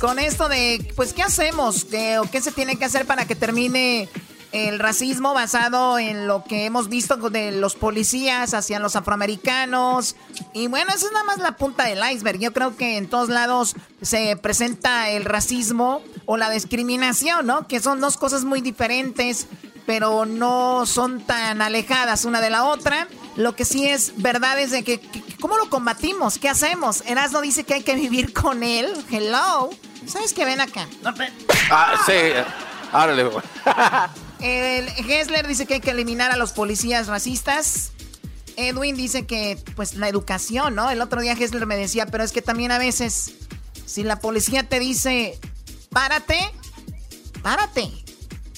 con 0.00 0.20
esto 0.20 0.48
de, 0.48 0.92
pues, 0.94 1.12
¿qué 1.12 1.24
hacemos? 1.24 1.86
O 2.20 2.30
¿Qué 2.30 2.40
se 2.40 2.52
tiene 2.52 2.76
que 2.76 2.84
hacer 2.84 3.04
para 3.04 3.26
que 3.26 3.34
termine 3.34 4.08
el 4.54 4.78
racismo 4.78 5.34
basado 5.34 5.98
en 5.98 6.28
lo 6.28 6.44
que 6.44 6.64
hemos 6.64 6.88
visto 6.88 7.16
de 7.16 7.50
los 7.50 7.74
policías 7.74 8.54
hacia 8.54 8.78
los 8.78 8.94
afroamericanos. 8.94 10.14
Y 10.52 10.68
bueno, 10.68 10.92
eso 10.94 11.06
es 11.06 11.12
nada 11.12 11.24
más 11.24 11.38
la 11.38 11.56
punta 11.56 11.86
del 11.86 11.98
iceberg. 12.12 12.38
Yo 12.38 12.52
creo 12.52 12.76
que 12.76 12.96
en 12.96 13.08
todos 13.08 13.30
lados 13.30 13.74
se 14.00 14.36
presenta 14.36 15.10
el 15.10 15.24
racismo 15.24 16.02
o 16.24 16.36
la 16.36 16.50
discriminación, 16.50 17.46
¿no? 17.46 17.66
Que 17.66 17.80
son 17.80 18.00
dos 18.00 18.16
cosas 18.16 18.44
muy 18.44 18.60
diferentes, 18.60 19.48
pero 19.86 20.24
no 20.24 20.86
son 20.86 21.20
tan 21.20 21.60
alejadas 21.60 22.24
una 22.24 22.40
de 22.40 22.50
la 22.50 22.62
otra. 22.62 23.08
Lo 23.34 23.56
que 23.56 23.64
sí 23.64 23.88
es 23.88 24.12
verdad 24.18 24.60
es 24.60 24.70
de 24.70 24.84
que, 24.84 25.00
¿cómo 25.40 25.56
lo 25.56 25.68
combatimos? 25.68 26.38
¿Qué 26.38 26.48
hacemos? 26.48 27.02
Erasmo 27.06 27.40
dice 27.40 27.64
que 27.64 27.74
hay 27.74 27.82
que 27.82 27.96
vivir 27.96 28.32
con 28.32 28.62
él. 28.62 28.92
Hello. 29.10 29.70
¿Sabes 30.06 30.32
qué? 30.32 30.44
Ven 30.44 30.60
acá. 30.60 30.86
Ah, 31.72 31.96
sí. 32.06 32.12
Árale. 32.92 33.28
El 34.44 34.88
Hessler 35.10 35.48
dice 35.48 35.64
que 35.64 35.72
hay 35.72 35.80
que 35.80 35.92
eliminar 35.92 36.30
a 36.30 36.36
los 36.36 36.52
policías 36.52 37.06
racistas. 37.06 37.92
Edwin 38.56 38.94
dice 38.94 39.24
que, 39.24 39.58
pues, 39.74 39.94
la 39.94 40.06
educación, 40.06 40.74
¿no? 40.74 40.90
El 40.90 41.00
otro 41.00 41.22
día 41.22 41.32
Hessler 41.32 41.64
me 41.64 41.76
decía, 41.76 42.04
pero 42.04 42.22
es 42.22 42.30
que 42.30 42.42
también 42.42 42.70
a 42.70 42.76
veces, 42.76 43.32
si 43.86 44.02
la 44.02 44.18
policía 44.18 44.68
te 44.68 44.80
dice, 44.80 45.40
párate, 45.88 46.38
párate. 47.42 47.90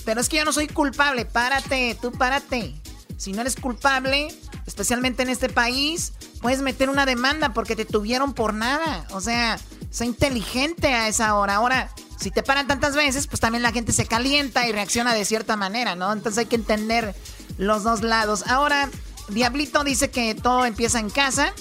Pero 0.05 0.21
es 0.21 0.29
que 0.29 0.39
yo 0.39 0.45
no 0.45 0.53
soy 0.53 0.67
culpable, 0.67 1.25
párate, 1.25 1.97
tú 2.03 2.11
párate. 2.11 2.75
Si 3.17 3.31
no 3.31 3.43
eres 3.43 3.55
culpable, 3.55 4.27
especialmente 4.67 5.23
en 5.23 5.29
este 5.29 5.49
país, 5.49 6.15
puedes 6.43 6.63
meter 6.63 6.91
una 6.91 7.07
demanda 7.07 7.55
porque 7.55 7.77
te 7.77 7.85
tuvieron 7.85 8.35
por 8.35 8.55
nada. 8.55 9.07
O 9.13 9.21
sea, 9.21 9.57
sé 9.91 10.05
inteligente 10.05 10.89
a 10.89 11.07
esa 11.07 11.37
hora. 11.37 11.55
Ahora, 11.55 11.93
si 12.19 12.31
te 12.31 12.43
paran 12.43 12.67
tantas 12.67 12.97
veces, 12.97 13.27
pues 13.27 13.41
también 13.41 13.63
la 13.63 13.73
gente 13.73 13.93
se 13.93 14.07
calienta 14.07 14.67
y 14.67 14.73
reacciona 14.73 15.15
de 15.15 15.25
cierta 15.25 15.57
manera, 15.57 15.95
¿no? 15.95 16.13
Entonces 16.13 16.39
hay 16.39 16.47
que 16.47 16.57
entender 16.57 17.15
los 17.59 17.83
dos 17.83 18.03
lados. 18.03 18.45
Ahora, 18.47 18.91
Diablito 19.29 19.85
dice 19.85 20.11
que 20.11 20.35
todo 20.35 20.65
empieza 20.65 20.99
en 20.99 21.11
casa, 21.11 21.53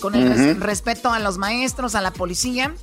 con 0.00 0.14
el 0.14 0.60
respeto 0.60 1.12
a 1.12 1.20
los 1.20 1.38
maestros, 1.38 1.94
a 1.94 2.00
la 2.00 2.12
policía. 2.12 2.74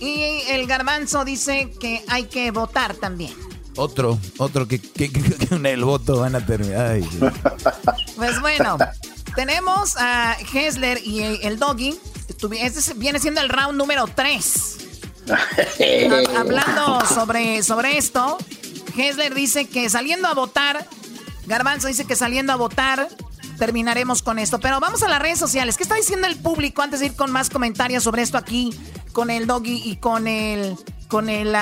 Y 0.00 0.42
el 0.48 0.66
garbanzo 0.66 1.24
dice 1.24 1.70
que 1.80 2.04
hay 2.08 2.24
que 2.24 2.50
votar 2.50 2.94
también. 2.94 3.32
Otro, 3.76 4.18
otro 4.38 4.66
que, 4.66 4.80
que, 4.80 5.10
con 5.48 5.64
el 5.66 5.84
voto 5.84 6.20
van 6.20 6.34
a 6.34 6.44
terminar. 6.44 6.98
Pues 8.16 8.40
bueno, 8.40 8.76
tenemos 9.36 9.96
a 9.96 10.36
Hessler 10.52 11.00
y 11.04 11.20
el 11.22 11.58
Doggy. 11.58 11.98
Este 12.28 12.94
viene 12.94 13.20
siendo 13.20 13.40
el 13.40 13.48
round 13.48 13.76
número 13.78 14.06
3. 14.06 14.87
Hablando 16.36 17.04
sobre, 17.06 17.62
sobre 17.62 17.98
esto, 17.98 18.38
Hessler 18.96 19.34
dice 19.34 19.68
que 19.68 19.88
saliendo 19.90 20.28
a 20.28 20.34
votar, 20.34 20.86
Garbanzo 21.46 21.88
dice 21.88 22.04
que 22.04 22.16
saliendo 22.16 22.52
a 22.52 22.56
votar 22.56 23.08
terminaremos 23.58 24.22
con 24.22 24.38
esto. 24.38 24.60
Pero 24.60 24.80
vamos 24.80 25.02
a 25.02 25.08
las 25.08 25.20
redes 25.20 25.38
sociales. 25.38 25.76
¿Qué 25.76 25.82
está 25.82 25.96
diciendo 25.96 26.26
el 26.26 26.36
público 26.36 26.80
antes 26.80 27.00
de 27.00 27.06
ir 27.06 27.16
con 27.16 27.30
más 27.30 27.50
comentarios 27.50 28.04
sobre 28.04 28.22
esto 28.22 28.38
aquí 28.38 28.70
con 29.12 29.30
el 29.30 29.46
Doggy 29.46 29.82
y 29.84 29.96
con 29.96 30.26
el 30.26 30.76
con 31.08 31.28
el, 31.28 31.54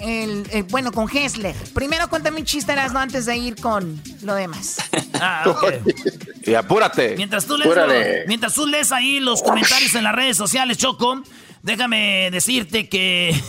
el, 0.00 0.62
bueno 0.68 0.92
con 0.92 1.08
Hessler? 1.10 1.56
Primero 1.74 2.08
cuéntame 2.08 2.40
un 2.40 2.44
chiste 2.44 2.74
¿no? 2.92 2.98
antes 2.98 3.26
de 3.26 3.36
ir 3.36 3.60
con 3.60 4.00
lo 4.22 4.34
demás. 4.34 4.76
Ah, 5.14 5.54
y 6.42 6.54
apúrate. 6.54 7.16
Mientras 7.16 7.46
tú, 7.46 7.56
lees, 7.56 8.26
mientras 8.28 8.54
tú 8.54 8.66
lees 8.66 8.92
ahí 8.92 9.18
los 9.18 9.42
comentarios 9.42 9.94
en 9.94 10.04
las 10.04 10.14
redes 10.14 10.36
sociales, 10.36 10.76
Choco, 10.76 11.22
Déjame 11.66 12.30
decirte 12.30 12.88
que. 12.88 13.34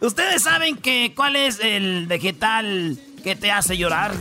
¿Ustedes 0.00 0.44
saben 0.44 0.76
que 0.76 1.12
cuál 1.12 1.34
es 1.34 1.58
el 1.58 2.06
vegetal 2.06 2.96
que 3.24 3.34
te 3.34 3.50
hace 3.50 3.76
llorar? 3.76 4.12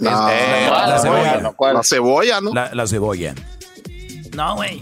No, 0.00 0.10
la, 0.10 0.98
cebolla. 0.98 1.72
la 1.72 1.82
cebolla, 1.84 2.40
¿no? 2.40 2.52
La, 2.52 2.86
cebolla. 2.88 3.34
No, 4.34 4.56
güey. 4.56 4.80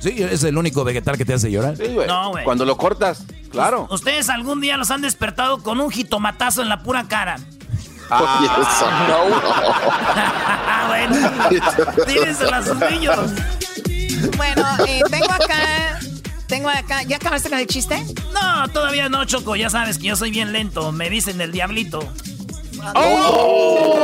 Sí, 0.00 0.16
es 0.18 0.42
el 0.42 0.58
único 0.58 0.82
vegetal 0.82 1.16
que 1.16 1.24
te 1.24 1.34
hace 1.34 1.52
llorar. 1.52 1.76
Sí, 1.76 1.86
güey. 1.86 2.08
No, 2.08 2.30
güey. 2.30 2.44
Cuando 2.44 2.64
lo 2.64 2.76
cortas, 2.76 3.24
claro. 3.52 3.86
Ustedes 3.92 4.28
algún 4.28 4.60
día 4.60 4.76
los 4.76 4.90
han 4.90 5.02
despertado 5.02 5.62
con 5.62 5.80
un 5.80 5.92
jitomatazo 5.92 6.62
en 6.62 6.68
la 6.68 6.82
pura 6.82 7.06
cara. 7.06 7.36
Ah, 8.10 9.06
no. 9.08 9.28
bueno, 10.88 11.16
tírense 12.06 12.44
a 12.44 12.62
sus 12.64 12.76
niños. 12.90 13.20
Bueno, 14.42 14.66
eh, 14.88 15.02
tengo 15.08 15.30
acá. 15.30 16.00
Tengo 16.48 16.68
acá. 16.68 17.04
¿Ya 17.04 17.14
acabaste 17.16 17.48
con 17.48 17.60
el 17.60 17.68
chiste? 17.68 18.04
No, 18.32 18.68
todavía 18.72 19.08
no, 19.08 19.24
Choco. 19.24 19.54
Ya 19.54 19.70
sabes 19.70 19.98
que 19.98 20.08
yo 20.08 20.16
soy 20.16 20.32
bien 20.32 20.52
lento. 20.52 20.90
Me 20.90 21.08
dicen 21.08 21.40
el 21.40 21.52
diablito. 21.52 22.00
Oh. 22.96 23.94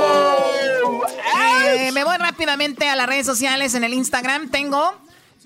Eh, 1.67 1.91
me 1.91 2.05
voy 2.05 2.17
rápidamente 2.19 2.89
a 2.89 2.95
las 2.95 3.09
redes 3.09 3.27
sociales. 3.27 3.75
En 3.75 3.83
el 3.83 3.93
Instagram 3.93 4.49
tengo. 4.49 4.95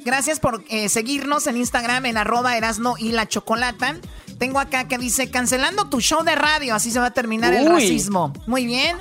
Gracias 0.01 0.39
por 0.41 0.63
eh, 0.69 0.91
seguirnos 0.91 1.47
en 1.47 1.57
Instagram 1.57 2.05
en 2.05 2.19
arroba 2.19 2.59
erasno 2.59 2.97
y 2.99 3.13
la 3.13 3.27
chocolata. 3.27 3.97
Tengo 4.39 4.61
acá 4.61 4.89
que 4.89 4.99
dice, 4.99 5.31
cancelando 5.31 5.89
tu 5.89 6.03
show 6.03 6.23
de 6.23 6.35
radio, 6.35 6.75
así 6.75 6.91
se 6.91 6.99
va 6.99 7.07
a 7.07 7.13
terminar 7.13 7.55
el 7.55 7.67
racismo. 7.67 8.35
Muy 8.47 8.67
bien. 8.67 8.99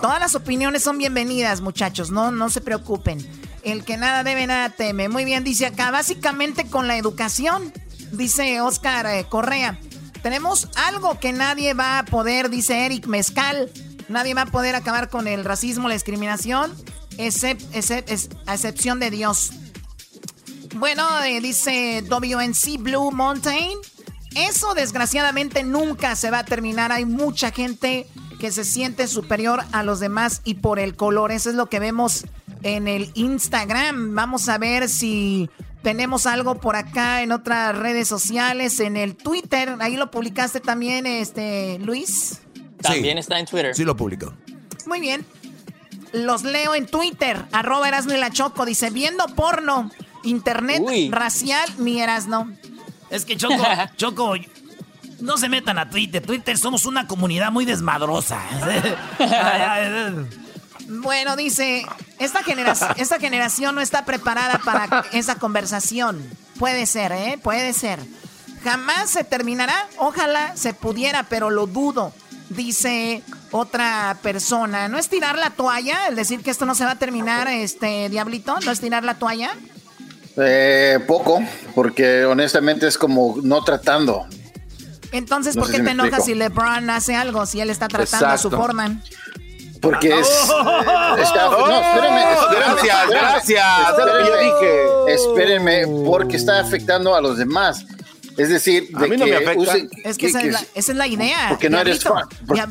Todas 0.00 0.18
las 0.20 0.34
opiniones 0.34 0.82
son 0.82 0.96
bienvenidas, 0.96 1.60
muchachos, 1.60 2.10
no, 2.10 2.30
no 2.30 2.48
se 2.48 2.62
preocupen. 2.62 3.18
El 3.64 3.84
que 3.84 3.96
nada 3.96 4.24
debe, 4.24 4.46
nada 4.46 4.70
teme. 4.70 5.08
Muy 5.08 5.24
bien, 5.24 5.44
dice 5.44 5.66
acá, 5.66 5.90
básicamente 5.90 6.68
con 6.68 6.88
la 6.88 6.96
educación, 6.96 7.72
dice 8.12 8.60
Oscar 8.60 9.06
eh, 9.06 9.26
Correa. 9.28 9.78
Tenemos 10.22 10.68
algo 10.76 11.18
que 11.18 11.32
nadie 11.32 11.74
va 11.74 11.98
a 11.98 12.04
poder, 12.04 12.50
dice 12.50 12.86
Eric 12.86 13.06
Mezcal. 13.06 13.70
Nadie 14.08 14.34
va 14.34 14.42
a 14.42 14.46
poder 14.46 14.74
acabar 14.74 15.08
con 15.08 15.26
el 15.26 15.44
racismo, 15.44 15.88
la 15.88 15.94
discriminación, 15.94 16.72
a 17.18 18.54
excepción 18.54 19.00
de 19.00 19.10
Dios. 19.10 19.52
Bueno, 20.76 21.22
eh, 21.24 21.40
dice 21.40 22.02
WNC 22.08 22.78
Blue 22.78 23.10
Mountain. 23.10 23.78
Eso 24.34 24.74
desgraciadamente 24.74 25.62
nunca 25.62 26.16
se 26.16 26.30
va 26.30 26.40
a 26.40 26.44
terminar. 26.44 26.90
Hay 26.92 27.04
mucha 27.04 27.50
gente 27.50 28.06
que 28.42 28.50
se 28.50 28.64
siente 28.64 29.06
superior 29.06 29.60
a 29.70 29.84
los 29.84 30.00
demás 30.00 30.40
y 30.42 30.54
por 30.54 30.80
el 30.80 30.96
color. 30.96 31.30
Eso 31.30 31.48
es 31.48 31.54
lo 31.54 31.66
que 31.66 31.78
vemos 31.78 32.24
en 32.64 32.88
el 32.88 33.12
Instagram. 33.14 34.16
Vamos 34.16 34.48
a 34.48 34.58
ver 34.58 34.88
si 34.88 35.48
tenemos 35.84 36.26
algo 36.26 36.56
por 36.56 36.74
acá 36.74 37.22
en 37.22 37.30
otras 37.30 37.78
redes 37.78 38.08
sociales, 38.08 38.80
en 38.80 38.96
el 38.96 39.14
Twitter. 39.14 39.76
Ahí 39.78 39.94
lo 39.94 40.10
publicaste 40.10 40.58
también, 40.58 41.06
este 41.06 41.78
Luis. 41.84 42.40
También 42.80 43.16
está 43.16 43.38
en 43.38 43.46
Twitter. 43.46 43.76
Sí, 43.76 43.84
lo 43.84 43.96
publicó. 43.96 44.34
Muy 44.86 44.98
bien. 44.98 45.24
Los 46.12 46.42
leo 46.42 46.74
en 46.74 46.86
Twitter. 46.86 47.44
Arroba 47.52 47.86
Erasno 47.86 48.12
y 48.12 48.18
la 48.18 48.30
Choco. 48.30 48.66
Dice, 48.66 48.90
viendo 48.90 49.24
porno, 49.36 49.88
internet 50.24 50.82
racial, 51.12 51.68
mi 51.78 52.00
Erasno. 52.00 52.52
Es 53.08 53.24
que 53.24 53.36
Choco, 53.36 53.62
Choco, 53.96 54.34
no 55.22 55.38
se 55.38 55.48
metan 55.48 55.78
a 55.78 55.88
Twitter. 55.88 56.20
Twitter 56.24 56.58
somos 56.58 56.84
una 56.84 57.06
comunidad 57.06 57.50
muy 57.50 57.64
desmadrosa. 57.64 58.40
Bueno, 60.88 61.36
dice, 61.36 61.86
esta, 62.18 62.42
generación, 62.42 62.90
esta 62.98 63.18
generación 63.18 63.74
no 63.74 63.80
está 63.80 64.04
preparada 64.04 64.58
para 64.58 65.06
esa 65.12 65.36
conversación. 65.36 66.20
Puede 66.58 66.86
ser, 66.86 67.12
¿eh? 67.12 67.38
Puede 67.42 67.72
ser. 67.72 68.00
Jamás 68.62 69.08
se 69.08 69.24
terminará. 69.24 69.88
Ojalá 69.96 70.54
se 70.56 70.74
pudiera, 70.74 71.22
pero 71.22 71.50
lo 71.50 71.66
dudo. 71.66 72.12
Dice 72.50 73.22
otra 73.52 74.18
persona. 74.22 74.88
¿No 74.88 74.98
es 74.98 75.08
tirar 75.08 75.38
la 75.38 75.50
toalla? 75.50 76.08
El 76.08 76.16
decir 76.16 76.42
que 76.42 76.50
esto 76.50 76.66
no 76.66 76.74
se 76.74 76.84
va 76.84 76.90
a 76.90 76.98
terminar, 76.98 77.48
este 77.48 78.10
diablito. 78.10 78.58
¿No 78.60 78.70
es 78.70 78.80
tirar 78.80 79.04
la 79.04 79.14
toalla? 79.14 79.54
Eh, 80.36 80.98
poco, 81.06 81.40
porque 81.74 82.24
honestamente 82.24 82.86
es 82.88 82.98
como 82.98 83.36
no 83.42 83.62
tratando. 83.62 84.26
Entonces, 85.12 85.56
¿por 85.56 85.70
qué 85.70 85.80
te 85.80 85.90
enojas 85.90 86.24
si 86.24 86.34
LeBron 86.34 86.90
hace 86.90 87.14
algo? 87.14 87.46
Si 87.46 87.60
él 87.60 87.70
está 87.70 87.88
tratando 87.88 88.26
a 88.26 88.38
su 88.38 88.50
forma. 88.50 88.96
Porque 89.80 90.16
es. 90.20 90.28
no, 90.48 91.18
espérenme, 91.18 92.24
Gracias, 92.52 93.10
gracias. 93.10 93.66
Espérenme, 93.90 94.28
yo 94.28 94.36
dije. 94.36 95.14
Espérenme, 95.14 95.86
porque 96.06 96.36
está 96.36 96.60
afectando 96.60 97.14
a 97.14 97.20
los 97.20 97.36
demás. 97.36 97.84
Es 98.36 98.48
decir, 98.48 98.88
a 98.94 99.00
mí 99.00 99.16
no 99.16 99.26
me 99.26 99.36
afecta. 99.36 99.76
es 100.04 100.18
que, 100.18 100.26
esa, 100.26 100.40
es 100.74 100.88
la, 100.88 101.06
idea. 101.06 101.48
Porque 101.50 101.68
no 101.68 101.78
eres 101.78 102.02
fan. 102.02 102.24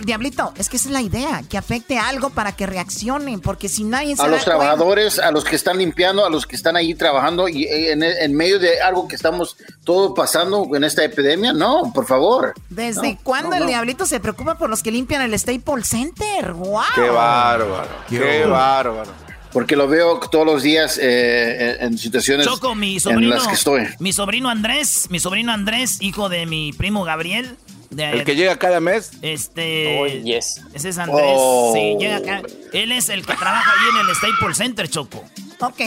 Diablito, 0.03 0.53
es 0.57 0.69
que 0.69 0.77
esa 0.77 0.89
es 0.89 0.93
la 0.93 1.01
idea, 1.01 1.43
que 1.49 1.57
afecte 1.57 1.97
algo 1.97 2.29
para 2.29 2.53
que 2.53 2.65
reaccionen, 2.65 3.39
porque 3.39 3.69
si 3.69 3.83
nadie 3.83 4.15
se 4.15 4.21
A 4.21 4.27
los 4.27 4.43
trabajadores, 4.43 5.19
a 5.19 5.31
los 5.31 5.43
que 5.43 5.55
están 5.55 5.77
limpiando, 5.77 6.25
a 6.25 6.29
los 6.29 6.45
que 6.45 6.55
están 6.55 6.75
ahí 6.75 6.95
trabajando 6.95 7.47
y 7.47 7.65
eh, 7.65 7.91
en, 7.91 8.35
medio 8.35 8.59
de 8.59 8.81
algo 8.81 9.07
que 9.07 9.15
estamos 9.15 9.57
todo 9.83 10.13
pasando 10.13 10.67
en 10.73 10.83
esta 10.83 11.03
epidemia, 11.03 11.53
no, 11.53 11.91
por 11.93 12.05
favor. 12.05 12.53
¿Desde 12.69 13.17
cuándo 13.23 13.55
el 13.55 13.67
Diablito 13.67 14.05
se 14.05 14.19
preocupa 14.19 14.57
por 14.57 14.69
los 14.69 14.83
que 14.83 14.91
limpian 14.91 15.21
el 15.21 15.37
Staples 15.37 15.87
Center? 15.87 16.53
¡Wow! 16.53 16.81
¡Qué 16.95 17.09
bárbaro! 17.09 17.87
¡Qué, 18.09 18.45
bárbaro! 18.45 19.30
Porque 19.51 19.75
lo 19.75 19.87
veo 19.87 20.19
todos 20.19 20.45
los 20.45 20.63
días 20.63 20.99
eh, 21.01 21.77
en, 21.79 21.97
situaciones 21.97 22.45
Choco, 22.45 22.75
mi 22.75 22.99
sobrino, 22.99 23.21
en 23.23 23.29
las 23.29 23.47
que 23.47 23.53
estoy. 23.53 23.87
Mi 23.99 24.13
sobrino 24.13 24.49
Andrés, 24.49 25.07
mi 25.09 25.19
sobrino 25.19 25.51
Andrés, 25.51 25.97
hijo 26.01 26.29
de 26.29 26.45
mi 26.45 26.73
primo 26.73 27.03
Gabriel. 27.03 27.57
el 27.95 28.23
que 28.23 28.35
llega 28.35 28.57
cada 28.57 28.79
mes. 28.79 29.11
Este. 29.21 29.99
Oh, 29.99 30.07
yes. 30.07 30.61
Ese 30.73 30.89
es 30.89 30.97
Andrés. 30.97 31.35
Oh. 31.37 31.73
Sí, 31.73 31.95
llega 31.99 32.17
acá. 32.17 32.41
Él 32.73 32.91
es 32.91 33.09
el 33.09 33.25
que 33.25 33.33
trabaja 33.33 33.71
ahí 33.71 33.89
en 33.89 34.09
el 34.09 34.15
Staples 34.15 34.57
Center, 34.57 34.89
Choco. 34.89 35.23
Ok. 35.59 35.81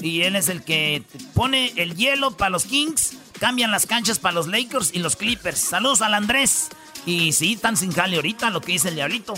Y 0.00 0.22
él 0.22 0.36
es 0.36 0.48
el 0.48 0.62
que 0.62 1.02
pone 1.34 1.72
el 1.76 1.94
hielo 1.96 2.32
para 2.32 2.50
los 2.50 2.64
Kings, 2.64 3.16
cambian 3.38 3.70
las 3.70 3.86
canchas 3.86 4.18
para 4.18 4.34
los 4.34 4.46
Lakers 4.46 4.90
y 4.94 4.98
los 4.98 5.16
Clippers. 5.16 5.58
Saludos 5.58 6.02
al 6.02 6.14
Andrés. 6.14 6.68
Y 7.06 7.32
sí, 7.32 7.54
están 7.54 7.76
sin 7.76 7.92
jale 7.92 8.16
ahorita, 8.16 8.50
lo 8.50 8.60
que 8.60 8.72
dice 8.72 8.88
el 8.88 8.94
diablito. 8.94 9.34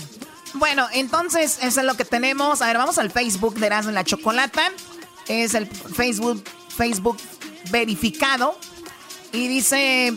Bueno, 0.53 0.87
entonces 0.93 1.59
eso 1.61 1.79
es 1.81 1.85
lo 1.85 1.95
que 1.95 2.05
tenemos. 2.05 2.61
A 2.61 2.67
ver, 2.67 2.77
vamos 2.77 2.97
al 2.97 3.11
Facebook 3.11 3.55
de 3.55 3.67
Erasmo 3.67 3.89
en 3.89 3.95
la 3.95 4.03
Chocolata. 4.03 4.61
Es 5.27 5.53
el 5.53 5.67
Facebook, 5.67 6.43
Facebook 6.69 7.17
verificado. 7.69 8.57
Y 9.31 9.47
dice... 9.47 10.13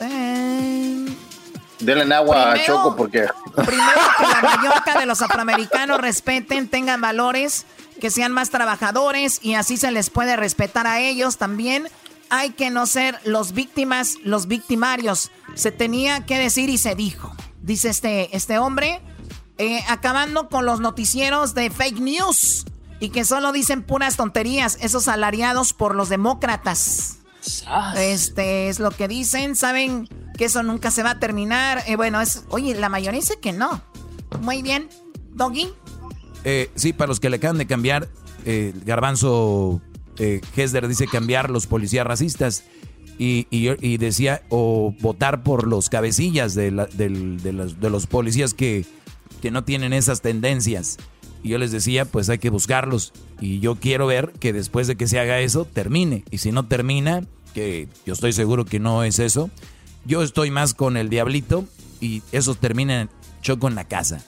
eh, 0.00 1.16
Denle 1.80 2.14
agua 2.14 2.52
a 2.52 2.64
Choco 2.64 2.94
porque 2.94 3.26
Primero 3.54 4.00
que 4.18 4.22
la 4.26 4.40
Mallorca 4.42 4.98
de 5.00 5.06
los 5.06 5.20
afroamericanos 5.20 6.00
respeten, 6.00 6.68
tengan 6.68 7.00
valores, 7.00 7.66
que 8.00 8.10
sean 8.10 8.32
más 8.32 8.50
trabajadores 8.50 9.40
y 9.42 9.54
así 9.54 9.76
se 9.76 9.90
les 9.90 10.08
puede 10.08 10.36
respetar 10.36 10.86
a 10.86 11.00
ellos 11.00 11.36
también. 11.38 11.88
Hay 12.30 12.50
que 12.50 12.70
no 12.70 12.86
ser 12.86 13.18
los 13.24 13.52
víctimas, 13.52 14.14
los 14.24 14.46
victimarios. 14.46 15.30
Se 15.54 15.70
tenía 15.70 16.24
que 16.24 16.38
decir 16.38 16.70
y 16.70 16.78
se 16.78 16.94
dijo. 16.94 17.34
Dice 17.60 17.90
este, 17.90 18.34
este 18.34 18.58
hombre, 18.58 19.02
eh, 19.62 19.84
acabando 19.88 20.48
con 20.48 20.66
los 20.66 20.80
noticieros 20.80 21.54
de 21.54 21.70
fake 21.70 22.00
news 22.00 22.64
y 23.00 23.08
que 23.10 23.24
solo 23.24 23.52
dicen 23.52 23.82
puras 23.82 24.16
tonterías, 24.16 24.78
esos 24.80 25.04
salariados 25.04 25.72
por 25.72 25.94
los 25.94 26.08
demócratas. 26.08 27.18
Este 27.96 28.68
es 28.68 28.78
lo 28.78 28.90
que 28.92 29.08
dicen. 29.08 29.56
Saben 29.56 30.08
que 30.38 30.44
eso 30.44 30.62
nunca 30.62 30.90
se 30.90 31.02
va 31.02 31.10
a 31.12 31.18
terminar. 31.18 31.82
Eh, 31.86 31.96
bueno, 31.96 32.20
es. 32.20 32.44
Oye, 32.50 32.74
la 32.74 32.88
mayoría 32.88 33.18
dice 33.20 33.40
que 33.40 33.52
no. 33.52 33.82
Muy 34.40 34.62
bien. 34.62 34.88
Doggy. 35.34 35.68
Eh, 36.44 36.70
sí, 36.76 36.92
para 36.92 37.08
los 37.08 37.18
que 37.20 37.30
le 37.30 37.36
acaban 37.36 37.58
de 37.58 37.66
cambiar, 37.66 38.08
eh, 38.44 38.72
Garbanzo 38.84 39.80
eh, 40.18 40.40
Hesder 40.56 40.86
dice 40.88 41.06
cambiar 41.06 41.50
los 41.50 41.66
policías 41.66 42.06
racistas 42.06 42.64
y, 43.18 43.46
y- 43.50 43.68
y 43.86 43.96
decía 43.98 44.42
o 44.48 44.94
votar 45.00 45.42
por 45.42 45.66
los 45.66 45.88
cabecillas 45.88 46.54
de, 46.54 46.70
la- 46.70 46.86
del- 46.86 47.42
de 47.42 47.52
los, 47.52 47.80
de 47.80 47.90
los 47.90 48.06
policías 48.06 48.54
que, 48.54 48.84
que 49.42 49.50
no 49.50 49.64
tienen 49.64 49.92
esas 49.92 50.22
tendencias. 50.22 50.96
Y 51.42 51.50
yo 51.50 51.58
les 51.58 51.72
decía, 51.72 52.06
pues 52.06 52.30
hay 52.30 52.38
que 52.38 52.48
buscarlos. 52.48 53.12
Y 53.40 53.58
yo 53.58 53.74
quiero 53.74 54.06
ver 54.06 54.32
que 54.38 54.52
después 54.52 54.86
de 54.86 54.96
que 54.96 55.08
se 55.08 55.18
haga 55.18 55.40
eso, 55.40 55.66
termine. 55.66 56.24
Y 56.30 56.38
si 56.38 56.52
no 56.52 56.66
termina, 56.66 57.26
que 57.52 57.88
yo 58.06 58.14
estoy 58.14 58.32
seguro 58.32 58.64
que 58.64 58.78
no 58.78 59.02
es 59.02 59.18
eso, 59.18 59.50
yo 60.06 60.22
estoy 60.22 60.50
más 60.50 60.72
con 60.72 60.96
el 60.96 61.10
diablito 61.10 61.66
y 62.00 62.22
eso 62.30 62.54
termina 62.54 63.08
choco 63.42 63.66
en 63.66 63.74
la 63.74 63.84
casa. 63.84 64.24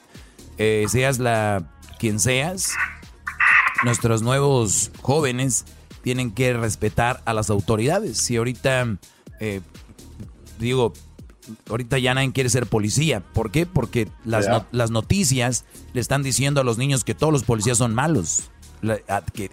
Eh, 0.58 0.86
seas 0.88 1.20
la 1.20 1.70
quien 1.98 2.18
seas, 2.18 2.72
nuestros 3.84 4.22
nuevos 4.22 4.90
jóvenes 5.00 5.64
tienen 6.02 6.32
que 6.32 6.52
respetar 6.52 7.22
a 7.24 7.32
las 7.32 7.48
autoridades. 7.48 8.18
Si 8.18 8.36
ahorita, 8.36 8.98
eh, 9.40 9.60
digo, 10.58 10.92
ahorita 11.68 11.98
ya 11.98 12.14
nadie 12.14 12.32
quiere 12.32 12.50
ser 12.50 12.66
policía. 12.66 13.20
¿Por 13.20 13.50
qué? 13.50 13.66
Porque 13.66 14.08
las, 14.24 14.48
no- 14.48 14.66
las 14.72 14.90
noticias 14.90 15.64
le 15.92 16.00
están 16.00 16.22
diciendo 16.22 16.60
a 16.60 16.64
los 16.64 16.78
niños 16.78 17.04
que 17.04 17.14
todos 17.14 17.32
los 17.32 17.42
policías 17.44 17.78
son 17.78 17.94
malos. 17.94 18.44
La- 18.82 18.98
a- 19.08 19.22
que, 19.22 19.50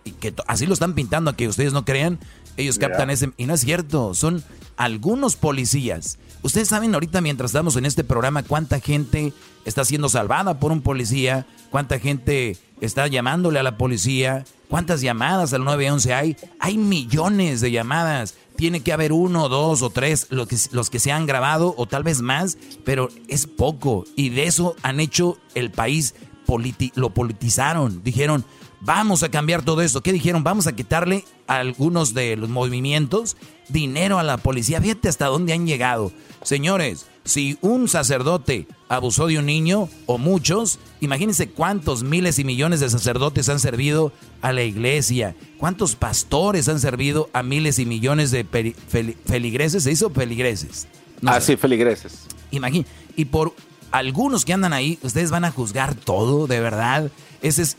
así 0.47 0.65
lo 0.65 0.73
están 0.73 0.93
pintando 0.93 1.31
a 1.31 1.35
que 1.35 1.47
ustedes 1.47 1.73
no 1.73 1.85
crean. 1.85 2.19
Ellos 2.57 2.77
captan 2.77 3.09
ese... 3.09 3.31
Y 3.37 3.45
no 3.45 3.53
es 3.53 3.61
cierto, 3.61 4.13
son 4.13 4.43
algunos 4.75 5.35
policías. 5.37 6.17
Ustedes 6.43 6.67
saben 6.67 6.93
ahorita 6.93 7.21
mientras 7.21 7.51
estamos 7.51 7.75
en 7.77 7.85
este 7.85 8.03
programa 8.03 8.43
cuánta 8.43 8.79
gente 8.79 9.31
está 9.63 9.85
siendo 9.85 10.09
salvada 10.09 10.59
por 10.59 10.71
un 10.71 10.81
policía, 10.81 11.45
cuánta 11.69 11.97
gente 11.99 12.57
está 12.81 13.07
llamándole 13.07 13.59
a 13.59 13.63
la 13.63 13.77
policía, 13.77 14.43
cuántas 14.71 15.01
llamadas 15.01 15.53
al 15.53 15.63
911 15.63 16.13
hay. 16.15 16.37
Hay 16.59 16.79
millones 16.79 17.61
de 17.61 17.69
llamadas. 17.69 18.33
Tiene 18.55 18.79
que 18.81 18.93
haber 18.93 19.11
uno, 19.13 19.49
dos 19.49 19.81
o 19.83 19.89
tres 19.91 20.27
los 20.31 20.47
que, 20.47 20.57
los 20.71 20.89
que 20.89 20.99
se 20.99 21.11
han 21.11 21.25
grabado 21.27 21.75
o 21.77 21.85
tal 21.85 22.01
vez 22.03 22.21
más, 22.21 22.57
pero 22.83 23.09
es 23.27 23.45
poco. 23.45 24.05
Y 24.15 24.29
de 24.29 24.45
eso 24.45 24.75
han 24.81 24.99
hecho 24.99 25.37
el 25.55 25.69
país, 25.71 26.15
politi- 26.47 26.91
lo 26.95 27.11
politizaron. 27.11 28.03
Dijeron, 28.03 28.45
vamos 28.79 29.23
a 29.23 29.29
cambiar 29.29 29.63
todo 29.63 29.81
esto. 29.81 30.01
¿Qué 30.01 30.13
dijeron? 30.13 30.43
Vamos 30.43 30.67
a 30.67 30.75
quitarle 30.75 31.25
a 31.47 31.57
algunos 31.57 32.13
de 32.13 32.35
los 32.37 32.49
movimientos 32.49 33.37
dinero 33.69 34.19
a 34.19 34.23
la 34.23 34.37
policía. 34.37 34.81
Fíjate 34.81 35.09
hasta 35.09 35.27
dónde 35.27 35.53
han 35.53 35.65
llegado. 35.67 36.11
Señores, 36.43 37.07
si 37.23 37.57
un 37.61 37.87
sacerdote 37.87 38.67
abusó 38.89 39.27
de 39.27 39.37
un 39.37 39.45
niño 39.45 39.89
o 40.07 40.17
muchos, 40.17 40.79
imagínense 41.01 41.49
cuántos 41.49 42.03
miles 42.03 42.39
y 42.39 42.43
millones 42.43 42.79
de 42.79 42.89
sacerdotes 42.89 43.47
han 43.49 43.59
servido 43.59 44.11
a 44.41 44.51
la 44.53 44.63
iglesia, 44.63 45.35
cuántos 45.57 45.95
pastores 45.95 46.67
han 46.67 46.79
servido 46.79 47.29
a 47.33 47.43
miles 47.43 47.77
y 47.79 47.85
millones 47.85 48.31
de 48.31 48.45
fel- 48.45 49.15
feligreses. 49.25 49.83
¿Se 49.83 49.91
hizo 49.91 50.09
feligreses? 50.09 50.87
No 51.21 51.31
ah, 51.31 51.39
sé. 51.39 51.53
sí, 51.53 51.57
feligreses. 51.57 52.25
Imagín, 52.49 52.85
y 53.15 53.25
por 53.25 53.53
algunos 53.91 54.43
que 54.43 54.53
andan 54.53 54.73
ahí, 54.73 54.97
ustedes 55.03 55.29
van 55.31 55.45
a 55.45 55.51
juzgar 55.51 55.93
todo, 55.95 56.47
de 56.47 56.59
verdad. 56.59 57.11
Ese 57.41 57.61
es. 57.61 57.77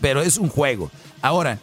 pero 0.00 0.20
es 0.22 0.36
un 0.36 0.48
juego. 0.48 0.90
Ahora, 1.22 1.58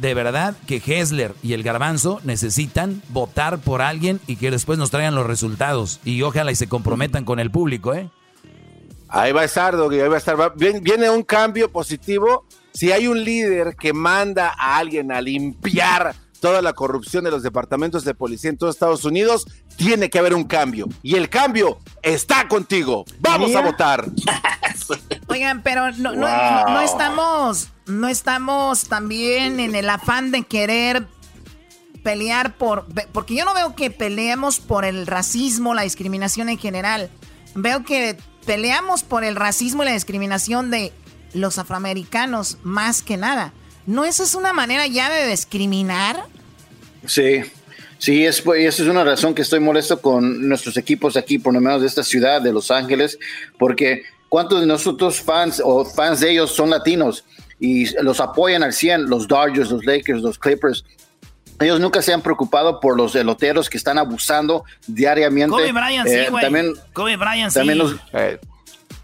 de 0.00 0.14
verdad 0.14 0.56
que 0.66 0.82
Hessler 0.84 1.34
y 1.42 1.52
el 1.52 1.62
Garbanzo 1.62 2.20
necesitan 2.24 3.02
votar 3.08 3.58
por 3.58 3.82
alguien 3.82 4.20
y 4.26 4.36
que 4.36 4.50
después 4.50 4.78
nos 4.78 4.90
traigan 4.90 5.14
los 5.14 5.26
resultados. 5.26 6.00
Y 6.04 6.22
ojalá 6.22 6.52
y 6.52 6.56
se 6.56 6.68
comprometan 6.68 7.24
con 7.24 7.40
el 7.40 7.50
público, 7.50 7.94
¿eh? 7.94 8.10
Ahí 9.08 9.32
va 9.32 9.42
a 9.42 9.44
estar, 9.44 9.76
Doggy, 9.76 10.00
ahí 10.00 10.08
va 10.08 10.16
a 10.16 10.18
estar. 10.18 10.36
Viene 10.56 11.08
un 11.08 11.22
cambio 11.22 11.70
positivo. 11.70 12.46
Si 12.72 12.90
hay 12.90 13.06
un 13.06 13.22
líder 13.22 13.76
que 13.76 13.92
manda 13.92 14.52
a 14.58 14.78
alguien 14.78 15.12
a 15.12 15.20
limpiar 15.20 16.14
toda 16.40 16.60
la 16.60 16.72
corrupción 16.72 17.24
de 17.24 17.30
los 17.30 17.42
departamentos 17.42 18.04
de 18.04 18.14
policía 18.14 18.50
en 18.50 18.58
todos 18.58 18.74
Estados 18.74 19.04
Unidos, 19.04 19.46
tiene 19.76 20.10
que 20.10 20.18
haber 20.18 20.34
un 20.34 20.44
cambio. 20.44 20.88
Y 21.02 21.16
el 21.16 21.28
cambio 21.28 21.78
está 22.02 22.48
contigo. 22.48 23.04
Vamos 23.20 23.54
a 23.54 23.60
votar. 23.60 24.06
Oigan, 25.28 25.62
pero 25.62 25.90
no, 25.92 26.12
no- 26.12 26.64
no 26.66 26.80
estamos, 26.80 27.68
no 27.86 28.08
estamos 28.08 28.84
también 28.88 29.60
en 29.60 29.74
el 29.74 29.88
afán 29.90 30.30
de 30.30 30.42
querer 30.44 31.06
pelear 32.02 32.54
por, 32.56 32.86
porque 33.12 33.34
yo 33.34 33.44
no 33.44 33.54
veo 33.54 33.74
que 33.74 33.90
peleemos 33.90 34.60
por 34.60 34.84
el 34.84 35.06
racismo, 35.06 35.74
la 35.74 35.82
discriminación 35.82 36.48
en 36.48 36.58
general. 36.58 37.10
Veo 37.54 37.82
que 37.84 38.16
peleamos 38.44 39.02
por 39.02 39.24
el 39.24 39.36
racismo 39.36 39.82
y 39.82 39.86
la 39.86 39.92
discriminación 39.92 40.70
de 40.70 40.92
los 41.32 41.58
afroamericanos 41.58 42.58
más 42.62 43.00
que 43.02 43.16
nada. 43.16 43.52
¿No 43.86 44.04
esa 44.04 44.22
es 44.22 44.34
una 44.34 44.52
manera 44.52 44.86
ya 44.86 45.08
de 45.10 45.26
discriminar? 45.28 46.26
Sí, 47.06 47.40
sí, 47.98 48.24
es, 48.24 48.40
pues, 48.40 48.64
esa 48.64 48.82
es 48.82 48.88
una 48.88 49.04
razón 49.04 49.34
que 49.34 49.42
estoy 49.42 49.60
molesto 49.60 50.00
con 50.00 50.48
nuestros 50.48 50.76
equipos 50.76 51.16
aquí, 51.16 51.38
por 51.38 51.54
lo 51.54 51.60
menos 51.60 51.80
de 51.80 51.86
esta 51.86 52.02
ciudad, 52.02 52.42
de 52.42 52.52
Los 52.52 52.70
Ángeles, 52.70 53.18
porque 53.58 54.02
¿cuántos 54.28 54.60
de 54.60 54.66
nosotros 54.66 55.20
fans 55.20 55.60
o 55.64 55.84
fans 55.84 56.20
de 56.20 56.32
ellos 56.32 56.50
son 56.50 56.70
latinos 56.70 57.24
y 57.60 57.86
los 58.02 58.20
apoyan 58.20 58.62
al 58.62 58.72
100? 58.72 59.08
Los 59.08 59.28
Dodgers, 59.28 59.70
los 59.70 59.84
Lakers, 59.84 60.20
los 60.22 60.38
Clippers. 60.38 60.84
Ellos 61.60 61.78
nunca 61.78 62.02
se 62.02 62.12
han 62.12 62.20
preocupado 62.20 62.80
por 62.80 62.96
los 62.96 63.14
eloteros 63.14 63.70
que 63.70 63.76
están 63.76 63.96
abusando 63.96 64.64
diariamente. 64.86 65.50
Kobe 65.50 65.72
Bryant, 65.72 66.08
Eh, 66.08 66.24
sí, 66.24 66.30
güey. 66.30 66.44
También, 66.44 66.74
Kobe 66.92 67.16
Bryant, 67.16 67.52
sí. 67.52 67.58
también 67.58 67.78
los, 67.78 67.94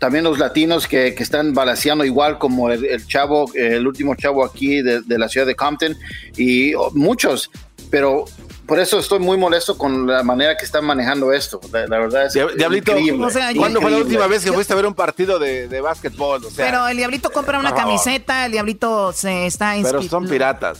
también 0.00 0.24
los 0.24 0.38
latinos 0.38 0.88
que, 0.88 1.14
que 1.14 1.22
están 1.22 1.54
balaseando 1.54 2.04
igual 2.04 2.38
como 2.38 2.70
el, 2.70 2.84
el 2.84 3.06
chavo, 3.06 3.54
eh, 3.54 3.76
el 3.76 3.86
último 3.86 4.16
chavo 4.16 4.44
aquí 4.44 4.82
de, 4.82 5.02
de 5.02 5.18
la 5.18 5.28
ciudad 5.28 5.46
de 5.46 5.54
Compton 5.54 5.96
y 6.36 6.74
oh, 6.74 6.90
muchos, 6.92 7.50
pero 7.90 8.24
por 8.70 8.78
eso 8.78 9.00
estoy 9.00 9.18
muy 9.18 9.36
molesto 9.36 9.76
con 9.76 10.06
la 10.06 10.22
manera 10.22 10.56
que 10.56 10.64
están 10.64 10.84
manejando 10.84 11.32
esto. 11.32 11.60
La, 11.72 11.86
la 11.88 11.98
verdad 11.98 12.26
es 12.26 12.32
Diablito, 12.34 12.92
increíble, 12.92 13.26
O 13.26 13.28
sea, 13.30 13.50
yo- 13.50 13.58
¿cuándo 13.60 13.80
fue 13.80 13.90
la 13.90 13.96
última 13.98 14.26
vez 14.28 14.44
que 14.44 14.52
fuiste 14.52 14.72
a 14.72 14.76
ver 14.76 14.86
un 14.86 14.94
partido 14.94 15.40
de, 15.40 15.66
de 15.66 15.80
básquetbol? 15.80 16.44
O 16.44 16.50
sea, 16.50 16.64
pero 16.66 16.86
el 16.86 16.96
diablito 16.96 17.30
compra 17.30 17.58
una 17.58 17.70
favor. 17.70 17.84
camiseta, 17.84 18.46
el 18.46 18.52
diablito 18.52 19.12
se 19.12 19.46
está 19.46 19.74
pero 19.82 20.00
son 20.02 20.28
piratas. 20.28 20.78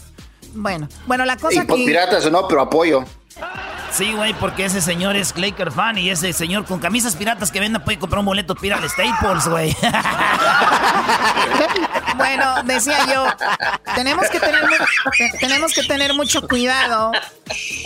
Bueno, 0.54 0.88
bueno, 1.06 1.24
la 1.24 1.34
Y 1.34 1.38
cosa 1.38 1.64
por 1.64 1.76
que... 1.78 1.84
piratas 1.84 2.24
o 2.26 2.30
no, 2.30 2.46
pero 2.46 2.60
apoyo. 2.60 3.04
Sí, 3.92 4.12
güey, 4.12 4.32
porque 4.34 4.66
ese 4.66 4.80
señor 4.80 5.16
es 5.16 5.36
Laker 5.36 5.72
fan 5.72 5.98
y 5.98 6.10
ese 6.10 6.32
señor 6.32 6.64
con 6.64 6.78
camisas 6.78 7.16
piratas 7.16 7.50
que 7.50 7.58
venda 7.60 7.84
puede 7.84 7.98
comprar 7.98 8.20
un 8.20 8.26
boleto 8.26 8.54
para 8.54 8.88
Staples, 8.88 9.48
güey. 9.48 9.76
Bueno, 12.16 12.62
decía 12.64 12.98
yo, 13.12 13.24
tenemos 13.94 14.28
que 14.28 14.40
tener 14.40 14.62
tenemos 15.40 15.72
que 15.72 15.82
tener 15.84 16.12
mucho 16.12 16.46
cuidado. 16.46 17.12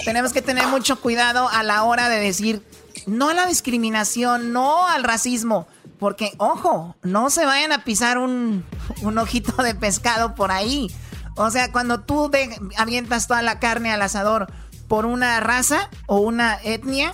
Tenemos 0.04 0.32
que 0.32 0.42
tener 0.42 0.66
mucho 0.66 1.00
cuidado 1.00 1.48
a 1.48 1.62
la 1.62 1.84
hora 1.84 2.08
de 2.08 2.18
decir 2.18 2.62
no 3.06 3.28
a 3.28 3.34
la 3.34 3.46
discriminación, 3.46 4.52
no 4.52 4.88
al 4.88 5.04
racismo, 5.04 5.68
porque 6.00 6.32
ojo, 6.38 6.96
no 7.02 7.30
se 7.30 7.46
vayan 7.46 7.70
a 7.72 7.84
pisar 7.84 8.18
un 8.18 8.64
un 9.02 9.18
ojito 9.18 9.62
de 9.62 9.74
pescado 9.74 10.34
por 10.34 10.50
ahí. 10.50 10.88
O 11.36 11.50
sea, 11.50 11.70
cuando 11.70 12.00
tú 12.00 12.30
avientas 12.76 13.26
toda 13.26 13.42
la 13.42 13.58
carne 13.60 13.92
al 13.92 14.02
asador 14.02 14.48
por 14.88 15.06
una 15.06 15.40
raza 15.40 15.90
o 16.06 16.18
una 16.18 16.58
etnia 16.62 17.12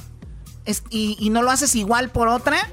y, 0.91 1.17
y, 1.19 1.31
no 1.31 1.43
lo 1.43 1.51
haces 1.51 1.75
igual 1.75 2.11
por 2.11 2.29
otra, 2.29 2.69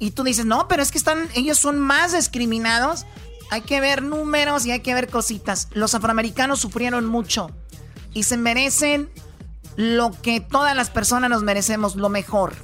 y 0.00 0.12
tú 0.12 0.24
dices, 0.24 0.46
no, 0.46 0.66
pero 0.66 0.82
es 0.82 0.90
que 0.90 0.98
están, 0.98 1.28
ellos 1.34 1.58
son 1.58 1.78
más 1.78 2.12
discriminados. 2.12 3.04
Hay 3.50 3.60
que 3.60 3.80
ver 3.80 4.02
números 4.02 4.64
y 4.64 4.72
hay 4.72 4.80
que 4.80 4.94
ver 4.94 5.08
cositas. 5.08 5.68
Los 5.72 5.94
afroamericanos 5.94 6.58
sufrieron 6.58 7.04
mucho 7.04 7.50
y 8.14 8.22
se 8.22 8.38
merecen 8.38 9.10
lo 9.76 10.10
que 10.22 10.40
todas 10.40 10.74
las 10.74 10.88
personas 10.88 11.28
nos 11.28 11.42
merecemos, 11.42 11.96
lo 11.96 12.08
mejor. 12.08 12.54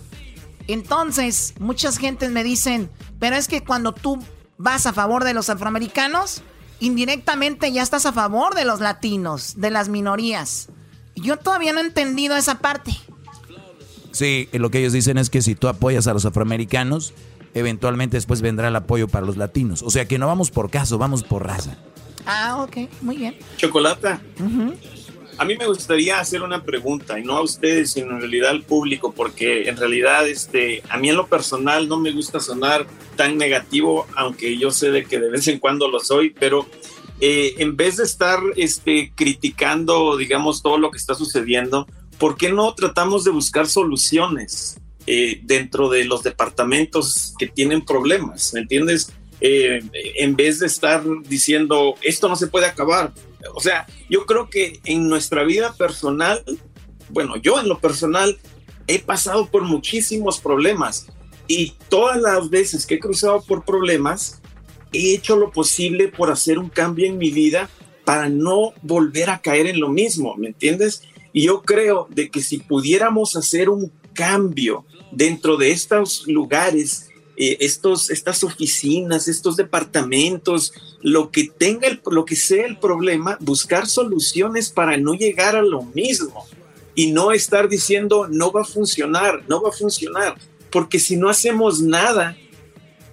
Entonces, 0.66 1.54
muchas 1.58 1.98
gentes 1.98 2.30
me 2.30 2.42
dicen, 2.42 2.90
pero 3.20 3.36
es 3.36 3.48
que 3.48 3.62
cuando 3.62 3.92
tú 3.92 4.18
vas 4.56 4.86
a 4.86 4.94
favor 4.94 5.24
de 5.24 5.34
los 5.34 5.50
afroamericanos, 5.50 6.42
indirectamente 6.80 7.70
ya 7.70 7.82
estás 7.82 8.06
a 8.06 8.12
favor 8.12 8.54
de 8.54 8.64
los 8.64 8.80
latinos, 8.80 9.54
de 9.58 9.70
las 9.70 9.90
minorías. 9.90 10.68
Yo 11.16 11.36
todavía 11.36 11.72
no 11.72 11.80
he 11.80 11.84
entendido 11.84 12.36
esa 12.36 12.58
parte. 12.58 12.92
Sí, 14.12 14.48
lo 14.52 14.70
que 14.70 14.78
ellos 14.78 14.92
dicen 14.92 15.18
es 15.18 15.28
que 15.28 15.42
si 15.42 15.54
tú 15.54 15.68
apoyas 15.68 16.06
a 16.06 16.14
los 16.14 16.24
afroamericanos, 16.24 17.12
eventualmente 17.54 18.16
después 18.16 18.40
vendrá 18.40 18.68
el 18.68 18.76
apoyo 18.76 19.08
para 19.08 19.26
los 19.26 19.36
latinos. 19.36 19.82
O 19.82 19.90
sea 19.90 20.06
que 20.06 20.18
no 20.18 20.26
vamos 20.26 20.50
por 20.50 20.70
caso, 20.70 20.98
vamos 20.98 21.22
por 21.22 21.46
raza. 21.46 21.76
Ah, 22.26 22.62
ok, 22.62 22.88
muy 23.02 23.16
bien. 23.16 23.36
Chocolata. 23.56 24.20
A 25.38 25.44
mí 25.44 25.56
me 25.56 25.66
gustaría 25.66 26.18
hacer 26.18 26.40
una 26.40 26.62
pregunta, 26.64 27.18
y 27.18 27.24
no 27.24 27.36
a 27.36 27.42
ustedes, 27.42 27.92
sino 27.92 28.12
en 28.12 28.20
realidad 28.20 28.50
al 28.50 28.62
público, 28.62 29.12
porque 29.12 29.68
en 29.68 29.76
realidad 29.76 30.26
este, 30.26 30.82
a 30.88 30.96
mí 30.96 31.10
en 31.10 31.16
lo 31.16 31.26
personal 31.26 31.88
no 31.88 31.98
me 31.98 32.10
gusta 32.12 32.40
sonar 32.40 32.86
tan 33.16 33.36
negativo, 33.36 34.06
aunque 34.16 34.56
yo 34.56 34.70
sé 34.70 34.90
de 34.90 35.04
que 35.04 35.20
de 35.20 35.30
vez 35.30 35.46
en 35.48 35.58
cuando 35.58 35.88
lo 35.88 36.00
soy, 36.00 36.30
pero 36.30 36.66
eh, 37.20 37.54
en 37.58 37.76
vez 37.76 37.96
de 37.96 38.04
estar 38.04 38.40
este, 38.56 39.12
criticando, 39.14 40.16
digamos, 40.16 40.62
todo 40.62 40.78
lo 40.78 40.90
que 40.90 40.98
está 40.98 41.14
sucediendo, 41.14 41.86
¿por 42.18 42.36
qué 42.36 42.52
no 42.52 42.74
tratamos 42.74 43.24
de 43.24 43.30
buscar 43.30 43.66
soluciones 43.66 44.78
eh, 45.06 45.40
dentro 45.44 45.88
de 45.88 46.04
los 46.04 46.22
departamentos 46.22 47.34
que 47.38 47.46
tienen 47.46 47.84
problemas? 47.84 48.52
¿Me 48.54 48.60
entiendes? 48.60 49.12
Eh, 49.40 49.80
en 50.16 50.36
vez 50.36 50.60
de 50.60 50.66
estar 50.66 51.02
diciendo, 51.26 51.94
esto 52.02 52.28
no 52.28 52.36
se 52.36 52.46
puede 52.46 52.66
acabar, 52.66 53.12
o 53.54 53.60
sea, 53.60 53.86
yo 54.08 54.26
creo 54.26 54.48
que 54.48 54.80
en 54.84 55.08
nuestra 55.08 55.44
vida 55.44 55.74
personal, 55.74 56.42
bueno, 57.10 57.36
yo 57.36 57.60
en 57.60 57.68
lo 57.68 57.78
personal 57.78 58.38
he 58.86 58.98
pasado 58.98 59.46
por 59.46 59.62
muchísimos 59.62 60.40
problemas 60.40 61.06
y 61.48 61.74
todas 61.88 62.20
las 62.20 62.50
veces 62.50 62.86
que 62.86 62.94
he 62.94 62.98
cruzado 62.98 63.42
por 63.42 63.64
problemas, 63.64 64.40
he 64.92 65.14
hecho 65.14 65.36
lo 65.36 65.50
posible 65.50 66.08
por 66.08 66.30
hacer 66.30 66.58
un 66.58 66.68
cambio 66.68 67.06
en 67.06 67.18
mi 67.18 67.30
vida 67.30 67.68
para 68.04 68.28
no 68.28 68.72
volver 68.82 69.30
a 69.30 69.40
caer 69.40 69.66
en 69.66 69.80
lo 69.80 69.88
mismo, 69.88 70.36
¿me 70.36 70.48
entiendes? 70.48 71.02
Y 71.32 71.42
yo 71.42 71.62
creo 71.62 72.06
de 72.10 72.30
que 72.30 72.40
si 72.40 72.58
pudiéramos 72.58 73.36
hacer 73.36 73.68
un 73.68 73.92
cambio 74.14 74.84
dentro 75.10 75.56
de 75.56 75.72
estos 75.72 76.26
lugares 76.26 77.08
eh, 77.38 77.58
estos, 77.60 78.08
estas 78.08 78.42
oficinas, 78.44 79.28
estos 79.28 79.56
departamentos, 79.56 80.72
lo 81.02 81.30
que 81.30 81.44
tenga, 81.44 81.86
el, 81.86 82.00
lo 82.10 82.24
que 82.24 82.34
sea 82.34 82.64
el 82.64 82.78
problema, 82.78 83.36
buscar 83.40 83.86
soluciones 83.86 84.70
para 84.70 84.96
no 84.96 85.12
llegar 85.12 85.54
a 85.54 85.60
lo 85.60 85.82
mismo 85.82 86.46
y 86.94 87.12
no 87.12 87.32
estar 87.32 87.68
diciendo 87.68 88.26
no 88.30 88.52
va 88.52 88.62
a 88.62 88.64
funcionar, 88.64 89.44
no 89.48 89.60
va 89.60 89.68
a 89.68 89.72
funcionar, 89.72 90.38
porque 90.70 90.98
si 90.98 91.18
no 91.18 91.28
hacemos 91.28 91.82
nada, 91.82 92.38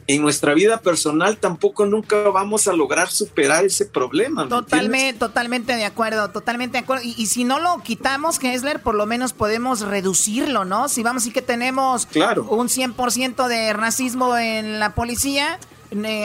en 0.08 0.22
nuestra 0.22 0.54
vida 0.54 0.82
personal 0.82 1.38
tampoco 1.38 1.86
nunca 1.86 2.18
vamos 2.30 2.68
a 2.68 2.74
lograr 2.74 3.10
superar 3.10 3.66
ese 3.66 3.86
problema. 3.86 4.48
Totalmente, 4.48 5.20
totalmente 5.20 5.76
de 5.76 5.86
acuerdo, 5.86 6.30
totalmente 6.32 6.78
de 6.78 6.84
acuerdo. 6.84 7.04
Y, 7.06 7.26
si 7.28 7.44
no 7.44 7.60
lo 7.60 7.82
quitamos, 7.84 8.40
Kessler, 8.40 8.82
por 8.82 8.96
lo 8.96 9.06
menos 9.06 9.34
podemos 9.34 9.82
reducirlo, 9.82 10.66
¿no? 10.66 10.90
Si 10.90 11.04
vamos 11.04 11.26
y 11.26 11.32
que 11.32 11.42
tenemos 11.42 12.06
claro. 12.06 12.46
un 12.50 12.68
100% 12.68 13.48
de 13.48 13.74
racismo 13.74 14.38
en 14.38 14.80
la 14.80 14.94
policía, 14.96 15.60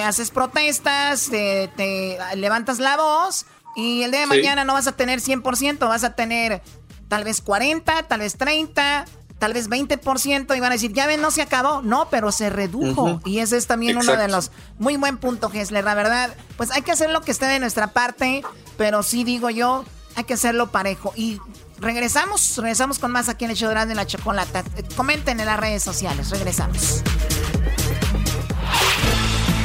haces 0.04 0.30
protestas, 0.30 1.30
te, 1.30 2.18
levantas 2.36 2.78
la 2.78 2.96
voz 2.96 3.46
y 3.76 4.02
el 4.02 4.10
día 4.10 4.20
de 4.20 4.26
mañana 4.26 4.64
no 4.64 4.72
vas 4.72 4.86
a 4.86 4.92
tener 4.92 5.20
100%, 5.20 5.78
vas 5.80 6.04
a 6.04 6.14
tener 6.14 6.62
tal 7.08 7.24
vez 7.24 7.40
40, 7.40 8.02
tal 8.04 8.20
vez 8.20 8.36
30, 8.36 9.04
tal 9.38 9.52
vez 9.52 9.68
20% 9.70 10.56
y 10.56 10.60
van 10.60 10.70
a 10.70 10.74
decir, 10.74 10.92
ya 10.92 11.06
ven, 11.06 11.20
no 11.20 11.30
se 11.30 11.42
acabó. 11.42 11.82
No, 11.82 12.08
pero 12.10 12.32
se 12.32 12.50
redujo. 12.50 13.20
Y 13.24 13.38
ese 13.38 13.56
es 13.56 13.66
también 13.66 13.96
uno 13.96 14.16
de 14.16 14.28
los 14.28 14.50
muy 14.78 14.96
buen 14.96 15.18
punto, 15.18 15.50
Gessler. 15.50 15.84
La 15.84 15.94
verdad, 15.94 16.34
pues 16.56 16.70
hay 16.70 16.82
que 16.82 16.92
hacer 16.92 17.10
lo 17.10 17.20
que 17.22 17.30
esté 17.30 17.46
de 17.46 17.60
nuestra 17.60 17.88
parte, 17.88 18.42
pero 18.76 19.02
sí 19.02 19.24
digo 19.24 19.50
yo, 19.50 19.84
hay 20.16 20.24
que 20.24 20.34
hacerlo 20.34 20.70
parejo. 20.70 21.12
Y 21.16 21.40
regresamos, 21.78 22.56
regresamos 22.56 22.98
con 22.98 23.12
más 23.12 23.28
aquí 23.28 23.44
en 23.44 23.52
el 23.52 23.56
show 23.56 23.70
de 23.70 23.94
la 23.94 24.06
chocolata. 24.06 24.64
Comenten 24.96 25.40
en 25.40 25.46
las 25.46 25.60
redes 25.60 25.82
sociales, 25.82 26.30
regresamos. 26.30 27.02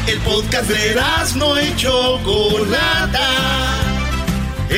El 0.06 0.20
podcast 0.20 0.70
de 0.70 1.02
no 1.38 1.58
hecho 1.58 2.20
Chocolata 2.20 3.93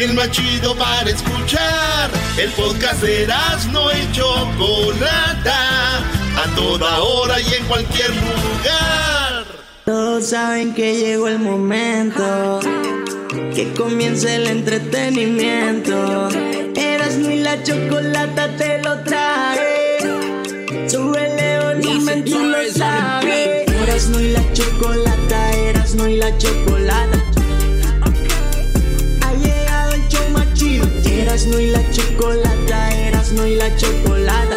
el 0.04 0.14
más 0.14 0.30
chido 0.32 0.76
para 0.76 1.10
escuchar. 1.10 2.10
El 2.38 2.52
podcast 2.52 3.02
de 3.02 3.28
no 3.72 3.92
y 3.92 4.12
Chocolata, 4.12 6.00
a 6.00 6.56
toda 6.56 7.02
hora 7.02 7.40
y 7.40 7.54
en 7.54 7.66
cualquier 7.66 8.10
lugar. 8.10 9.46
Todos 9.86 10.28
saben 10.28 10.74
que 10.74 10.96
llegó 10.96 11.28
el 11.28 11.40
momento, 11.40 12.60
que 13.54 13.74
comience 13.78 14.36
el 14.36 14.48
entretenimiento. 14.48 16.30
Eras 16.76 17.18
muy 17.18 17.38
la 17.38 17.62
chocolata 17.64 18.50
te 18.58 18.82
lo 18.82 19.00
trae. 19.04 20.00
Súbele 20.88 21.60
volumen, 21.60 22.26
tú 22.26 22.40
lo 22.40 22.58
sabes. 22.74 23.66
Eras 23.84 24.10
muy 24.10 24.30
la 24.32 24.42
chocolata, 24.54 25.52
eras 25.52 25.96
muy 25.96 26.18
la 26.18 26.38
chocolata 26.38 27.35
Erasno 31.36 31.60
y 31.60 31.68
la 31.68 31.92
chocolata, 31.92 32.92
Erasno 32.92 33.46
y 33.46 33.56
la 33.56 33.76
chocolata. 33.76 34.56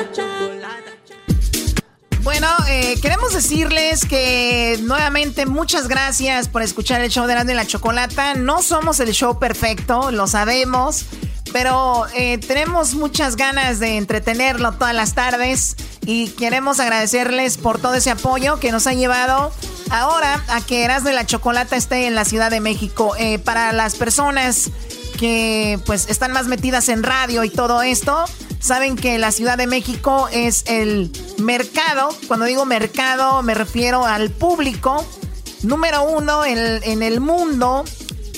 Bueno, 2.23 2.47
eh, 2.69 2.95
queremos 3.03 3.35
decirles 3.35 4.05
que 4.05 4.79
nuevamente 4.83 5.45
muchas 5.45 5.89
gracias 5.89 6.47
por 6.47 6.63
escuchar 6.63 7.01
el 7.01 7.11
show 7.11 7.27
de 7.27 7.33
Erasmo 7.33 7.51
y 7.51 7.55
la 7.55 7.67
Chocolata. 7.67 8.35
No 8.35 8.63
somos 8.63 9.01
el 9.01 9.11
show 9.11 9.41
perfecto, 9.41 10.13
lo 10.13 10.29
sabemos, 10.29 11.07
pero 11.53 12.07
eh, 12.15 12.39
tenemos 12.39 12.95
muchas 12.95 13.35
ganas 13.35 13.81
de 13.81 13.97
entretenerlo 13.97 14.71
todas 14.71 14.95
las 14.95 15.15
tardes 15.15 15.75
y 16.07 16.29
queremos 16.29 16.79
agradecerles 16.79 17.59
por 17.59 17.81
todo 17.81 17.95
ese 17.95 18.11
apoyo 18.11 18.61
que 18.61 18.71
nos 18.71 18.87
ha 18.87 18.93
llevado 18.93 19.51
ahora 19.91 20.45
a 20.47 20.61
que 20.61 20.85
Erasmo 20.85 21.11
y 21.11 21.15
la 21.15 21.27
Chocolata 21.27 21.75
esté 21.75 22.07
en 22.07 22.15
la 22.15 22.25
Ciudad 22.25 22.53
de 22.53 22.61
México. 22.61 23.17
Eh, 23.19 23.41
para 23.41 23.73
las 23.73 23.97
personas 23.97 24.71
que 25.19 25.79
pues 25.85 26.09
están 26.09 26.33
más 26.33 26.47
metidas 26.47 26.89
en 26.89 27.03
radio 27.03 27.45
y 27.45 27.51
todo 27.51 27.83
esto, 27.83 28.25
saben 28.61 28.97
que 28.97 29.19
la 29.19 29.33
Ciudad 29.33 29.59
de 29.59 29.67
México 29.67 30.29
es 30.33 30.65
el 30.67 31.13
mercado, 31.39 32.09
cuando 32.27 32.47
digo 32.47 32.65
mercado 32.65 33.43
me 33.43 33.55
refiero 33.55 34.07
al 34.07 34.31
público 34.31 35.05
número 35.63 36.05
uno 36.05 36.45
en, 36.45 37.03
el 37.03 37.21
mundo 37.21 37.85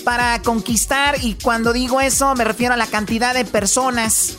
para 0.05 0.41
conquistar 0.43 1.23
y 1.23 1.35
cuando 1.35 1.73
digo 1.73 2.01
eso 2.01 2.35
me 2.35 2.45
refiero 2.45 2.75
a 2.75 2.77
la 2.77 2.87
cantidad 2.87 3.35
de 3.35 3.45
personas. 3.45 4.37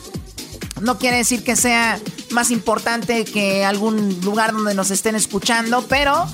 No 0.80 0.98
quiere 0.98 1.18
decir 1.18 1.44
que 1.44 1.54
sea 1.54 2.00
más 2.32 2.50
importante 2.50 3.24
que 3.24 3.64
algún 3.64 4.20
lugar 4.22 4.52
donde 4.52 4.74
nos 4.74 4.90
estén 4.90 5.14
escuchando, 5.14 5.86
pero 5.88 6.26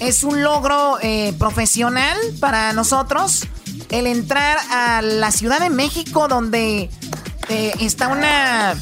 es 0.00 0.24
un 0.24 0.42
logro 0.42 0.98
eh, 1.02 1.32
profesional 1.38 2.18
para 2.40 2.72
nosotros 2.72 3.46
el 3.92 4.06
entrar 4.06 4.58
a 4.70 5.02
la 5.02 5.30
Ciudad 5.30 5.60
de 5.60 5.70
México 5.70 6.26
donde 6.26 6.90
eh, 7.48 7.72
está 7.80 8.08
una, 8.08 8.74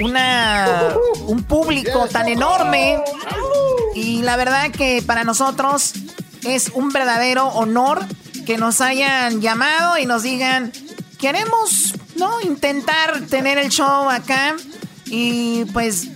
una, 0.00 0.94
un 1.26 1.42
público 1.42 2.06
tan 2.06 2.28
enorme. 2.28 3.02
Y 3.94 4.22
la 4.22 4.36
verdad 4.36 4.70
que 4.70 5.02
para 5.04 5.24
nosotros 5.24 5.94
es 6.44 6.70
un 6.74 6.90
verdadero 6.90 7.48
honor 7.48 8.04
que 8.46 8.58
nos 8.58 8.80
hayan 8.80 9.40
llamado 9.40 9.98
y 9.98 10.06
nos 10.06 10.22
digan 10.22 10.72
queremos 11.18 11.94
no 12.16 12.40
intentar 12.42 13.22
tener 13.26 13.58
el 13.58 13.70
show 13.70 14.08
acá 14.08 14.54
y 15.06 15.64
pues 15.72 16.08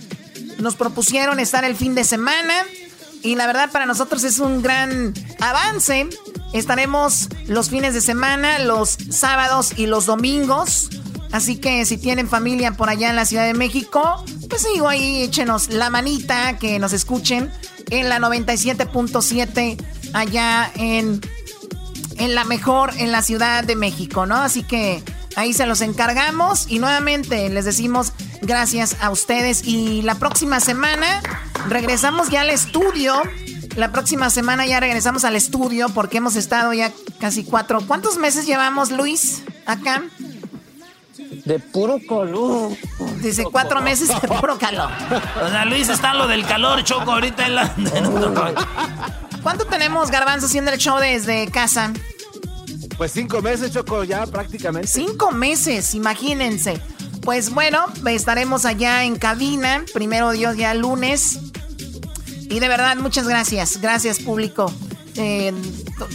nos 0.59 0.75
propusieron 0.75 1.39
estar 1.39 1.65
el 1.65 1.75
fin 1.75 1.95
de 1.95 2.03
semana. 2.03 2.53
Y 3.23 3.35
la 3.35 3.47
verdad 3.47 3.71
para 3.71 3.85
nosotros 3.85 4.23
es 4.23 4.39
un 4.39 4.61
gran 4.61 5.13
avance 5.39 6.07
Estaremos 6.53 7.29
los 7.47 7.69
fines 7.69 7.93
de 7.93 8.01
semana, 8.01 8.59
los 8.59 8.97
sábados 9.09 9.73
y 9.75 9.87
los 9.87 10.05
domingos. 10.05 10.89
Así 11.31 11.57
que 11.57 11.83
si 11.85 11.97
tienen 11.97 12.29
familia 12.29 12.73
por 12.73 12.89
allá 12.89 13.09
en 13.09 13.15
la 13.15 13.25
Ciudad 13.25 13.45
de 13.45 13.55
México, 13.55 14.23
pues 14.49 14.67
digo 14.71 14.87
ahí, 14.87 15.23
échenos 15.23 15.69
la 15.69 15.89
manita, 15.89 16.59
que 16.59 16.77
nos 16.77 16.93
escuchen 16.93 17.51
en 17.89 18.07
la 18.07 18.19
97.7 18.19 19.83
allá 20.13 20.71
en, 20.75 21.21
en 22.17 22.35
la 22.35 22.43
mejor 22.43 22.91
en 22.97 23.11
la 23.11 23.23
Ciudad 23.23 23.63
de 23.63 23.75
México, 23.75 24.27
¿no? 24.27 24.35
Así 24.35 24.61
que 24.61 25.03
ahí 25.35 25.53
se 25.53 25.65
los 25.65 25.81
encargamos 25.81 26.67
y 26.69 26.79
nuevamente 26.79 27.49
les 27.49 27.65
decimos 27.65 28.13
gracias 28.41 28.97
a 29.01 29.09
ustedes 29.09 29.65
y 29.65 30.01
la 30.03 30.15
próxima 30.15 30.59
semana 30.59 31.21
regresamos 31.67 32.29
ya 32.29 32.41
al 32.41 32.49
estudio. 32.49 33.21
La 33.75 33.91
próxima 33.91 34.29
semana 34.29 34.65
ya 34.65 34.79
regresamos 34.79 35.23
al 35.25 35.35
estudio 35.35 35.89
porque 35.89 36.17
hemos 36.17 36.35
estado 36.35 36.73
ya 36.73 36.91
casi 37.19 37.43
cuatro. 37.43 37.81
¿Cuántos 37.87 38.17
meses 38.17 38.45
llevamos, 38.45 38.91
Luis, 38.91 39.43
acá? 39.65 40.03
De 41.45 41.59
puro 41.59 41.97
calor. 42.07 42.71
Dice 43.21 43.43
cuatro 43.51 43.81
meses 43.81 44.09
de 44.09 44.27
puro 44.27 44.57
calor. 44.59 44.89
O 45.43 45.49
sea, 45.49 45.65
Luis 45.65 45.89
está 45.89 46.13
lo 46.13 46.27
del 46.27 46.45
calor, 46.45 46.83
Choco, 46.83 47.11
ahorita 47.11 47.47
en 47.47 47.55
la... 47.55 47.75
¿Cuánto 49.41 49.65
tenemos, 49.65 50.11
Garbanzo, 50.11 50.45
haciendo 50.45 50.71
el 50.71 50.77
show 50.77 50.99
desde 50.99 51.49
casa? 51.49 51.91
Pues 52.97 53.11
cinco 53.11 53.41
meses, 53.41 53.71
Choco, 53.71 54.03
ya 54.03 54.27
prácticamente. 54.27 54.87
Cinco 54.87 55.31
meses, 55.31 55.95
imagínense. 55.95 56.79
Pues 57.21 57.49
bueno, 57.49 57.85
estaremos 58.05 58.65
allá 58.65 59.03
en 59.03 59.17
cabina. 59.17 59.83
Primero 59.93 60.31
Dios, 60.31 60.55
ya 60.57 60.73
lunes. 60.73 61.39
Y 62.53 62.59
de 62.59 62.67
verdad, 62.67 62.95
muchas 62.97 63.27
gracias. 63.27 63.81
Gracias, 63.81 64.19
público. 64.19 64.71
Eh, 65.15 65.51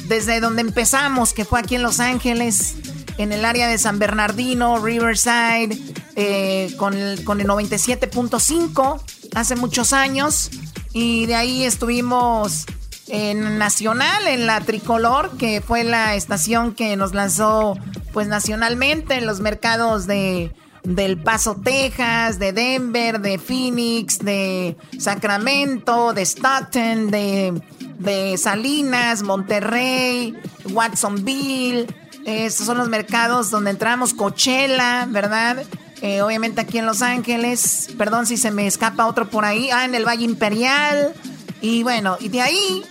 desde 0.06 0.38
donde 0.38 0.60
empezamos, 0.60 1.32
que 1.32 1.44
fue 1.44 1.58
aquí 1.58 1.74
en 1.74 1.82
Los 1.82 1.98
Ángeles, 1.98 2.76
en 3.16 3.32
el 3.32 3.44
área 3.44 3.66
de 3.66 3.76
San 3.76 3.98
Bernardino, 3.98 4.78
Riverside, 4.78 5.76
eh, 6.14 6.72
con 6.78 6.94
el, 6.94 7.24
con 7.24 7.40
el 7.40 7.48
97.5, 7.48 9.02
hace 9.34 9.56
muchos 9.56 9.92
años. 9.92 10.50
Y 10.92 11.26
de 11.26 11.34
ahí 11.34 11.64
estuvimos 11.64 12.66
en 13.08 13.58
Nacional, 13.58 14.28
en 14.28 14.46
la 14.46 14.60
Tricolor, 14.60 15.36
que 15.38 15.60
fue 15.60 15.82
la 15.82 16.14
estación 16.14 16.72
que 16.72 16.94
nos 16.94 17.14
lanzó 17.14 17.76
pues 18.12 18.28
nacionalmente 18.28 19.16
en 19.16 19.26
los 19.26 19.40
mercados 19.40 20.06
de 20.06 20.52
del 20.84 21.20
Paso, 21.22 21.56
Texas, 21.62 22.38
de 22.38 22.52
Denver, 22.52 23.20
de 23.20 23.38
Phoenix, 23.38 24.18
de 24.18 24.76
Sacramento, 24.98 26.12
de 26.12 26.22
Stockton, 26.22 27.10
de, 27.10 27.60
de 27.98 28.38
Salinas, 28.38 29.22
Monterrey, 29.22 30.34
Watsonville. 30.70 31.86
Estos 32.24 32.66
son 32.66 32.78
los 32.78 32.88
mercados 32.88 33.50
donde 33.50 33.70
entramos, 33.70 34.14
Coachella, 34.14 35.06
¿verdad? 35.08 35.64
Eh, 36.02 36.22
obviamente 36.22 36.60
aquí 36.60 36.78
en 36.78 36.86
Los 36.86 37.02
Ángeles. 37.02 37.88
Perdón 37.98 38.26
si 38.26 38.36
se 38.36 38.50
me 38.50 38.66
escapa 38.66 39.06
otro 39.06 39.28
por 39.28 39.44
ahí. 39.44 39.70
Ah, 39.70 39.84
en 39.84 39.94
el 39.94 40.06
Valle 40.06 40.24
Imperial. 40.24 41.14
Y 41.60 41.82
bueno, 41.82 42.16
y 42.20 42.28
de 42.28 42.40
ahí 42.40 42.84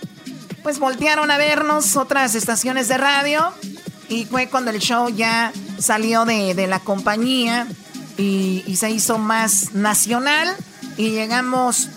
pues 0.62 0.78
voltearon 0.78 1.30
a 1.30 1.38
vernos 1.38 1.96
otras 1.96 2.34
estaciones 2.34 2.88
de 2.88 2.98
radio 2.98 3.52
y 4.08 4.24
fue 4.26 4.48
cuando 4.48 4.70
el 4.70 4.78
show 4.80 5.08
ya 5.08 5.52
salió 5.78 6.24
de, 6.24 6.66
la 6.66 6.80
compañía 6.80 7.66
y, 8.16 8.76
se 8.76 8.90
hizo 8.90 9.18
más 9.18 9.74
nacional 9.74 10.54
y 10.96 11.10
llegamos 11.10 11.88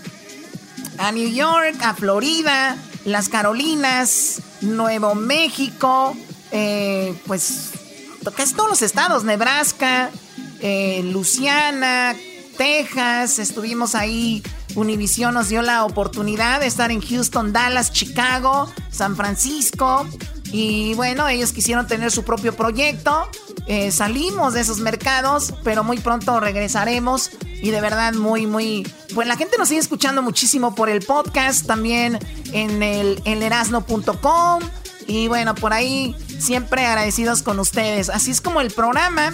a 0.98 1.12
New 1.12 1.30
York, 1.30 1.76
a 1.82 1.94
Florida, 1.94 2.78
las 3.06 3.30
Carolinas, 3.30 4.42
Nuevo 4.62 5.16
México, 5.16 6.16
eh, 6.52 7.16
pues 7.26 7.72
casi 8.36 8.54
todos 8.54 8.70
los 8.70 8.82
estados, 8.82 9.24
Nebraska, 9.24 10.12
eh, 10.60 11.04
Texas, 12.58 13.40
estuvimos 13.40 13.96
ahí 13.96 14.44
Univision 14.76 15.34
nos 15.34 15.50
dio 15.50 15.62
la 15.62 15.86
oportunidad 15.86 16.60
de 16.60 16.68
estar 16.68 16.92
en 16.92 17.02
Houston, 17.02 17.52
Dallas, 17.52 17.92
Chicago, 17.92 18.72
San 18.90 19.16
Francisco. 19.16 20.08
Y 20.52 20.94
bueno, 20.96 21.28
ellos 21.28 21.52
quisieron 21.52 21.88
tener 21.88 22.12
su 22.12 22.24
propio 22.24 22.56
proyecto. 22.56 23.30
Eh, 23.68 23.92
salimos 23.92 24.54
de 24.54 24.62
esos 24.62 24.80
mercados, 24.80 25.54
pero 25.64 25.84
muy 25.84 26.00
pronto 26.00 26.40
regresaremos. 26.40 27.32
Y 27.62 27.70
de 27.70 27.82
verdad, 27.82 28.14
muy, 28.14 28.48
muy. 28.48 28.92
Pues 29.14 29.28
la 29.28 29.38
gente 29.38 29.58
nos 29.58 29.70
sigue 29.70 29.80
escuchando 29.80 30.22
muchísimo 30.22 30.76
por 30.76 30.90
el 30.90 31.06
podcast, 31.06 31.66
también 31.66 32.20
en 32.54 32.84
el 32.84 33.22
en 33.26 33.44
erasno.com. 33.44 34.64
Y 35.08 35.28
bueno, 35.28 35.56
por 35.56 35.74
ahí 35.74 36.16
siempre 36.40 36.86
agradecidos 36.86 37.44
con 37.44 37.60
ustedes. 37.60 38.10
Así 38.10 38.32
es 38.32 38.42
como 38.42 38.62
el 38.62 38.72
programa, 38.72 39.34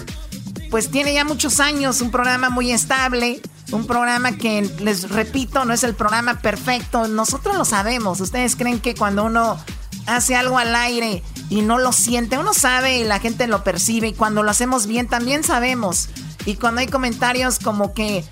pues 0.70 0.90
tiene 0.90 1.14
ya 1.14 1.24
muchos 1.24 1.60
años, 1.60 2.00
un 2.00 2.10
programa 2.10 2.50
muy 2.50 2.70
estable 2.70 3.40
un 3.72 3.86
programa 3.86 4.32
que, 4.32 4.62
les 4.80 5.10
repito, 5.10 5.64
no 5.64 5.74
es 5.74 5.84
el 5.84 5.94
programa 5.94 6.40
perfecto. 6.40 7.06
Nosotros 7.08 7.56
lo 7.56 7.64
sabemos. 7.64 8.20
Ustedes 8.20 8.56
creen 8.56 8.80
que 8.80 8.94
cuando 8.94 9.24
uno 9.24 9.58
hace 10.06 10.36
algo 10.36 10.58
al 10.58 10.74
aire 10.74 11.22
y 11.50 11.62
no 11.62 11.78
lo 11.78 11.92
siente, 11.92 12.38
uno 12.38 12.52
sabe 12.52 12.98
y 12.98 13.04
la 13.04 13.20
gente 13.20 13.46
lo 13.46 13.64
percibe. 13.64 14.08
Y 14.08 14.12
cuando 14.12 14.42
lo 14.42 14.50
hacemos 14.50 14.86
bien, 14.86 15.08
también 15.08 15.44
sabemos. 15.44 16.08
Y 16.44 16.56
cuando 16.56 16.80
hay 16.80 16.86
comentarios 16.86 17.58
como 17.58 17.94
que 17.94 18.24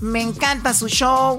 me 0.00 0.22
encanta 0.22 0.74
su 0.74 0.88
show, 0.88 1.38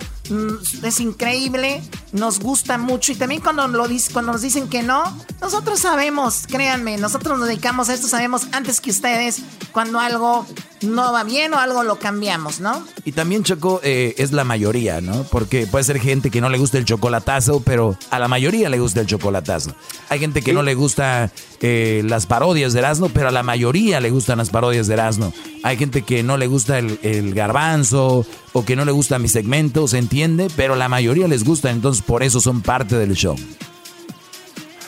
es 0.84 1.00
increíble, 1.00 1.82
nos 2.12 2.40
gusta 2.40 2.78
mucho 2.78 3.12
y 3.12 3.16
también 3.16 3.42
cuando, 3.42 3.68
lo, 3.68 3.86
cuando 4.14 4.32
nos 4.32 4.42
dicen 4.42 4.68
que 4.68 4.84
no, 4.84 5.04
nosotros 5.42 5.80
sabemos, 5.80 6.46
créanme, 6.48 6.98
nosotros 6.98 7.38
nos 7.38 7.48
dedicamos 7.48 7.90
a 7.90 7.94
esto, 7.94 8.08
sabemos 8.08 8.48
antes 8.52 8.82
que 8.82 8.92
ustedes 8.92 9.42
cuando 9.72 10.00
algo 10.00 10.46
no 10.82 11.12
va 11.12 11.24
bien 11.24 11.54
o 11.54 11.58
algo 11.58 11.84
lo 11.84 11.98
cambiamos, 12.00 12.60
¿no? 12.60 12.86
Y 13.04 13.12
también, 13.12 13.44
Choco, 13.44 13.82
eh, 13.84 14.16
es 14.18 14.32
la 14.32 14.44
mayoría, 14.44 15.02
¿no? 15.02 15.24
Porque 15.24 15.68
puede 15.68 15.84
ser 15.84 16.00
gente 16.00 16.30
que 16.30 16.42
no 16.42 16.50
le 16.50 16.58
gusta 16.58 16.78
el 16.78 16.86
chocolatazo, 16.86 17.62
pero 17.62 17.98
a 18.10 18.20
la 18.20 18.28
mayoría 18.28 18.70
le 18.70 18.80
gusta 18.80 19.02
el 19.02 19.08
chocolatazo. 19.08 19.76
Hay 20.10 20.20
gente 20.20 20.42
que 20.42 20.54
no 20.54 20.64
le 20.64 20.76
gusta 20.76 21.32
eh, 21.62 22.04
las 22.06 22.26
parodias 22.26 22.74
de 22.74 22.80
Erasmo, 22.80 23.10
pero 23.10 23.30
a 23.30 23.32
la 23.32 23.44
mayoría 23.44 24.00
le 24.00 24.12
gustan 24.12 24.38
las 24.38 24.50
parodias 24.50 24.88
de 24.88 24.94
Erasmo. 24.94 25.34
Hay 25.64 25.78
gente 25.78 26.04
que 26.04 26.24
no 26.24 26.38
le 26.38 26.48
gusta 26.48 26.78
el, 26.80 27.00
el 27.02 27.34
garbanzo 27.34 28.26
o 28.58 28.64
que 28.64 28.78
no 28.78 28.86
le 28.86 28.94
gusta 28.94 29.20
mi 29.20 29.28
segmento, 29.28 29.86
¿se 29.86 29.98
entiende? 29.98 30.48
Pero 30.56 30.78
la 30.78 30.88
mayoría 30.88 31.28
les 31.28 31.44
gusta, 31.44 31.72
entonces 31.72 32.02
por 32.02 32.24
eso 32.24 32.40
son 32.40 32.62
parte 32.62 32.96
del 32.96 33.14
show. 33.14 33.36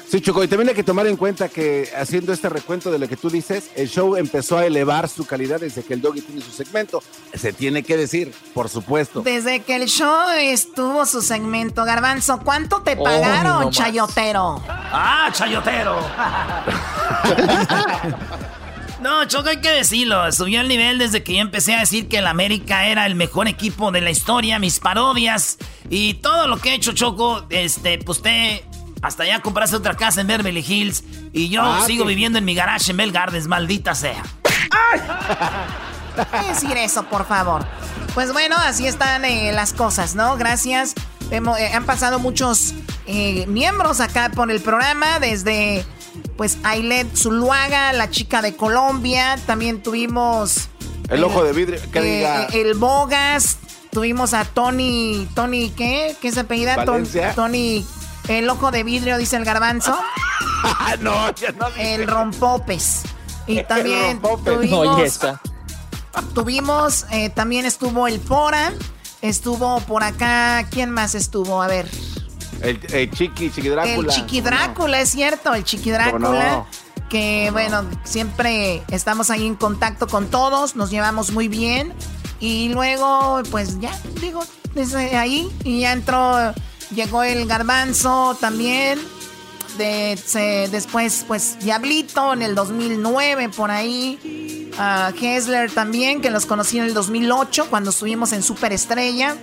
Sí, 0.08 0.22
Choco, 0.22 0.42
y 0.42 0.48
también 0.48 0.70
hay 0.70 0.76
que 0.76 0.86
tomar 0.86 1.06
en 1.06 1.18
cuenta 1.18 1.50
que 1.50 1.90
haciendo 1.98 2.32
este 2.32 2.48
recuento 2.48 2.90
de 2.92 2.98
lo 2.98 3.10
que 3.10 3.18
tú 3.18 3.30
dices, 3.30 3.72
el 3.76 3.90
show 3.90 4.16
empezó 4.16 4.58
a 4.58 4.66
elevar 4.66 5.10
su 5.10 5.26
calidad 5.26 5.60
desde 5.60 5.84
que 5.84 5.96
el 5.96 6.02
Doggy 6.02 6.22
tiene 6.22 6.40
su 6.40 6.52
segmento. 6.52 7.04
Se 7.34 7.52
tiene 7.52 7.84
que 7.84 7.98
decir, 7.98 8.34
por 8.54 8.70
supuesto. 8.70 9.20
Desde 9.20 9.60
que 9.60 9.76
el 9.76 9.90
show 9.90 10.30
estuvo 10.40 11.06
su 11.06 11.22
segmento, 11.22 11.84
Garbanzo, 11.84 12.40
¿cuánto 12.40 12.84
te 12.84 12.96
pagaron, 12.96 13.70
chayotero? 13.70 14.64
¡Ah, 14.66 15.30
chayotero! 15.34 16.00
No, 19.08 19.24
Choco, 19.24 19.48
hay 19.48 19.62
que 19.62 19.70
decirlo. 19.72 20.30
Subió 20.34 20.60
el 20.60 20.68
nivel 20.68 20.98
desde 20.98 21.24
que 21.24 21.34
yo 21.34 21.40
empecé 21.40 21.74
a 21.74 21.80
decir 21.80 22.10
que 22.10 22.18
el 22.18 22.28
América 22.28 22.88
era 22.88 23.06
el 23.06 23.16
mejor 23.16 23.48
equipo 23.48 23.90
de 23.90 24.02
la 24.02 24.10
historia, 24.10 24.60
mis 24.60 24.82
parodias 24.82 25.58
y 25.90 26.16
todo 26.16 26.50
lo 26.50 26.58
que 26.58 26.72
he 26.72 26.74
hecho, 26.74 26.92
Choco. 26.92 27.46
Este, 27.50 28.00
pues 28.00 28.22
te 28.22 28.66
hasta 29.02 29.26
ya 29.26 29.42
compraste 29.42 29.78
otra 29.78 29.96
casa 29.96 30.20
en 30.20 30.28
Beverly 30.28 30.60
Hills 30.60 31.06
y 31.32 31.48
yo 31.48 31.62
ah, 31.64 31.84
sigo 31.88 32.04
viviendo 32.04 32.38
en 32.38 32.44
mi 32.44 32.54
garage 32.54 32.92
en 32.92 32.98
Bell 32.98 33.14
Gardens, 33.14 33.48
maldita 33.48 33.96
sea. 33.96 34.22
¡Ay! 34.92 35.00
decir 36.50 36.76
eso, 36.76 37.04
por 37.04 37.26
favor. 37.26 37.66
Pues 38.14 38.34
bueno, 38.34 38.58
así 38.58 38.88
están 38.88 39.24
eh, 39.24 39.54
las 39.54 39.72
cosas, 39.72 40.16
¿no? 40.16 40.36
Gracias. 40.36 40.96
Eh, 41.32 41.72
han 41.74 41.86
pasado 41.86 42.20
muchos 42.20 42.74
eh, 43.06 43.46
miembros 43.48 44.02
acá 44.02 44.32
por 44.36 44.52
el 44.52 44.60
programa, 44.60 45.20
desde 45.22 45.86
pues 46.38 46.60
Ailet 46.64 47.08
Zuluaga, 47.16 47.92
la 47.94 48.10
chica 48.10 48.42
de 48.42 48.56
Colombia. 48.56 49.38
También 49.46 49.84
tuvimos. 49.84 50.70
El 51.10 51.24
ojo 51.24 51.44
de 51.44 51.54
vidrio, 51.54 51.80
que 51.92 52.02
diga. 52.02 52.46
El 52.54 52.76
Bogas. 52.76 53.58
Tuvimos 53.92 54.34
a 54.34 54.46
Tony. 54.46 55.28
¿Tony 55.34 55.72
qué? 55.72 56.16
¿Qué 56.22 56.28
es 56.28 56.38
apellida? 56.38 56.86
Tony 57.36 57.86
el 58.28 58.50
ojo 58.50 58.72
de 58.72 58.84
vidrio, 58.84 59.18
dice 59.18 59.38
el 59.38 59.46
garbanzo. 59.46 59.98
no, 61.00 61.34
ya 61.36 61.52
no 61.54 61.68
El 61.78 62.08
rompopes. 62.08 63.04
Y 63.48 63.64
también 63.64 64.22
tuvimos, 64.44 65.20
tuvimos 66.34 67.06
eh, 67.12 67.30
también 67.30 67.66
estuvo 67.66 68.08
el 68.08 68.20
Pora, 68.20 68.74
estuvo 69.22 69.80
por 69.82 70.04
acá, 70.04 70.68
¿quién 70.70 70.90
más 70.90 71.16
estuvo? 71.16 71.62
A 71.62 71.68
ver. 71.68 71.88
El, 72.62 73.12
Chiqui, 73.12 73.52
Chiqui 73.52 73.70
Drácula. 73.70 74.14
El 74.14 74.20
Chiqui 74.20 74.42
Drácula, 74.42 75.02
es 75.02 75.10
cierto, 75.10 75.54
el 75.54 75.64
Chiqui 75.64 75.92
Drácula. 75.92 76.66
Que 77.10 77.50
bueno, 77.52 77.86
siempre 78.04 78.84
estamos 78.90 79.30
ahí 79.30 79.46
en 79.46 79.56
contacto 79.56 80.08
con 80.08 80.28
todos, 80.28 80.76
nos 80.76 80.90
llevamos 80.90 81.32
muy 81.32 81.48
bien. 81.48 81.94
Y 82.40 82.70
luego, 82.70 83.42
pues 83.50 83.80
ya, 83.80 83.98
digo, 84.20 84.44
desde 84.76 85.16
ahí, 85.16 85.50
y 85.64 85.82
ya 85.82 85.94
entró 85.94 86.54
Llegó 86.94 87.24
el 87.24 87.48
garbanzo 87.48 88.38
también. 88.40 89.00
De, 89.78 90.18
después, 90.72 91.26
pues, 91.28 91.60
Diablito 91.60 92.34
en 92.34 92.42
el 92.42 92.56
2009, 92.56 93.50
por 93.50 93.70
ahí. 93.70 94.72
Uh, 94.74 95.14
Hessler 95.20 95.72
también, 95.72 96.22
que 96.22 96.30
los 96.30 96.46
conocí 96.46 96.78
en 96.78 96.86
el 96.86 96.94
2008, 96.94 97.68
cuando 97.70 97.92
estuvimos 97.92 98.32
en 98.32 98.42
Superestrella. 98.42 99.36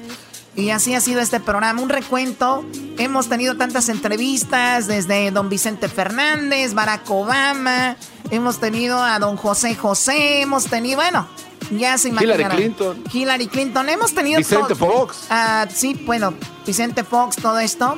Y 0.57 0.71
así 0.71 0.95
ha 0.95 1.01
sido 1.01 1.21
este 1.21 1.41
programa, 1.41 1.83
un 1.83 1.89
recuento. 1.89 2.65
Hemos 2.97 3.29
tenido 3.29 3.57
tantas 3.57 3.89
entrevistas, 3.89 4.87
desde 4.87 5.31
don 5.31 5.49
Vicente 5.49 5.89
Fernández, 5.89 6.75
Barack 6.75 7.11
Obama, 7.11 7.97
hemos 8.31 8.61
tenido 8.61 9.03
a 9.03 9.19
don 9.19 9.37
José 9.37 9.75
José, 9.75 10.43
hemos 10.43 10.67
tenido, 10.67 10.97
bueno, 10.97 11.27
ya 11.71 11.99
se 11.99 12.11
Hillary 12.11 12.45
Clinton. 12.45 13.05
Hillary 13.13 13.49
Clinton, 13.49 13.89
hemos 13.89 14.15
tenido... 14.15 14.39
Vicente 14.39 14.75
Fox. 14.77 15.27
Ah, 15.29 15.67
sí, 15.73 16.01
bueno, 16.07 16.35
Vicente 16.65 17.03
Fox, 17.03 17.37
todo 17.37 17.59
esto. 17.59 17.97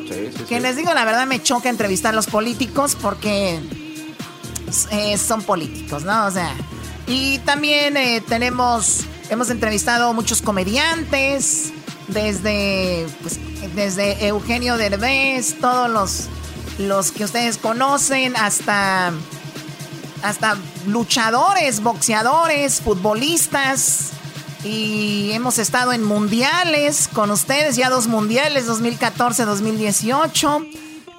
que 0.49 0.61
les 0.61 0.77
digo, 0.77 0.95
la 0.95 1.05
verdad 1.05 1.27
me 1.27 1.43
choca 1.43 1.69
entrevistar 1.69 2.15
a 2.15 2.17
los 2.17 2.27
políticos 2.27 2.97
porque 3.01 3.61
eh, 4.91 5.19
son 5.19 5.43
políticos, 5.43 6.05
¿no? 6.05 6.27
O 6.27 6.31
sea, 6.31 6.55
y 7.07 7.39
también 7.41 7.97
eh, 7.97 8.23
tenemos, 8.27 9.03
hemos 9.31 9.51
entrevistado 9.51 10.13
muchos 10.13 10.43
comediantes, 10.43 11.73
desde, 12.09 13.07
pues, 13.23 13.39
desde 13.75 14.27
Eugenio 14.27 14.77
Derbez, 14.77 15.59
todos 15.61 15.91
los, 15.91 16.29
los 16.79 17.13
que 17.13 17.25
ustedes 17.25 17.59
conocen, 17.59 18.37
hasta, 18.37 19.13
hasta 20.23 20.57
luchadores, 20.87 21.83
boxeadores, 21.83 22.81
futbolistas. 22.81 24.13
Y 24.65 25.31
hemos 25.33 25.59
estado 25.59 25.93
en 25.93 26.03
mundiales 26.03 27.09
con 27.13 27.31
ustedes, 27.31 27.77
ya 27.77 27.91
dos 27.91 28.09
mundiales, 28.09 28.67
2014-2018. 28.69 30.67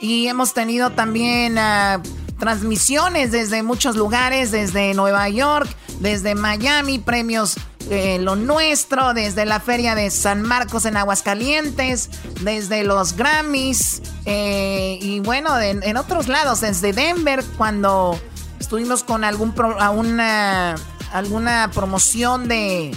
Y 0.02 0.28
hemos 0.28 0.54
tenido 0.54 0.92
también 0.92 1.58
ah, 1.58 2.02
transmisiones 2.40 3.32
desde 3.32 3.64
muchos 3.64 3.96
lugares, 3.96 4.52
desde 4.52 4.94
Nueva 4.94 5.30
York, 5.30 5.68
desde 6.00 6.36
Miami, 6.36 7.00
premios 7.00 7.56
eh, 7.90 8.20
lo 8.20 8.36
nuestro, 8.36 9.14
desde 9.14 9.46
la 9.46 9.60
feria 9.60 9.96
de 9.96 10.10
San 10.12 10.42
Marcos 10.42 10.86
en 10.86 10.98
Aguascalientes, 10.98 12.10
desde 12.42 12.84
los 12.84 13.16
Grammys 13.16 14.02
eh, 14.26 15.00
y 15.02 15.22
bueno, 15.22 15.58
en, 15.60 15.96
otros 15.96 16.28
lados, 16.28 16.62
desde 16.62 16.92
Denver, 16.92 17.44
cuando 17.58 18.20
estuvimos 18.60 19.06
con 19.06 19.24
algún 19.24 19.54
una, 19.96 20.76
alguna 21.14 21.72
promoción 21.74 22.50
de, 22.50 22.94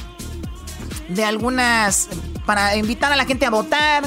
de 1.09 1.25
algunas, 1.25 2.09
para 2.45 2.75
invitar 2.75 3.13
a 3.13 3.17
la 3.17 3.27
gente 3.27 3.47
a 3.47 3.51
votar. 3.51 4.05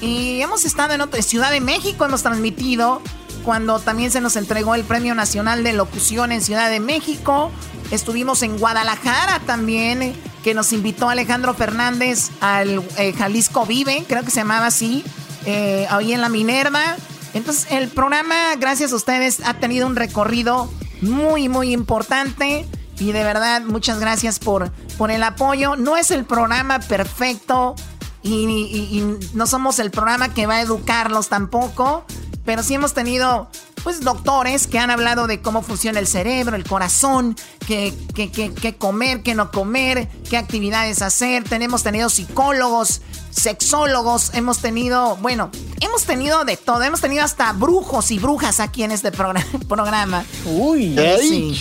Y 0.00 0.40
hemos 0.40 0.64
estado 0.64 0.94
en 0.94 1.02
otra, 1.02 1.20
Ciudad 1.22 1.50
de 1.50 1.60
México, 1.60 2.04
hemos 2.06 2.22
transmitido 2.22 3.02
cuando 3.44 3.80
también 3.80 4.10
se 4.10 4.20
nos 4.20 4.36
entregó 4.36 4.74
el 4.74 4.84
Premio 4.84 5.14
Nacional 5.14 5.64
de 5.64 5.72
Locución 5.72 6.32
en 6.32 6.40
Ciudad 6.40 6.70
de 6.70 6.80
México. 6.80 7.50
Estuvimos 7.92 8.42
en 8.42 8.58
Guadalajara 8.58 9.40
también, 9.40 10.14
que 10.42 10.54
nos 10.54 10.72
invitó 10.72 11.10
Alejandro 11.10 11.52
Fernández 11.52 12.30
al 12.40 12.82
eh, 12.96 13.12
Jalisco 13.12 13.66
Vive, 13.66 14.06
creo 14.08 14.24
que 14.24 14.30
se 14.30 14.40
llamaba 14.40 14.68
así, 14.68 15.04
eh, 15.44 15.86
ahí 15.90 16.14
en 16.14 16.22
la 16.22 16.30
Minerva. 16.30 16.96
Entonces 17.34 17.66
el 17.70 17.88
programa, 17.88 18.56
gracias 18.58 18.92
a 18.92 18.96
ustedes, 18.96 19.42
ha 19.44 19.54
tenido 19.54 19.86
un 19.86 19.94
recorrido 19.94 20.72
muy, 21.02 21.50
muy 21.50 21.74
importante. 21.74 22.66
Y 22.98 23.12
de 23.12 23.24
verdad, 23.24 23.60
muchas 23.60 24.00
gracias 24.00 24.38
por, 24.38 24.70
por 24.96 25.10
el 25.10 25.22
apoyo. 25.22 25.76
No 25.76 25.98
es 25.98 26.10
el 26.10 26.24
programa 26.24 26.78
perfecto 26.78 27.74
y 28.22 29.04
no 29.34 29.46
somos 29.46 29.78
el 29.80 29.90
programa 29.90 30.32
que 30.32 30.46
va 30.46 30.54
a 30.54 30.62
educarlos 30.62 31.28
tampoco. 31.28 32.06
Pero 32.46 32.62
sí 32.62 32.74
hemos 32.74 32.94
tenido, 32.94 33.48
pues, 33.82 34.00
doctores 34.00 34.66
que 34.66 34.78
han 34.78 34.90
hablado 34.90 35.26
de 35.26 35.40
cómo 35.40 35.62
funciona 35.62 35.98
el 35.98 36.06
cerebro, 36.06 36.56
el 36.56 36.64
corazón, 36.64 37.36
qué, 37.66 37.92
qué, 38.14 38.76
comer, 38.76 39.22
qué 39.22 39.34
no 39.34 39.50
comer, 39.50 40.08
qué 40.28 40.36
actividades 40.36 41.02
hacer. 41.02 41.44
Tenemos 41.44 41.82
tenido 41.82 42.08
psicólogos, 42.08 43.02
sexólogos, 43.30 44.32
hemos 44.34 44.58
tenido, 44.58 45.16
bueno, 45.16 45.50
hemos 45.80 46.04
tenido 46.04 46.44
de 46.44 46.56
todo. 46.56 46.82
Hemos 46.82 47.00
tenido 47.00 47.24
hasta 47.24 47.52
brujos 47.52 48.10
y 48.10 48.18
brujas 48.18 48.60
aquí 48.60 48.82
en 48.82 48.92
este 48.92 49.12
programa. 49.68 50.24
Uy, 50.44 50.96
sí. 51.20 51.60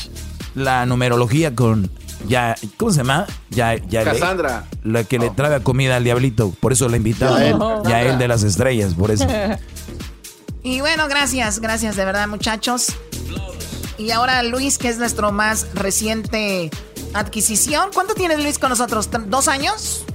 La 0.53 0.85
numerología 0.85 1.56
con 1.56 1.89
ya, 2.27 2.56
¿cómo 2.77 2.91
se 2.91 2.98
llama? 2.98 3.26
Ya, 3.49 3.76
ya 3.76 4.03
Cassandra. 4.03 4.65
la 4.84 5.03
que 5.03 5.19
le 5.19 5.30
trae 5.31 5.61
comida 5.61 5.98
al 5.98 6.03
diablito, 6.03 6.53
por 6.60 6.72
eso 6.72 6.88
la 6.88 6.98
invitaba. 6.98 7.39
Ya 7.84 8.02
él 8.02 8.18
de 8.18 8.27
las 8.27 8.43
estrellas, 8.43 8.93
por 8.93 9.11
eso. 9.11 9.27
Y 10.63 10.81
bueno, 10.81 11.07
gracias, 11.07 11.59
gracias 11.59 11.95
de 11.95 12.05
verdad 12.05 12.27
muchachos. 12.27 12.93
Y 13.97 14.11
ahora 14.11 14.41
Luis, 14.43 14.77
que 14.77 14.89
es 14.89 14.97
nuestro 14.97 15.31
más 15.31 15.73
reciente 15.73 16.69
adquisición. 17.13 17.89
¿Cuánto 17.93 18.13
tienes 18.13 18.41
Luis 18.41 18.59
con 18.59 18.69
nosotros? 18.69 19.09
¿Dos 19.27 19.47
años? 19.47 20.05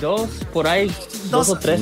Dos, 0.00 0.28
por 0.52 0.68
ahí, 0.68 0.92
dos, 1.30 1.48
o 1.48 1.58
tres. 1.58 1.80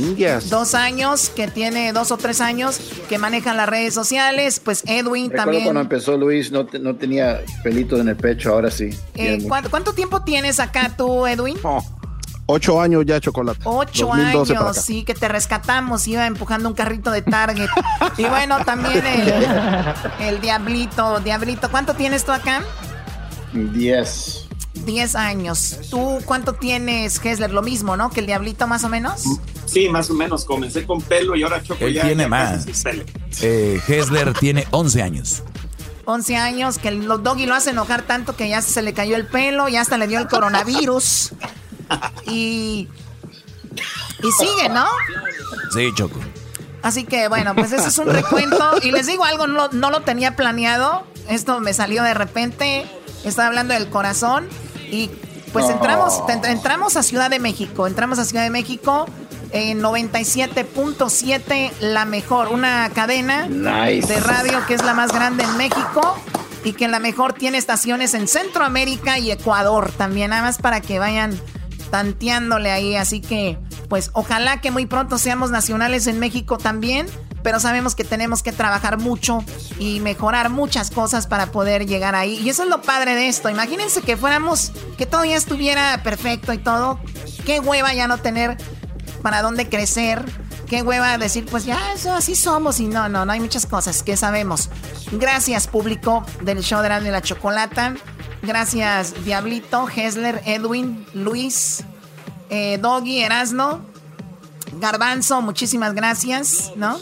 Dos 0.49 0.75
años, 0.77 1.29
que 1.29 1.49
tiene 1.49 1.93
dos 1.93 2.13
o 2.13 2.17
tres 2.17 2.41
años, 2.41 2.79
que 3.09 3.19
manejan 3.19 3.57
las 3.57 3.69
redes 3.69 3.95
sociales. 3.95 4.61
Pues 4.61 4.85
Edwin 4.87 5.31
también. 5.31 5.65
cuando 5.65 5.81
empezó 5.81 6.17
Luis 6.17 6.53
no, 6.53 6.69
no 6.81 6.95
tenía 6.95 7.43
pelitos 7.65 7.99
en 7.99 8.09
el 8.09 8.17
pecho, 8.17 8.53
ahora 8.53 8.71
sí. 8.71 8.91
Eh, 9.17 9.45
¿cuánto, 9.49 9.93
tiempo 9.93 10.23
tienes 10.23 10.61
acá 10.61 10.95
tú, 10.97 11.27
Edwin? 11.27 11.57
Oh, 11.65 11.85
Ocho 12.47 12.81
años 12.81 13.05
ya 13.05 13.21
chocolate. 13.21 13.61
Ocho 13.65 14.13
años, 14.13 14.49
sí, 14.81 15.05
que 15.05 15.15
te 15.15 15.27
rescatamos. 15.27 16.07
Iba 16.07 16.27
empujando 16.27 16.69
un 16.69 16.75
carrito 16.75 17.11
de 17.11 17.23
Target. 17.23 17.69
y 18.17 18.25
bueno, 18.25 18.65
también 18.65 19.03
el, 20.21 20.41
Diablito. 20.41 21.19
Diablito, 21.21 21.69
¿cuánto 21.71 21.95
tienes 21.95 22.25
tú 22.25 22.31
acá? 22.31 22.63
Diez. 23.53 24.47
Diez 24.75 25.17
años. 25.17 25.81
¿Tú 25.91 26.19
cuánto 26.25 26.53
tienes, 26.53 27.21
Hesler? 27.25 27.51
Lo 27.51 27.63
mismo, 27.63 27.97
¿no? 27.97 28.11
Que 28.11 28.21
el 28.21 28.27
Diablito, 28.27 28.69
más 28.69 28.85
o 28.85 28.89
menos. 28.89 29.25
Sí, 29.65 29.89
más 29.89 30.09
o 30.11 30.15
menos. 30.15 30.45
Comencé 30.45 30.87
con 30.87 31.03
pelo 31.03 31.35
y 31.35 31.43
ahora 31.43 31.61
choco 31.63 31.85
Él 31.85 32.01
tiene 32.01 32.29
más. 32.29 32.67
Eh, 33.43 33.81
Hesler 33.89 34.33
tiene 34.35 34.69
once 34.71 35.03
años. 35.03 35.43
11 36.07 36.37
años, 36.37 36.79
que 36.79 36.89
el 36.89 37.07
doggy 37.07 37.47
lo 37.47 37.55
hace 37.55 37.71
enojar 37.71 38.03
tanto 38.03 38.37
que 38.37 38.49
ya 38.49 38.63
se 38.63 38.81
le 38.81 38.95
cayó 38.95 39.17
el 39.17 39.27
pelo, 39.27 39.69
ya 39.69 39.81
hasta 39.81 39.99
le 39.99 40.07
dio 40.07 40.21
el 40.21 40.29
coronavirus. 40.29 41.33
Y, 42.27 42.89
y 44.23 44.33
sigue, 44.39 44.69
¿no? 44.69 44.87
Sí, 45.73 45.91
Choco. 45.95 46.21
Así 46.87 47.03
que 47.03 47.27
bueno, 47.27 47.55
pues 47.57 47.73
ese 47.73 47.89
es 47.89 47.99
un 47.99 48.07
recuento. 48.09 48.77
Y 48.83 48.93
les 48.93 49.07
digo 49.07 49.25
algo, 49.25 49.49
no, 49.49 49.69
no 49.73 49.91
lo 49.91 50.03
tenía 50.03 50.37
planeado. 50.37 51.05
Esto 51.29 51.59
me 51.59 51.75
salió 51.75 52.05
de 52.05 52.15
repente. 52.15 52.87
Estaba 53.25 53.49
hablando 53.49 53.75
del 53.75 53.89
corazón. 53.89 54.49
Y 54.89 55.11
pues 55.53 55.69
entramos, 55.69 56.23
entramos 56.45 56.97
a 56.97 57.03
Ciudad 57.03 57.29
de 57.29 57.41
México. 57.41 57.89
Entramos 57.89 58.21
a 58.21 58.25
Ciudad 58.25 58.45
de 58.45 58.51
México 58.51 59.07
en 59.51 59.83
97.7, 59.83 61.73
la 61.81 62.05
mejor. 62.05 62.49
Una 62.49 62.89
cadena 62.91 63.49
de 63.49 64.21
radio 64.21 64.65
que 64.69 64.75
es 64.75 64.85
la 64.85 64.95
más 64.95 65.13
grande 65.13 65.43
en 65.43 65.57
México. 65.57 66.17
Y 66.63 66.73
que 66.73 66.87
la 66.87 67.01
mejor 67.01 67.33
tiene 67.33 67.59
estaciones 67.59 68.15
en 68.15 68.29
Centroamérica 68.29 69.19
y 69.19 69.33
Ecuador 69.33 69.91
también. 69.91 70.31
Nada 70.31 70.43
más 70.43 70.59
para 70.59 70.81
que 70.81 71.01
vayan 71.01 71.37
tanteándole 71.91 72.71
ahí. 72.71 72.97
Así 72.97 73.21
que, 73.21 73.59
pues 73.89 74.11
ojalá 74.13 74.61
que 74.61 74.71
muy 74.71 74.87
pronto 74.87 75.19
seamos 75.19 75.51
nacionales 75.51 76.07
en 76.07 76.19
México 76.19 76.59
también. 76.59 77.07
Pero 77.43 77.61
sabemos 77.61 77.95
que 77.95 78.03
tenemos 78.03 78.43
que 78.43 78.51
trabajar 78.51 78.99
mucho 78.99 79.45
y 79.79 80.01
mejorar 80.01 80.51
muchas 80.51 80.91
cosas 80.91 81.29
para 81.29 81.53
poder 81.53 81.87
llegar 81.87 82.17
ahí. 82.17 82.41
Y 82.43 82.49
eso 82.49 82.65
es 82.65 82.69
lo 82.69 82.83
padre 82.83 83.15
de 83.15 83.29
esto. 83.29 83.49
Imagínense 83.49 84.03
que 84.03 84.17
fuéramos, 84.17 84.73
que 84.99 85.07
todo 85.07 85.25
ya 85.25 85.37
estuviera 85.37 86.03
perfecto 86.03 86.53
y 86.53 86.59
todo. 86.59 86.99
Qué 87.45 87.61
hueva 87.61 87.95
ya 87.95 88.09
no 88.09 88.19
tener 88.19 88.57
para 89.23 89.43
dónde 89.43 89.69
crecer. 89.69 90.25
Qué 90.67 90.83
hueva 90.83 91.17
decir, 91.19 91.47
pues 91.49 91.65
ya, 91.65 91.93
eso 91.93 92.13
así 92.13 92.35
somos. 92.35 92.81
Y 92.81 92.89
no, 92.89 93.09
no, 93.09 93.25
no 93.25 93.33
hay 93.33 93.39
muchas 93.39 93.67
cosas 93.67 94.03
que 94.03 94.17
sabemos. 94.17 94.69
Gracias, 95.13 95.69
público 95.69 96.27
del 96.43 96.65
show 96.65 96.83
de 96.83 97.11
la 97.13 97.23
Chocolata. 97.23 97.95
Gracias, 98.47 99.13
Diablito, 99.25 99.89
Hesler, 99.95 100.41
Edwin, 100.47 101.05
Luis, 101.15 101.85
eh, 102.49 102.79
Doggy, 102.81 103.19
Erasno, 103.21 103.81
Garbanzo, 104.81 105.43
muchísimas 105.43 105.95
gracias, 105.95 106.73
¿no? 106.77 106.97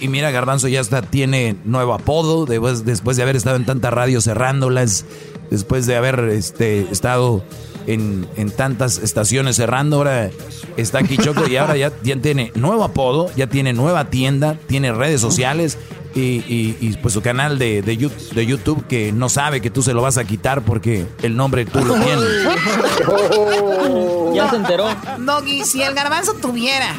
Y 0.00 0.08
mira, 0.08 0.32
Garbanzo 0.32 0.66
ya 0.66 0.80
está, 0.80 1.02
tiene 1.02 1.56
nuevo 1.64 1.94
apodo 1.94 2.46
después, 2.46 2.84
después 2.84 3.16
de 3.16 3.22
haber 3.22 3.36
estado 3.36 3.56
en 3.56 3.64
tantas 3.64 3.92
radios 3.92 4.24
cerrándolas, 4.24 5.04
después 5.50 5.86
de 5.86 5.96
haber 5.96 6.18
este, 6.30 6.80
estado 6.90 7.44
en, 7.86 8.50
tantas 8.56 8.98
estaciones 8.98 9.56
cerrando, 9.56 9.96
ahora 9.96 10.30
está 10.76 10.98
aquí 10.98 11.16
Choco 11.16 11.46
y 11.48 11.56
ahora 11.56 11.76
ya 11.76 11.90
tiene 11.90 12.52
nuevo 12.54 12.84
apodo, 12.84 13.30
ya 13.34 13.46
tiene 13.46 13.72
nueva 13.72 14.10
tienda, 14.10 14.58
tiene 14.66 14.92
redes 14.92 15.20
sociales 15.20 15.78
y, 16.14 16.96
pues 17.02 17.14
su 17.14 17.22
canal 17.22 17.58
de, 17.58 17.82
de, 17.82 18.46
YouTube 18.46 18.86
que 18.86 19.12
no 19.12 19.28
sabe 19.28 19.60
que 19.60 19.70
tú 19.70 19.82
se 19.82 19.94
lo 19.94 20.02
vas 20.02 20.18
a 20.18 20.24
quitar 20.24 20.62
porque 20.62 21.06
el 21.22 21.36
nombre 21.36 21.64
tú 21.64 21.84
lo 21.84 21.94
tienes. 21.94 22.24
ya 24.34 24.50
se 24.50 24.56
enteró. 24.56 24.88
Doggy, 25.18 25.64
si 25.64 25.82
el 25.82 25.94
garbanzo 25.94 26.34
tuviera 26.34 26.94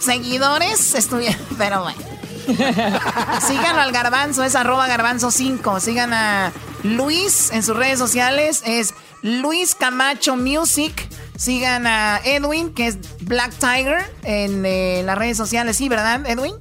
seguidores, 0.00 0.94
estuviera. 0.94 1.38
Pero 1.58 1.82
bueno. 1.82 1.98
Síganlo 3.46 3.82
al 3.82 3.92
garbanzo, 3.92 4.42
es 4.42 4.54
arroba 4.54 4.86
garbanzo 4.86 5.30
5. 5.30 5.80
Sigan 5.80 6.14
a 6.14 6.52
Luis 6.82 7.50
en 7.52 7.62
sus 7.62 7.76
redes 7.76 7.98
sociales, 7.98 8.62
es 8.64 8.94
Luis 9.22 9.74
Camacho 9.74 10.36
Music. 10.36 11.08
Sigan 11.36 11.86
a 11.86 12.20
Edwin, 12.24 12.72
que 12.72 12.88
es 12.88 12.98
Black 13.20 13.52
Tiger, 13.52 14.10
en 14.24 14.64
eh, 14.64 15.02
las 15.04 15.18
redes 15.18 15.36
sociales. 15.36 15.76
Sí, 15.76 15.88
¿verdad, 15.88 16.26
Edwin? 16.26 16.54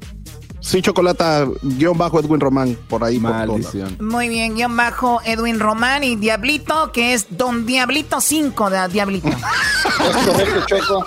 Sí, 0.68 0.82
Chocolata, 0.82 1.48
guion 1.62 1.98
bajo 1.98 2.20
Edwin 2.20 2.42
Román, 2.42 2.78
por 2.90 3.02
ahí. 3.02 3.20
Maldición. 3.20 3.96
Muy 4.02 4.28
bien, 4.28 4.54
guion 4.54 4.76
bajo 4.76 5.22
Edwin 5.24 5.62
Román 5.62 6.04
y 6.04 6.18
Diablito, 6.18 6.92
que 6.92 7.14
es 7.14 7.28
Don 7.30 7.66
Diablito 7.66 8.20
5 8.20 8.70
de 8.70 8.88
Diablito. 8.90 9.30
Es 9.30 10.26
correcto, 10.28 10.66
Choco. 10.68 11.06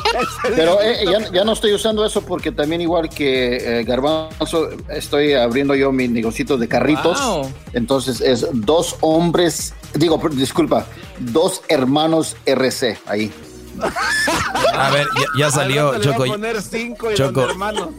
Pero 0.56 0.80
eh, 0.80 1.04
ya, 1.04 1.30
ya 1.30 1.44
no 1.44 1.52
estoy 1.52 1.74
usando 1.74 2.06
eso 2.06 2.22
porque 2.22 2.52
también 2.52 2.80
igual 2.80 3.10
que 3.10 3.80
eh, 3.80 3.84
Garbanzo, 3.84 4.70
estoy 4.88 5.34
abriendo 5.34 5.74
yo 5.74 5.92
mi 5.92 6.08
negocito 6.08 6.56
de 6.56 6.66
carritos. 6.66 7.20
Wow. 7.22 7.52
Entonces 7.74 8.22
es 8.22 8.46
dos 8.54 8.96
hombres, 9.02 9.74
digo, 9.92 10.18
disculpa, 10.32 10.86
dos 11.18 11.60
hermanos 11.68 12.34
RC 12.46 12.98
ahí. 13.04 13.30
A 14.74 14.90
ver, 14.90 15.06
ya, 15.16 15.26
ya 15.38 15.50
salió, 15.50 15.98
Choco. 16.00 16.26
poner 16.26 16.62
cinco 16.62 17.10
y 17.10 17.14
Choco, 17.14 17.46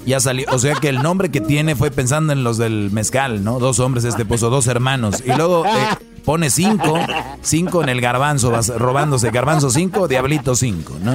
ya 0.06 0.20
salió. 0.20 0.46
O 0.52 0.60
sea 0.60 0.76
que 0.76 0.90
el 0.90 1.02
nombre 1.02 1.30
que 1.32 1.42
tiene 1.42 1.76
fue 1.76 1.92
pensando 1.92 2.34
en 2.34 2.44
los 2.44 2.58
del 2.58 2.90
mezcal, 2.92 3.44
¿no? 3.44 3.60
Dos 3.60 3.80
hombres, 3.80 4.04
este 4.04 4.26
puso 4.26 4.50
dos 4.50 4.68
hermanos. 4.68 5.24
Y 5.26 5.32
luego 5.34 5.66
eh, 5.66 5.88
pone 6.26 6.50
cinco, 6.50 7.00
cinco 7.42 7.84
en 7.84 7.90
el 7.90 8.02
garbanzo, 8.02 8.52
vas 8.52 8.70
robándose 8.70 9.32
garbanzo 9.32 9.70
cinco, 9.70 10.08
diablito 10.08 10.56
cinco, 10.56 10.98
¿no? 11.02 11.14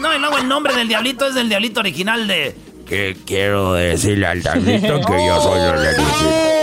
No, 0.00 0.14
y 0.14 0.18
luego 0.18 0.38
el 0.38 0.48
nombre 0.48 0.74
del 0.74 0.88
diablito 0.88 1.26
es 1.26 1.34
del 1.34 1.48
diablito 1.48 1.80
original 1.80 2.26
de. 2.26 2.54
Que 2.86 3.16
quiero 3.24 3.72
decirle 3.72 4.26
al 4.26 4.42
diablito 4.42 5.00
que 5.00 5.26
yo 5.26 5.40
soy 5.42 5.60
el 5.60 5.84
Eliseo. 5.84 6.53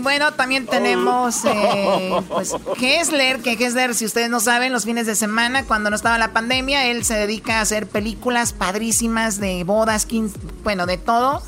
Y, 0.00 0.02
bueno, 0.02 0.32
también 0.32 0.64
tenemos 0.64 1.44
eh, 1.44 2.22
pues, 2.28 2.54
Hessler, 2.80 3.40
que 3.40 3.52
Hessler, 3.52 3.94
si 3.94 4.06
ustedes 4.06 4.30
no 4.30 4.40
saben, 4.40 4.72
los 4.72 4.86
fines 4.86 5.06
de 5.06 5.14
semana, 5.14 5.66
cuando 5.66 5.90
no 5.90 5.96
estaba 5.96 6.16
la 6.16 6.32
pandemia, 6.32 6.86
él 6.86 7.04
se 7.04 7.12
dedica 7.12 7.58
a 7.58 7.60
hacer 7.60 7.86
películas 7.86 8.54
padrísimas 8.54 9.38
de 9.40 9.62
bodas, 9.62 10.06
15, 10.06 10.38
bueno, 10.64 10.86
de 10.86 10.96
todo. 10.96 11.42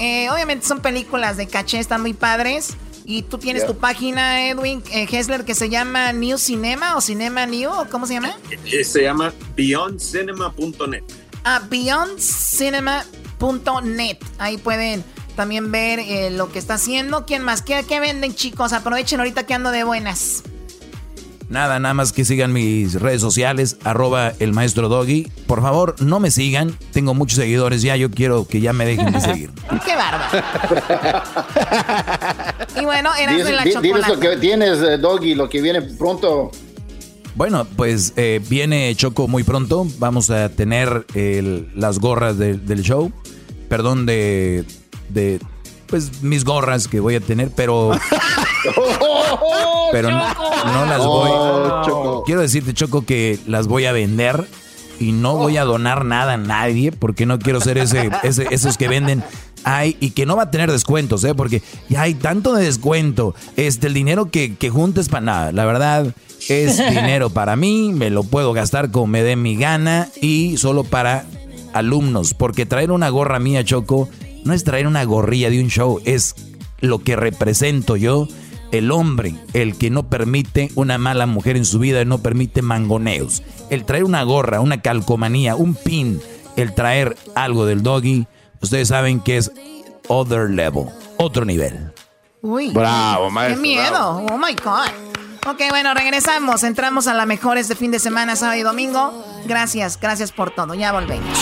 Eh, 0.00 0.28
obviamente 0.30 0.66
son 0.66 0.80
películas 0.80 1.36
de 1.36 1.46
caché, 1.46 1.78
están 1.78 2.00
muy 2.00 2.12
padres. 2.12 2.74
Y 3.04 3.22
tú 3.22 3.38
tienes 3.38 3.64
tu 3.66 3.76
página, 3.76 4.48
Edwin 4.48 4.82
eh, 4.90 5.06
Hessler, 5.08 5.44
que 5.44 5.54
se 5.54 5.68
llama 5.68 6.12
New 6.12 6.38
Cinema 6.38 6.96
o 6.96 7.00
Cinema 7.00 7.46
New, 7.46 7.70
¿o 7.70 7.86
¿cómo 7.88 8.08
se 8.08 8.14
llama? 8.14 8.36
Eh, 8.64 8.82
Se 8.82 9.02
llama 9.02 9.32
beyondcinema.net. 9.54 11.04
a 11.44 11.60
beyondcinema.net. 11.60 14.18
Ahí 14.38 14.58
pueden 14.58 15.04
también 15.36 15.70
ver 15.72 15.98
eh, 15.98 16.30
lo 16.30 16.50
que 16.52 16.58
está 16.58 16.74
haciendo. 16.74 17.24
¿Quién 17.26 17.42
más? 17.42 17.62
¿Qué, 17.62 17.84
qué 17.88 18.00
venden, 18.00 18.34
chicos? 18.34 18.72
Aprovechen 18.72 19.20
ahorita 19.20 19.44
que 19.46 19.54
ando 19.54 19.70
de 19.70 19.84
buenas. 19.84 20.42
Nada, 21.48 21.78
nada 21.78 21.92
más 21.92 22.12
que 22.12 22.24
sigan 22.24 22.50
mis 22.54 22.94
redes 22.94 23.20
sociales, 23.20 23.76
arroba 23.84 24.32
el 24.38 24.54
maestro 24.54 24.88
Doggy. 24.88 25.30
Por 25.46 25.60
favor, 25.60 25.94
no 26.00 26.18
me 26.18 26.30
sigan. 26.30 26.74
Tengo 26.92 27.12
muchos 27.12 27.36
seguidores 27.38 27.82
ya. 27.82 27.94
Yo 27.96 28.10
quiero 28.10 28.46
que 28.48 28.60
ya 28.62 28.72
me 28.72 28.86
dejen 28.86 29.12
de 29.12 29.20
seguir. 29.20 29.50
¡Qué 29.84 29.94
bárbaro! 29.94 30.42
y 32.80 32.84
bueno, 32.86 33.10
eras 33.18 33.44
de 33.44 33.52
la 33.52 33.64
di- 33.64 33.70
diles 33.82 33.82
lo 33.82 34.14
chocolate. 34.14 34.28
que 34.30 34.36
tienes, 34.38 34.78
eh, 34.80 34.96
Doggy, 34.98 35.34
lo 35.34 35.48
que 35.50 35.60
viene 35.60 35.82
pronto. 35.82 36.50
Bueno, 37.34 37.66
pues 37.76 38.12
eh, 38.16 38.40
viene 38.48 38.94
Choco 38.94 39.28
muy 39.28 39.42
pronto. 39.42 39.86
Vamos 39.98 40.30
a 40.30 40.48
tener 40.50 41.06
el- 41.14 41.68
las 41.74 41.98
gorras 41.98 42.38
de- 42.38 42.54
del 42.56 42.82
show. 42.82 43.12
Perdón 43.68 44.06
de, 44.06 44.64
de, 45.12 45.40
pues 45.86 46.22
mis 46.22 46.44
gorras 46.44 46.88
que 46.88 47.00
voy 47.00 47.16
a 47.16 47.20
tener, 47.20 47.50
pero 47.54 47.92
pero 49.92 50.10
no, 50.10 50.18
no 50.18 50.86
las 50.86 51.04
voy. 51.04 51.30
Oh. 51.32 52.22
Quiero 52.24 52.40
decirte, 52.40 52.74
Choco, 52.74 53.04
que 53.04 53.38
las 53.46 53.66
voy 53.66 53.86
a 53.86 53.92
vender 53.92 54.46
y 55.00 55.12
no 55.12 55.36
voy 55.36 55.56
a 55.56 55.64
donar 55.64 56.04
nada 56.04 56.34
a 56.34 56.36
nadie 56.36 56.92
porque 56.92 57.26
no 57.26 57.38
quiero 57.38 57.60
ser 57.60 57.78
ese, 57.78 58.10
ese- 58.22 58.48
esos 58.50 58.76
que 58.76 58.88
venden. 58.88 59.22
Ay, 59.64 59.96
y 60.00 60.10
que 60.10 60.26
no 60.26 60.34
va 60.34 60.44
a 60.44 60.50
tener 60.50 60.72
descuentos, 60.72 61.22
¿eh? 61.22 61.36
Porque 61.36 61.62
ya 61.88 62.02
hay 62.02 62.14
tanto 62.14 62.52
de 62.54 62.64
descuento. 62.64 63.32
Este, 63.56 63.86
el 63.86 63.94
dinero 63.94 64.28
que, 64.28 64.56
que 64.56 64.70
juntes 64.70 65.08
para 65.08 65.20
nada. 65.24 65.52
La 65.52 65.64
verdad, 65.64 66.12
es 66.48 66.78
dinero 66.90 67.30
para 67.30 67.54
mí. 67.54 67.92
Me 67.94 68.10
lo 68.10 68.24
puedo 68.24 68.52
gastar 68.52 68.90
como 68.90 69.06
me 69.06 69.22
dé 69.22 69.36
mi 69.36 69.56
gana 69.56 70.08
y 70.20 70.56
solo 70.56 70.82
para 70.82 71.26
alumnos. 71.74 72.34
Porque 72.34 72.66
traer 72.66 72.90
una 72.90 73.08
gorra 73.10 73.38
mía, 73.38 73.64
Choco, 73.64 74.08
no 74.44 74.52
es 74.52 74.64
traer 74.64 74.86
una 74.86 75.04
gorrilla 75.04 75.50
de 75.50 75.60
un 75.60 75.68
show. 75.68 76.00
Es 76.04 76.34
lo 76.80 76.98
que 76.98 77.16
represento 77.16 77.96
yo 77.96 78.28
el 78.72 78.90
hombre, 78.90 79.34
el 79.52 79.76
que 79.76 79.90
no 79.90 80.08
permite 80.08 80.70
una 80.74 80.96
mala 80.98 81.26
mujer 81.26 81.56
en 81.56 81.66
su 81.66 81.78
vida, 81.78 82.04
no 82.04 82.18
permite 82.18 82.62
mangoneos. 82.62 83.42
El 83.70 83.84
traer 83.84 84.04
una 84.04 84.22
gorra, 84.22 84.60
una 84.60 84.80
calcomanía, 84.80 85.54
un 85.54 85.74
pin, 85.74 86.20
el 86.56 86.74
traer 86.74 87.16
algo 87.34 87.66
del 87.66 87.82
doggy, 87.82 88.26
ustedes 88.60 88.88
saben 88.88 89.20
que 89.20 89.36
es 89.36 89.52
other 90.08 90.50
level, 90.50 90.86
otro 91.18 91.44
nivel. 91.44 91.92
Uy. 92.40 92.70
Bravo, 92.70 93.26
¡Qué 93.26 93.32
maestro, 93.32 93.62
miedo! 93.62 94.26
¡Oh, 94.30 94.38
my 94.38 94.54
God! 94.54 95.11
Ok, 95.44 95.60
bueno, 95.70 95.92
regresamos. 95.92 96.62
Entramos 96.62 97.08
a 97.08 97.14
la 97.14 97.26
mejor 97.26 97.58
este 97.58 97.74
fin 97.74 97.90
de 97.90 97.98
semana, 97.98 98.36
sábado 98.36 98.58
y 98.58 98.62
domingo. 98.62 99.24
Gracias, 99.44 99.98
gracias 100.00 100.30
por 100.30 100.52
todo. 100.52 100.74
Ya 100.74 100.92
volvemos. 100.92 101.36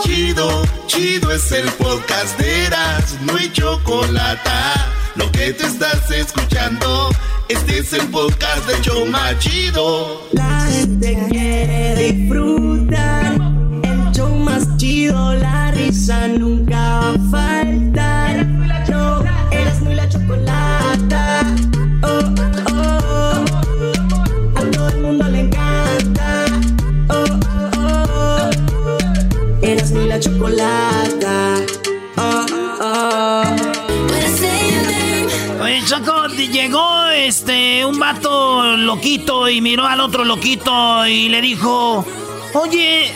Chido, 0.00 0.62
chido 0.86 1.32
es 1.32 1.50
el 1.50 1.66
podcast 1.72 2.38
de 2.38 2.66
Eras, 2.66 3.16
no 3.22 3.36
hay 3.36 3.50
chocolate. 3.52 4.50
Lo 5.14 5.32
que 5.32 5.54
te 5.54 5.64
estás 5.64 6.10
escuchando, 6.10 7.08
este 7.48 7.78
es 7.78 7.94
el 7.94 8.06
podcast 8.08 8.66
de 8.66 8.82
Choma 8.82 9.38
Chido. 9.38 10.28
La 10.32 10.60
gente 10.70 11.26
quiere 11.30 11.96
disfrutar. 11.96 13.32
El 13.82 14.12
show 14.12 14.36
más 14.36 14.76
chido, 14.76 15.32
la 15.36 15.70
risa 15.70 16.28
nunca 16.28 17.14
va 17.32 17.55
chocolata. 30.26 31.56
Oh, 32.16 32.46
oh. 32.80 33.42
Oye, 35.62 35.82
Choco, 35.86 36.26
llegó 36.28 37.06
este 37.08 37.84
un 37.84 37.98
vato 37.98 38.76
loquito 38.76 39.48
y 39.48 39.60
miró 39.60 39.86
al 39.86 40.00
otro 40.00 40.24
loquito 40.24 41.06
y 41.06 41.28
le 41.28 41.40
dijo, 41.40 42.04
oye, 42.54 43.12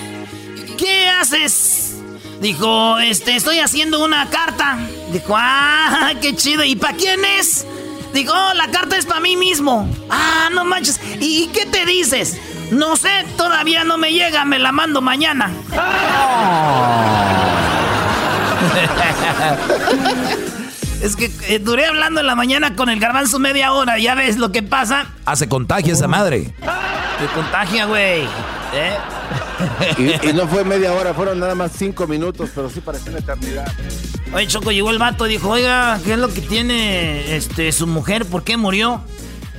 ¿qué 0.78 1.08
haces? 1.08 1.96
Dijo, 2.40 2.98
este, 2.98 3.36
estoy 3.36 3.58
haciendo 3.58 4.02
una 4.04 4.28
carta. 4.30 4.78
Dijo, 5.12 5.34
ah, 5.36 6.12
qué 6.20 6.34
chido. 6.34 6.64
¿Y 6.64 6.76
para 6.76 6.96
quién 6.96 7.24
es? 7.24 7.66
Dijo, 8.12 8.32
"Oh, 8.34 8.54
la 8.54 8.68
carta 8.72 8.96
es 8.96 9.06
para 9.06 9.20
mí 9.20 9.36
mismo. 9.36 9.88
Ah, 10.08 10.48
no 10.52 10.64
manches. 10.64 10.98
¿Y 11.20 11.46
qué 11.48 11.64
te 11.66 11.86
dices? 11.86 12.36
No 12.70 12.96
sé, 12.96 13.08
todavía 13.36 13.84
no 13.84 13.98
me 13.98 14.12
llega, 14.12 14.44
me 14.44 14.58
la 14.58 14.72
mando 14.72 15.00
mañana. 15.00 15.50
Es 21.00 21.16
que 21.16 21.30
eh, 21.48 21.58
duré 21.58 21.86
hablando 21.86 22.20
en 22.20 22.26
la 22.26 22.34
mañana 22.34 22.76
con 22.76 22.90
el 22.90 23.00
garbanzo 23.00 23.38
media 23.38 23.72
hora. 23.72 23.98
Ya 23.98 24.14
ves 24.14 24.36
lo 24.36 24.52
que 24.52 24.62
pasa. 24.62 25.06
Hace 25.24 25.48
contagia 25.48 25.94
esa 25.94 26.08
madre. 26.08 26.52
Te 27.18 27.26
contagia, 27.34 27.86
güey. 27.86 28.24
¿Eh? 28.74 28.96
Y, 29.96 30.28
y 30.28 30.32
no 30.34 30.46
fue 30.46 30.62
media 30.64 30.92
hora, 30.92 31.14
fueron 31.14 31.40
nada 31.40 31.54
más 31.54 31.72
cinco 31.74 32.06
minutos, 32.06 32.50
pero 32.54 32.68
sí 32.68 32.80
pareció 32.80 33.10
una 33.12 33.20
eternidad. 33.20 33.66
Oye, 34.34 34.46
Choco, 34.46 34.72
llegó 34.72 34.90
el 34.90 34.98
vato 34.98 35.26
y 35.26 35.30
dijo, 35.30 35.48
oiga, 35.48 35.98
¿qué 36.04 36.12
es 36.12 36.18
lo 36.18 36.28
que 36.28 36.42
tiene 36.42 37.34
este, 37.34 37.72
su 37.72 37.86
mujer? 37.86 38.26
¿Por 38.26 38.44
qué 38.44 38.56
murió? 38.56 39.02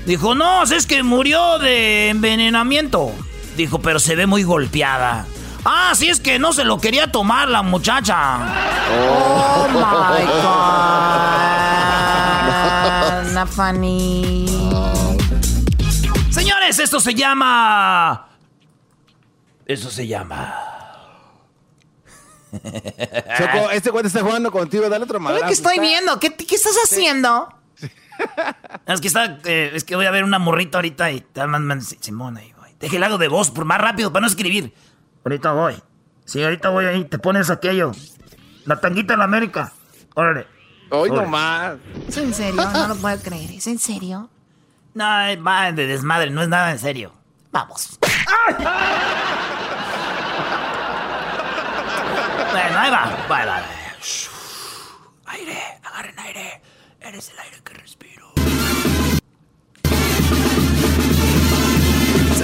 Dijo, 0.06 0.36
no, 0.36 0.64
es 0.64 0.88
que 0.88 1.04
murió 1.04 1.60
de 1.60 2.10
envenenamiento. 2.10 3.12
Dijo, 3.56 3.80
pero 3.80 4.00
se 4.00 4.16
ve 4.16 4.26
muy 4.26 4.44
golpeada. 4.44 5.28
Ah, 5.64 5.94
sí, 5.96 6.10
es 6.10 6.20
que 6.20 6.40
no 6.40 6.54
se 6.54 6.64
lo 6.64 6.80
quería 6.80 7.12
tomar 7.12 7.48
la 7.48 7.62
muchacha. 7.62 8.40
Oh 8.92 9.68
my 9.70 10.26
God. 10.42 10.52
Nafani. 13.34 14.48
Señores, 16.32 16.80
esto 16.80 17.00
se 17.00 17.14
llama... 17.14 18.28
Eso 19.66 19.92
se 19.92 20.08
llama... 20.08 20.56
Choco, 23.38 23.70
este 23.72 23.92
cuate 23.92 24.08
está 24.08 24.22
jugando 24.22 24.52
contigo, 24.52 24.90
dale 24.90 25.06
otro 25.06 25.20
madrazo. 25.20 25.46
que 25.46 25.54
estoy 25.54 25.80
viendo. 25.80 26.20
¿Qué, 26.20 26.34
qué 26.34 26.56
estás 26.56 26.76
haciendo? 26.84 27.48
Es 28.86 29.02
que 29.02 29.08
está, 29.08 29.40
eh, 29.46 29.72
es 29.74 29.84
que 29.84 29.96
voy 29.96 30.06
a 30.06 30.12
ver 30.12 30.24
una 30.24 30.40
morrita 30.40 30.78
ahorita 30.78 31.12
y 31.12 31.22
te 31.22 31.46
man, 31.48 31.66
man, 31.66 31.82
Simón 31.82 32.38
ahí 32.38 32.54
voy. 32.58 32.70
Déjale 32.80 33.06
algo 33.06 33.18
de 33.18 33.28
voz 33.28 33.52
por 33.52 33.66
más 33.66 33.80
rápido 33.80 34.12
para 34.12 34.22
no 34.22 34.28
escribir. 34.28 34.74
Ahorita 35.24 35.52
voy. 35.54 35.76
Sí, 36.26 36.44
ahorita 36.44 36.70
voy 36.70 36.86
ahí, 36.86 37.06
te 37.06 37.20
pones 37.20 37.50
aquello. 37.50 37.92
La 38.66 38.80
tanguita 38.80 39.14
de 39.14 39.18
la 39.18 39.24
América. 39.26 39.72
Órale. 40.16 40.48
Hoy 40.90 41.10
nomás. 41.10 41.78
¿Es 42.08 42.18
en 42.18 42.34
serio? 42.34 42.70
No 42.72 42.88
lo 42.90 42.96
puedo 42.96 43.18
creer. 43.22 43.52
¿Es 43.52 43.68
en 43.68 43.80
serio? 43.80 44.30
No, 44.94 45.22
eh, 45.26 45.38
va 45.38 45.72
de 45.72 45.88
desmadre, 45.88 46.32
no 46.32 46.42
es 46.42 46.50
nada 46.50 46.72
en 46.72 46.80
serio. 46.80 47.14
Vamos. 47.52 47.98
bueno, 52.52 52.80
ahí 52.80 52.92
va. 52.92 53.06
Va, 53.30 53.46
va, 53.46 53.62
Aire, 55.28 55.58
agarren 55.84 56.20
aire. 56.20 56.62
Eres 57.00 57.30
el 57.30 57.40
aire 57.40 57.58
que 57.64 57.74
respiro. 57.74 58.11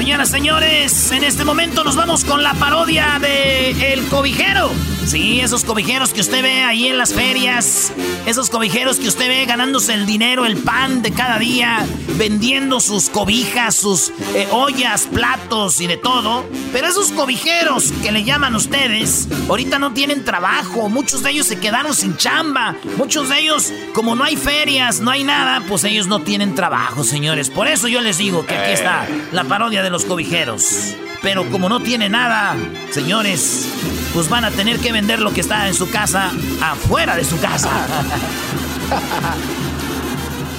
Señoras, 0.07 0.29
señores, 0.29 1.11
en 1.11 1.25
este 1.25 1.43
momento 1.43 1.83
nos 1.83 1.97
vamos 1.97 2.23
con 2.23 2.41
la 2.41 2.53
parodia 2.53 3.19
de 3.19 3.91
El 3.91 4.07
Cobijero. 4.07 4.71
Sí, 5.07 5.39
esos 5.39 5.63
cobijeros 5.63 6.13
que 6.13 6.19
usted 6.19 6.43
ve 6.43 6.63
ahí 6.65 6.87
en 6.87 6.97
las 6.97 7.13
ferias, 7.13 7.93
esos 8.25 8.49
cobijeros 8.49 8.97
que 8.97 9.07
usted 9.07 9.29
ve 9.29 9.45
ganándose 9.45 9.93
el 9.93 10.05
dinero, 10.05 10.45
el 10.45 10.57
pan 10.57 11.01
de 11.01 11.11
cada 11.13 11.39
día, 11.39 11.85
vendiendo 12.17 12.81
sus 12.81 13.09
cobijas, 13.09 13.73
sus 13.73 14.11
eh, 14.35 14.49
ollas, 14.51 15.07
platos 15.07 15.79
y 15.79 15.87
de 15.87 15.95
todo. 15.95 16.45
Pero 16.73 16.87
esos 16.87 17.13
cobijeros 17.13 17.93
que 18.03 18.11
le 18.11 18.25
llaman 18.25 18.53
ustedes, 18.53 19.29
ahorita 19.47 19.79
no 19.79 19.93
tienen 19.93 20.25
trabajo, 20.25 20.89
muchos 20.89 21.23
de 21.23 21.31
ellos 21.31 21.47
se 21.47 21.57
quedaron 21.57 21.95
sin 21.95 22.17
chamba, 22.17 22.75
muchos 22.97 23.29
de 23.29 23.39
ellos, 23.39 23.71
como 23.93 24.13
no 24.13 24.25
hay 24.25 24.35
ferias, 24.35 24.99
no 24.99 25.11
hay 25.11 25.23
nada, 25.23 25.63
pues 25.69 25.85
ellos 25.85 26.07
no 26.07 26.19
tienen 26.19 26.53
trabajo, 26.53 27.05
señores. 27.05 27.49
Por 27.49 27.69
eso 27.69 27.87
yo 27.87 28.01
les 28.01 28.17
digo 28.17 28.45
que 28.45 28.57
aquí 28.57 28.73
está 28.73 29.07
la 29.31 29.45
parodia 29.45 29.83
de 29.83 29.89
los 29.89 30.03
cobijeros. 30.03 30.97
Pero 31.27 31.43
como 31.51 31.67
no 31.67 31.81
tiene 31.81 32.07
nada, 32.07 32.55
señores, 32.89 33.67
pues 34.13 34.29
van 34.29 34.45
a 34.45 34.51
tener 34.51 34.79
que 34.79 34.93
vender 34.93 35.19
lo 35.19 35.33
que 35.33 35.41
está 35.41 35.67
en 35.67 35.73
su 35.73 35.89
casa 35.89 36.31
afuera 36.61 37.17
de 37.17 37.25
su 37.25 37.37
casa. 37.37 37.69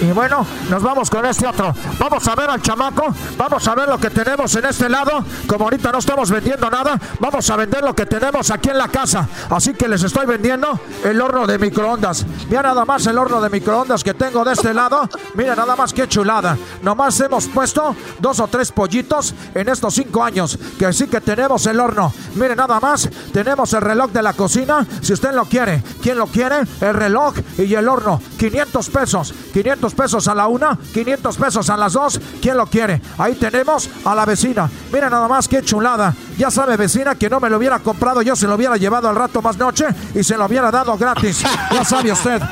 Y 0.00 0.12
bueno, 0.12 0.46
nos 0.70 0.80
vamos 0.80 1.10
con 1.10 1.26
este 1.26 1.46
otro. 1.46 1.74
Vamos 1.98 2.26
a 2.28 2.34
ver 2.36 2.48
al 2.48 2.62
chamaco. 2.62 3.12
Vamos 3.36 3.66
a 3.66 3.74
ver 3.74 3.88
lo 3.88 3.98
que 3.98 4.10
tenemos 4.10 4.54
en 4.54 4.66
este 4.66 4.88
lado. 4.88 5.24
Como 5.48 5.64
ahorita 5.64 5.90
no 5.90 5.98
estamos 5.98 6.30
vendiendo 6.30 6.70
nada, 6.70 7.00
vamos 7.18 7.50
a 7.50 7.56
vender 7.56 7.82
lo 7.82 7.94
que 7.96 8.06
tenemos 8.06 8.50
aquí 8.52 8.70
en 8.70 8.78
la 8.78 8.88
casa. 8.88 9.28
Así 9.50 9.74
que 9.74 9.88
les 9.88 10.04
estoy 10.04 10.26
vendiendo 10.26 10.78
el 11.04 11.20
horno 11.20 11.48
de 11.48 11.58
microondas. 11.58 12.24
Mira 12.48 12.62
nada 12.62 12.84
más 12.84 13.06
el 13.06 13.18
horno 13.18 13.40
de 13.40 13.50
microondas 13.50 14.04
que 14.04 14.14
tengo 14.14 14.44
de 14.44 14.52
este 14.52 14.72
lado. 14.72 15.08
Mira 15.34 15.56
nada 15.56 15.74
más 15.74 15.92
qué 15.92 16.06
chulada. 16.06 16.56
Nomás 16.82 17.18
hemos 17.20 17.46
puesto 17.46 17.96
dos 18.20 18.38
o 18.38 18.46
tres 18.46 18.70
pollitos 18.70 19.34
en 19.52 19.68
estos 19.68 19.94
cinco 19.94 20.22
años. 20.22 20.58
Que 20.78 20.92
sí 20.92 21.08
que 21.08 21.20
tenemos 21.20 21.66
el 21.66 21.80
horno. 21.80 22.12
Mire 22.36 22.54
nada 22.54 22.78
más. 22.78 23.08
Tenemos 23.32 23.72
el 23.72 23.80
reloj 23.80 24.12
de 24.12 24.22
la 24.22 24.32
cocina. 24.32 24.86
Si 25.00 25.12
usted 25.12 25.32
lo 25.32 25.46
quiere. 25.46 25.82
¿Quién 26.00 26.18
lo 26.18 26.28
quiere? 26.28 26.60
El 26.80 26.94
reloj 26.94 27.34
y 27.58 27.74
el 27.74 27.88
horno. 27.88 28.22
500 28.38 28.90
pesos. 28.90 29.34
500 29.52 29.88
pesos 29.94 30.28
a 30.28 30.35
la 30.35 30.47
una, 30.47 30.78
500 30.93 31.36
pesos 31.36 31.70
a 31.70 31.77
las 31.77 31.93
dos. 31.93 32.20
¿Quién 32.40 32.56
lo 32.56 32.66
quiere? 32.66 33.01
Ahí 33.19 33.35
tenemos 33.35 33.89
a 34.05 34.15
la 34.15 34.24
vecina. 34.24 34.69
Mira 34.93 35.10
nada 35.10 35.28
más 35.28 35.48
qué 35.48 35.62
chulada. 35.62 36.15
Ya 36.36 36.51
sabe, 36.51 36.77
vecina, 36.77 37.15
que 37.15 37.28
no 37.28 37.40
me 37.40 37.51
lo 37.51 37.56
hubiera 37.56 37.78
comprado, 37.81 38.23
yo 38.23 38.36
se 38.36 38.47
lo 38.47 38.55
hubiera 38.55 38.77
llevado 38.77 39.09
al 39.09 39.16
rato 39.16 39.43
más 39.43 39.56
noche 39.56 39.86
y 40.15 40.23
se 40.23 40.36
lo 40.36 40.47
hubiera 40.47 40.70
dado 40.70 40.97
gratis. 40.97 41.43
Ya 41.73 41.85
sabe 41.85 42.12
usted. 42.12 42.43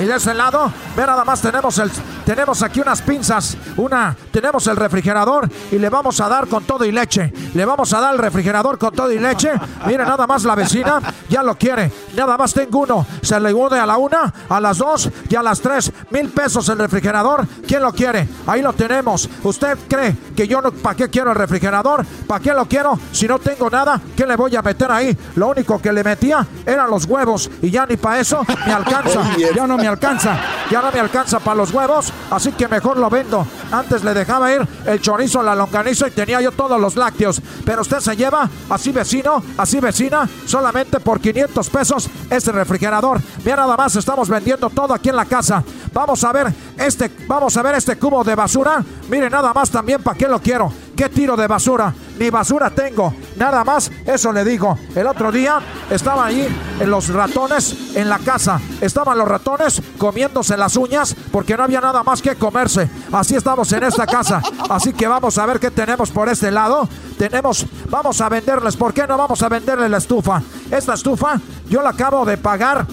Y 0.00 0.04
de 0.06 0.16
ese 0.16 0.34
lado, 0.34 0.72
ve 0.96 1.06
nada 1.06 1.24
más 1.24 1.40
tenemos 1.40 1.78
el 1.78 1.90
tenemos 2.24 2.62
aquí 2.62 2.80
unas 2.80 3.02
pinzas, 3.02 3.56
una 3.76 4.16
tenemos 4.32 4.66
el 4.66 4.76
refrigerador 4.76 5.48
y 5.70 5.78
le 5.78 5.88
vamos 5.90 6.20
a 6.20 6.28
dar 6.28 6.48
con 6.48 6.64
todo 6.64 6.84
y 6.84 6.90
leche. 6.90 7.32
Le 7.54 7.64
vamos 7.64 7.92
a 7.92 8.00
dar 8.00 8.14
el 8.14 8.18
refrigerador 8.18 8.78
con 8.78 8.94
todo 8.94 9.12
y 9.12 9.18
leche. 9.18 9.52
Mire 9.86 10.04
nada 10.04 10.26
más 10.26 10.44
la 10.44 10.54
vecina 10.54 11.00
ya 11.28 11.42
lo 11.42 11.56
quiere. 11.56 11.92
Nada 12.16 12.36
más 12.36 12.52
tengo 12.54 12.80
uno. 12.80 13.06
Se 13.22 13.38
le 13.40 13.52
une 13.52 13.78
a 13.78 13.86
la 13.86 13.96
una, 13.96 14.32
a 14.48 14.60
las 14.60 14.78
dos 14.78 15.08
y 15.28 15.34
a 15.34 15.42
las 15.42 15.60
tres. 15.60 15.92
Mil 16.10 16.30
pesos 16.30 16.68
el 16.68 16.78
refrigerador. 16.78 17.46
¿Quién 17.66 17.82
lo 17.82 17.92
quiere? 17.92 18.28
Ahí 18.46 18.62
lo 18.62 18.72
tenemos. 18.72 19.28
¿Usted 19.42 19.78
cree 19.88 20.16
que 20.36 20.46
yo 20.46 20.60
no 20.60 20.72
para 20.72 20.96
qué 20.96 21.08
quiero 21.08 21.30
el 21.30 21.36
refrigerador? 21.36 22.04
¿Para 22.26 22.40
qué 22.40 22.52
lo 22.52 22.66
quiero? 22.66 22.98
Si 23.12 23.26
no 23.26 23.38
tengo 23.38 23.68
nada, 23.70 24.00
¿qué 24.16 24.26
le 24.26 24.36
voy 24.36 24.54
a 24.56 24.62
meter 24.62 24.90
ahí? 24.90 25.16
Lo 25.36 25.48
único 25.48 25.80
que 25.80 25.92
le 25.92 26.04
metía 26.04 26.46
eran 26.64 26.90
los 26.90 27.04
huevos 27.06 27.50
y 27.62 27.70
ya 27.70 27.86
ni 27.86 27.96
para 27.96 28.20
eso 28.20 28.44
me 28.66 28.72
alcanza. 28.72 29.22
Ya 29.54 29.66
no 29.66 29.76
me 29.76 29.86
alcanza. 29.86 30.36
Ya 30.70 30.80
no 30.80 30.90
me 30.90 30.98
alcanza 30.98 31.38
para 31.38 31.56
los 31.56 31.70
huevos, 31.70 32.12
así 32.30 32.52
que 32.52 32.66
mejor 32.66 32.96
lo 32.96 33.08
vendo. 33.10 33.46
Antes 33.70 34.02
le 34.02 34.14
dejaba 34.14 34.52
ir 34.52 34.66
el 34.86 35.00
chorizo, 35.00 35.42
la 35.42 35.54
longaniza 35.54 36.08
y 36.08 36.10
tenía 36.10 36.40
yo 36.40 36.50
todos 36.52 36.80
los 36.80 36.96
lácteos. 36.96 37.40
Pero 37.64 37.82
usted 37.82 38.00
se 38.00 38.16
lleva, 38.16 38.48
así 38.70 38.90
vecino, 38.90 39.42
así 39.56 39.80
vecina, 39.80 40.28
solamente 40.46 41.00
por 41.00 41.20
500 41.20 41.70
pesos 41.70 42.03
este 42.30 42.52
refrigerador. 42.52 43.20
Mira 43.44 43.56
nada 43.56 43.76
más, 43.76 43.96
estamos 43.96 44.28
vendiendo 44.28 44.70
todo 44.70 44.94
aquí 44.94 45.08
en 45.08 45.16
la 45.16 45.24
casa. 45.24 45.62
Vamos 45.92 46.22
a 46.24 46.32
ver 46.32 46.52
este, 46.78 47.10
vamos 47.26 47.56
a 47.56 47.62
ver 47.62 47.74
este 47.76 47.96
cubo 47.96 48.24
de 48.24 48.34
basura. 48.34 48.84
Mire 49.08 49.30
nada 49.30 49.52
más 49.52 49.70
también 49.70 50.02
para 50.02 50.16
qué 50.16 50.28
lo 50.28 50.40
quiero. 50.40 50.83
¿Qué 50.96 51.08
tiro 51.08 51.36
de 51.36 51.46
basura? 51.48 51.92
Ni 52.18 52.30
basura 52.30 52.70
tengo. 52.70 53.12
Nada 53.36 53.64
más, 53.64 53.90
eso 54.06 54.32
le 54.32 54.44
digo. 54.44 54.78
El 54.94 55.06
otro 55.06 55.32
día 55.32 55.60
estaban 55.90 56.28
ahí 56.28 56.46
en 56.78 56.90
los 56.90 57.08
ratones 57.08 57.96
en 57.96 58.08
la 58.08 58.18
casa. 58.18 58.60
Estaban 58.80 59.18
los 59.18 59.26
ratones 59.26 59.82
comiéndose 59.98 60.56
las 60.56 60.76
uñas 60.76 61.16
porque 61.32 61.56
no 61.56 61.64
había 61.64 61.80
nada 61.80 62.04
más 62.04 62.22
que 62.22 62.36
comerse. 62.36 62.88
Así 63.12 63.34
estamos 63.34 63.72
en 63.72 63.82
esta 63.82 64.06
casa. 64.06 64.40
Así 64.70 64.92
que 64.92 65.08
vamos 65.08 65.36
a 65.38 65.46
ver 65.46 65.58
qué 65.58 65.72
tenemos 65.72 66.10
por 66.10 66.28
este 66.28 66.52
lado. 66.52 66.88
Tenemos, 67.18 67.66
vamos 67.90 68.20
a 68.20 68.28
venderles. 68.28 68.76
¿Por 68.76 68.94
qué 68.94 69.06
no 69.06 69.18
vamos 69.18 69.42
a 69.42 69.48
venderle 69.48 69.88
la 69.88 69.98
estufa? 69.98 70.40
Esta 70.70 70.94
estufa 70.94 71.40
yo 71.68 71.82
la 71.82 71.90
acabo 71.90 72.24
de 72.24 72.36
pagar 72.36 72.86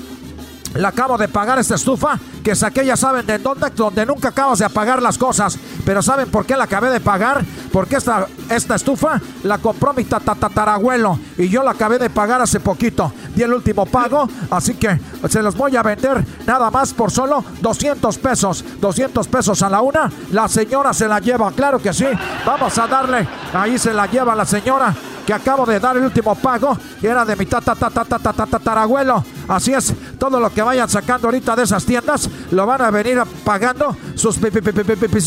le 0.73 0.88
acabo 0.88 1.18
de 1.18 1.27
pagar 1.27 1.60
esta 1.60 1.76
estufa 1.76 2.18
que 2.43 2.56
saqué, 2.56 2.85
ya 2.85 2.95
saben 2.95 3.26
de 3.26 3.38
dónde, 3.38 3.69
donde 3.76 4.06
nunca 4.06 4.30
acabas 4.30 4.60
de 4.60 4.65
apagar 4.65 5.02
las 5.02 5.18
cosas. 5.18 5.57
Pero 5.85 6.02
¿saben 6.02 6.30
por 6.30 6.45
qué 6.45 6.56
la 6.56 6.64
acabé 6.64 6.89
de 6.89 6.99
pagar? 6.99 7.43
Porque 7.72 7.98
esta, 7.98 8.27
esta 8.49 8.76
estufa 8.76 9.22
la 9.43 9.57
compró 9.57 9.93
mi 9.93 10.03
tatatarabuelo 10.06 11.19
y 11.38 11.49
yo 11.49 11.64
la 11.64 11.72
acabé 11.72 11.99
de 11.99 12.10
pagar 12.10 12.41
hace 12.41 12.60
poquito. 12.60 13.14
Di 13.35 13.43
el 13.43 13.53
último 13.53 13.85
pago, 13.85 14.27
así 14.49 14.76
que 14.76 14.99
se 15.30 15.41
los 15.41 15.56
voy 15.56 15.76
a 15.76 15.84
vender 15.84 16.26
nada 16.45 16.72
más 16.72 16.93
por 16.93 17.11
solo 17.11 17.43
200 17.61 18.18
pesos. 18.18 18.64
200 18.80 19.27
pesos 19.27 19.61
a 19.61 19.69
la 19.69 19.81
una. 19.81 20.11
La 20.31 20.48
señora 20.48 20.93
se 20.93 21.07
la 21.07 21.19
lleva, 21.19 21.52
claro 21.52 21.80
que 21.80 21.93
sí. 21.93 22.06
Vamos 22.45 22.77
a 22.77 22.88
darle, 22.88 23.27
ahí 23.53 23.77
se 23.77 23.93
la 23.93 24.07
lleva 24.07 24.35
la 24.35 24.45
señora 24.45 24.95
que 25.26 25.34
acabo 25.34 25.65
de 25.65 25.80
dar 25.80 25.98
el 25.98 26.03
último 26.03 26.35
pago 26.35 26.77
y 27.02 27.07
era 27.07 27.26
de 27.26 27.35
mi 27.35 27.45
tatarabuelo. 27.45 29.23
Así 29.48 29.73
es, 29.73 29.93
todo 30.18 30.39
lo 30.39 30.49
que 30.52 30.61
vayan 30.61 30.89
sacando 30.89 31.27
ahorita 31.27 31.56
de 31.56 31.64
esas 31.64 31.85
tiendas 31.85 32.30
lo 32.52 32.65
van 32.65 32.81
a 32.81 32.91
venir 32.91 33.22
pagando 33.43 33.95
sus 34.15 34.39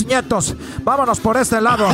nietos. 0.07 0.55
Vámonos 0.83 1.21
por 1.21 1.37
este 1.37 1.61
lado. 1.61 1.87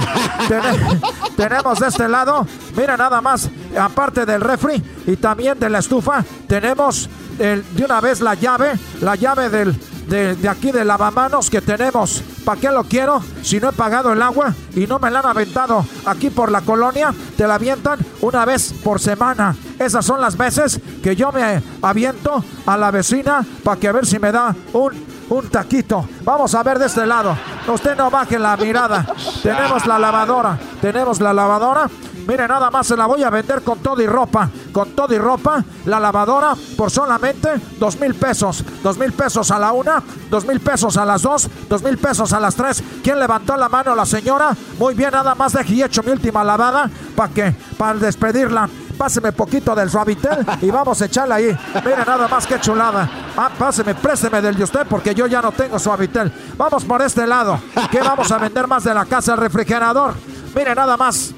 tenemos 1.37 1.81
de 1.81 1.89
este 1.89 2.09
lado, 2.09 2.47
mira 2.77 2.97
nada 2.97 3.21
más, 3.21 3.49
aparte 3.79 4.27
del 4.27 4.41
refri 4.41 4.83
y 5.07 5.17
también 5.17 5.59
de 5.59 5.71
la 5.71 5.79
estufa, 5.79 6.25
tenemos 6.47 7.09
de 7.41 7.85
una 7.85 8.01
vez 8.03 8.21
la 8.21 8.35
llave, 8.35 8.73
la 9.01 9.15
llave 9.17 9.49
del 9.49 9.75
de, 10.11 10.49
aquí 10.49 10.73
de 10.73 10.85
lavamanos 10.85 11.49
que 11.49 11.61
tenemos. 11.61 12.23
¿Para 12.45 12.61
qué 12.61 12.71
lo 12.71 12.85
quiero? 12.85 13.23
Si 13.43 13.61
no 13.61 13.71
he 13.71 13.73
pagado 13.73 14.12
el 14.12 14.21
agua 14.21 14.55
y 14.75 14.87
no 14.87 14.99
me 14.99 15.11
la 15.11 15.21
han 15.21 15.27
aventado 15.27 15.87
aquí 16.05 16.31
por 16.31 16.51
la 16.51 16.61
colonia, 16.62 17.15
te 17.37 17.47
la 17.47 17.55
avientan 17.55 17.99
una 18.21 18.45
vez 18.45 18.75
por 18.85 19.01
semana. 19.01 19.57
Esas 19.79 20.05
son 20.05 20.21
las 20.21 20.37
veces 20.37 20.81
que 21.03 21.17
yo 21.17 21.33
me 21.33 21.62
aviento 21.81 22.45
a 22.67 22.77
la 22.77 22.91
vecina 22.91 23.47
para 23.62 23.81
que 23.81 23.89
a 23.89 23.93
ver 23.93 24.05
si 24.05 24.19
me 24.19 24.33
da 24.33 24.55
un, 24.73 24.93
un 25.31 25.48
taquito. 25.48 26.07
Vamos 26.23 26.55
a 26.55 26.62
ver 26.62 26.78
de 26.78 26.86
este 26.86 27.07
lado. 27.07 27.36
Usted 27.66 27.97
no 27.97 28.11
baje 28.11 28.39
la 28.39 28.57
mirada. 28.57 29.07
Tenemos 29.43 29.86
la 29.86 29.98
lavadora. 29.98 30.59
Tenemos 30.81 31.20
la 31.20 31.32
lavadora 31.32 31.89
Mire, 32.27 32.47
nada 32.47 32.70
más 32.70 32.86
se 32.86 32.97
la 32.97 33.07
voy 33.07 33.23
a 33.24 33.31
vender 33.31 33.62
con 33.62 33.78
todo 33.78 34.01
y 34.01 34.07
ropa. 34.07 34.48
Con 34.73 34.90
todo 34.93 35.12
y 35.12 35.19
ropa, 35.19 35.65
la 35.86 35.98
lavadora 35.98 36.55
por 36.77 36.90
solamente 36.90 37.61
dos 37.78 37.98
mil 37.98 38.15
pesos. 38.15 38.65
Dos 38.85 38.98
mil 38.98 39.12
pesos 39.12 39.51
a 39.51 39.59
la 39.59 39.73
una, 39.73 40.01
dos 40.31 40.47
mil 40.47 40.61
pesos 40.61 40.97
a 40.97 41.05
las 41.05 41.23
dos, 41.23 41.48
dos 41.69 41.82
mil 41.82 41.98
pesos 41.98 42.32
a 42.32 42.39
las 42.39 42.55
tres. 42.55 42.82
¿Quién 43.02 43.19
levantó 43.19 43.57
la 43.57 43.69
mano? 43.69 43.94
La 43.97 44.07
señora. 44.07 44.57
Muy 44.78 44.94
bien, 44.94 45.11
nada 45.11 45.35
más 45.35 45.55
de 45.55 45.85
hecho 45.85 46.05
mi 46.05 46.12
última 46.12 46.44
lavada. 46.44 46.89
¿Para 47.16 47.32
qué? 47.32 47.55
Para 47.77 47.98
despedirla 47.98 48.69
páseme 49.01 49.33
poquito 49.33 49.75
del 49.75 49.89
suavitel 49.89 50.45
y 50.61 50.71
vamos 50.71 51.01
a 51.01 51.07
echarle 51.07 51.35
ahí. 51.35 51.59
Mire 51.83 52.05
nada 52.07 52.29
más 52.29 52.47
que 52.47 52.61
chulada. 52.61 53.09
Ah, 53.35 53.51
páseme, 53.59 53.95
présteme 53.95 54.43
del 54.43 54.55
de 54.55 54.65
usted 54.65 54.87
porque 54.87 55.15
yo 55.15 55.27
ya 55.27 55.41
no 55.41 55.53
tengo 55.53 55.79
suavitel. 55.79 56.31
Vamos 56.59 56.85
por 56.85 57.01
este 57.01 57.27
lado. 57.27 57.59
¿Qué 57.91 58.01
vamos 58.01 58.31
a 58.31 58.37
vender 58.37 58.67
más 58.67 58.85
de 58.85 58.93
la 58.93 59.07
casa? 59.07 59.33
El 59.33 59.39
refrigerador. 59.39 60.13
Mire 60.55 60.75
nada 60.75 60.99
más 60.99 61.33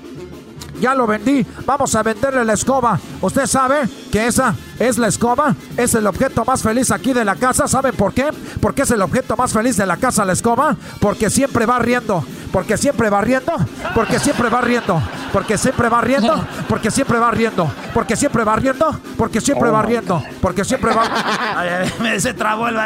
ya 0.80 0.96
lo 0.96 1.06
vendí, 1.06 1.46
vamos 1.64 1.94
a 1.94 2.02
venderle 2.02 2.44
la 2.44 2.54
escoba. 2.54 2.98
Usted 3.20 3.46
sabe 3.46 3.88
que 4.10 4.26
esa 4.26 4.56
es 4.80 4.98
la 4.98 5.06
escoba, 5.06 5.54
es 5.76 5.94
el 5.94 6.08
objeto 6.08 6.44
más 6.44 6.60
feliz 6.60 6.90
aquí 6.90 7.12
de 7.12 7.24
la 7.24 7.36
casa. 7.36 7.68
¿Saben 7.68 7.94
por 7.94 8.12
qué? 8.12 8.30
Porque 8.60 8.82
es 8.82 8.90
el 8.90 9.00
objeto 9.00 9.36
más 9.36 9.52
feliz 9.52 9.76
de 9.76 9.86
la 9.86 9.96
casa, 9.96 10.24
la 10.24 10.32
escoba, 10.32 10.76
porque 10.98 11.30
siempre 11.30 11.66
va 11.66 11.78
riendo, 11.78 12.24
porque 12.52 12.76
siempre 12.76 13.08
va 13.10 13.20
riendo, 13.22 13.52
porque 13.94 14.18
siempre 14.18 14.48
va 14.48 14.60
riendo, 14.60 15.02
porque 15.32 15.56
siempre 15.56 15.88
va 15.88 16.00
riendo, 16.00 16.44
porque 16.68 16.90
siempre 16.90 17.18
va 17.18 17.30
riendo, 17.30 17.72
porque 17.94 18.16
siempre 18.16 18.44
va 18.44 18.56
riendo, 18.56 19.00
porque 19.16 19.40
siempre 19.40 19.70
va 19.70 19.82
riendo, 19.82 20.22
porque 20.40 20.64
siempre 20.64 20.92
va. 20.94 22.18
Se 22.20 22.34
trabó 22.34 22.68
el 22.68 22.76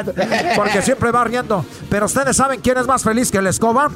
Porque 0.55 0.83
siempre 0.83 1.11
va 1.11 1.25
riendo. 1.25 1.65
Pero 1.91 2.07
ustedes 2.07 2.37
saben 2.37 2.61
quién 2.61 2.79
es 2.79 2.87
más 2.87 3.03
feliz 3.03 3.31
que 3.31 3.43
la 3.43 3.51
escoba. 3.51 3.91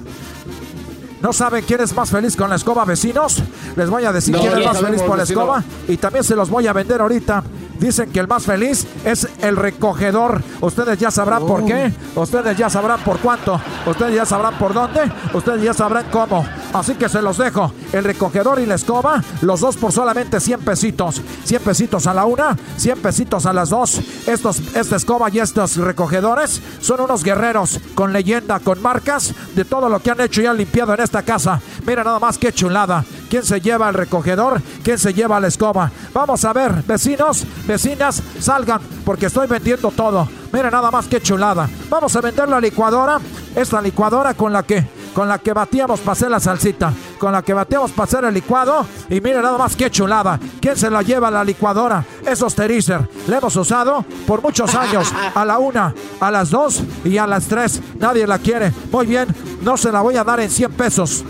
¿No 1.22 1.34
saben 1.34 1.62
quién 1.66 1.80
es 1.82 1.94
más 1.94 2.10
feliz 2.10 2.34
con 2.34 2.48
la 2.48 2.56
escoba, 2.56 2.84
vecinos? 2.86 3.42
Les 3.76 3.90
voy 3.90 4.04
a 4.06 4.12
decir 4.12 4.34
No, 4.34 4.40
quién 4.40 4.52
es 4.58 4.64
más 4.64 4.76
sabemos, 4.78 4.86
feliz 4.90 5.02
con 5.02 5.18
la 5.18 5.22
vecino. 5.24 5.40
escoba 5.42 5.64
y 5.86 5.96
también 5.98 6.24
se 6.24 6.34
los 6.34 6.48
voy 6.48 6.66
a 6.66 6.72
vender 6.72 7.00
ahorita. 7.00 7.42
Dicen 7.80 8.12
que 8.12 8.20
el 8.20 8.28
más 8.28 8.44
feliz 8.44 8.86
es 9.06 9.26
el 9.40 9.56
recogedor. 9.56 10.42
Ustedes 10.60 10.98
ya 10.98 11.10
sabrán 11.10 11.46
por 11.46 11.64
qué. 11.64 11.92
Ustedes 12.14 12.56
ya 12.56 12.68
sabrán 12.68 13.00
por 13.00 13.18
cuánto. 13.20 13.58
Ustedes 13.86 14.14
ya 14.14 14.26
sabrán 14.26 14.58
por 14.58 14.74
dónde. 14.74 15.10
Ustedes 15.32 15.62
ya 15.62 15.72
sabrán 15.72 16.04
cómo. 16.12 16.46
Así 16.74 16.94
que 16.94 17.08
se 17.08 17.22
los 17.22 17.38
dejo. 17.38 17.72
El 17.92 18.04
recogedor 18.04 18.60
y 18.60 18.66
la 18.66 18.74
escoba, 18.74 19.24
los 19.40 19.60
dos 19.60 19.78
por 19.78 19.92
solamente 19.92 20.40
100 20.40 20.60
pesitos. 20.60 21.22
100 21.44 21.62
pesitos 21.62 22.06
a 22.06 22.12
la 22.12 22.26
una, 22.26 22.56
100 22.76 23.00
pesitos 23.00 23.46
a 23.46 23.52
las 23.54 23.70
dos. 23.70 23.98
Estos, 24.26 24.58
esta 24.76 24.96
escoba 24.96 25.30
y 25.30 25.38
estos 25.38 25.78
recogedores 25.78 26.60
son 26.80 27.00
unos 27.00 27.24
guerreros 27.24 27.80
con 27.94 28.12
leyenda, 28.12 28.60
con 28.60 28.82
marcas 28.82 29.34
de 29.54 29.64
todo 29.64 29.88
lo 29.88 30.00
que 30.00 30.10
han 30.10 30.20
hecho 30.20 30.42
y 30.42 30.46
han 30.46 30.58
limpiado 30.58 30.92
en 30.92 31.00
esta 31.00 31.22
casa. 31.22 31.60
Mira 31.86 32.04
nada 32.04 32.18
más 32.18 32.36
qué 32.36 32.52
chulada. 32.52 33.04
¿Quién 33.30 33.44
se 33.44 33.60
lleva 33.60 33.88
el 33.88 33.94
recogedor? 33.94 34.60
¿Quién 34.82 34.98
se 34.98 35.14
lleva 35.14 35.38
la 35.38 35.46
escoba? 35.46 35.90
Vamos 36.12 36.44
a 36.44 36.52
ver, 36.52 36.82
vecinos, 36.82 37.46
vecinas, 37.64 38.20
salgan, 38.40 38.80
porque 39.04 39.26
estoy 39.26 39.46
vendiendo 39.46 39.92
todo. 39.92 40.28
Mira 40.52 40.68
nada 40.68 40.90
más 40.90 41.06
qué 41.06 41.20
chulada. 41.20 41.70
Vamos 41.88 42.14
a 42.16 42.20
vender 42.20 42.48
la 42.48 42.60
licuadora. 42.60 43.20
Esta 43.54 43.80
licuadora 43.80 44.34
con 44.34 44.52
la 44.52 44.64
que 44.64 45.00
con 45.14 45.28
la 45.28 45.38
que 45.38 45.52
batíamos 45.52 46.00
para 46.00 46.12
hacer 46.12 46.30
la 46.30 46.38
salsita, 46.38 46.92
con 47.18 47.32
la 47.32 47.42
que 47.42 47.52
batíamos 47.52 47.90
para 47.92 48.04
hacer 48.04 48.24
el 48.24 48.34
licuado. 48.34 48.84
Y 49.08 49.20
mira 49.20 49.42
nada 49.42 49.58
más 49.58 49.76
qué 49.76 49.90
chulada. 49.90 50.38
¿Quién 50.60 50.76
se 50.76 50.90
la 50.90 51.02
lleva 51.02 51.30
la 51.30 51.44
licuadora? 51.44 52.04
Esos 52.26 52.54
Terizer. 52.54 53.08
La 53.28 53.38
hemos 53.38 53.54
usado 53.54 54.04
por 54.26 54.42
muchos 54.42 54.74
años. 54.74 55.12
A 55.34 55.44
la 55.44 55.58
una, 55.58 55.94
a 56.18 56.30
las 56.32 56.50
dos 56.50 56.82
y 57.04 57.16
a 57.16 57.28
las 57.28 57.46
tres. 57.46 57.80
Nadie 57.98 58.26
la 58.26 58.38
quiere. 58.38 58.72
Muy 58.90 59.06
bien, 59.06 59.28
no 59.62 59.76
se 59.76 59.92
la 59.92 60.00
voy 60.00 60.16
a 60.16 60.24
dar 60.24 60.40
en 60.40 60.50
100 60.50 60.72
pesos. 60.72 61.24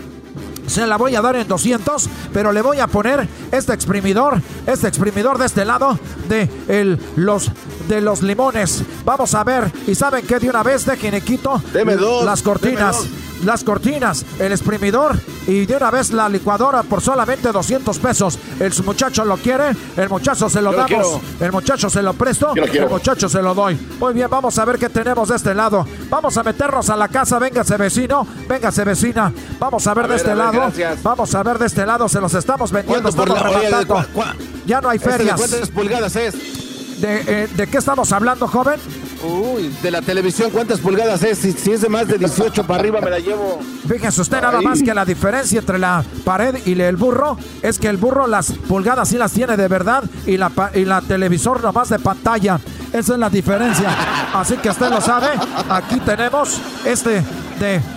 Se 0.67 0.87
la 0.87 0.97
voy 0.97 1.15
a 1.15 1.21
dar 1.21 1.35
en 1.35 1.47
200, 1.47 2.09
pero 2.33 2.51
le 2.51 2.61
voy 2.61 2.79
a 2.79 2.87
poner 2.87 3.27
este 3.51 3.73
exprimidor, 3.73 4.41
este 4.65 4.87
exprimidor 4.87 5.37
de 5.37 5.45
este 5.45 5.65
lado 5.65 5.99
de 6.29 6.49
el, 6.67 6.99
los 7.15 7.51
de 7.87 8.01
los 8.01 8.21
limones. 8.21 8.83
Vamos 9.05 9.33
a 9.35 9.43
ver, 9.43 9.71
y 9.87 9.95
saben 9.95 10.25
que 10.25 10.39
de 10.39 10.49
una 10.49 10.63
vez 10.63 10.85
dejen 10.85 11.15
y 11.15 11.21
quito 11.21 11.61
dos, 11.99 12.25
las 12.25 12.41
cortinas. 12.41 13.05
Las 13.45 13.63
cortinas, 13.63 14.23
el 14.37 14.51
exprimidor 14.51 15.19
y 15.47 15.65
de 15.65 15.75
una 15.75 15.89
vez 15.89 16.11
la 16.11 16.29
licuadora 16.29 16.83
por 16.83 17.01
solamente 17.01 17.51
200 17.51 17.97
pesos. 17.97 18.37
El 18.59 18.71
muchacho 18.85 19.25
lo 19.25 19.35
quiere, 19.37 19.75
el 19.97 20.09
muchacho 20.09 20.47
se 20.47 20.61
lo 20.61 20.71
Yo 20.71 20.77
damos, 20.77 21.19
el 21.39 21.51
muchacho 21.51 21.89
se 21.89 22.03
lo 22.03 22.13
presto, 22.13 22.53
lo 22.55 22.65
el 22.65 22.87
muchacho 22.87 23.27
se 23.27 23.41
lo 23.41 23.55
doy. 23.55 23.75
Muy 23.99 24.13
bien, 24.13 24.27
vamos 24.29 24.59
a 24.59 24.65
ver 24.65 24.77
qué 24.77 24.89
tenemos 24.89 25.27
de 25.29 25.37
este 25.37 25.55
lado. 25.55 25.87
Vamos 26.07 26.37
a 26.37 26.43
meternos 26.43 26.87
a 26.91 26.95
la 26.95 27.07
casa, 27.07 27.39
véngase 27.39 27.77
vecino, 27.77 28.27
véngase 28.47 28.83
vecina. 28.83 29.33
Vamos 29.59 29.87
a 29.87 29.95
ver 29.95 30.05
A 30.05 30.07
de 30.07 30.11
ver, 30.13 30.17
este 30.17 30.29
ver, 30.29 30.37
lado. 30.37 30.51
gracias. 30.53 31.01
Vamos 31.01 31.33
a 31.33 31.41
ver 31.41 31.57
de 31.57 31.65
este 31.65 31.83
lado, 31.83 32.07
se 32.07 32.21
los 32.21 32.35
estamos 32.35 32.71
vendiendo, 32.71 33.11
¿Cuánto 33.11 33.17
por 33.17 33.27
estamos 33.39 33.53
la- 33.63 33.69
rematando. 33.71 34.05
Ya 34.67 34.81
no 34.81 34.89
hay 34.89 34.97
¿Este 34.97 35.09
ferias. 35.09 35.37
¿Cuántas 35.41 35.69
pulgadas 35.69 36.15
es? 36.15 36.35
¿De, 37.01 37.23
eh, 37.25 37.47
¿De 37.55 37.65
qué 37.65 37.79
estamos 37.79 38.11
hablando, 38.11 38.47
joven? 38.47 38.79
Uy, 39.23 39.75
de 39.81 39.89
la 39.89 40.03
televisión, 40.03 40.51
¿cuántas 40.51 40.79
pulgadas 40.79 41.23
es? 41.23 41.39
Si, 41.39 41.51
si 41.51 41.71
es 41.71 41.81
de 41.81 41.89
más 41.89 42.07
de 42.07 42.19
18 42.19 42.63
para 42.67 42.79
arriba, 42.79 43.01
me 43.01 43.09
la 43.09 43.17
llevo. 43.17 43.59
Fíjese 43.87 44.21
usted 44.21 44.39
nada 44.39 44.61
más 44.61 44.83
que 44.83 44.93
la 44.93 45.03
diferencia 45.03 45.59
entre 45.59 45.79
la 45.79 46.03
pared 46.23 46.55
y 46.63 46.79
el 46.79 46.97
burro 46.97 47.37
es 47.63 47.79
que 47.79 47.87
el 47.87 47.97
burro 47.97 48.27
las 48.27 48.51
pulgadas 48.51 49.09
sí 49.09 49.17
las 49.17 49.31
tiene 49.31 49.57
de 49.57 49.67
verdad 49.67 50.03
y 50.27 50.37
la, 50.37 50.51
y 50.75 50.85
la 50.85 51.01
televisor 51.01 51.63
nomás 51.63 51.89
de 51.89 51.97
pantalla. 51.97 52.59
Esa 52.93 53.13
es 53.13 53.19
la 53.19 53.29
diferencia. 53.29 53.89
Así 54.33 54.57
que 54.57 54.69
usted 54.69 54.89
lo 54.89 55.01
sabe. 55.01 55.29
Aquí 55.69 55.99
tenemos 56.01 56.61
este 56.85 57.23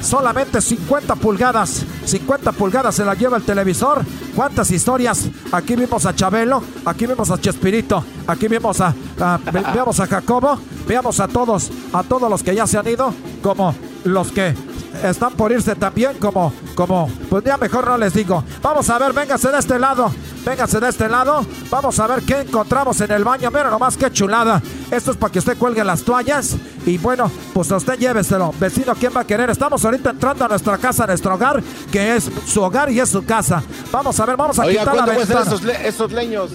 solamente 0.01 0.61
50 0.61 1.15
pulgadas. 1.16 1.82
50 2.05 2.53
pulgadas 2.53 2.95
se 2.95 3.05
la 3.05 3.15
lleva 3.15 3.36
el 3.36 3.43
televisor. 3.45 4.05
¿Cuántas 4.35 4.70
historias? 4.70 5.28
Aquí 5.53 5.77
vimos 5.77 6.05
a 6.07 6.15
Chabelo, 6.15 6.62
aquí 6.85 7.07
vimos 7.07 7.31
a 7.31 7.41
Chespirito, 7.41 8.05
aquí 8.27 8.49
vimos 8.49 8.81
a, 8.81 8.95
a- 9.20 9.39
ve- 9.53 9.62
veamos 9.73 10.01
a 10.01 10.07
Jacobo, 10.07 10.59
veamos 10.86 11.20
a 11.20 11.28
todos, 11.28 11.70
a 11.93 12.03
todos 12.03 12.28
los 12.28 12.43
que 12.43 12.55
ya 12.55 12.66
se 12.66 12.78
han 12.78 12.89
ido, 12.89 13.15
como 13.43 13.74
los 14.05 14.32
que 14.32 14.55
están 15.03 15.33
por 15.35 15.51
irse 15.53 15.75
también, 15.75 16.15
como, 16.19 16.53
como, 16.75 17.11
pues 17.29 17.45
ya 17.45 17.57
mejor 17.57 17.87
no 17.87 17.99
les 17.99 18.15
digo. 18.15 18.45
Vamos 18.62 18.89
a 18.91 18.99
ver, 18.99 19.12
véngase 19.12 19.51
de 19.51 19.59
este 19.59 19.79
lado, 19.79 20.11
véngase 20.45 20.81
de 20.81 20.89
este 20.89 21.09
lado, 21.09 21.45
vamos 21.71 21.99
a 21.99 22.07
ver 22.07 22.23
qué 22.23 22.41
encontramos 22.43 23.01
en 23.01 23.11
el 23.12 23.25
baño. 23.25 23.51
Mira 23.51 23.71
nomás 23.71 23.97
qué 23.97 24.11
chulada. 24.11 24.62
Esto 24.91 25.11
es 25.12 25.16
para 25.16 25.33
que 25.33 25.39
usted 25.41 25.57
cuelgue 25.59 25.83
las 25.85 26.03
toallas 26.03 26.57
y 26.87 26.99
bueno, 26.99 27.31
pues 27.53 27.71
usted 27.71 27.99
lléveselo. 27.99 28.53
Vecino, 28.61 28.95
¿quién 28.95 29.12
va 29.16 29.23
a 29.23 29.27
querer? 29.27 29.51
Estamos 29.51 29.85
ahorita 29.85 30.11
entrando 30.11 30.45
a 30.45 30.49
nuestra 30.49 30.79
casa, 30.79 31.05
a 31.05 31.07
nuestro 31.09 31.35
hogar, 31.35 31.62
que 31.91 32.16
es 32.16 32.31
su 32.47 32.62
hogar 32.62 32.91
y 32.91 33.01
es 33.01 33.09
su 33.09 33.25
casa. 33.25 33.62
Vamos 33.91 34.19
a 34.21 34.27
ver, 34.27 34.37
vamos 34.37 34.59
a 34.59 34.62
Oiga, 34.65 34.81
quitar 34.81 34.95
la 34.97 35.05
¿cuánto 35.05 35.15
cuestan 35.15 35.37
ventana. 35.39 35.57
esos, 35.57 35.65
le- 35.65 35.89
esos 35.89 36.12
leños? 36.12 36.51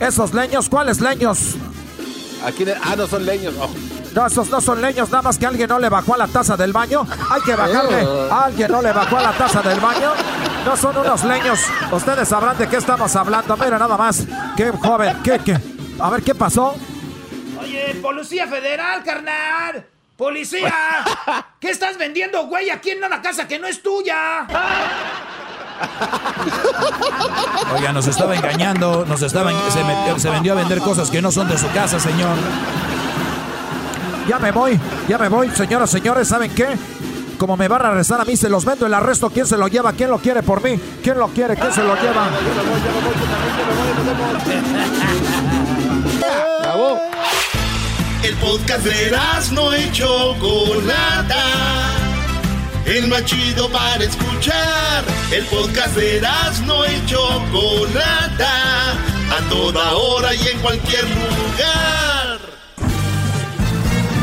Esos 0.00 0.34
leños, 0.34 0.68
¿cuáles 0.68 1.00
leños? 1.00 1.38
Aquí 2.44 2.64
ah, 2.82 2.96
no 2.96 3.06
son 3.06 3.24
leños. 3.24 3.54
Oh. 3.60 3.68
No, 4.14 4.26
esos 4.26 4.50
no 4.50 4.60
son 4.60 4.82
leños, 4.82 5.08
nada 5.10 5.22
más 5.22 5.38
que 5.38 5.46
alguien 5.46 5.68
no 5.68 5.78
le 5.78 5.88
bajó 5.88 6.14
a 6.14 6.18
la 6.18 6.26
taza 6.26 6.56
del 6.56 6.72
baño. 6.72 7.06
Hay 7.30 7.40
que 7.42 7.54
bajarle. 7.56 8.06
Alguien 8.30 8.70
no 8.70 8.82
le 8.82 8.92
bajó 8.92 9.16
a 9.16 9.22
la 9.22 9.32
taza 9.32 9.62
del 9.62 9.80
baño. 9.80 10.10
No 10.66 10.76
son 10.76 10.96
unos 10.98 11.24
leños. 11.24 11.58
Ustedes 11.90 12.28
sabrán 12.28 12.58
de 12.58 12.68
qué 12.68 12.76
estamos 12.76 13.16
hablando. 13.16 13.56
Mira, 13.56 13.78
nada 13.78 13.96
más. 13.96 14.24
Qué 14.56 14.70
joven, 14.70 15.16
qué, 15.24 15.38
qué. 15.44 15.58
A 15.98 16.10
ver, 16.10 16.22
¿qué 16.22 16.34
pasó? 16.34 16.74
Oye, 17.60 17.98
Policía 18.02 18.46
Federal, 18.46 19.02
carnal. 19.02 19.86
Policía. 20.16 20.72
¿Qué 21.58 21.70
estás 21.70 21.96
vendiendo, 21.96 22.46
güey, 22.46 22.68
aquí 22.70 22.90
en 22.90 23.02
una 23.02 23.22
casa 23.22 23.48
que 23.48 23.58
no 23.58 23.66
es 23.66 23.82
tuya? 23.82 24.46
Oiga, 27.74 27.92
nos 27.92 28.06
estaba 28.06 28.34
engañando, 28.36 29.04
nos 29.06 29.22
estaba, 29.22 29.50
en- 29.50 29.72
se, 29.72 29.82
metió- 29.84 30.18
se 30.18 30.30
vendió 30.30 30.52
a 30.52 30.56
vender 30.56 30.80
cosas 30.80 31.10
que 31.10 31.22
no 31.22 31.32
son 31.32 31.48
de 31.48 31.56
su 31.58 31.68
casa, 31.72 31.98
señor. 31.98 32.36
Ya 34.28 34.38
me 34.38 34.52
voy, 34.52 34.78
ya 35.08 35.18
me 35.18 35.28
voy, 35.28 35.50
señoras, 35.50 35.90
señores. 35.90 36.28
¿Saben 36.28 36.54
qué? 36.54 36.76
Como 37.38 37.56
me 37.56 37.66
van 37.66 37.82
a 37.82 37.88
arrestar 37.88 38.20
a 38.20 38.24
mí, 38.24 38.36
se 38.36 38.48
los 38.48 38.64
vendo 38.64 38.86
el 38.86 38.94
arresto. 38.94 39.28
¿Quién 39.30 39.46
se 39.46 39.56
lo 39.56 39.66
lleva? 39.66 39.92
¿Quién 39.92 40.10
lo 40.10 40.18
quiere 40.18 40.42
por 40.42 40.62
mí? 40.62 40.78
¿Quién 41.02 41.18
lo 41.18 41.28
quiere? 41.28 41.56
¿Quién 41.56 41.72
se 41.72 41.82
lo 41.82 41.96
lleva? 41.96 42.28
El 48.22 48.34
podcast 48.36 48.84
de 48.84 49.16
no 49.52 49.76
y 49.76 49.90
Chocolata. 49.90 51.44
El 52.86 53.08
más 53.08 53.24
chido 53.24 53.68
para 53.70 54.04
escuchar. 54.04 55.04
El 55.32 55.44
podcast 55.46 55.96
de 55.96 56.22
no 56.64 56.86
y 56.86 57.06
Chocolata. 57.06 58.92
A 58.92 59.48
toda 59.50 59.94
hora 59.94 60.32
y 60.32 60.46
en 60.46 60.58
cualquier 60.60 61.04
lugar. 61.04 62.21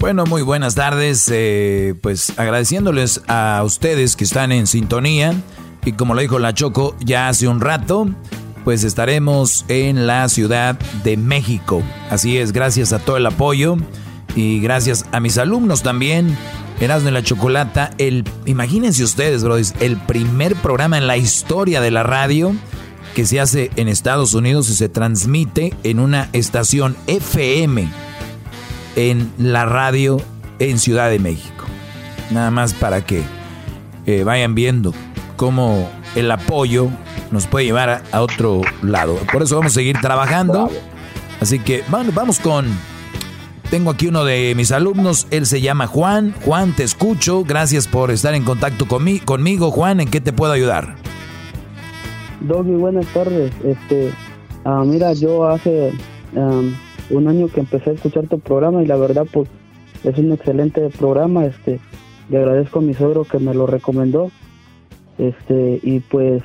Bueno, 0.00 0.24
muy 0.24 0.40
buenas 0.40 0.76
tardes. 0.76 1.28
eh, 1.30 1.94
pues 2.00 2.32
agradeciéndoles 2.38 3.20
a 3.28 3.60
ustedes 3.66 4.16
que 4.16 4.24
están 4.24 4.50
en 4.50 4.66
sintonía. 4.66 5.34
Y 5.84 5.92
como 5.92 6.14
lo 6.14 6.22
dijo 6.22 6.38
la 6.38 6.54
Choco 6.54 6.96
ya 7.00 7.28
hace 7.28 7.48
un 7.48 7.60
rato, 7.60 8.08
pues 8.64 8.82
estaremos 8.82 9.66
en 9.68 10.06
la 10.06 10.26
Ciudad 10.30 10.78
de 11.04 11.18
México. 11.18 11.82
Así 12.08 12.38
es, 12.38 12.52
gracias 12.52 12.94
a 12.94 12.98
todo 12.98 13.18
el 13.18 13.26
apoyo 13.26 13.76
y 14.34 14.60
gracias 14.60 15.04
a 15.12 15.20
mis 15.20 15.36
alumnos 15.36 15.82
también. 15.82 16.34
Erasmo 16.80 17.10
y 17.10 17.12
la 17.12 17.22
Chocolata, 17.22 17.90
el, 17.98 18.24
imagínense 18.46 19.04
ustedes, 19.04 19.44
brothers, 19.44 19.74
el 19.80 19.98
primer 19.98 20.56
programa 20.56 20.96
en 20.96 21.08
la 21.08 21.18
historia 21.18 21.82
de 21.82 21.90
la 21.90 22.04
radio 22.04 22.54
que 23.14 23.26
se 23.26 23.38
hace 23.38 23.70
en 23.76 23.86
Estados 23.86 24.32
Unidos 24.32 24.70
y 24.70 24.74
se 24.76 24.88
transmite 24.88 25.74
en 25.82 26.00
una 26.00 26.30
estación 26.32 26.96
FM 27.06 28.09
en 28.96 29.30
la 29.38 29.64
radio 29.66 30.20
en 30.58 30.78
Ciudad 30.78 31.10
de 31.10 31.18
México. 31.18 31.64
Nada 32.30 32.50
más 32.50 32.74
para 32.74 33.04
que 33.04 33.22
eh, 34.06 34.24
vayan 34.24 34.54
viendo 34.54 34.92
cómo 35.36 35.88
el 36.14 36.30
apoyo 36.30 36.88
nos 37.30 37.46
puede 37.46 37.66
llevar 37.66 38.02
a, 38.12 38.20
otro 38.20 38.60
lado. 38.82 39.16
Por 39.32 39.42
eso 39.42 39.56
vamos 39.56 39.72
a 39.72 39.74
seguir 39.76 39.98
trabajando. 40.00 40.70
Así 41.40 41.58
que 41.58 41.82
bueno, 41.88 42.10
vamos 42.14 42.40
con... 42.40 42.66
Tengo 43.70 43.90
aquí 43.90 44.08
uno 44.08 44.24
de 44.24 44.52
mis 44.56 44.72
alumnos, 44.72 45.28
él 45.30 45.46
se 45.46 45.60
llama 45.60 45.86
Juan. 45.86 46.34
Juan, 46.44 46.72
te 46.74 46.82
escucho. 46.82 47.44
Gracias 47.44 47.86
por 47.86 48.10
estar 48.10 48.34
en 48.34 48.42
contacto 48.42 48.84
conmi- 48.86 49.24
conmigo. 49.24 49.70
Juan, 49.70 50.00
¿en 50.00 50.08
qué 50.10 50.20
te 50.20 50.32
puedo 50.32 50.52
ayudar? 50.52 50.96
Doggy, 52.40 52.72
buenas 52.72 53.06
tardes. 53.06 53.52
Este, 53.64 54.12
Ah, 54.64 54.82
mira, 54.84 55.12
yo 55.14 55.48
hace 55.48 55.90
am, 56.36 56.76
un 57.10 57.28
año 57.28 57.48
que 57.48 57.60
empecé 57.60 57.90
a 57.90 57.92
escuchar 57.94 58.28
tu 58.28 58.38
programa 58.40 58.82
y 58.82 58.86
la 58.86 58.96
verdad, 58.96 59.26
pues, 59.32 59.48
es 60.04 60.16
un 60.18 60.32
excelente 60.32 60.88
programa. 60.90 61.44
Este, 61.46 61.80
le 62.28 62.38
agradezco 62.38 62.78
a 62.78 62.82
mi 62.82 62.94
suegro 62.94 63.24
que 63.24 63.38
me 63.38 63.54
lo 63.54 63.66
recomendó. 63.66 64.30
Este, 65.18 65.80
y 65.82 66.00
pues, 66.00 66.42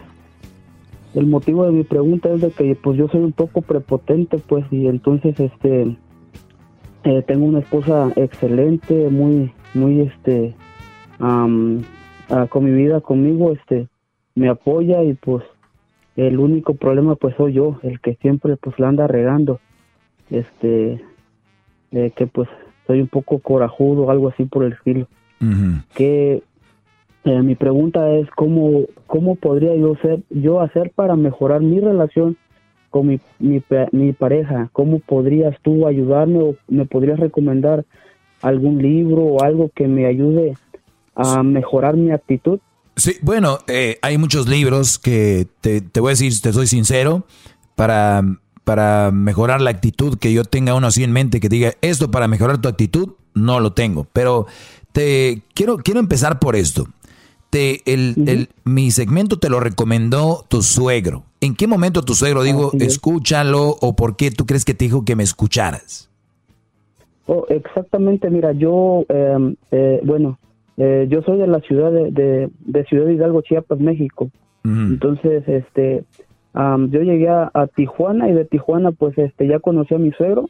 el 1.14 1.28
motivo 1.28 1.66
de 1.66 1.72
mi 1.72 1.84
pregunta 1.84 2.34
es 2.34 2.42
de 2.42 2.52
que, 2.52 2.76
pues, 2.76 2.98
yo 2.98 3.08
soy 3.08 3.22
un 3.22 3.32
poco 3.32 3.62
prepotente, 3.62 4.38
pues, 4.38 4.66
y 4.72 4.88
entonces, 4.88 5.40
este, 5.40 5.98
eh, 7.04 7.24
tengo 7.28 7.46
una 7.46 7.60
esposa 7.60 8.12
excelente, 8.16 9.10
muy, 9.10 9.52
muy, 9.74 10.02
este, 10.02 10.56
ah, 11.20 11.48
con 12.50 12.66
mi 12.66 12.72
vida 12.72 13.02
conmigo, 13.02 13.52
este, 13.52 13.88
me 14.36 14.50
apoya 14.50 15.04
y 15.04 15.14
pues 15.14 15.44
el 16.16 16.40
único 16.40 16.76
problema 16.76 17.16
pues 17.16 17.36
soy 17.36 17.54
yo, 17.54 17.80
el 17.84 18.00
que 18.00 18.16
siempre 18.16 18.58
pues 18.58 18.78
la 18.80 18.90
anda 18.90 19.08
regando, 19.08 19.60
este, 20.30 21.02
que 21.92 22.28
pues 22.28 22.50
soy 22.88 23.02
un 23.02 23.08
poco 23.08 23.40
corajudo, 23.40 24.10
algo 24.10 24.30
así 24.30 24.46
por 24.46 24.64
el 24.64 24.74
estilo. 24.74 25.08
Que 25.94 26.42
eh, 27.26 27.42
mi 27.42 27.56
pregunta 27.56 28.12
es 28.16 28.30
cómo, 28.32 28.86
cómo 29.08 29.36
podría 29.36 29.76
yo 29.76 29.96
ser, 30.02 30.20
yo 30.30 30.62
hacer 30.62 30.92
para 30.94 31.16
mejorar 31.16 31.62
mi 31.62 31.80
relación 31.80 32.38
con 32.90 33.08
mi, 33.08 33.20
mi, 33.40 33.62
mi 33.92 34.14
pareja, 34.14 34.70
cómo 34.72 35.00
podrías 35.00 35.60
tú 35.62 35.88
ayudarme 35.88 36.40
o 36.40 36.56
me 36.68 36.86
podrías 36.86 37.20
recomendar 37.20 37.84
algún 38.42 38.82
libro 38.82 39.24
o 39.24 39.44
algo 39.44 39.70
que 39.76 39.88
me 39.88 40.06
ayude 40.06 40.56
a 41.16 41.44
mejorar 41.44 41.98
mi 41.98 42.12
actitud. 42.12 42.60
Sí, 42.96 43.16
bueno, 43.22 43.60
eh, 43.68 43.98
hay 44.02 44.18
muchos 44.18 44.48
libros 44.48 44.98
que 44.98 45.48
te, 45.62 45.82
te 45.82 46.00
voy 46.00 46.10
a 46.10 46.12
decir, 46.12 46.32
te 46.42 46.54
soy 46.54 46.68
sincero, 46.68 47.26
para, 47.76 48.24
para 48.66 49.12
mejorar 49.12 49.62
la 49.62 49.70
actitud, 49.70 50.18
que 50.18 50.34
yo 50.34 50.44
tenga 50.44 50.74
uno 50.76 50.88
así 50.88 51.04
en 51.04 51.14
mente, 51.14 51.40
que 51.40 51.48
diga, 51.48 51.72
esto 51.82 52.12
para 52.12 52.28
mejorar 52.28 52.58
tu 52.60 52.68
actitud, 52.68 53.14
no 53.34 53.62
lo 53.62 53.72
tengo. 53.72 54.06
Pero 54.12 54.48
te 54.92 55.42
quiero, 55.54 55.78
quiero 55.78 56.00
empezar 56.02 56.40
por 56.40 56.56
esto. 56.58 56.88
Te, 57.50 57.82
el, 57.86 58.16
el- 58.28 58.50
mi 58.66 58.92
segmento 58.92 59.38
te 59.40 59.50
lo 59.50 59.60
recomendó 59.62 60.44
tu 60.50 60.62
suegro. 60.62 61.24
¿En 61.40 61.56
qué 61.56 61.68
momento 61.68 62.02
tu 62.02 62.16
suegro 62.16 62.44
dijo, 62.44 62.72
escúchalo, 62.80 63.78
o 63.80 63.96
por 63.96 64.18
qué 64.18 64.32
tú 64.32 64.46
crees 64.46 64.66
que 64.66 64.74
te 64.74 64.86
dijo 64.86 65.06
que 65.06 65.16
me 65.16 65.24
escucharas? 65.24 66.10
Oh, 67.28 67.46
exactamente, 67.50 68.30
mira, 68.30 68.52
yo, 68.52 69.06
eh, 69.10 69.56
eh, 69.72 70.02
bueno, 70.04 70.38
eh, 70.78 71.08
yo 71.10 71.22
soy 71.22 71.38
de 71.38 71.48
la 71.48 71.60
ciudad 71.62 71.92
de, 71.92 72.12
de, 72.12 72.50
de 72.60 72.84
Ciudad 72.86 73.08
Hidalgo, 73.10 73.42
Chiapas, 73.42 73.80
México. 73.80 74.30
Entonces, 74.64 75.44
este, 75.48 76.04
am, 76.56 76.90
yo 76.90 77.02
llegué 77.02 77.30
a, 77.30 77.52
a 77.54 77.68
Tijuana 77.68 78.30
y 78.30 78.34
de 78.34 78.46
Tijuana, 78.46 78.92
pues, 78.92 79.18
este, 79.18 79.48
ya 79.48 79.60
conocí 79.60 79.94
a 79.94 80.00
mi 80.00 80.12
suegro, 80.12 80.50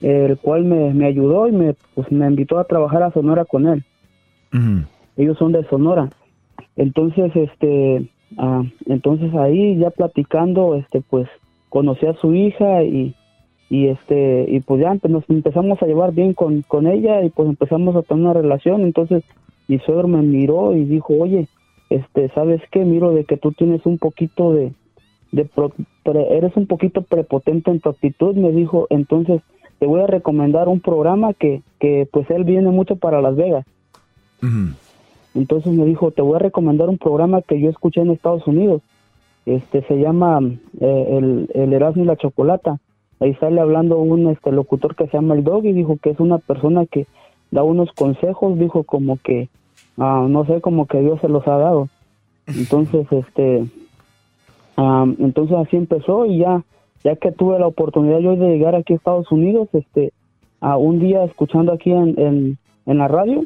el 0.00 0.36
cual 0.38 0.64
me, 0.64 0.92
me 0.92 1.06
ayudó 1.06 1.48
y 1.48 1.52
me, 1.52 1.74
pues, 1.94 2.10
me 2.12 2.26
invitó 2.26 2.58
a 2.58 2.64
trabajar 2.64 3.02
a 3.02 3.12
Sonora 3.12 3.44
con 3.44 3.66
él. 3.66 3.84
Ellos 5.16 5.38
son 5.38 5.52
de 5.52 5.64
Sonora. 5.64 6.10
Entonces, 6.76 7.34
este, 7.34 8.08
entonces 8.86 9.34
ahí 9.34 9.78
ya 9.78 9.90
platicando, 9.90 10.74
este, 10.76 11.00
pues, 11.00 11.28
conocí 11.70 12.06
a 12.06 12.14
su 12.14 12.34
hija 12.34 12.82
y, 12.84 13.14
y 13.68 13.88
este 13.88 14.46
y 14.48 14.60
pues 14.60 14.80
ya 14.80 14.96
nos 15.08 15.28
empezamos 15.28 15.82
a 15.82 15.86
llevar 15.86 16.12
bien 16.12 16.34
con, 16.34 16.62
con 16.62 16.86
ella 16.86 17.24
y 17.24 17.30
pues 17.30 17.48
empezamos 17.48 17.96
a 17.96 18.02
tener 18.02 18.24
una 18.24 18.32
relación 18.32 18.82
entonces 18.82 19.24
mi 19.66 19.78
suegro 19.80 20.06
me 20.06 20.22
miró 20.22 20.74
y 20.76 20.84
dijo 20.84 21.14
oye 21.14 21.48
este 21.90 22.28
sabes 22.30 22.62
qué 22.70 22.84
miro 22.84 23.12
de 23.12 23.24
que 23.24 23.36
tú 23.36 23.52
tienes 23.52 23.84
un 23.84 23.98
poquito 23.98 24.52
de, 24.52 24.72
de 25.36 25.44
pro- 25.44 25.72
pre- 26.02 26.36
eres 26.36 26.56
un 26.56 26.66
poquito 26.66 27.02
prepotente 27.02 27.70
en 27.70 27.80
tu 27.80 27.90
actitud 27.90 28.34
me 28.34 28.50
dijo 28.52 28.86
entonces 28.90 29.40
te 29.78 29.86
voy 29.86 30.00
a 30.00 30.06
recomendar 30.06 30.68
un 30.68 30.80
programa 30.80 31.34
que 31.34 31.62
que 31.78 32.08
pues 32.10 32.28
él 32.30 32.44
viene 32.44 32.70
mucho 32.70 32.96
para 32.96 33.20
Las 33.20 33.36
Vegas. 33.36 33.64
Entonces 35.34 35.72
me 35.72 35.84
dijo 35.84 36.10
te 36.10 36.22
voy 36.22 36.36
a 36.36 36.38
recomendar 36.48 36.88
un 36.88 36.98
programa 36.98 37.42
que 37.42 37.60
yo 37.60 37.68
escuché 37.68 38.00
en 38.00 38.10
Estados 38.10 38.46
Unidos. 38.46 38.80
Este 39.44 39.82
se 39.82 39.96
llama 39.98 40.40
eh, 40.80 41.06
el, 41.18 41.50
el 41.54 41.72
Erasmo 41.72 42.02
y 42.02 42.06
la 42.06 42.16
Chocolata. 42.16 42.78
Ahí 43.20 43.34
sale 43.34 43.60
hablando 43.60 43.98
un 43.98 44.28
este 44.28 44.50
locutor 44.50 44.96
que 44.96 45.06
se 45.06 45.12
llama 45.18 45.34
el 45.34 45.44
Dog 45.44 45.64
y 45.66 45.72
dijo 45.72 45.98
que 46.02 46.10
es 46.10 46.20
una 46.20 46.38
persona 46.38 46.86
que 46.86 47.06
da 47.50 47.62
unos 47.62 47.92
consejos 47.92 48.58
dijo 48.58 48.82
como 48.84 49.18
que 49.18 49.48
ah, 49.98 50.26
no 50.28 50.44
sé 50.46 50.60
como 50.60 50.86
que 50.86 51.00
Dios 51.00 51.20
se 51.20 51.28
los 51.28 51.46
ha 51.46 51.58
dado. 51.58 51.88
Entonces 52.46 53.06
este 53.12 53.64
ah, 54.76 55.06
entonces 55.18 55.56
así 55.56 55.76
empezó 55.76 56.26
y 56.26 56.38
ya 56.38 56.64
ya 57.04 57.16
que 57.16 57.30
tuve 57.32 57.58
la 57.58 57.66
oportunidad 57.66 58.18
yo 58.20 58.36
de 58.36 58.48
llegar 58.48 58.74
aquí 58.74 58.92
a 58.92 58.96
Estados 58.96 59.30
Unidos 59.30 59.68
este 59.72 60.12
a 60.60 60.76
un 60.76 60.98
día 60.98 61.24
escuchando 61.24 61.72
aquí 61.72 61.92
en, 61.92 62.18
en, 62.18 62.58
en 62.86 62.98
la 62.98 63.08
radio 63.08 63.44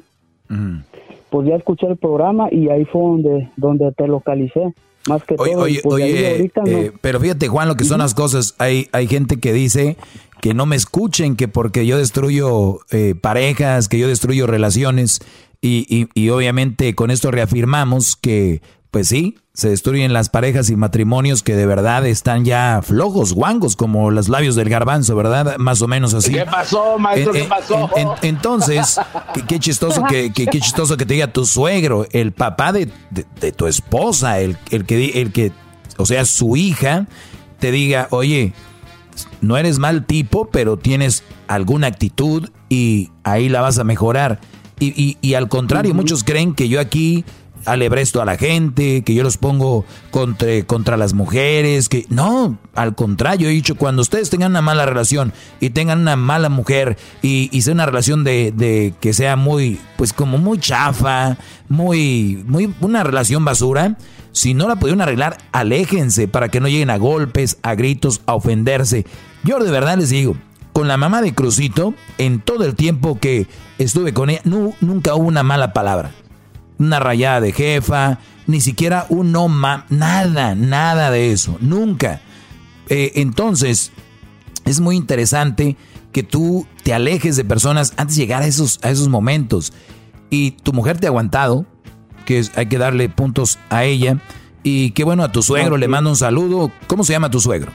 pues 1.31 1.48
ya 1.48 1.57
escuché 1.57 1.86
el 1.86 1.97
programa 1.97 2.48
y 2.51 2.69
ahí 2.69 2.85
fue 2.85 3.02
donde 3.02 3.51
donde 3.57 3.93
te 3.93 4.07
localicé 4.09 4.74
más 5.09 5.24
que 5.24 5.35
Oye, 5.39 5.52
todo 5.52 5.62
oye, 5.62 5.81
pues 5.82 5.94
oye, 6.05 6.31
ahorita 6.32 6.61
no. 6.62 6.69
eh, 6.69 6.93
pero 7.01 7.20
fíjate 7.20 7.48
Juan 7.48 7.69
lo 7.69 7.74
que 7.74 7.85
son 7.85 7.98
las 8.01 8.15
cosas. 8.15 8.55
Hay, 8.59 8.89
hay 8.93 9.07
gente 9.07 9.39
que 9.40 9.52
dice 9.55 9.97
que 10.43 10.52
no 10.52 10.66
me 10.66 10.77
escuchen, 10.77 11.36
que 11.36 11.48
porque 11.48 11.86
yo 11.86 11.97
destruyo 11.97 12.81
eh, 12.90 13.15
parejas, 13.15 13.89
que 13.89 13.98
yo 13.98 14.09
destruyo 14.09 14.47
relaciones 14.47 15.20
y, 15.62 15.86
y, 15.89 16.09
y 16.15 16.28
obviamente 16.31 16.94
con 16.94 17.11
esto 17.11 17.31
reafirmamos 17.31 18.15
que 18.15 18.61
pues 18.90 19.06
sí, 19.08 19.36
se 19.54 19.68
destruyen 19.68 20.12
las 20.12 20.30
parejas 20.30 20.68
y 20.70 20.76
matrimonios 20.76 21.42
que 21.42 21.54
de 21.54 21.64
verdad 21.66 22.04
están 22.06 22.44
ya 22.44 22.80
flojos, 22.82 23.32
guangos, 23.34 23.76
como 23.76 24.10
los 24.10 24.28
labios 24.28 24.56
del 24.56 24.68
garbanzo, 24.68 25.14
¿verdad? 25.14 25.56
Más 25.58 25.80
o 25.82 25.86
menos 25.88 26.12
así. 26.14 26.32
¿Qué 26.32 26.44
pasó, 26.44 26.98
maestro? 26.98 27.32
¿Qué 27.32 27.42
en- 27.42 27.48
pasó? 27.48 27.90
en- 27.96 28.08
en- 28.08 28.14
entonces, 28.22 28.98
qué, 29.46 29.58
chistoso 29.60 30.02
que, 30.04 30.32
qué 30.32 30.46
chistoso 30.46 30.96
que 30.96 31.06
te 31.06 31.14
diga 31.14 31.32
tu 31.32 31.46
suegro, 31.46 32.06
el 32.10 32.32
papá 32.32 32.72
de, 32.72 32.86
de- 33.10 33.26
de 33.40 33.52
tu 33.52 33.66
esposa, 33.68 34.40
el, 34.40 34.56
el 34.70 34.84
que 34.84 35.20
el 35.20 35.30
que, 35.32 35.52
o 35.96 36.06
sea, 36.06 36.24
su 36.24 36.56
hija, 36.56 37.06
te 37.60 37.70
diga, 37.70 38.08
oye, 38.10 38.54
no 39.40 39.56
eres 39.56 39.78
mal 39.78 40.04
tipo, 40.06 40.48
pero 40.50 40.78
tienes 40.78 41.22
alguna 41.46 41.86
actitud 41.88 42.48
y 42.68 43.10
ahí 43.22 43.48
la 43.48 43.60
vas 43.60 43.78
a 43.78 43.84
mejorar. 43.84 44.40
Y, 44.78 44.88
y- 45.00 45.18
y 45.20 45.34
al 45.34 45.48
contrario, 45.48 45.92
muchos 45.94 46.24
creen 46.24 46.54
que 46.54 46.68
yo 46.68 46.80
aquí 46.80 47.24
alebresto 47.66 48.20
a 48.20 48.24
la 48.24 48.36
gente, 48.36 49.02
que 49.02 49.14
yo 49.14 49.22
los 49.22 49.36
pongo 49.36 49.84
contra, 50.10 50.62
contra 50.66 50.96
las 50.96 51.12
mujeres, 51.14 51.88
que 51.88 52.06
no, 52.08 52.58
al 52.74 52.94
contrario, 52.94 53.48
he 53.48 53.52
dicho, 53.52 53.76
cuando 53.76 54.02
ustedes 54.02 54.30
tengan 54.30 54.52
una 54.52 54.62
mala 54.62 54.86
relación 54.86 55.32
y 55.60 55.70
tengan 55.70 56.00
una 56.00 56.16
mala 56.16 56.48
mujer 56.48 56.96
y, 57.22 57.48
sea 57.62 57.74
una 57.74 57.86
relación 57.86 58.24
de, 58.24 58.94
que 59.00 59.12
sea 59.12 59.36
muy, 59.36 59.78
pues 59.96 60.12
como 60.12 60.38
muy 60.38 60.58
chafa, 60.58 61.36
muy, 61.68 62.42
muy, 62.46 62.72
una 62.80 63.04
relación 63.04 63.44
basura, 63.44 63.96
si 64.32 64.54
no 64.54 64.68
la 64.68 64.76
pudieron 64.76 65.00
arreglar, 65.00 65.38
aléjense 65.52 66.28
para 66.28 66.48
que 66.48 66.60
no 66.60 66.68
lleguen 66.68 66.90
a 66.90 66.98
golpes, 66.98 67.58
a 67.62 67.74
gritos, 67.74 68.20
a 68.26 68.34
ofenderse. 68.34 69.04
Yo 69.42 69.58
de 69.58 69.70
verdad 69.70 69.98
les 69.98 70.10
digo, 70.10 70.36
con 70.72 70.86
la 70.86 70.96
mamá 70.96 71.20
de 71.20 71.34
Crucito, 71.34 71.94
en 72.16 72.40
todo 72.40 72.64
el 72.64 72.76
tiempo 72.76 73.18
que 73.18 73.48
estuve 73.78 74.14
con 74.14 74.30
ella, 74.30 74.40
nu- 74.44 74.74
nunca 74.80 75.14
hubo 75.14 75.26
una 75.26 75.42
mala 75.42 75.72
palabra. 75.72 76.12
Una 76.81 76.98
rayada 76.98 77.40
de 77.40 77.52
jefa, 77.52 78.19
ni 78.48 78.61
siquiera 78.61 79.07
un 79.09 79.31
no 79.31 79.47
ma, 79.48 79.86
nada, 79.90 80.57
nada 80.57 81.12
de 81.12 81.31
eso, 81.31 81.57
nunca. 81.61 82.20
Eh, 82.89 83.12
entonces, 83.16 83.93
es 84.65 84.81
muy 84.81 84.97
interesante 84.97 85.77
que 86.11 86.23
tú 86.23 86.66
te 86.82 86.93
alejes 86.93 87.36
de 87.36 87.44
personas 87.44 87.94
antes 87.97 88.16
de 88.16 88.23
llegar 88.23 88.43
a 88.43 88.47
esos, 88.47 88.81
a 88.82 88.90
esos 88.90 89.09
momentos. 89.09 89.73
Y 90.31 90.52
tu 90.52 90.73
mujer 90.73 90.98
te 90.98 91.07
ha 91.07 91.11
aguantado, 91.11 91.66
que 92.24 92.43
hay 92.57 92.66
que 92.66 92.78
darle 92.78 93.09
puntos 93.09 93.59
a 93.69 93.85
ella. 93.85 94.19
Y 94.62 94.90
qué 94.90 95.05
bueno 95.05 95.23
a 95.23 95.32
tu 95.32 95.43
suegro, 95.43 95.77
le 95.77 95.86
mando 95.86 96.11
un 96.11 96.16
saludo. 96.16 96.73
¿Cómo 96.86 97.05
se 97.05 97.12
llama 97.12 97.31
tu 97.31 97.40
suegro? 97.40 97.73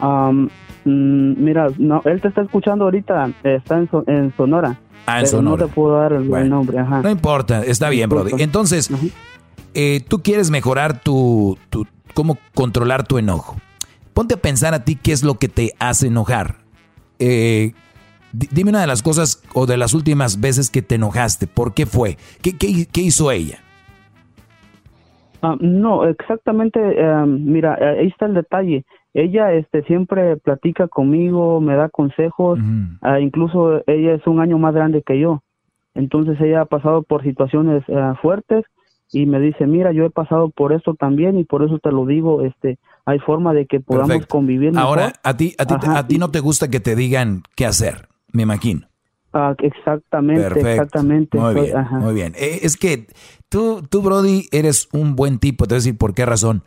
Mm, 0.00 1.44
mira, 1.44 1.68
no, 1.78 2.02
él 2.04 2.20
te 2.20 2.28
está 2.28 2.42
escuchando 2.42 2.84
ahorita, 2.84 3.32
está 3.44 3.78
en 4.06 4.32
Sonora. 4.36 4.78
Ah, 5.06 5.20
en 5.20 5.26
Sonora. 5.26 5.62
No 5.64 5.68
te 5.68 5.74
puedo 5.74 5.96
dar 5.98 6.12
el, 6.12 6.28
Bueno. 6.28 6.56
nombre, 6.56 6.78
ajá. 6.78 7.02
No 7.02 7.10
importa, 7.10 7.64
está 7.64 7.88
bien, 7.90 8.08
Brody. 8.08 8.32
Entonces, 8.42 8.90
eh, 9.74 10.00
tú 10.06 10.22
quieres 10.22 10.50
mejorar 10.50 11.00
tu, 11.02 11.58
tu- 11.70 11.86
cómo 12.14 12.38
controlar 12.54 13.06
tu 13.06 13.18
enojo. 13.18 13.56
Ponte 14.14 14.34
a 14.34 14.36
pensar 14.36 14.74
a 14.74 14.84
ti 14.84 14.96
qué 14.96 15.12
es 15.12 15.22
lo 15.24 15.34
que 15.38 15.48
te 15.48 15.72
hace 15.78 16.06
enojar. 16.08 16.56
Eh, 17.18 17.72
di- 18.32 18.48
dime 18.52 18.70
una 18.70 18.80
de 18.80 18.86
las 18.86 19.02
cosas 19.02 19.42
o 19.54 19.66
de 19.66 19.76
las 19.76 19.94
últimas 19.94 20.40
veces 20.40 20.70
que 20.70 20.82
te 20.82 20.94
enojaste. 20.96 21.46
¿Por 21.46 21.74
qué 21.74 21.86
fue? 21.86 22.16
¿Qué, 22.42 22.56
qué- 22.56 22.86
qué 22.86 23.00
hizo 23.00 23.30
ella? 23.32 23.58
Ah, 25.44 25.56
no, 25.58 26.04
exactamente, 26.06 26.78
em, 27.00 27.44
mira, 27.44 27.76
eh, 27.80 28.00
ahí 28.00 28.06
está 28.06 28.26
el 28.26 28.34
detalle. 28.34 28.84
Ella 29.14 29.52
este, 29.52 29.82
siempre 29.84 30.36
platica 30.38 30.88
conmigo, 30.88 31.60
me 31.60 31.76
da 31.76 31.88
consejos, 31.90 32.58
ah, 33.02 33.20
incluso 33.20 33.82
ella 33.86 34.14
es 34.14 34.26
un 34.26 34.40
año 34.40 34.58
más 34.58 34.74
grande 34.74 35.02
que 35.02 35.18
yo. 35.20 35.42
Entonces 35.94 36.40
ella 36.40 36.62
ha 36.62 36.64
pasado 36.64 37.02
por 37.02 37.22
situaciones 37.22 37.82
eh, 37.88 38.12
fuertes 38.22 38.64
y 39.12 39.26
me 39.26 39.38
dice, 39.40 39.66
mira, 39.66 39.92
yo 39.92 40.06
he 40.06 40.10
pasado 40.10 40.48
por 40.48 40.72
esto 40.72 40.94
también 40.94 41.38
y 41.38 41.44
por 41.44 41.62
eso 41.62 41.78
te 41.78 41.92
lo 41.92 42.06
digo, 42.06 42.42
este, 42.42 42.78
hay 43.04 43.18
forma 43.18 43.52
de 43.52 43.66
que 43.66 43.80
podamos 43.80 44.08
Perfecto. 44.08 44.28
convivir 44.28 44.72
mejor. 44.72 44.88
Ahora, 44.88 45.12
a 45.22 45.36
ti, 45.36 45.54
a 45.58 45.66
ti, 45.66 45.74
Ajá, 45.74 45.98
a 45.98 46.06
ti 46.06 46.16
no 46.18 46.30
te 46.30 46.40
gusta 46.40 46.68
que 46.68 46.80
te 46.80 46.96
digan 46.96 47.42
qué 47.54 47.66
hacer, 47.66 48.08
me 48.32 48.44
imagino. 48.44 48.86
Ah, 49.34 49.54
exactamente, 49.58 50.42
Perfecto. 50.42 50.68
exactamente. 50.70 51.38
Muy 51.38 51.54
Soy- 51.54 51.64
bien, 51.64 51.76
ajá. 51.76 51.98
muy 52.00 52.14
bien. 52.14 52.32
Eh, 52.36 52.60
es 52.62 52.76
que 52.76 53.06
tú, 53.48 53.82
tú, 53.88 54.02
Brody, 54.02 54.46
eres 54.52 54.88
un 54.92 55.16
buen 55.16 55.38
tipo. 55.38 55.66
Te 55.66 55.74
voy 55.74 55.76
a 55.76 55.80
decir 55.80 55.96
por 55.96 56.12
qué 56.14 56.26
razón. 56.26 56.62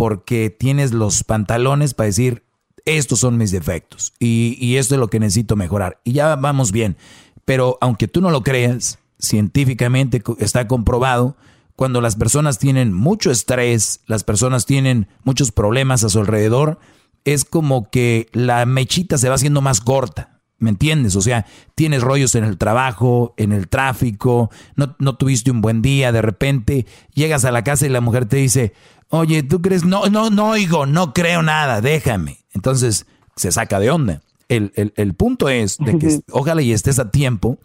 Porque 0.00 0.48
tienes 0.48 0.92
los 0.92 1.24
pantalones 1.24 1.92
para 1.92 2.06
decir, 2.06 2.42
estos 2.86 3.18
son 3.18 3.36
mis 3.36 3.50
defectos 3.50 4.14
y, 4.18 4.76
esto 4.76 4.94
es 4.94 4.98
lo 4.98 5.08
que 5.08 5.20
necesito 5.20 5.56
mejorar. 5.56 6.00
Y 6.04 6.12
ya 6.12 6.36
vamos 6.36 6.72
bien. 6.72 6.96
Pero 7.44 7.76
aunque 7.82 8.08
tú 8.08 8.22
no 8.22 8.30
lo 8.30 8.42
creas, 8.42 8.98
científicamente 9.18 10.22
está 10.38 10.66
comprobado, 10.66 11.36
cuando 11.76 12.00
las 12.00 12.16
personas 12.16 12.58
tienen 12.58 12.94
mucho 12.94 13.30
estrés, 13.30 14.00
las 14.06 14.24
personas 14.24 14.64
tienen 14.64 15.06
muchos 15.22 15.52
problemas 15.52 16.02
a 16.02 16.08
su 16.08 16.20
alrededor, 16.20 16.78
es 17.26 17.44
como 17.44 17.90
que 17.90 18.30
la 18.32 18.64
mechita 18.64 19.18
se 19.18 19.28
va 19.28 19.34
haciendo 19.34 19.60
más 19.60 19.82
corta. 19.82 20.40
¿Me 20.56 20.70
entiendes? 20.70 21.14
O 21.14 21.20
sea, 21.20 21.44
tienes 21.74 22.02
rollos 22.02 22.34
en 22.36 22.44
el 22.44 22.56
trabajo, 22.56 23.34
en 23.36 23.52
el 23.52 23.68
tráfico, 23.68 24.50
no, 24.76 24.96
no 24.98 25.16
tuviste 25.16 25.50
un 25.50 25.60
buen 25.60 25.82
día, 25.82 26.10
de 26.10 26.22
repente 26.22 26.86
llegas 27.12 27.44
a 27.44 27.50
la 27.50 27.64
casa 27.64 27.84
y 27.84 27.90
la 27.90 28.00
mujer 28.00 28.24
te 28.24 28.36
dice, 28.36 28.72
oye, 29.10 29.42
¿tú 29.42 29.60
crees? 29.60 29.84
No, 29.84 30.06
no, 30.08 30.30
no 30.30 30.50
oigo, 30.50 30.86
no 30.86 31.12
creo 31.12 31.42
nada, 31.42 31.80
déjame. 31.80 32.38
Entonces 32.52 33.06
se 33.36 33.52
saca 33.52 33.78
de 33.78 33.90
onda. 33.90 34.22
El, 34.48 34.72
el- 34.74 34.92
el 34.96 35.14
punto 35.14 35.48
es 35.48 35.78
de 35.78 35.92
que 35.98 36.06
ojalá 36.32 36.62
y 36.62 36.72
estés 36.72 36.98
a 36.98 37.10
tiempo 37.10 37.58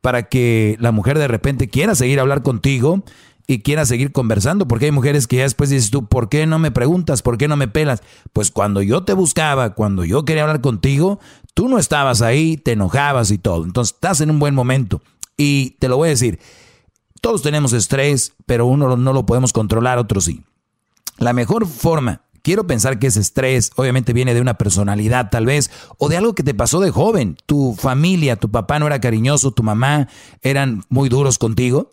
para 0.00 0.24
que 0.28 0.76
la 0.80 0.92
mujer 0.92 1.18
de 1.18 1.28
repente 1.28 1.68
quiera 1.68 1.94
seguir 1.94 2.18
a 2.18 2.22
hablar 2.22 2.42
contigo 2.42 3.02
y 3.46 3.60
quiera 3.60 3.86
seguir 3.86 4.12
conversando, 4.12 4.68
porque 4.68 4.84
hay 4.84 4.90
mujeres 4.92 5.26
que 5.26 5.36
ya 5.36 5.44
después 5.44 5.70
dices 5.70 5.90
tú, 5.90 6.06
¿por 6.06 6.28
qué 6.28 6.44
no 6.46 6.58
me 6.58 6.70
preguntas? 6.70 7.22
¿Por 7.22 7.38
qué 7.38 7.48
no 7.48 7.56
me 7.56 7.66
pelas? 7.66 8.02
Pues 8.34 8.50
cuando 8.50 8.82
yo 8.82 9.04
te 9.04 9.14
buscaba, 9.14 9.74
cuando 9.74 10.04
yo 10.04 10.26
quería 10.26 10.42
hablar 10.42 10.60
contigo, 10.60 11.18
tú 11.54 11.66
no 11.68 11.78
estabas 11.78 12.20
ahí, 12.20 12.58
te 12.58 12.72
enojabas 12.72 13.30
y 13.30 13.38
todo. 13.38 13.64
Entonces 13.64 13.94
estás 13.94 14.20
en 14.20 14.30
un 14.30 14.38
buen 14.38 14.54
momento. 14.54 15.00
Y 15.38 15.70
te 15.78 15.88
lo 15.88 15.96
voy 15.96 16.08
a 16.08 16.10
decir, 16.10 16.38
todos 17.22 17.40
tenemos 17.42 17.72
estrés, 17.72 18.34
pero 18.44 18.66
uno 18.66 18.96
no 18.98 19.12
lo 19.14 19.24
podemos 19.24 19.54
controlar, 19.54 19.96
otros 19.98 20.24
sí. 20.26 20.42
La 21.18 21.32
mejor 21.32 21.66
forma, 21.66 22.22
quiero 22.42 22.66
pensar 22.66 22.98
que 22.98 23.08
ese 23.08 23.20
estrés 23.20 23.72
obviamente 23.76 24.12
viene 24.12 24.34
de 24.34 24.40
una 24.40 24.54
personalidad 24.54 25.30
tal 25.30 25.46
vez, 25.46 25.70
o 25.98 26.08
de 26.08 26.16
algo 26.16 26.34
que 26.34 26.42
te 26.42 26.54
pasó 26.54 26.80
de 26.80 26.90
joven. 26.90 27.36
Tu 27.46 27.74
familia, 27.78 28.36
tu 28.36 28.48
papá 28.50 28.78
no 28.78 28.86
era 28.86 29.00
cariñoso, 29.00 29.50
tu 29.50 29.62
mamá 29.62 30.08
eran 30.42 30.82
muy 30.88 31.08
duros 31.08 31.38
contigo. 31.38 31.90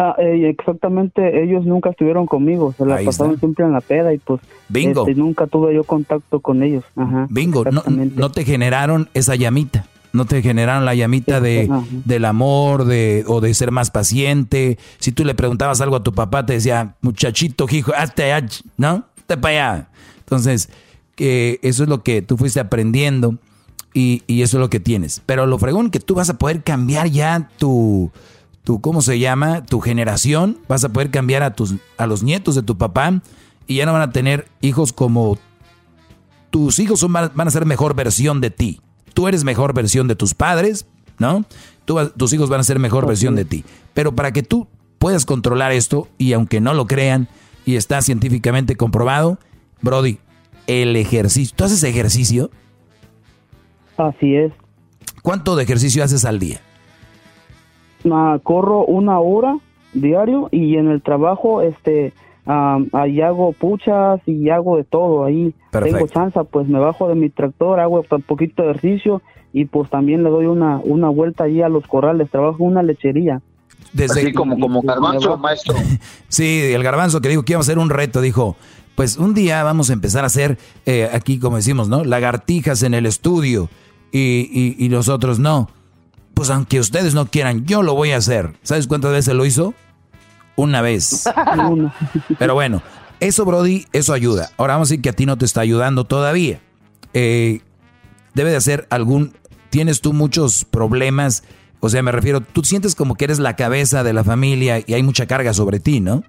Ah, 0.00 0.14
eh, 0.18 0.48
exactamente, 0.56 1.42
ellos 1.42 1.64
nunca 1.66 1.90
estuvieron 1.90 2.26
conmigo, 2.26 2.72
se 2.78 2.86
la 2.86 2.96
Ahí 2.96 3.04
pasaron 3.04 3.32
está. 3.32 3.40
siempre 3.40 3.64
en 3.64 3.72
la 3.72 3.80
peda 3.80 4.14
y 4.14 4.18
pues 4.18 4.40
Bingo. 4.68 5.00
este, 5.00 5.20
nunca 5.20 5.48
tuve 5.48 5.74
yo 5.74 5.82
contacto 5.82 6.38
con 6.38 6.62
ellos. 6.62 6.84
Ajá, 6.94 7.26
Bingo, 7.30 7.64
no 7.64 8.30
te 8.30 8.44
generaron 8.44 9.08
esa 9.14 9.34
llamita. 9.34 9.86
No 10.12 10.24
te 10.24 10.42
generaron 10.42 10.84
la 10.84 10.94
llamita 10.94 11.40
de, 11.40 11.70
del 12.04 12.24
amor 12.24 12.84
de, 12.84 13.24
o 13.26 13.40
de 13.40 13.52
ser 13.54 13.70
más 13.70 13.90
paciente. 13.90 14.78
Si 14.98 15.12
tú 15.12 15.24
le 15.24 15.34
preguntabas 15.34 15.80
algo 15.80 15.96
a 15.96 16.02
tu 16.02 16.12
papá, 16.12 16.46
te 16.46 16.54
decía, 16.54 16.96
muchachito, 17.02 17.66
hijo, 17.70 17.92
hazte 17.96 18.32
allá", 18.32 18.48
¿no? 18.76 19.04
Hazte 19.18 19.36
para 19.36 19.72
allá. 19.72 19.90
Entonces, 20.20 20.70
que 21.14 21.58
eso 21.62 21.82
es 21.82 21.88
lo 21.88 22.02
que 22.02 22.22
tú 22.22 22.36
fuiste 22.36 22.60
aprendiendo 22.60 23.38
y, 23.92 24.22
y 24.26 24.42
eso 24.42 24.56
es 24.56 24.60
lo 24.60 24.70
que 24.70 24.80
tienes. 24.80 25.20
Pero 25.26 25.46
lo 25.46 25.58
fregón 25.58 25.90
que 25.90 26.00
tú 26.00 26.14
vas 26.14 26.30
a 26.30 26.38
poder 26.38 26.62
cambiar 26.62 27.08
ya 27.08 27.50
tu, 27.58 28.10
tu, 28.62 28.80
¿cómo 28.80 29.02
se 29.02 29.18
llama? 29.18 29.64
Tu 29.64 29.80
generación. 29.80 30.58
Vas 30.68 30.84
a 30.84 30.90
poder 30.90 31.10
cambiar 31.10 31.42
a, 31.42 31.54
tus, 31.54 31.74
a 31.96 32.06
los 32.06 32.22
nietos 32.22 32.54
de 32.54 32.62
tu 32.62 32.78
papá 32.78 33.20
y 33.66 33.76
ya 33.76 33.86
no 33.86 33.92
van 33.92 34.02
a 34.02 34.12
tener 34.12 34.48
hijos 34.60 34.92
como 34.92 35.38
tus 36.50 36.78
hijos 36.78 37.00
son, 37.00 37.12
van 37.12 37.30
a 37.34 37.50
ser 37.50 37.66
mejor 37.66 37.94
versión 37.94 38.40
de 38.40 38.50
ti. 38.50 38.80
Tú 39.18 39.26
eres 39.26 39.42
mejor 39.42 39.74
versión 39.74 40.06
de 40.06 40.14
tus 40.14 40.32
padres, 40.32 40.86
¿no? 41.18 41.44
Tú 41.84 41.98
tus 42.16 42.32
hijos 42.32 42.48
van 42.48 42.60
a 42.60 42.62
ser 42.62 42.78
mejor 42.78 43.04
versión 43.04 43.34
de 43.34 43.44
ti. 43.44 43.64
Pero 43.92 44.12
para 44.12 44.30
que 44.30 44.44
tú 44.44 44.68
puedas 45.00 45.26
controlar 45.26 45.72
esto, 45.72 46.06
y 46.18 46.34
aunque 46.34 46.60
no 46.60 46.72
lo 46.72 46.86
crean, 46.86 47.26
y 47.66 47.74
está 47.74 48.00
científicamente 48.00 48.76
comprobado, 48.76 49.38
Brody, 49.82 50.18
el 50.68 50.94
ejercicio. 50.94 51.52
¿Tú 51.56 51.64
haces 51.64 51.82
ejercicio? 51.82 52.52
Así 53.96 54.36
es. 54.36 54.52
¿Cuánto 55.20 55.56
de 55.56 55.64
ejercicio 55.64 56.04
haces 56.04 56.24
al 56.24 56.38
día? 56.38 56.60
Ah, 58.08 58.38
corro 58.40 58.84
una 58.84 59.18
hora 59.18 59.58
diario 59.94 60.48
y 60.52 60.76
en 60.76 60.86
el 60.86 61.02
trabajo 61.02 61.62
este 61.62 62.12
ah, 62.48 62.78
ahí 62.94 63.20
hago 63.20 63.52
puchas 63.52 64.20
y 64.26 64.50
hago 64.50 64.76
de 64.78 64.82
todo 64.84 65.24
ahí 65.24 65.54
Perfecto. 65.70 65.98
tengo 65.98 66.08
chance 66.10 66.40
pues 66.50 66.66
me 66.66 66.80
bajo 66.80 67.08
de 67.08 67.14
mi 67.14 67.30
tractor 67.30 67.78
hago 67.78 68.04
un 68.10 68.22
poquito 68.22 68.62
de 68.64 68.70
ejercicio 68.70 69.22
y 69.52 69.66
pues 69.66 69.88
también 69.90 70.24
le 70.24 70.30
doy 70.30 70.46
una 70.46 70.78
una 70.82 71.08
vuelta 71.08 71.44
allí 71.44 71.62
a 71.62 71.68
los 71.68 71.86
corrales 71.86 72.28
trabajo 72.30 72.56
en 72.64 72.66
una 72.72 72.82
lechería 72.82 73.40
Desde- 73.92 74.20
Así 74.22 74.32
como, 74.32 74.58
como 74.58 74.82
garbanzo, 74.82 75.38
maestro. 75.38 75.74
Sí, 76.28 76.60
el 76.74 76.82
garbanzo 76.82 77.20
que 77.20 77.28
dijo 77.28 77.44
que 77.44 77.52
iba 77.52 77.60
a 77.60 77.62
hacer 77.62 77.78
un 77.78 77.88
reto, 77.88 78.20
dijo, 78.20 78.56
pues 78.96 79.16
un 79.16 79.32
día 79.32 79.62
vamos 79.62 79.88
a 79.88 79.92
empezar 79.94 80.24
a 80.24 80.26
hacer, 80.26 80.58
eh, 80.84 81.08
aquí 81.12 81.38
como 81.38 81.56
decimos, 81.56 81.88
¿no? 81.88 82.04
Lagartijas 82.04 82.82
en 82.82 82.92
el 82.92 83.06
estudio 83.06 83.70
y, 84.12 84.50
y, 84.52 84.84
y 84.84 84.88
nosotros 84.90 85.38
no. 85.38 85.70
Pues 86.34 86.50
aunque 86.50 86.80
ustedes 86.80 87.14
no 87.14 87.26
quieran, 87.26 87.64
yo 87.64 87.82
lo 87.82 87.94
voy 87.94 88.10
a 88.10 88.16
hacer. 88.18 88.52
¿Sabes 88.62 88.88
cuántas 88.88 89.12
veces 89.12 89.32
lo 89.34 89.46
hizo? 89.46 89.72
Una 90.58 90.82
vez. 90.82 91.24
Pero 92.40 92.54
bueno, 92.54 92.82
eso, 93.20 93.44
Brody, 93.44 93.84
eso 93.92 94.12
ayuda. 94.12 94.48
Ahora 94.56 94.74
vamos 94.74 94.88
a 94.88 94.90
decir 94.90 95.02
que 95.02 95.10
a 95.10 95.12
ti 95.12 95.24
no 95.24 95.38
te 95.38 95.44
está 95.44 95.60
ayudando 95.60 96.02
todavía. 96.02 96.58
Eh, 97.14 97.60
debe 98.34 98.50
de 98.50 98.56
hacer 98.56 98.88
algún... 98.90 99.34
Tienes 99.70 100.00
tú 100.00 100.12
muchos 100.12 100.64
problemas. 100.64 101.44
O 101.78 101.88
sea, 101.88 102.02
me 102.02 102.10
refiero, 102.10 102.40
tú 102.40 102.62
sientes 102.62 102.96
como 102.96 103.14
que 103.14 103.26
eres 103.26 103.38
la 103.38 103.54
cabeza 103.54 104.02
de 104.02 104.12
la 104.12 104.24
familia 104.24 104.80
y 104.84 104.94
hay 104.94 105.02
mucha 105.04 105.26
carga 105.26 105.54
sobre 105.54 105.78
ti, 105.78 106.00
¿no? 106.00 106.24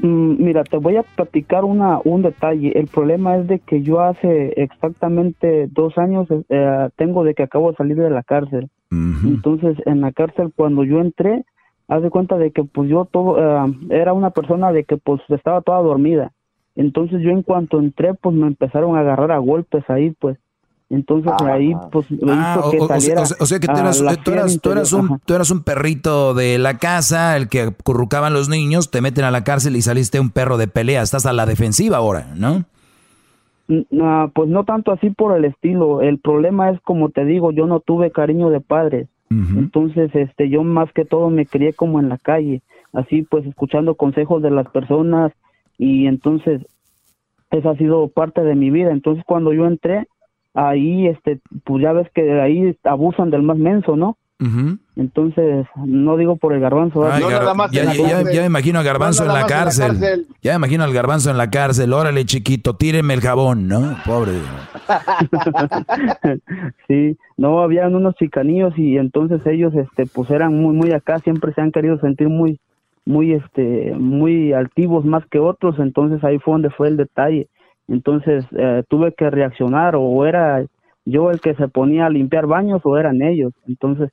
Mm, 0.00 0.42
Mira, 0.42 0.64
te 0.64 0.78
voy 0.78 0.96
a 0.96 1.04
platicar 1.04 1.64
una, 1.64 2.00
un 2.02 2.22
detalle. 2.22 2.72
El 2.76 2.88
problema 2.88 3.36
es 3.36 3.46
de 3.46 3.60
que 3.60 3.82
yo 3.82 4.00
hace 4.00 4.54
exactamente 4.56 5.68
dos 5.70 5.96
años 5.96 6.26
eh, 6.48 6.88
tengo 6.96 7.22
de 7.22 7.34
que 7.34 7.44
acabo 7.44 7.70
de 7.70 7.76
salir 7.76 7.96
de 7.96 8.10
la 8.10 8.24
cárcel. 8.24 8.68
Entonces, 8.90 9.76
en 9.86 10.00
la 10.00 10.10
cárcel, 10.10 10.52
cuando 10.56 10.82
yo 10.82 11.00
entré, 11.00 11.44
haz 11.90 12.02
de 12.02 12.10
cuenta 12.10 12.38
de 12.38 12.50
que 12.52 12.64
pues 12.64 12.88
yo 12.88 13.04
todo, 13.04 13.36
eh, 13.38 13.72
era 13.90 14.12
una 14.14 14.30
persona 14.30 14.72
de 14.72 14.84
que 14.84 14.96
pues 14.96 15.20
estaba 15.28 15.60
toda 15.60 15.80
dormida. 15.82 16.32
Entonces 16.76 17.20
yo 17.20 17.30
en 17.30 17.42
cuanto 17.42 17.78
entré, 17.80 18.14
pues 18.14 18.34
me 18.34 18.46
empezaron 18.46 18.96
a 18.96 19.00
agarrar 19.00 19.32
a 19.32 19.38
golpes 19.38 19.84
ahí, 19.88 20.12
pues. 20.18 20.38
Entonces 20.88 21.30
ahí, 21.46 21.72
pues, 21.92 22.10
me 22.10 22.32
Ah, 22.32 22.56
hizo 22.58 22.66
o, 22.68 22.70
que 22.72 22.80
o- 22.80 22.86
saliera 22.88 23.22
o 23.22 23.26
sea- 23.26 23.36
o 23.40 23.46
sea 23.46 23.58
que 23.60 23.66
tú 23.68 23.76
a 23.76 23.80
eras, 23.80 24.00
la 24.00 24.16
tú 24.16 24.30
eras- 24.32 24.58
tú 24.60 24.70
eras 24.72 24.92
interior. 24.92 25.00
un, 25.10 25.16
Ajá. 25.16 25.22
tú 25.24 25.34
eras 25.34 25.50
un 25.52 25.62
perrito 25.62 26.34
de 26.34 26.58
la 26.58 26.78
casa, 26.78 27.36
el 27.36 27.48
que 27.48 27.60
acurrucaban 27.62 28.32
los 28.32 28.48
niños, 28.48 28.90
te 28.90 29.00
meten 29.00 29.24
a 29.24 29.30
la 29.30 29.44
cárcel 29.44 29.76
y 29.76 29.82
saliste 29.82 30.18
un 30.18 30.30
perro 30.30 30.56
de 30.58 30.66
pelea. 30.66 31.02
Estás 31.02 31.26
a 31.26 31.32
la 31.32 31.46
defensiva 31.46 31.96
ahora, 31.98 32.26
¿no? 32.36 32.64
Ah, 34.00 34.28
pues 34.34 34.48
no 34.48 34.64
tanto 34.64 34.90
así 34.90 35.10
por 35.10 35.36
el 35.36 35.44
estilo. 35.44 36.02
El 36.02 36.18
problema 36.18 36.70
es 36.70 36.80
como 36.80 37.10
te 37.10 37.24
digo, 37.24 37.52
yo 37.52 37.66
no 37.66 37.78
tuve 37.78 38.10
cariño 38.10 38.50
de 38.50 38.60
padres. 38.60 39.06
Entonces, 39.30 40.10
este, 40.14 40.48
yo 40.48 40.64
más 40.64 40.92
que 40.92 41.04
todo 41.04 41.30
me 41.30 41.46
crié 41.46 41.72
como 41.72 42.00
en 42.00 42.08
la 42.08 42.18
calle, 42.18 42.62
así 42.92 43.22
pues 43.22 43.46
escuchando 43.46 43.94
consejos 43.94 44.42
de 44.42 44.50
las 44.50 44.68
personas 44.70 45.32
y 45.78 46.06
entonces 46.06 46.62
esa 47.52 47.70
ha 47.70 47.76
sido 47.76 48.08
parte 48.08 48.42
de 48.42 48.56
mi 48.56 48.70
vida. 48.70 48.90
Entonces, 48.90 49.24
cuando 49.24 49.52
yo 49.52 49.66
entré 49.66 50.08
ahí, 50.54 51.06
este, 51.06 51.40
pues 51.64 51.82
ya 51.82 51.92
ves 51.92 52.08
que 52.12 52.40
ahí 52.40 52.76
abusan 52.82 53.30
del 53.30 53.42
más 53.42 53.56
menso, 53.56 53.96
¿no? 53.96 54.16
Entonces, 55.00 55.66
no 55.76 56.18
digo 56.18 56.36
por 56.36 56.52
el 56.52 56.60
garbanzo. 56.60 57.10
Ay, 57.10 57.22
¿verdad? 57.24 57.54
Gar- 57.54 57.70
ya, 57.70 57.84
ya- 57.84 58.22
ya- 58.22 58.30
ya 58.32 58.40
me 58.42 58.46
imagino 58.48 58.78
a 58.80 58.82
Garbanzo 58.82 59.24
No 59.24 59.30
en 59.30 59.34
la 59.34 59.40
más 59.40 59.50
en 59.50 59.56
la 59.56 59.64
cárcel. 59.64 60.26
Ya 60.42 60.52
me 60.52 60.56
imagino 60.58 60.84
al 60.84 60.92
Garbanzo 60.92 61.30
en 61.30 61.38
la 61.38 61.48
cárcel. 61.50 61.92
Órale, 61.94 62.26
chiquito, 62.26 62.76
tírenme 62.76 63.14
el 63.14 63.22
jabón, 63.22 63.66
¿no? 63.66 63.96
Pobre. 64.04 64.32
sí, 66.88 67.16
no, 67.38 67.60
habían 67.62 67.94
unos 67.94 68.14
chicanillos 68.16 68.76
y 68.78 68.98
entonces 68.98 69.40
ellos, 69.46 69.74
este, 69.74 70.04
pues 70.06 70.30
eran 70.30 70.54
muy, 70.60 70.74
muy 70.74 70.92
acá, 70.92 71.18
siempre 71.20 71.52
se 71.54 71.60
han 71.62 71.72
querido 71.72 71.98
sentir 72.00 72.28
muy, 72.28 72.60
muy, 73.06 73.32
este, 73.32 73.94
muy 73.96 74.52
altivos 74.52 75.04
más 75.06 75.24
que 75.30 75.38
otros, 75.38 75.78
entonces 75.78 76.22
ahí 76.24 76.38
fue 76.38 76.52
donde 76.54 76.70
fue 76.70 76.88
el 76.88 76.96
detalle. 76.98 77.48
Entonces 77.88 78.44
eh, 78.56 78.82
tuve 78.88 79.14
que 79.14 79.30
reaccionar 79.30 79.94
o 79.96 80.26
era 80.26 80.62
yo 81.06 81.30
el 81.30 81.40
que 81.40 81.54
se 81.54 81.68
ponía 81.68 82.06
a 82.06 82.10
limpiar 82.10 82.46
baños 82.46 82.82
o 82.84 82.98
eran 82.98 83.22
ellos. 83.22 83.52
Entonces 83.66 84.10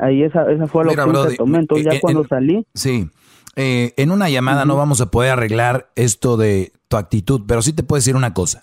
ahí 0.00 0.22
esa, 0.22 0.50
esa 0.50 0.66
fue 0.66 0.84
la 0.84 0.90
Mira, 0.92 1.04
opción 1.04 1.22
Brody, 1.22 1.30
que 1.32 1.36
tomé. 1.38 1.58
Entonces 1.58 1.86
eh, 1.86 1.90
ya 1.90 1.96
eh, 1.96 2.00
cuando 2.00 2.26
salí, 2.26 2.66
Sí. 2.74 3.08
Eh, 3.56 3.92
en 3.96 4.12
una 4.12 4.30
llamada 4.30 4.64
no 4.64 4.76
vamos 4.76 5.00
a 5.00 5.10
poder 5.10 5.32
arreglar 5.32 5.90
esto 5.96 6.36
de 6.36 6.72
tu 6.86 6.96
actitud, 6.96 7.42
pero 7.48 7.60
sí 7.60 7.72
te 7.72 7.82
puedo 7.82 7.98
decir 7.98 8.14
una 8.14 8.32
cosa. 8.32 8.62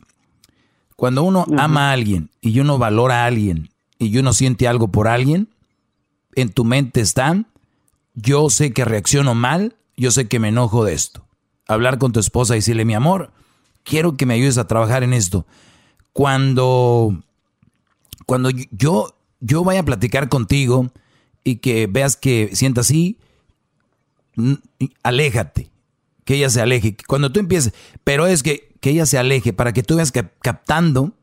Cuando 0.96 1.24
uno 1.24 1.46
ama 1.58 1.90
a 1.90 1.92
alguien 1.92 2.30
y 2.40 2.58
uno 2.62 2.78
valora 2.78 3.24
a 3.24 3.26
alguien 3.26 3.70
y 4.00 4.18
uno 4.18 4.32
siente 4.32 4.70
algo 4.70 4.88
por 4.90 5.10
alguien, 5.10 5.50
en 6.36 6.50
tu 6.50 6.64
mente 6.64 7.02
está, 7.02 7.44
yo 8.14 8.50
sé 8.50 8.72
que 8.72 8.86
reacciono 8.86 9.36
mal, 9.36 9.76
yo 9.98 10.12
sé 10.12 10.30
que 10.30 10.40
me 10.40 10.48
enojo 10.48 10.86
de 10.86 10.94
esto. 10.94 11.26
hablar 11.68 11.98
con 11.98 12.14
tu 12.14 12.22
esposa 12.22 12.54
y 12.56 12.60
decirle, 12.60 12.86
mi 12.86 12.94
amor, 12.94 13.32
quiero 13.84 14.16
que 14.16 14.26
me 14.26 14.36
ayudes 14.36 14.58
a 14.58 14.68
trabajar 14.68 15.04
en 15.04 15.12
esto. 15.12 15.46
Cuando, 16.14 17.22
cuando 18.26 18.50
yo, 18.72 19.14
yo 19.42 19.66
vaya 19.66 19.82
a 19.82 19.86
platicar 19.86 20.30
contigo 20.30 20.90
y 21.46 21.58
que 21.58 21.88
veas 21.88 22.18
que 22.18 22.50
sienta 22.54 22.82
así, 22.82 23.18
aléjate, 25.04 25.70
que 26.26 26.36
ella 26.36 26.50
se 26.50 26.60
aleje. 26.60 26.98
Cuando 27.08 27.32
tú 27.32 27.40
empieces, 27.40 27.72
pero 28.04 28.26
es 28.26 28.44
que, 28.44 28.74
que 28.82 28.90
ella 28.90 29.06
se 29.06 29.18
aleje 29.18 29.54
para 29.54 29.72
que 29.72 29.84
tú 29.84 29.96
veas 29.96 30.12
que, 30.12 30.28
captando 30.42 31.14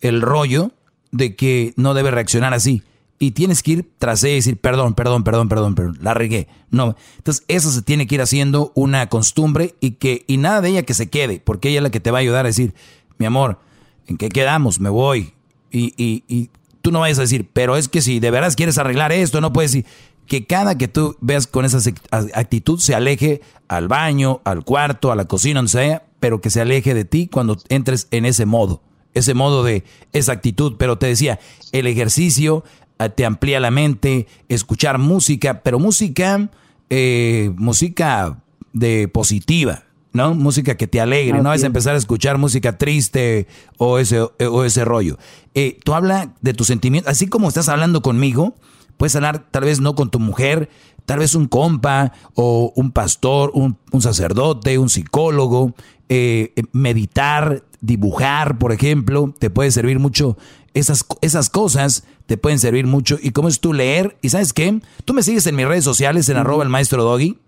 el 0.00 0.22
rollo 0.22 0.70
de 1.10 1.34
que 1.36 1.74
no 1.76 1.92
debe 1.92 2.12
reaccionar 2.12 2.54
así. 2.54 2.82
Y 3.18 3.32
tienes 3.32 3.62
que 3.62 3.72
ir 3.72 3.90
tras 3.98 4.22
ella 4.22 4.34
y 4.34 4.36
decir, 4.36 4.56
perdón, 4.58 4.94
perdón, 4.94 5.24
perdón, 5.24 5.48
perdón, 5.48 5.74
perdón, 5.74 5.98
la 6.00 6.14
regué. 6.14 6.48
No. 6.70 6.94
Entonces, 7.16 7.44
eso 7.48 7.70
se 7.72 7.82
tiene 7.82 8.06
que 8.06 8.14
ir 8.14 8.22
haciendo 8.22 8.72
una 8.76 9.08
costumbre 9.08 9.74
y 9.80 9.92
que, 9.92 10.24
y 10.28 10.36
nada 10.36 10.60
de 10.60 10.68
ella 10.68 10.82
que 10.84 10.94
se 10.94 11.08
quede, 11.08 11.40
porque 11.40 11.70
ella 11.70 11.78
es 11.78 11.82
la 11.82 11.90
que 11.90 12.00
te 12.00 12.10
va 12.10 12.18
a 12.18 12.20
ayudar 12.20 12.44
a 12.44 12.48
decir, 12.48 12.74
mi 13.18 13.26
amor, 13.26 13.58
¿en 14.06 14.16
qué 14.16 14.28
quedamos? 14.28 14.78
Me 14.80 14.90
voy. 14.90 15.32
Y, 15.72 15.92
y, 15.96 16.22
y 16.28 16.50
tú 16.86 16.92
no 16.92 17.00
vayas 17.00 17.18
a 17.18 17.22
decir, 17.22 17.50
pero 17.52 17.76
es 17.76 17.88
que 17.88 18.00
si 18.00 18.20
de 18.20 18.30
veras 18.30 18.54
quieres 18.54 18.78
arreglar 18.78 19.10
esto, 19.10 19.40
no 19.40 19.52
puedes 19.52 19.72
decir 19.72 19.86
que 20.28 20.46
cada 20.46 20.78
que 20.78 20.86
tú 20.86 21.16
veas 21.20 21.48
con 21.48 21.64
esa 21.64 21.80
actitud 22.12 22.78
se 22.78 22.94
aleje 22.94 23.40
al 23.66 23.88
baño, 23.88 24.40
al 24.44 24.62
cuarto, 24.62 25.10
a 25.10 25.16
la 25.16 25.24
cocina, 25.24 25.58
donde 25.58 25.72
sea, 25.72 26.04
pero 26.20 26.40
que 26.40 26.48
se 26.48 26.60
aleje 26.60 26.94
de 26.94 27.04
ti 27.04 27.26
cuando 27.26 27.58
entres 27.70 28.06
en 28.12 28.24
ese 28.24 28.46
modo, 28.46 28.84
ese 29.14 29.34
modo 29.34 29.64
de 29.64 29.82
esa 30.12 30.30
actitud. 30.30 30.76
Pero 30.78 30.96
te 30.96 31.08
decía, 31.08 31.40
el 31.72 31.88
ejercicio 31.88 32.62
eh, 33.00 33.08
te 33.08 33.26
amplía 33.26 33.58
la 33.58 33.72
mente, 33.72 34.28
escuchar 34.48 34.98
música, 34.98 35.64
pero 35.64 35.80
música, 35.80 36.50
eh, 36.88 37.50
música 37.56 38.44
de 38.72 39.08
positiva, 39.08 39.85
¿no? 40.16 40.34
Música 40.34 40.76
que 40.76 40.86
te 40.86 41.00
alegre, 41.00 41.42
no 41.42 41.52
es 41.52 41.62
empezar 41.62 41.94
a 41.94 41.98
escuchar 41.98 42.38
música 42.38 42.78
triste 42.78 43.46
o 43.78 43.98
ese, 43.98 44.20
o 44.20 44.64
ese 44.64 44.84
rollo. 44.84 45.18
Eh, 45.54 45.78
tú 45.84 45.94
habla 45.94 46.34
de 46.40 46.54
tus 46.54 46.66
sentimientos, 46.66 47.10
así 47.10 47.28
como 47.28 47.48
estás 47.48 47.68
hablando 47.68 48.02
conmigo, 48.02 48.54
puedes 48.96 49.14
hablar 49.14 49.46
tal 49.50 49.64
vez 49.64 49.80
no 49.80 49.94
con 49.94 50.10
tu 50.10 50.18
mujer, 50.18 50.68
tal 51.04 51.20
vez 51.20 51.34
un 51.34 51.46
compa 51.46 52.12
o 52.34 52.72
un 52.74 52.90
pastor, 52.90 53.52
un, 53.54 53.78
sacerdote, 54.00 54.78
un 54.78 54.90
psicólogo, 54.90 55.74
eh, 56.08 56.52
meditar, 56.72 57.62
dibujar, 57.80 58.58
por 58.58 58.72
ejemplo, 58.72 59.32
te 59.38 59.50
puede 59.50 59.70
servir 59.70 59.98
mucho. 59.98 60.36
Esas, 60.74 61.06
esas 61.22 61.48
cosas 61.48 62.04
te 62.26 62.36
pueden 62.36 62.58
servir 62.58 62.86
mucho. 62.86 63.18
Y 63.22 63.30
cómo 63.30 63.48
es 63.48 63.60
tú 63.60 63.72
leer. 63.72 64.18
¿Y 64.20 64.28
sabes 64.28 64.52
qué? 64.52 64.80
Tú 65.04 65.14
me 65.14 65.22
sigues 65.22 65.46
en 65.46 65.56
mis 65.56 65.66
redes 65.66 65.84
sociales 65.84 66.28
en 66.28 66.36
arroba 66.36 66.64
el 66.64 66.68
maestro 66.68 67.02
Doggy. 67.02 67.38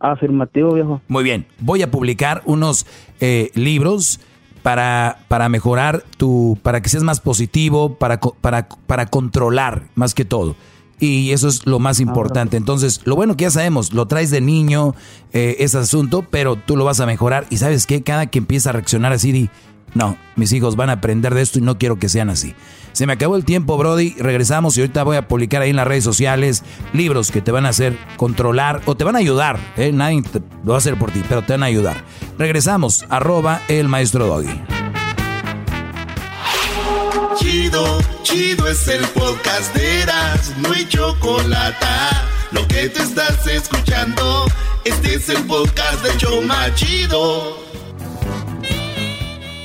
Afirmativo, 0.00 0.74
viejo. 0.74 1.00
Muy 1.08 1.24
bien. 1.24 1.46
Voy 1.60 1.82
a 1.82 1.90
publicar 1.90 2.42
unos 2.44 2.86
eh, 3.20 3.50
libros 3.54 4.20
para, 4.62 5.18
para 5.28 5.48
mejorar 5.48 6.04
tu, 6.16 6.58
para 6.62 6.80
que 6.80 6.88
seas 6.88 7.02
más 7.02 7.20
positivo, 7.20 7.94
para, 7.94 8.20
para, 8.20 8.68
para 8.86 9.06
controlar 9.06 9.84
más 9.94 10.14
que 10.14 10.24
todo. 10.24 10.56
Y 11.00 11.30
eso 11.30 11.48
es 11.48 11.64
lo 11.64 11.78
más 11.78 12.00
importante. 12.00 12.56
Entonces, 12.56 13.02
lo 13.04 13.14
bueno 13.14 13.36
que 13.36 13.42
ya 13.42 13.50
sabemos, 13.50 13.92
lo 13.92 14.06
traes 14.06 14.30
de 14.30 14.40
niño, 14.40 14.94
eh, 15.32 15.56
ese 15.60 15.78
asunto, 15.78 16.24
pero 16.28 16.56
tú 16.56 16.76
lo 16.76 16.84
vas 16.84 16.98
a 16.98 17.06
mejorar. 17.06 17.46
Y 17.50 17.58
sabes 17.58 17.86
que 17.86 18.02
cada 18.02 18.26
que 18.26 18.38
empieza 18.38 18.70
a 18.70 18.72
reaccionar 18.72 19.12
así, 19.12 19.48
no, 19.94 20.18
mis 20.36 20.52
hijos 20.52 20.76
van 20.76 20.90
a 20.90 20.94
aprender 20.94 21.34
de 21.34 21.42
esto 21.42 21.58
y 21.58 21.62
no 21.62 21.78
quiero 21.78 21.98
que 21.98 22.08
sean 22.08 22.30
así. 22.30 22.54
Se 22.92 23.06
me 23.06 23.12
acabó 23.12 23.36
el 23.36 23.44
tiempo, 23.44 23.76
Brody. 23.76 24.14
Regresamos 24.18 24.76
y 24.76 24.80
ahorita 24.80 25.04
voy 25.04 25.16
a 25.16 25.28
publicar 25.28 25.62
ahí 25.62 25.70
en 25.70 25.76
las 25.76 25.86
redes 25.86 26.04
sociales 26.04 26.64
libros 26.92 27.30
que 27.30 27.40
te 27.40 27.52
van 27.52 27.66
a 27.66 27.68
hacer 27.68 27.96
controlar 28.16 28.80
o 28.86 28.96
te 28.96 29.04
van 29.04 29.16
a 29.16 29.20
ayudar. 29.20 29.58
¿eh? 29.76 29.92
Nadie 29.92 30.22
lo 30.64 30.70
va 30.70 30.74
a 30.74 30.78
hacer 30.78 30.98
por 30.98 31.10
ti, 31.10 31.22
pero 31.28 31.42
te 31.42 31.52
van 31.52 31.62
a 31.62 31.66
ayudar. 31.66 32.02
Regresamos, 32.38 33.04
arroba 33.08 33.62
el 33.68 33.88
maestro 33.88 34.26
Doggy. 34.26 34.60
Chido, 37.36 38.00
chido 38.24 38.66
es 38.68 38.88
el 38.88 39.04
podcast 39.08 39.74
de 39.74 40.02
Eras, 40.02 40.52
no 40.58 40.72
hay 40.72 40.86
chocolate. 40.88 41.86
Lo 42.50 42.66
que 42.66 42.88
te 42.88 43.02
estás 43.02 43.46
escuchando, 43.46 44.46
este 44.84 45.14
es 45.14 45.28
el 45.28 45.44
podcast 45.44 46.02
de 46.02 46.16
Choma 46.16 46.74
Chido. 46.74 47.67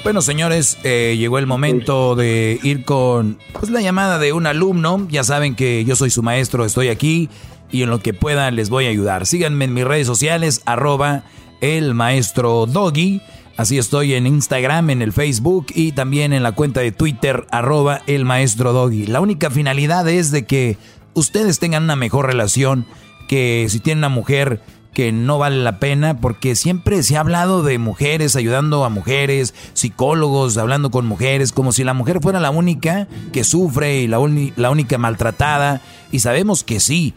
Bueno, 0.04 0.22
señores, 0.22 0.78
eh, 0.84 1.16
llegó 1.18 1.40
el 1.40 1.48
momento 1.48 2.16
de 2.16 2.60
ir 2.62 2.84
con 2.84 3.40
pues, 3.54 3.72
la 3.72 3.80
llamada 3.80 4.20
de 4.20 4.34
un 4.34 4.46
alumno. 4.46 5.08
Ya 5.10 5.24
saben 5.24 5.56
que 5.56 5.86
yo 5.86 5.96
soy 5.96 6.10
su 6.10 6.22
maestro, 6.22 6.66
estoy 6.66 6.90
aquí 6.90 7.30
y 7.72 7.84
en 7.84 7.90
lo 7.90 8.02
que 8.02 8.14
pueda 8.14 8.52
les 8.52 8.70
voy 8.70 8.86
a 8.86 8.90
ayudar. 8.90 9.26
Síganme 9.26 9.64
en 9.64 9.74
mis 9.74 9.86
redes 9.86 10.06
sociales, 10.06 10.62
arroba 10.66 11.24
el 11.62 11.94
maestro 11.94 12.66
Doggy. 12.66 13.22
Así 13.56 13.78
estoy 13.78 14.14
en 14.16 14.28
Instagram, 14.28 14.90
en 14.90 15.02
el 15.02 15.14
Facebook 15.14 15.68
y 15.74 15.94
también 15.94 16.34
en 16.34 16.44
la 16.44 16.52
cuenta 16.52 16.82
de 16.82 16.92
Twitter, 16.92 17.46
arroba 17.50 18.02
el 18.06 18.26
maestro 18.26 18.74
Doggy. 18.74 19.06
La 19.06 19.22
única 19.22 19.52
finalidad 19.52 20.10
es 20.10 20.32
de 20.32 20.46
que 20.46 20.78
ustedes 21.14 21.60
tengan 21.60 21.84
una 21.84 21.96
mejor 21.96 22.26
relación, 22.26 22.86
que 23.30 23.68
si 23.70 23.80
tienen 23.80 24.00
una 24.00 24.10
mujer 24.10 24.62
que 24.94 25.12
no 25.12 25.38
vale 25.38 25.58
la 25.58 25.80
pena 25.80 26.20
porque 26.20 26.56
siempre 26.56 27.02
se 27.04 27.18
ha 27.18 27.22
hablado 27.22 27.64
de 27.64 27.78
mujeres 27.78 28.36
ayudando 28.36 28.86
a 28.86 28.90
mujeres, 28.90 29.54
psicólogos 29.74 30.58
hablando 30.58 30.92
con 30.92 31.06
mujeres, 31.06 31.52
como 31.52 31.72
si 31.72 31.84
la 31.84 31.94
mujer 31.94 32.20
fuera 32.22 32.40
la 32.40 32.52
única 32.52 33.08
que 33.32 33.44
sufre 33.44 34.02
y 34.02 34.08
la, 34.08 34.20
la 34.56 34.70
única 34.70 34.98
maltratada. 34.98 35.82
Y 36.12 36.20
sabemos 36.20 36.64
que 36.64 36.80
sí, 36.80 37.14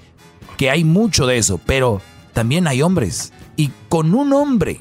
que 0.57 0.71
hay 0.71 0.85
mucho 0.85 1.27
de 1.27 1.39
eso, 1.39 1.61
pero 1.65 2.01
también 2.33 2.67
hay 2.67 2.83
hombres. 2.83 3.33
Y 3.57 3.71
con 3.89 4.15
un 4.15 4.33
hombre 4.33 4.81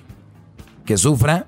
que 0.85 0.97
sufra, 0.97 1.47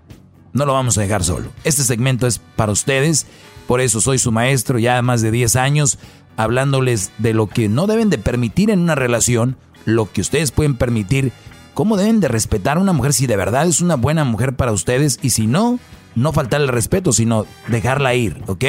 no 0.54 0.66
lo 0.66 0.74
vamos 0.74 0.98
a 0.98 1.02
dejar 1.02 1.24
solo. 1.24 1.50
Este 1.64 1.84
segmento 1.84 2.28
es 2.28 2.40
para 2.40 2.72
ustedes, 2.72 3.26
por 3.68 3.82
eso 3.82 4.02
soy 4.02 4.20
su 4.20 4.32
maestro 4.32 4.80
ya 4.80 5.02
más 5.02 5.22
de 5.22 5.32
10 5.32 5.56
años, 5.56 6.00
hablándoles 6.36 7.12
de 7.18 7.34
lo 7.34 7.48
que 7.48 7.70
no 7.70 7.88
deben 7.88 8.10
de 8.10 8.18
permitir 8.18 8.70
en 8.70 8.80
una 8.80 8.96
relación 8.96 9.58
lo 9.88 10.12
que 10.12 10.20
ustedes 10.20 10.52
pueden 10.52 10.76
permitir, 10.76 11.32
cómo 11.74 11.96
deben 11.96 12.20
de 12.20 12.28
respetar 12.28 12.78
a 12.78 12.82
una 12.82 12.92
mujer 12.92 13.14
si 13.14 13.26
de 13.26 13.38
verdad 13.38 13.66
es 13.66 13.80
una 13.80 13.96
buena 13.96 14.26
mujer 14.26 14.54
para 14.54 14.74
ustedes 14.74 15.18
y 15.22 15.30
si 15.30 15.48
no, 15.48 15.80
no 16.14 16.34
faltar 16.34 16.60
el 16.60 16.68
respeto, 16.68 17.14
sino 17.14 17.46
dejarla 17.70 18.14
ir, 18.14 18.44
¿ok? 18.48 18.66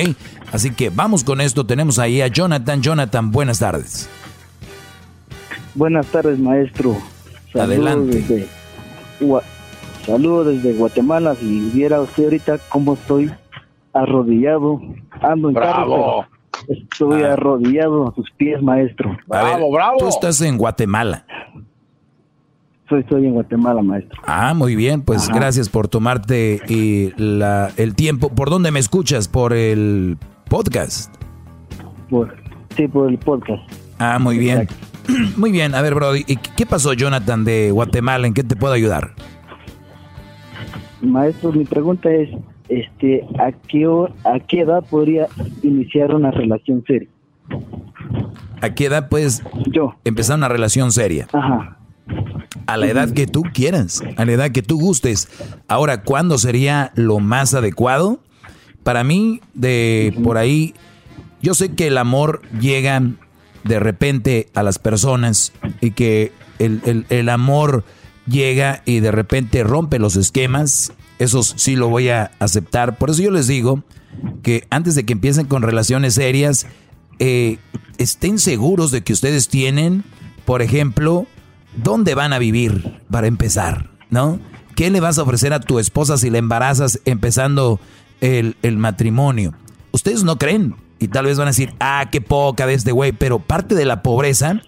Así 0.53 0.70
que 0.70 0.90
vamos 0.90 1.24
con 1.24 1.40
esto, 1.40 1.66
tenemos 1.66 1.99
ahí 1.99 2.20
a 2.20 2.28
Jonathan. 2.28 2.82
Jonathan, 2.82 3.32
buenas 3.32 3.59
tardes. 3.59 4.09
Buenas 5.74 6.07
tardes, 6.07 6.39
maestro. 6.39 6.97
Adelante. 7.53 8.47
saludos 10.07 10.47
desde 10.47 10.74
Guatemala. 10.74 11.35
Si 11.35 11.70
viera 11.70 12.01
usted 12.01 12.24
ahorita 12.24 12.59
cómo 12.69 12.95
estoy 12.95 13.32
arrodillado, 13.93 14.81
ando 15.20 15.49
en 15.49 15.55
Bravo. 15.55 16.27
Estoy 16.66 17.22
ah. 17.22 17.35
arrodillado 17.35 18.09
a 18.09 18.14
sus 18.14 18.30
pies, 18.32 18.60
maestro. 18.62 19.16
Bravo, 19.26 19.70
bravo. 19.70 19.98
Tú 19.98 20.09
estás 20.09 20.40
en 20.40 20.59
Guatemala. 20.59 21.24
Soy, 22.89 23.01
estoy 23.01 23.26
en 23.26 23.35
Guatemala, 23.35 23.82
maestro. 23.82 24.20
Ah, 24.26 24.55
muy 24.55 24.74
bien. 24.74 25.02
Pues 25.02 25.28
gracias 25.28 25.68
por 25.68 25.89
tomarte 25.89 26.60
y 26.68 27.12
la, 27.16 27.70
el 27.76 27.94
tiempo. 27.94 28.30
¿Por 28.30 28.48
dónde 28.48 28.70
me 28.70 28.80
escuchas? 28.80 29.28
¿Por 29.28 29.52
el 29.52 30.16
podcast? 30.48 31.14
Por, 32.09 32.35
sí, 32.74 32.89
por 32.89 33.10
el 33.10 33.18
podcast. 33.18 33.62
Ah, 33.98 34.18
muy 34.18 34.39
bien. 34.39 34.68
Muy 35.39 35.51
bien. 35.51 35.74
A 35.74 35.80
ver, 35.80 35.94
Brody, 35.94 36.22
¿y 36.26 36.36
qué 36.36 36.66
pasó, 36.66 36.93
Jonathan, 36.93 37.43
de 37.43 37.70
Guatemala? 37.70 38.26
¿En 38.26 38.35
qué 38.35 38.44
te 38.44 38.56
puedo 38.56 38.74
ayudar? 38.74 39.14
Maestro, 41.01 41.51
mi 41.51 41.64
pregunta 41.64 42.10
es, 42.10 42.28
este, 42.69 43.24
¿a 43.39 43.53
qué, 43.53 43.86
¿a 44.24 44.40
qué 44.40 44.61
edad 44.61 44.85
podría 44.89 45.27
iniciar 45.62 46.15
una 46.15 46.31
relación 46.31 46.85
seria? 46.86 47.09
¿A 48.61 48.74
qué 48.74 48.86
edad 48.86 49.09
puedes 49.09 49.43
Yo. 49.66 49.95
empezar 50.05 50.36
una 50.36 50.49
relación 50.49 50.93
seria? 50.93 51.28
Ajá. 51.32 51.78
A 52.66 52.77
la 52.77 52.86
edad 52.86 53.11
que 53.12 53.27
tú 53.27 53.43
quieras, 53.55 54.03
a 54.16 54.24
la 54.24 54.32
edad 54.32 54.51
que 54.51 54.62
tú 54.62 54.78
gustes. 54.78 55.28
Ahora, 55.69 56.03
¿cuándo 56.03 56.36
sería 56.39 56.93
lo 56.95 57.19
más 57.19 57.55
adecuado? 57.55 58.20
Para 58.82 59.05
mí, 59.05 59.40
de 59.55 60.15
por 60.23 60.36
ahí, 60.36 60.74
yo 61.40 61.55
sé 61.55 61.74
que 61.74 61.86
el 61.86 61.99
amor 61.99 62.43
llega 62.61 63.03
de 63.65 63.81
repente 63.81 64.49
a 64.55 64.62
las 64.62 64.78
personas 64.78 65.53
y 65.81 65.93
que 65.93 66.32
el, 66.59 66.81
el, 66.85 67.07
el 67.09 67.28
amor 67.28 67.85
llega 68.27 68.82
y 68.85 69.01
de 69.01 69.12
repente 69.12 69.62
rompe 69.65 69.99
los 69.99 70.16
esquemas 70.16 70.93
eso 71.19 71.43
sí 71.43 71.77
lo 71.77 71.89
voy 71.89 72.09
a 72.09 72.31
aceptar. 72.39 72.99
Por 72.99 73.11
eso 73.11 73.23
yo 73.23 73.31
les 73.31 73.47
digo 73.47 73.82
que 74.43 74.66
antes 74.70 74.95
de 74.95 75.05
que 75.05 75.12
empiecen 75.12 75.47
con 75.47 75.62
relaciones 75.62 76.15
serias, 76.15 76.66
eh, 77.19 77.59
estén 77.99 78.39
seguros 78.39 78.90
de 78.90 79.03
que 79.03 79.12
ustedes 79.12 79.49
tienen, 79.49 80.05
por 80.45 80.62
ejemplo, 80.62 81.27
dónde 81.77 82.15
van 82.15 82.32
a 82.32 82.39
vivir 82.39 83.03
para 83.11 83.27
empezar, 83.27 83.90
¿no? 84.11 84.39
¿Qué 84.77 84.90
le 84.90 85.01
vas 85.01 85.19
a 85.19 85.23
ofrecer 85.23 85.53
a 85.53 85.61
tu 85.61 85.78
esposa 85.78 86.16
si 86.16 86.31
la 86.31 86.39
embarazas 86.39 87.01
empezando 87.05 87.81
el, 88.20 88.57
el 88.62 88.77
matrimonio? 88.77 89.55
Ustedes 89.90 90.23
no 90.23 90.39
creen 90.39 90.77
y 91.01 91.09
tal 91.09 91.27
vez 91.27 91.39
van 91.39 91.49
a 91.49 91.51
decir, 91.51 91.74
ah, 91.81 92.09
qué 92.11 92.20
poca 92.20 92.66
de 92.66 92.74
este 92.74 92.93
güey, 92.93 93.12
pero 93.12 93.40
parte 93.40 93.74
de 93.74 93.85
la 93.85 94.03
pobreza 94.03 94.62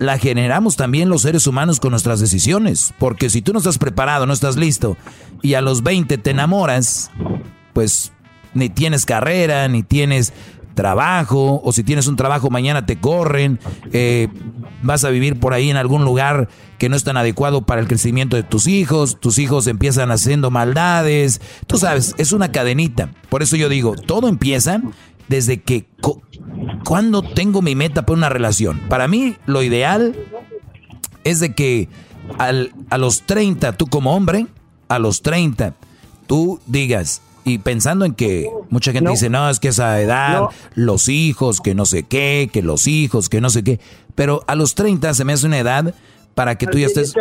la 0.00 0.16
generamos 0.16 0.76
también 0.76 1.10
los 1.10 1.22
seres 1.22 1.46
humanos 1.46 1.78
con 1.78 1.90
nuestras 1.90 2.20
decisiones. 2.20 2.94
Porque 2.98 3.28
si 3.28 3.42
tú 3.42 3.52
no 3.52 3.58
estás 3.58 3.76
preparado, 3.76 4.26
no 4.26 4.32
estás 4.32 4.56
listo, 4.56 4.96
y 5.42 5.54
a 5.54 5.60
los 5.60 5.82
20 5.82 6.16
te 6.16 6.30
enamoras, 6.30 7.10
pues 7.74 8.10
ni 8.54 8.70
tienes 8.70 9.04
carrera, 9.04 9.68
ni 9.68 9.82
tienes 9.82 10.32
trabajo, 10.74 11.60
o 11.62 11.72
si 11.72 11.84
tienes 11.84 12.06
un 12.06 12.16
trabajo 12.16 12.48
mañana 12.48 12.86
te 12.86 12.98
corren, 12.98 13.60
eh, 13.92 14.28
vas 14.82 15.04
a 15.04 15.10
vivir 15.10 15.38
por 15.38 15.52
ahí 15.52 15.68
en 15.68 15.76
algún 15.76 16.06
lugar 16.06 16.48
que 16.78 16.88
no 16.88 16.96
es 16.96 17.04
tan 17.04 17.18
adecuado 17.18 17.60
para 17.60 17.82
el 17.82 17.86
crecimiento 17.86 18.36
de 18.36 18.42
tus 18.42 18.66
hijos, 18.66 19.20
tus 19.20 19.38
hijos 19.38 19.66
empiezan 19.66 20.10
haciendo 20.10 20.50
maldades, 20.50 21.42
tú 21.66 21.76
sabes, 21.76 22.14
es 22.16 22.32
una 22.32 22.52
cadenita. 22.52 23.10
Por 23.28 23.42
eso 23.42 23.56
yo 23.56 23.68
digo, 23.68 23.94
todo 23.94 24.28
empieza 24.28 24.80
desde 25.30 25.62
que 25.62 25.86
cuando 26.84 27.22
tengo 27.22 27.62
mi 27.62 27.76
meta 27.76 28.04
para 28.04 28.18
una 28.18 28.28
relación. 28.28 28.80
Para 28.88 29.06
mí 29.06 29.36
lo 29.46 29.62
ideal 29.62 30.16
es 31.22 31.38
de 31.38 31.54
que 31.54 31.88
al, 32.36 32.72
a 32.90 32.98
los 32.98 33.22
30, 33.26 33.76
tú 33.76 33.86
como 33.86 34.16
hombre, 34.16 34.48
a 34.88 34.98
los 34.98 35.22
30, 35.22 35.74
tú 36.26 36.58
digas, 36.66 37.22
y 37.44 37.58
pensando 37.58 38.04
en 38.04 38.14
que 38.14 38.50
mucha 38.70 38.90
gente 38.90 39.12
dice, 39.12 39.30
no, 39.30 39.48
es 39.48 39.60
que 39.60 39.68
esa 39.68 40.00
edad, 40.00 40.48
los 40.74 41.08
hijos, 41.08 41.60
que 41.60 41.76
no 41.76 41.86
sé 41.86 42.02
qué, 42.02 42.50
que 42.52 42.60
los 42.60 42.88
hijos, 42.88 43.28
que 43.28 43.40
no 43.40 43.50
sé 43.50 43.62
qué. 43.62 43.78
Pero 44.16 44.42
a 44.48 44.56
los 44.56 44.74
30 44.74 45.14
se 45.14 45.24
me 45.24 45.32
hace 45.32 45.46
una 45.46 45.60
edad 45.60 45.94
para 46.34 46.58
que 46.58 46.66
tú 46.66 46.76
ya 46.76 46.86
estés, 46.86 47.14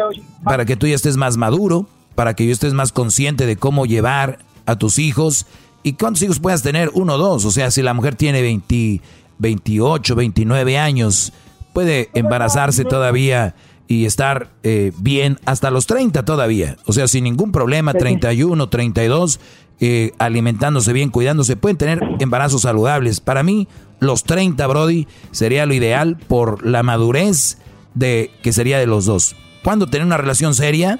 para 0.44 0.66
que 0.66 0.76
tú 0.76 0.88
ya 0.88 0.96
estés 0.96 1.16
más 1.16 1.38
maduro, 1.38 1.88
para 2.16 2.34
que 2.34 2.48
yo 2.48 2.54
estés 2.54 2.74
más 2.74 2.92
consciente 2.92 3.46
de 3.46 3.56
cómo 3.56 3.86
llevar 3.86 4.40
a 4.66 4.78
tus 4.78 4.98
hijos. 4.98 5.46
¿Y 5.84 5.94
cuántos 5.94 6.22
hijos 6.24 6.40
puedas 6.40 6.62
tener? 6.62 6.90
Uno 6.94 7.16
o 7.16 7.18
dos. 7.18 7.46
O 7.46 7.52
sea, 7.52 7.72
si 7.72 7.82
la 7.82 7.94
mujer 7.94 8.16
tiene 8.16 8.42
20, 8.42 9.02
28, 9.38 10.16
29 10.16 10.78
años, 10.78 11.34
puede 11.74 12.10
embarazarse 12.14 12.84
todavía 12.86 13.56
y 13.88 14.06
estar 14.06 14.50
eh, 14.64 14.92
bien 14.98 15.40
hasta 15.46 15.72
los 15.72 15.88
30 15.88 16.24
todavía. 16.26 16.78
O 16.86 16.94
sea, 16.94 17.08
sin 17.08 17.24
ningún 17.24 17.52
problema, 17.52 17.94
31, 17.94 18.70
32 18.70 19.40
eh, 19.82 20.12
alimentándose 20.20 20.92
bien, 20.92 21.10
cuidándose, 21.10 21.56
pueden 21.56 21.78
tener 21.78 22.02
embarazos 22.20 22.64
saludables. 22.64 23.22
Para 23.22 23.44
mí, 23.44 23.68
los 24.00 24.24
30, 24.24 24.68
Brody, 24.68 25.08
sería 25.32 25.66
lo 25.66 25.74
ideal 25.74 26.18
por 26.28 26.66
la 26.66 26.84
madurez 26.84 27.58
de 27.94 28.30
que 28.44 28.52
sería 28.52 28.78
de 28.78 28.88
los 28.88 29.06
dos. 29.06 29.36
Cuando 29.64 29.88
tener 29.88 30.06
una 30.06 30.18
relación 30.18 30.54
seria, 30.54 31.00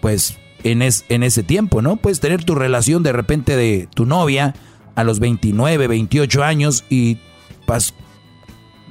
pues 0.00 0.38
en, 0.64 0.82
es, 0.82 1.04
en 1.08 1.22
ese 1.22 1.42
tiempo, 1.42 1.82
¿no? 1.82 1.96
Puedes 1.96 2.20
tener 2.20 2.44
tu 2.44 2.54
relación 2.54 3.02
de 3.02 3.12
repente 3.12 3.56
de 3.56 3.88
tu 3.94 4.06
novia 4.06 4.54
a 4.94 5.04
los 5.04 5.20
29, 5.20 5.86
28 5.86 6.42
años 6.44 6.84
y 6.90 7.18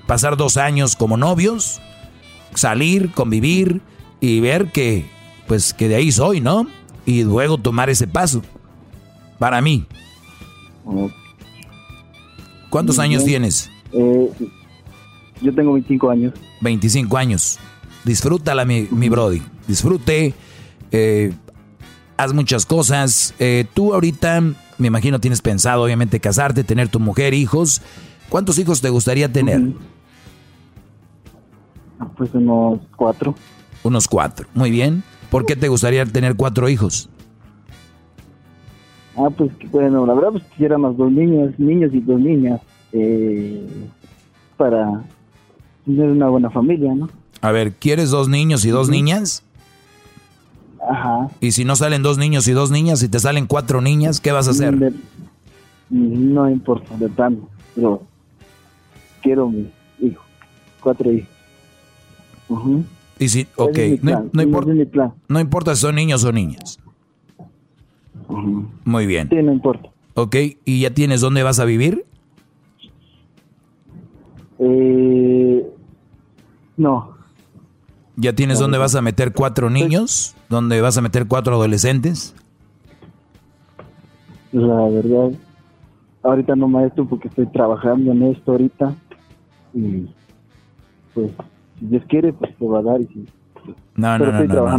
pasar 0.06 0.38
dos 0.38 0.58
años 0.58 0.96
como 0.96 1.18
novios, 1.18 1.82
salir, 2.56 3.12
convivir 3.12 3.82
y 4.20 4.40
ver 4.40 4.72
que, 4.72 5.06
pues, 5.48 5.74
que 5.74 5.88
de 5.88 5.96
ahí 5.96 6.12
soy, 6.12 6.42
¿no? 6.42 6.68
Y 7.06 7.24
luego 7.24 7.58
tomar 7.58 7.90
ese 7.90 8.08
paso. 8.08 8.42
Para 9.38 9.62
mí. 9.62 9.86
¿Cuántos 12.70 13.00
años 13.00 13.24
tienes? 13.24 13.70
Eh, 13.94 14.32
yo 15.42 15.54
tengo 15.56 15.74
25 15.74 16.10
años. 16.10 16.34
25 16.62 17.18
años. 17.18 17.60
Disfrútala, 18.04 18.66
mi, 18.66 18.88
mi 18.92 19.10
Brody. 19.10 19.42
Disfrute. 19.68 20.34
Eh, 20.92 21.34
haz 22.20 22.34
muchas 22.34 22.66
cosas. 22.66 23.34
Eh, 23.40 23.66
tú 23.74 23.94
ahorita, 23.94 24.42
me 24.78 24.88
imagino, 24.88 25.20
tienes 25.20 25.42
pensado, 25.42 25.84
obviamente, 25.84 26.20
casarte, 26.20 26.66
tener 26.66 26.90
tu 26.90 27.00
mujer, 27.00 27.34
hijos. 27.34 27.82
¿Cuántos 28.28 28.60
hijos 28.60 28.82
te 28.82 28.90
gustaría 28.90 29.32
tener? 29.32 29.62
Pues 32.18 32.34
unos 32.34 32.80
cuatro. 32.98 33.36
Unos 33.84 34.08
cuatro. 34.08 34.48
Muy 34.54 34.70
bien. 34.70 35.02
¿Por 35.32 35.46
qué 35.46 35.56
te 35.56 35.70
gustaría 35.70 36.06
tener 36.06 36.36
cuatro 36.36 36.68
hijos? 36.68 37.10
Ah, 39.16 39.30
pues 39.36 39.52
bueno, 39.72 40.06
la 40.06 40.14
verdad, 40.14 40.32
pues 40.32 40.44
quisiera 40.44 40.78
más 40.78 40.98
dos 40.98 41.12
niños, 41.12 41.58
niños 41.58 41.92
y 41.94 42.02
dos 42.02 42.20
niñas, 42.20 42.62
eh, 42.92 43.66
para 44.58 45.04
tener 45.86 46.10
una 46.10 46.28
buena 46.28 46.50
familia, 46.50 46.94
¿no? 46.94 47.10
A 47.42 47.52
ver, 47.52 47.74
¿quieres 47.74 48.12
dos 48.12 48.28
niños 48.28 48.66
y 48.66 48.70
dos 48.70 48.90
niñas? 48.90 49.44
Ajá. 50.90 51.30
Y 51.40 51.52
si 51.52 51.66
no 51.66 51.76
salen 51.76 52.02
dos 52.02 52.18
niños 52.18 52.48
y 52.48 52.52
dos 52.52 52.72
niñas, 52.72 53.04
y 53.04 53.10
te 53.10 53.20
salen 53.20 53.46
cuatro 53.46 53.80
niñas, 53.80 54.20
¿qué 54.20 54.32
vas 54.32 54.48
a 54.48 54.52
hacer? 54.52 54.94
no 55.92 56.50
importa, 56.50 56.96
de 56.98 57.10
tanto, 57.10 57.48
pero 57.76 58.04
quiero 59.22 59.50
mi 59.50 59.72
hijo, 60.00 60.24
cuatro 60.82 61.12
hijos. 61.12 61.30
Y 63.20 63.30
si, 63.30 63.48
ok, 63.56 63.78
no, 64.02 64.42
importa, 64.42 64.72
no 65.28 65.40
importa 65.40 65.76
si 65.76 65.82
son 65.82 65.96
niños 65.96 66.24
o 66.24 66.32
niñas. 66.32 66.80
Muy 68.86 69.06
bien. 69.06 69.30
Sí, 69.30 69.36
no 69.44 69.52
importa. 69.52 69.90
Ok, 70.16 70.36
¿y 70.66 70.82
ya 70.82 70.94
tienes 70.94 71.22
dónde 71.22 71.44
vas 71.44 71.60
a 71.60 71.66
vivir? 71.66 72.06
Eh, 74.60 75.68
no. 76.78 77.19
¿Ya 78.20 78.34
tienes 78.34 78.60
dónde 78.60 78.78
vas 78.78 78.96
a 78.96 79.02
meter 79.02 79.34
cuatro 79.34 79.70
niños? 79.70 80.36
¿Dónde 80.50 80.82
vas 80.82 80.98
a 80.98 81.02
meter 81.02 81.26
cuatro 81.26 81.56
adolescentes? 81.56 82.36
La 84.52 84.90
verdad, 84.90 85.32
ahorita 86.24 86.56
no 86.56 86.68
maestro 86.68 87.08
porque 87.08 87.30
estoy 87.30 87.48
trabajando 87.48 88.12
en 88.12 88.24
esto 88.24 88.52
ahorita 88.52 88.94
y 89.74 90.08
pues 91.14 91.32
si 91.80 91.86
Dios 91.86 92.04
quiere 92.10 92.34
pues 92.34 92.56
te 92.58 92.66
va 92.66 92.80
a 92.80 92.82
dar 92.82 93.02
y 93.02 93.06
si 93.08 93.26
no, 93.96 94.18
no, 94.18 94.32
no, 94.32 94.44
no, 94.46 94.78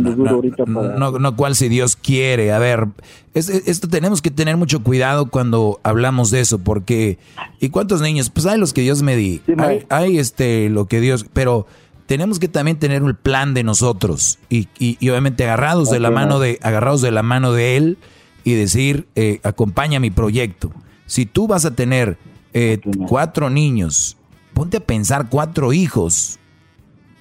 no, 0.66 0.98
no, 0.98 1.18
no, 1.18 1.36
cuál 1.36 1.54
si 1.54 1.68
Dios 1.68 1.94
quiere. 1.94 2.52
A 2.52 2.58
ver, 2.58 2.88
esto 3.34 3.88
tenemos 3.88 4.22
que 4.22 4.30
tener 4.30 4.56
mucho 4.56 4.82
cuidado 4.82 5.26
cuando 5.26 5.78
hablamos 5.82 6.30
de 6.30 6.40
eso, 6.40 6.58
porque 6.58 7.18
¿y 7.60 7.68
cuántos 7.68 8.00
niños? 8.00 8.30
Pues 8.30 8.46
hay 8.46 8.58
los 8.58 8.72
que 8.72 8.80
Dios 8.80 9.02
me 9.02 9.16
di, 9.16 9.42
hay, 9.90 10.18
este 10.18 10.70
lo 10.70 10.86
que 10.86 11.00
Dios, 11.00 11.26
pero 11.32 11.66
tenemos 12.10 12.40
que 12.40 12.48
también 12.48 12.76
tener 12.76 13.04
un 13.04 13.14
plan 13.14 13.54
de 13.54 13.62
nosotros 13.62 14.40
y, 14.48 14.66
y, 14.80 14.96
obviamente 15.10 15.44
agarrados 15.44 15.92
de 15.92 16.00
la 16.00 16.10
mano 16.10 16.40
de 16.40 16.58
agarrados 16.60 17.02
de 17.02 17.12
la 17.12 17.22
mano 17.22 17.52
de 17.52 17.76
él 17.76 17.98
y 18.42 18.54
decir 18.54 19.06
eh, 19.14 19.38
acompaña 19.44 20.00
mi 20.00 20.10
proyecto. 20.10 20.72
Si 21.06 21.24
tú 21.24 21.46
vas 21.46 21.64
a 21.66 21.76
tener 21.76 22.18
eh, 22.52 22.80
cuatro 23.06 23.48
niños, 23.48 24.16
ponte 24.54 24.78
a 24.78 24.80
pensar 24.80 25.28
cuatro 25.28 25.72
hijos 25.72 26.40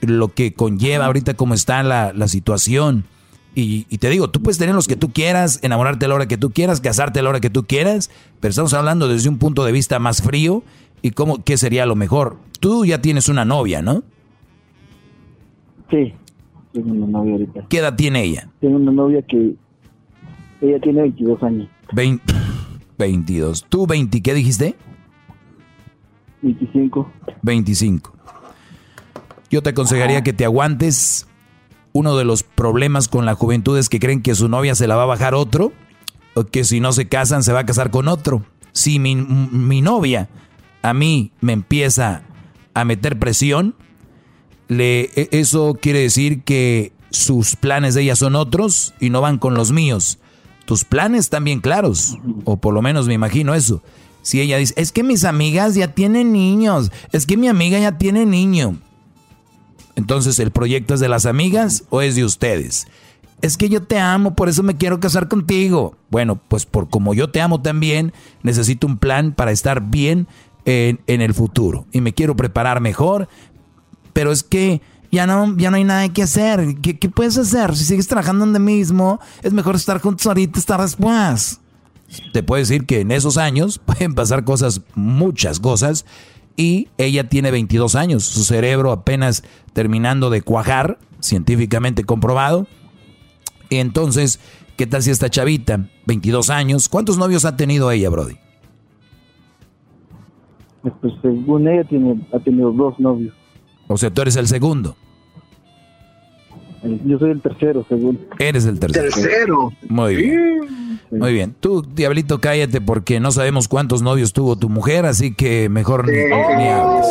lo 0.01 0.33
que 0.33 0.55
conlleva 0.55 1.05
ahorita 1.05 1.35
cómo 1.35 1.53
está 1.53 1.83
la, 1.83 2.27
situación. 2.27 3.05
Y, 3.53 3.83
te 3.99 4.09
digo, 4.09 4.31
tú 4.31 4.41
puedes 4.41 4.57
tener 4.57 4.73
los 4.73 4.87
que 4.87 4.95
tú 4.95 5.13
quieras, 5.13 5.59
enamorarte 5.61 6.05
a 6.05 6.07
la 6.07 6.15
hora 6.15 6.27
que 6.27 6.37
tú 6.37 6.49
quieras, 6.49 6.81
casarte 6.81 7.19
a 7.19 7.21
la 7.21 7.29
hora 7.29 7.41
que 7.41 7.51
tú 7.51 7.67
quieras, 7.67 8.09
pero 8.39 8.49
estamos 8.49 8.73
hablando 8.73 9.07
desde 9.07 9.29
un 9.29 9.37
punto 9.37 9.63
de 9.65 9.71
vista 9.71 9.99
más 9.99 10.23
frío 10.23 10.63
y 11.03 11.11
cómo, 11.11 11.43
qué 11.43 11.57
sería 11.57 11.85
lo 11.85 11.95
mejor. 11.95 12.39
Tú 12.59 12.85
ya 12.85 13.03
tienes 13.03 13.29
una 13.29 13.45
novia, 13.45 13.83
¿no? 13.83 14.03
Sí, 15.89 16.13
tengo 16.73 16.91
una 16.91 17.07
novia 17.07 17.33
ahorita. 17.33 17.65
¿Qué 17.69 17.79
edad 17.79 17.95
tiene 17.95 18.23
ella? 18.23 18.49
Tengo 18.59 18.77
una 18.77 18.91
novia 18.91 19.21
que 19.23 19.55
ella 20.61 20.79
tiene 20.81 21.01
22 21.01 21.43
años. 21.43 21.69
22. 22.97 23.65
¿Tú 23.69 23.87
20? 23.87 24.21
¿Qué 24.21 24.33
dijiste? 24.33 24.75
25. 26.41 27.11
25. 27.41 28.13
Yo 29.49 29.63
te 29.63 29.71
aconsejaría 29.71 30.23
que 30.23 30.33
te 30.33 30.45
aguantes. 30.45 31.27
Uno 31.91 32.15
de 32.17 32.23
los 32.23 32.43
problemas 32.43 33.07
con 33.07 33.25
la 33.25 33.33
juventud 33.33 33.77
es 33.77 33.89
que 33.89 33.99
creen 33.99 34.21
que 34.21 34.35
su 34.35 34.47
novia 34.47 34.75
se 34.75 34.87
la 34.87 34.95
va 34.95 35.03
a 35.03 35.07
bajar 35.07 35.33
otro, 35.33 35.71
o 36.35 36.43
que 36.43 36.63
si 36.63 36.79
no 36.79 36.91
se 36.91 37.07
casan 37.07 37.41
se 37.41 37.51
va 37.51 37.61
a 37.61 37.65
casar 37.65 37.89
con 37.89 38.07
otro. 38.07 38.43
Si 38.73 38.99
mi, 38.99 39.15
novia 39.81 40.29
a 40.83 40.93
mí 40.93 41.31
me 41.41 41.53
empieza 41.53 42.21
a 42.75 42.85
meter 42.85 43.17
presión, 43.17 43.73
le, 44.69 45.11
e, 45.15 45.27
eso 45.31 45.77
quiere 45.79 45.99
decir 45.99 46.43
que 46.43 46.93
sus 47.09 47.57
planes 47.57 47.93
de 47.93 48.03
ella 48.03 48.15
son 48.15 48.35
otros 48.35 48.93
y 49.01 49.09
no 49.09 49.19
van 49.19 49.37
con 49.37 49.55
los 49.55 49.73
míos. 49.73 50.19
Tus 50.63 50.85
planes 50.85 51.21
están 51.21 51.43
bien 51.43 51.59
claros, 51.59 52.17
o 52.45 52.55
por 52.55 52.73
lo 52.73 52.81
menos 52.81 53.07
me 53.07 53.15
imagino 53.15 53.53
eso. 53.53 53.83
Si 54.21 54.39
ella 54.39 54.57
dice, 54.57 54.73
es 54.77 54.93
que 54.93 55.03
mis 55.03 55.25
amigas 55.25 55.75
ya 55.75 55.93
tienen 55.93 56.31
niños, 56.31 56.91
es 57.11 57.25
que 57.25 57.35
mi 57.35 57.49
amiga 57.49 57.77
ya 57.79 57.97
tiene 57.97 58.25
niño, 58.25 58.77
entonces, 59.99 60.39
¿el 60.39 60.51
proyecto 60.51 60.93
es 60.93 61.01
de 61.01 61.09
las 61.09 61.25
amigas 61.25 61.83
o 61.89 62.01
es 62.01 62.15
de 62.15 62.23
ustedes? 62.23 62.87
Es 63.41 63.57
que 63.57 63.67
yo 63.67 63.83
te 63.83 63.99
amo, 63.99 64.33
por 64.33 64.47
eso 64.47 64.63
me 64.63 64.77
quiero 64.77 65.01
casar 65.01 65.27
contigo. 65.27 65.97
Bueno, 66.09 66.39
pues 66.47 66.65
por 66.65 66.87
como 66.87 67.13
yo 67.13 67.31
te 67.31 67.41
amo 67.41 67.61
también, 67.61 68.13
necesito 68.41 68.87
un 68.87 68.97
plan 68.97 69.33
para 69.33 69.51
estar 69.51 69.89
bien 69.89 70.25
en, 70.63 70.99
el 71.07 71.33
futuro. 71.33 71.85
Y 71.91 71.99
me 71.99 72.13
quiero 72.13 72.37
preparar 72.37 72.79
mejor, 72.79 73.27
pero 74.13 74.31
es 74.31 74.43
que 74.43 74.81
ya 75.11 75.25
no, 75.25 75.55
ya 75.57 75.71
no 75.71 75.77
hay 75.77 75.83
nada 75.83 76.09
que 76.09 76.23
hacer. 76.23 76.75
¿Qué, 76.81 76.97
¿Qué, 76.97 77.09
puedes 77.09 77.37
hacer? 77.37 77.75
Si 77.75 77.85
sigues 77.85 78.07
trabajando 78.07 78.45
donde 78.45 78.59
mismo, 78.59 79.19
es 79.43 79.53
mejor 79.53 79.75
estar 79.75 79.99
juntos 80.01 80.25
ahorita, 80.27 80.59
estar 80.59 80.81
después. 80.81 81.59
Te 82.33 82.43
puedo 82.43 82.59
decir 82.59 82.85
que 82.85 83.01
en 83.01 83.11
esos 83.11 83.37
años 83.37 83.79
pueden 83.85 84.13
pasar 84.15 84.43
cosas, 84.43 84.81
muchas 84.95 85.59
cosas, 85.59 86.05
y 86.55 86.89
ella 86.97 87.29
tiene 87.29 87.51
22 87.51 87.95
años, 87.95 88.23
su 88.25 88.43
cerebro 88.43 88.91
apenas 88.91 89.43
terminando 89.73 90.29
de 90.29 90.41
cuajar, 90.41 90.97
científicamente 91.21 92.03
comprobado. 92.03 92.67
Y 93.69 93.77
entonces, 93.77 94.39
¿qué 94.75 94.85
tal 94.85 95.01
si 95.01 95.11
esta 95.11 95.29
chavita, 95.29 95.87
22 96.05 96.49
años, 96.49 96.89
cuántos 96.89 97.17
novios 97.17 97.45
ha 97.45 97.55
tenido 97.55 97.91
ella, 97.91 98.09
Brody? 98.09 98.35
Pues 100.81 101.13
según 101.21 101.67
ella 101.67 101.83
tiene, 101.85 102.19
ha 102.33 102.39
tenido 102.39 102.71
dos 102.71 102.99
novios. 102.99 103.33
O 103.89 103.97
sea, 103.97 104.09
tú 104.11 104.21
eres 104.21 104.35
el 104.37 104.47
segundo. 104.47 104.95
Yo 107.03 107.19
soy 107.19 107.31
el 107.31 107.41
tercero, 107.41 107.85
según. 107.89 108.19
Eres 108.39 108.63
el 108.65 108.79
tercero. 108.79 109.03
Tercero. 109.09 109.73
Muy 109.89 110.15
bien. 110.15 110.99
Muy 111.11 111.33
bien. 111.33 111.53
Tú, 111.59 111.81
diablito, 111.81 112.39
cállate 112.39 112.79
porque 112.79 113.19
no 113.19 113.31
sabemos 113.31 113.67
cuántos 113.67 114.01
novios 114.01 114.31
tuvo 114.31 114.55
tu 114.55 114.69
mujer, 114.69 115.05
así 115.05 115.33
que 115.33 115.67
mejor 115.67 116.07
ni, 116.07 116.13
ni 116.23 116.67
hables. 116.69 117.07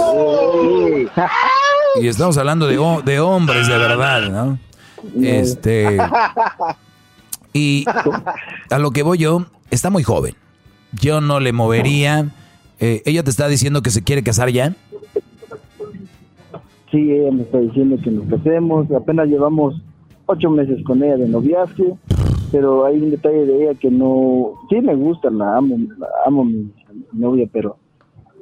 Y 2.00 2.06
estamos 2.06 2.38
hablando 2.38 2.66
de, 2.66 2.78
ho- 2.78 3.02
de 3.02 3.20
hombres 3.20 3.66
de 3.68 3.76
verdad, 3.76 4.30
¿no? 4.30 4.58
Este. 5.22 5.98
Y 7.52 7.84
a 8.70 8.78
lo 8.78 8.90
que 8.92 9.02
voy 9.02 9.18
yo, 9.18 9.46
está 9.70 9.90
muy 9.90 10.02
joven. 10.04 10.34
Yo 10.92 11.20
no 11.20 11.40
le 11.40 11.52
movería. 11.52 12.28
Eh, 12.80 13.02
ella 13.04 13.22
te 13.24 13.30
está 13.30 13.48
diciendo 13.48 13.82
que 13.82 13.90
se 13.90 14.02
quiere 14.02 14.22
casar 14.22 14.48
ya. 14.50 14.74
Sí, 16.90 17.12
ella 17.12 17.30
me 17.30 17.42
está 17.42 17.60
diciendo 17.60 17.96
que 18.02 18.10
nos 18.10 18.26
casemos. 18.28 18.90
Apenas 18.92 19.28
llevamos 19.28 19.74
ocho 20.26 20.50
meses 20.50 20.82
con 20.84 21.02
ella 21.02 21.18
de 21.18 21.28
noviazgo, 21.28 21.98
pero 22.50 22.86
hay 22.86 23.00
un 23.00 23.10
detalle 23.10 23.44
de 23.44 23.62
ella 23.62 23.78
que 23.78 23.90
no... 23.90 24.54
Sí 24.70 24.80
me 24.80 24.94
gusta, 24.94 25.30
la 25.30 25.56
amo, 25.56 25.76
la 25.98 26.08
amo 26.26 26.44
mi, 26.44 26.70
novia, 27.12 27.46
pero 27.52 27.76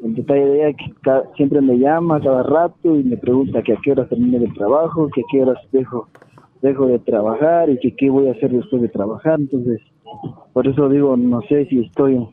el 0.04 0.14
detalle 0.14 0.46
de 0.46 0.56
ella 0.56 0.68
es 0.68 0.76
que 0.76 1.10
siempre 1.36 1.60
me 1.60 1.78
llama 1.78 2.20
cada 2.20 2.44
rato 2.44 2.96
y 2.96 3.02
me 3.02 3.16
pregunta 3.16 3.62
que 3.62 3.72
a 3.72 3.78
qué 3.82 3.92
horas 3.92 4.08
termine 4.08 4.36
el 4.36 4.54
trabajo, 4.54 5.08
que 5.12 5.22
a 5.22 5.24
qué 5.30 5.42
horas 5.42 5.58
dejo, 5.72 6.08
dejo 6.62 6.86
de 6.86 7.00
trabajar 7.00 7.68
y 7.68 7.78
que 7.78 7.96
qué 7.96 8.10
voy 8.10 8.28
a 8.28 8.32
hacer 8.32 8.52
después 8.52 8.80
de 8.80 8.88
trabajar. 8.88 9.40
Entonces, 9.40 9.80
por 10.52 10.68
eso 10.68 10.88
digo, 10.88 11.16
no 11.16 11.40
sé 11.42 11.66
si 11.66 11.80
estoy... 11.80 12.28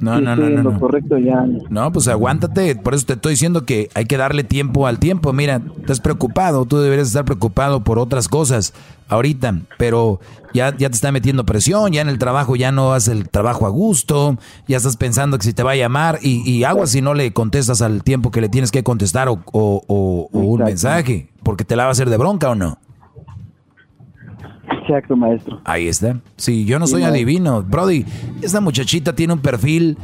No, 0.00 0.20
no, 0.20 0.36
no, 0.36 0.48
no, 0.48 0.62
no. 0.70 0.80
correcto 0.80 1.16
ya. 1.18 1.46
No, 1.70 1.92
pues 1.92 2.08
aguántate. 2.08 2.74
Por 2.76 2.94
eso 2.94 3.06
te 3.06 3.12
estoy 3.14 3.32
diciendo 3.32 3.64
que 3.64 3.88
hay 3.94 4.04
que 4.06 4.16
darle 4.16 4.44
tiempo 4.44 4.86
al 4.86 4.98
tiempo. 4.98 5.32
Mira, 5.32 5.60
estás 5.80 6.00
preocupado. 6.00 6.64
Tú 6.66 6.78
deberías 6.78 7.08
estar 7.08 7.24
preocupado 7.24 7.84
por 7.84 7.98
otras 7.98 8.28
cosas 8.28 8.72
ahorita. 9.08 9.54
Pero 9.78 10.20
ya, 10.54 10.76
ya 10.76 10.88
te 10.88 10.94
está 10.96 11.12
metiendo 11.12 11.44
presión. 11.46 11.92
Ya 11.92 12.00
en 12.02 12.08
el 12.08 12.18
trabajo 12.18 12.56
ya 12.56 12.72
no 12.72 12.92
haces 12.94 13.14
el 13.14 13.28
trabajo 13.28 13.66
a 13.66 13.70
gusto. 13.70 14.38
Ya 14.66 14.76
estás 14.78 14.96
pensando 14.96 15.38
que 15.38 15.44
si 15.44 15.52
te 15.52 15.62
va 15.62 15.72
a 15.72 15.76
llamar. 15.76 16.18
Y, 16.22 16.48
y 16.50 16.64
aguas 16.64 16.90
si 16.90 17.00
no 17.00 17.14
le 17.14 17.32
contestas 17.32 17.80
al 17.82 18.02
tiempo 18.02 18.30
que 18.30 18.40
le 18.40 18.48
tienes 18.48 18.70
que 18.72 18.82
contestar 18.82 19.28
o, 19.28 19.40
o- 19.52 19.84
o- 19.86 20.28
o 20.32 20.38
un 20.40 20.60
mensaje. 20.64 21.28
Porque 21.42 21.64
te 21.64 21.76
la 21.76 21.84
va 21.84 21.90
a 21.90 21.92
hacer 21.92 22.10
de 22.10 22.16
bronca 22.16 22.50
o 22.50 22.54
no. 22.54 22.78
Exacto, 24.70 25.16
maestro. 25.16 25.60
Ahí 25.64 25.88
está. 25.88 26.20
Sí, 26.36 26.64
yo 26.64 26.78
no 26.78 26.86
soy 26.86 27.02
Sí, 27.02 27.08
adivino. 27.08 27.62
Brody, 27.62 28.04
esta 28.42 28.60
muchachita 28.60 29.14
tiene 29.14 29.32
un 29.32 29.40
perfil 29.40 29.98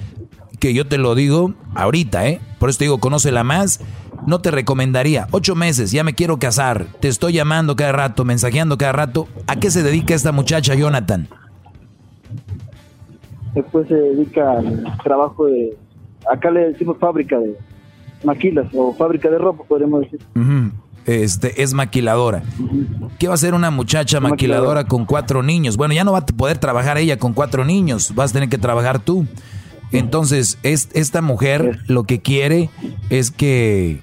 que 0.59 0.75
yo 0.75 0.87
te 0.87 0.99
lo 0.99 1.15
digo 1.15 1.55
ahorita, 1.75 2.27
¿eh? 2.29 2.41
Por 2.59 2.69
eso 2.71 2.79
te 2.79 2.85
digo, 2.85 2.99
conócela 2.99 3.45
más. 3.45 3.81
No 4.27 4.41
te 4.41 4.51
recomendaría. 4.51 5.29
Ocho 5.31 5.55
meses, 5.55 5.93
ya 5.93 6.03
me 6.03 6.15
quiero 6.15 6.39
casar. 6.39 6.87
Te 7.01 7.09
estoy 7.09 7.35
llamando 7.35 7.77
cada 7.77 7.93
rato, 7.93 8.25
mensajeando 8.25 8.77
cada 8.77 8.93
rato. 8.93 9.29
¿A 9.47 9.57
qué 9.57 9.71
se 9.71 9.83
dedica 9.83 10.15
esta 10.15 10.33
muchacha, 10.33 10.75
Jonathan? 10.75 11.29
Después 13.55 13.89
se 13.89 13.95
dedica 13.95 14.59
al 14.59 14.85
trabajo 15.03 15.47
de, 15.47 15.77
acá 16.31 16.51
le 16.51 16.69
decimos 16.73 16.97
fábrica 16.99 17.39
de 17.39 17.57
maquilas 18.25 18.67
o 18.75 18.93
fábrica 18.95 19.31
de 19.31 19.39
ropa, 19.39 19.65
podríamos 19.67 20.03
decir. 20.03 20.21
Ujú. 20.37 20.71
Este, 21.09 21.63
es 21.63 21.73
maquiladora. 21.73 22.43
¿Qué 23.19 23.29
va 23.29 23.33
a 23.33 23.37
hacer 23.37 23.55
una 23.55 23.71
muchacha 23.71 24.21
maquiladora 24.21 24.85
con 24.85 25.07
cuatro 25.07 25.43
niños? 25.43 25.79
Bueno, 25.79 25.95
ya 25.95 26.05
no 26.05 26.13
va 26.13 26.19
a 26.19 26.27
poder 26.27 26.59
trabajar 26.59 26.99
ella 26.99 27.19
con 27.19 27.33
cuatro 27.33 27.65
niños, 27.65 28.15
vas 28.15 28.31
a 28.31 28.35
tener 28.35 28.51
que 28.51 28.59
trabajar 28.59 28.99
tú. 28.99 29.27
Entonces, 29.91 30.59
es, 30.63 30.91
esta 30.93 31.23
mujer 31.23 31.81
lo 31.87 32.05
que 32.05 32.21
quiere 32.21 32.69
es 33.09 33.31
que, 33.31 34.03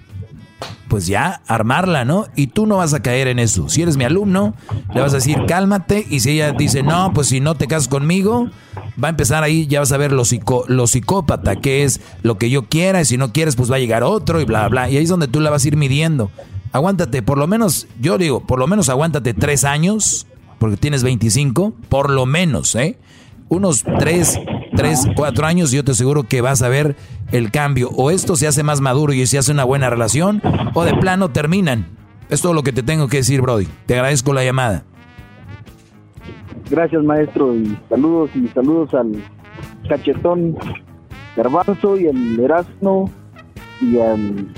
pues 0.88 1.06
ya, 1.06 1.42
armarla, 1.46 2.06
¿no? 2.06 2.26
Y 2.36 2.48
tú 2.48 2.66
no 2.66 2.78
vas 2.78 2.96
a 2.96 3.04
caer 3.04 3.28
en 3.28 3.38
eso. 3.38 3.70
Si 3.70 3.84
eres 3.84 3.98
mi 3.98 4.04
alumno, 4.04 4.56
le 4.96 5.02
vas 5.02 5.14
a 5.14 5.18
decir, 5.18 5.38
cálmate. 5.48 6.08
Y 6.10 6.22
si 6.22 6.32
ella 6.32 6.54
dice, 6.54 6.82
no, 6.82 7.12
pues 7.14 7.28
si 7.28 7.40
no 7.40 7.54
te 7.54 7.68
casas 7.68 7.88
conmigo, 7.88 8.50
va 9.02 9.10
a 9.10 9.12
empezar 9.12 9.44
ahí, 9.44 9.68
ya 9.68 9.80
vas 9.80 9.92
a 9.92 9.98
ver 9.98 10.12
lo, 10.12 10.24
psico- 10.26 10.66
lo 10.68 10.88
psicópata, 10.88 11.56
que 11.58 11.84
es 11.84 12.02
lo 12.24 12.40
que 12.40 12.50
yo 12.50 12.64
quiera. 12.64 13.02
Y 13.02 13.06
si 13.06 13.18
no 13.18 13.32
quieres, 13.32 13.56
pues 13.56 13.72
va 13.72 13.76
a 13.76 13.80
llegar 13.80 14.02
otro 14.02 14.42
y 14.42 14.46
bla, 14.46 14.68
bla. 14.70 14.90
Y 14.90 14.98
ahí 14.98 15.04
es 15.04 15.10
donde 15.10 15.28
tú 15.28 15.40
la 15.40 15.52
vas 15.52 15.66
a 15.66 15.68
ir 15.68 15.78
midiendo. 15.78 16.32
Aguántate, 16.76 17.22
por 17.22 17.38
lo 17.38 17.48
menos, 17.48 17.88
yo 18.02 18.18
digo, 18.18 18.42
por 18.42 18.60
lo 18.60 18.68
menos 18.68 18.90
aguántate 18.90 19.34
tres 19.34 19.64
años, 19.64 20.28
porque 20.60 20.76
tienes 20.76 21.04
25, 21.04 21.72
por 21.88 22.10
lo 22.10 22.26
menos, 22.26 22.76
¿eh? 22.76 22.98
Unos 23.48 23.86
tres, 23.98 24.38
tres, 24.76 25.08
cuatro 25.16 25.46
años, 25.46 25.72
yo 25.72 25.86
te 25.86 25.94
aseguro 25.94 26.24
que 26.24 26.42
vas 26.42 26.62
a 26.64 26.68
ver 26.68 26.98
el 27.32 27.50
cambio. 27.50 27.92
O 27.96 28.12
esto 28.12 28.36
se 28.36 28.46
hace 28.46 28.62
más 28.62 28.82
maduro 28.82 29.14
y 29.14 29.26
se 29.26 29.38
hace 29.38 29.54
una 29.54 29.64
buena 29.64 29.90
relación, 29.90 30.42
o 30.74 30.84
de 30.84 30.94
plano 30.96 31.30
terminan. 31.30 31.86
Es 32.30 32.42
todo 32.42 32.54
lo 32.54 32.62
que 32.62 32.74
te 32.74 32.84
tengo 32.84 33.08
que 33.08 33.18
decir, 33.18 33.40
Brody. 33.40 33.70
Te 33.86 33.94
agradezco 33.94 34.34
la 34.34 34.44
llamada. 34.44 34.84
Gracias, 36.70 37.02
maestro, 37.06 37.56
y 37.56 37.80
saludos 37.88 38.32
y 38.36 38.50
saludos 38.50 38.94
al 38.94 39.24
cachetón 39.88 40.58
Garbanzo 41.38 41.96
y 41.96 42.10
al 42.10 42.38
Erasmo 42.38 43.10
y 43.80 43.98
al, 43.98 44.50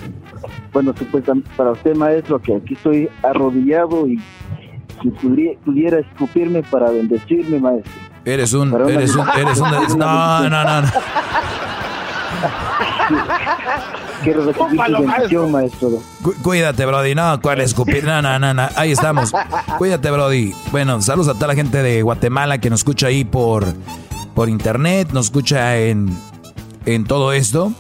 bueno, 0.74 0.94
supuestamente 0.98 1.50
para 1.58 1.72
usted, 1.72 1.96
maestro, 1.96 2.40
que 2.40 2.56
aquí 2.56 2.74
estoy 2.74 3.10
arrodillado 3.24 4.08
y 4.08 4.20
si 5.02 5.10
pudiera 5.64 6.00
escupirme 6.00 6.64
para 6.64 6.90
bendecirme, 6.92 7.60
maestro. 7.60 7.92
Eres 8.26 8.54
un, 8.54 8.72
Para 8.72 8.86
una- 8.86 8.94
eres 8.94 9.16
un, 9.16 9.26
eres 9.38 9.60
un, 9.60 9.70
no, 10.00 10.50
no, 10.50 10.64
no, 10.64 10.82
no. 10.82 10.88
Quiero 14.24 14.46
recibir 14.46 14.82
su 14.86 15.04
bendición, 15.04 15.52
maestro. 15.52 15.90
Cu- 16.24 16.34
Cuídate, 16.42 16.86
Brody. 16.86 17.16
No, 17.16 17.40
¿cuál 17.42 17.62
escupir? 17.62 18.04
No, 18.04 18.22
no, 18.22 18.38
no, 18.40 18.54
no. 18.54 18.68
Ahí 18.76 18.92
estamos. 18.92 19.32
Cuídate, 19.78 20.10
Brody. 20.12 20.54
Bueno, 20.72 21.02
saludos 21.02 21.30
a 21.30 21.34
toda 21.36 21.48
la 21.48 21.56
gente 21.56 21.82
de 21.84 22.02
Guatemala 22.02 22.58
que 22.58 22.70
nos 22.70 22.82
escucha 22.82 23.08
ahí 23.08 23.24
por, 23.24 23.66
por 24.34 24.50
internet, 24.50 25.10
nos 25.14 25.28
escucha 25.28 25.78
en, 25.78 26.10
en 26.86 27.06
todo 27.06 27.32
esto. 27.32 27.72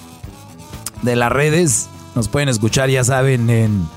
De 1.02 1.16
las 1.16 1.32
redes, 1.32 1.90
nos 2.18 2.28
pueden 2.30 2.50
escuchar, 2.50 2.90
ya 2.90 3.04
saben, 3.04 3.48
en. 3.50 3.88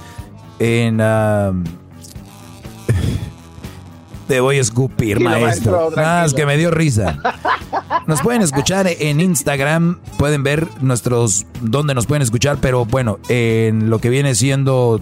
en 0.58 1.00
ah, 1.00 1.52
te 4.28 4.40
voy 4.40 4.58
a 4.58 4.60
escupir, 4.60 5.18
maestro. 5.18 5.72
maestro, 5.72 6.04
Ah, 6.04 6.22
es 6.26 6.34
que 6.34 6.44
me 6.44 6.58
dio 6.58 6.70
risa. 6.70 7.18
Nos 8.06 8.20
pueden 8.20 8.42
escuchar 8.42 8.86
en 8.86 9.20
Instagram, 9.20 9.98
pueden 10.18 10.42
ver 10.42 10.68
nuestros 10.82 11.46
dónde 11.62 11.94
nos 11.94 12.06
pueden 12.06 12.22
escuchar, 12.22 12.58
pero 12.60 12.84
bueno, 12.84 13.18
en 13.28 13.88
lo 13.88 14.00
que 14.00 14.10
viene 14.10 14.34
siendo 14.34 15.00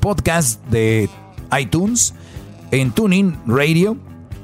podcast 0.00 0.64
de 0.68 1.08
iTunes, 1.58 2.14
en 2.70 2.90
Tuning 2.92 3.36
Radio, 3.46 3.96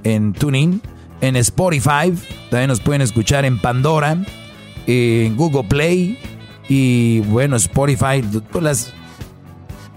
en 0.05 0.33
Tuning, 0.35 0.81
en 1.23 1.37
Spotify, 1.37 2.13
también 2.51 2.69
nos 2.69 2.81
pueden 2.81 3.01
escuchar 3.01 3.45
en 3.45 3.59
Pandora, 3.59 4.17
en 4.87 5.37
Google 5.37 5.65
Play 5.65 6.19
y 6.71 7.19
bueno, 7.23 7.57
Spotify, 7.57 8.23
pues 8.53 8.63
las 8.63 8.95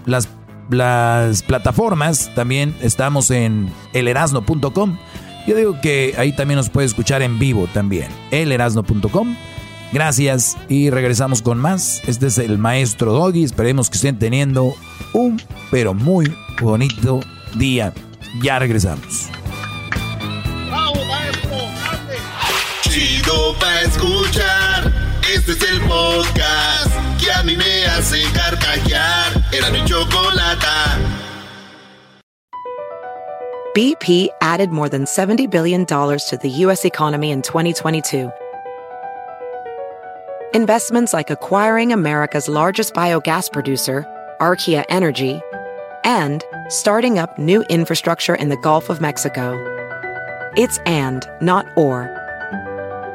las, 0.06 0.28
las 0.70 1.42
plataformas, 1.44 2.34
también 2.34 2.74
estamos 2.82 3.30
en 3.30 3.72
elerasno.com. 3.92 4.98
Yo 5.46 5.56
digo 5.56 5.80
que 5.80 6.14
ahí 6.18 6.34
también 6.34 6.56
nos 6.56 6.70
puede 6.70 6.88
escuchar 6.88 7.22
en 7.22 7.38
vivo 7.38 7.68
también, 7.72 8.08
elerasno.com. 8.32 9.36
Gracias 9.92 10.56
y 10.68 10.90
regresamos 10.90 11.42
con 11.42 11.58
más. 11.58 12.02
Este 12.08 12.26
es 12.26 12.38
el 12.38 12.58
maestro 12.58 13.12
Doggy. 13.12 13.44
Esperemos 13.44 13.88
que 13.88 13.94
estén 13.94 14.18
teniendo 14.18 14.74
un 15.12 15.40
pero 15.70 15.94
muy 15.94 16.36
bonito 16.60 17.20
día. 17.54 17.92
Ya 18.42 18.58
regresamos. 18.58 19.28
Chido 22.82 23.54
pa' 23.60 23.82
escuchar. 23.82 24.93
Este 25.34 25.50
es 25.50 25.62
el 25.68 25.80
podcast 25.80 26.94
que 27.20 27.32
a 27.32 27.42
mí 27.42 27.56
me 27.56 27.84
hace 27.86 28.22
carcajear. 28.32 29.32
Era 29.52 29.68
mi 29.70 29.84
chocolata. 29.84 30.96
BP 33.74 34.28
added 34.40 34.70
more 34.70 34.88
than 34.88 35.04
$70 35.06 35.50
billion 35.50 35.84
to 35.86 36.38
the 36.40 36.48
U.S. 36.48 36.84
economy 36.84 37.32
in 37.32 37.42
2022. 37.42 38.30
Investments 40.54 41.12
like 41.12 41.30
acquiring 41.30 41.92
America's 41.92 42.48
largest 42.48 42.94
biogas 42.94 43.50
producer, 43.52 44.06
Archaea 44.40 44.84
Energy, 44.88 45.40
and 46.04 46.44
starting 46.68 47.18
up 47.18 47.36
new 47.38 47.64
infrastructure 47.64 48.36
in 48.36 48.50
the 48.50 48.56
Gulf 48.58 48.88
of 48.88 49.00
Mexico. 49.00 49.52
It's 50.56 50.78
and, 50.86 51.28
not 51.40 51.66
or. 51.76 52.23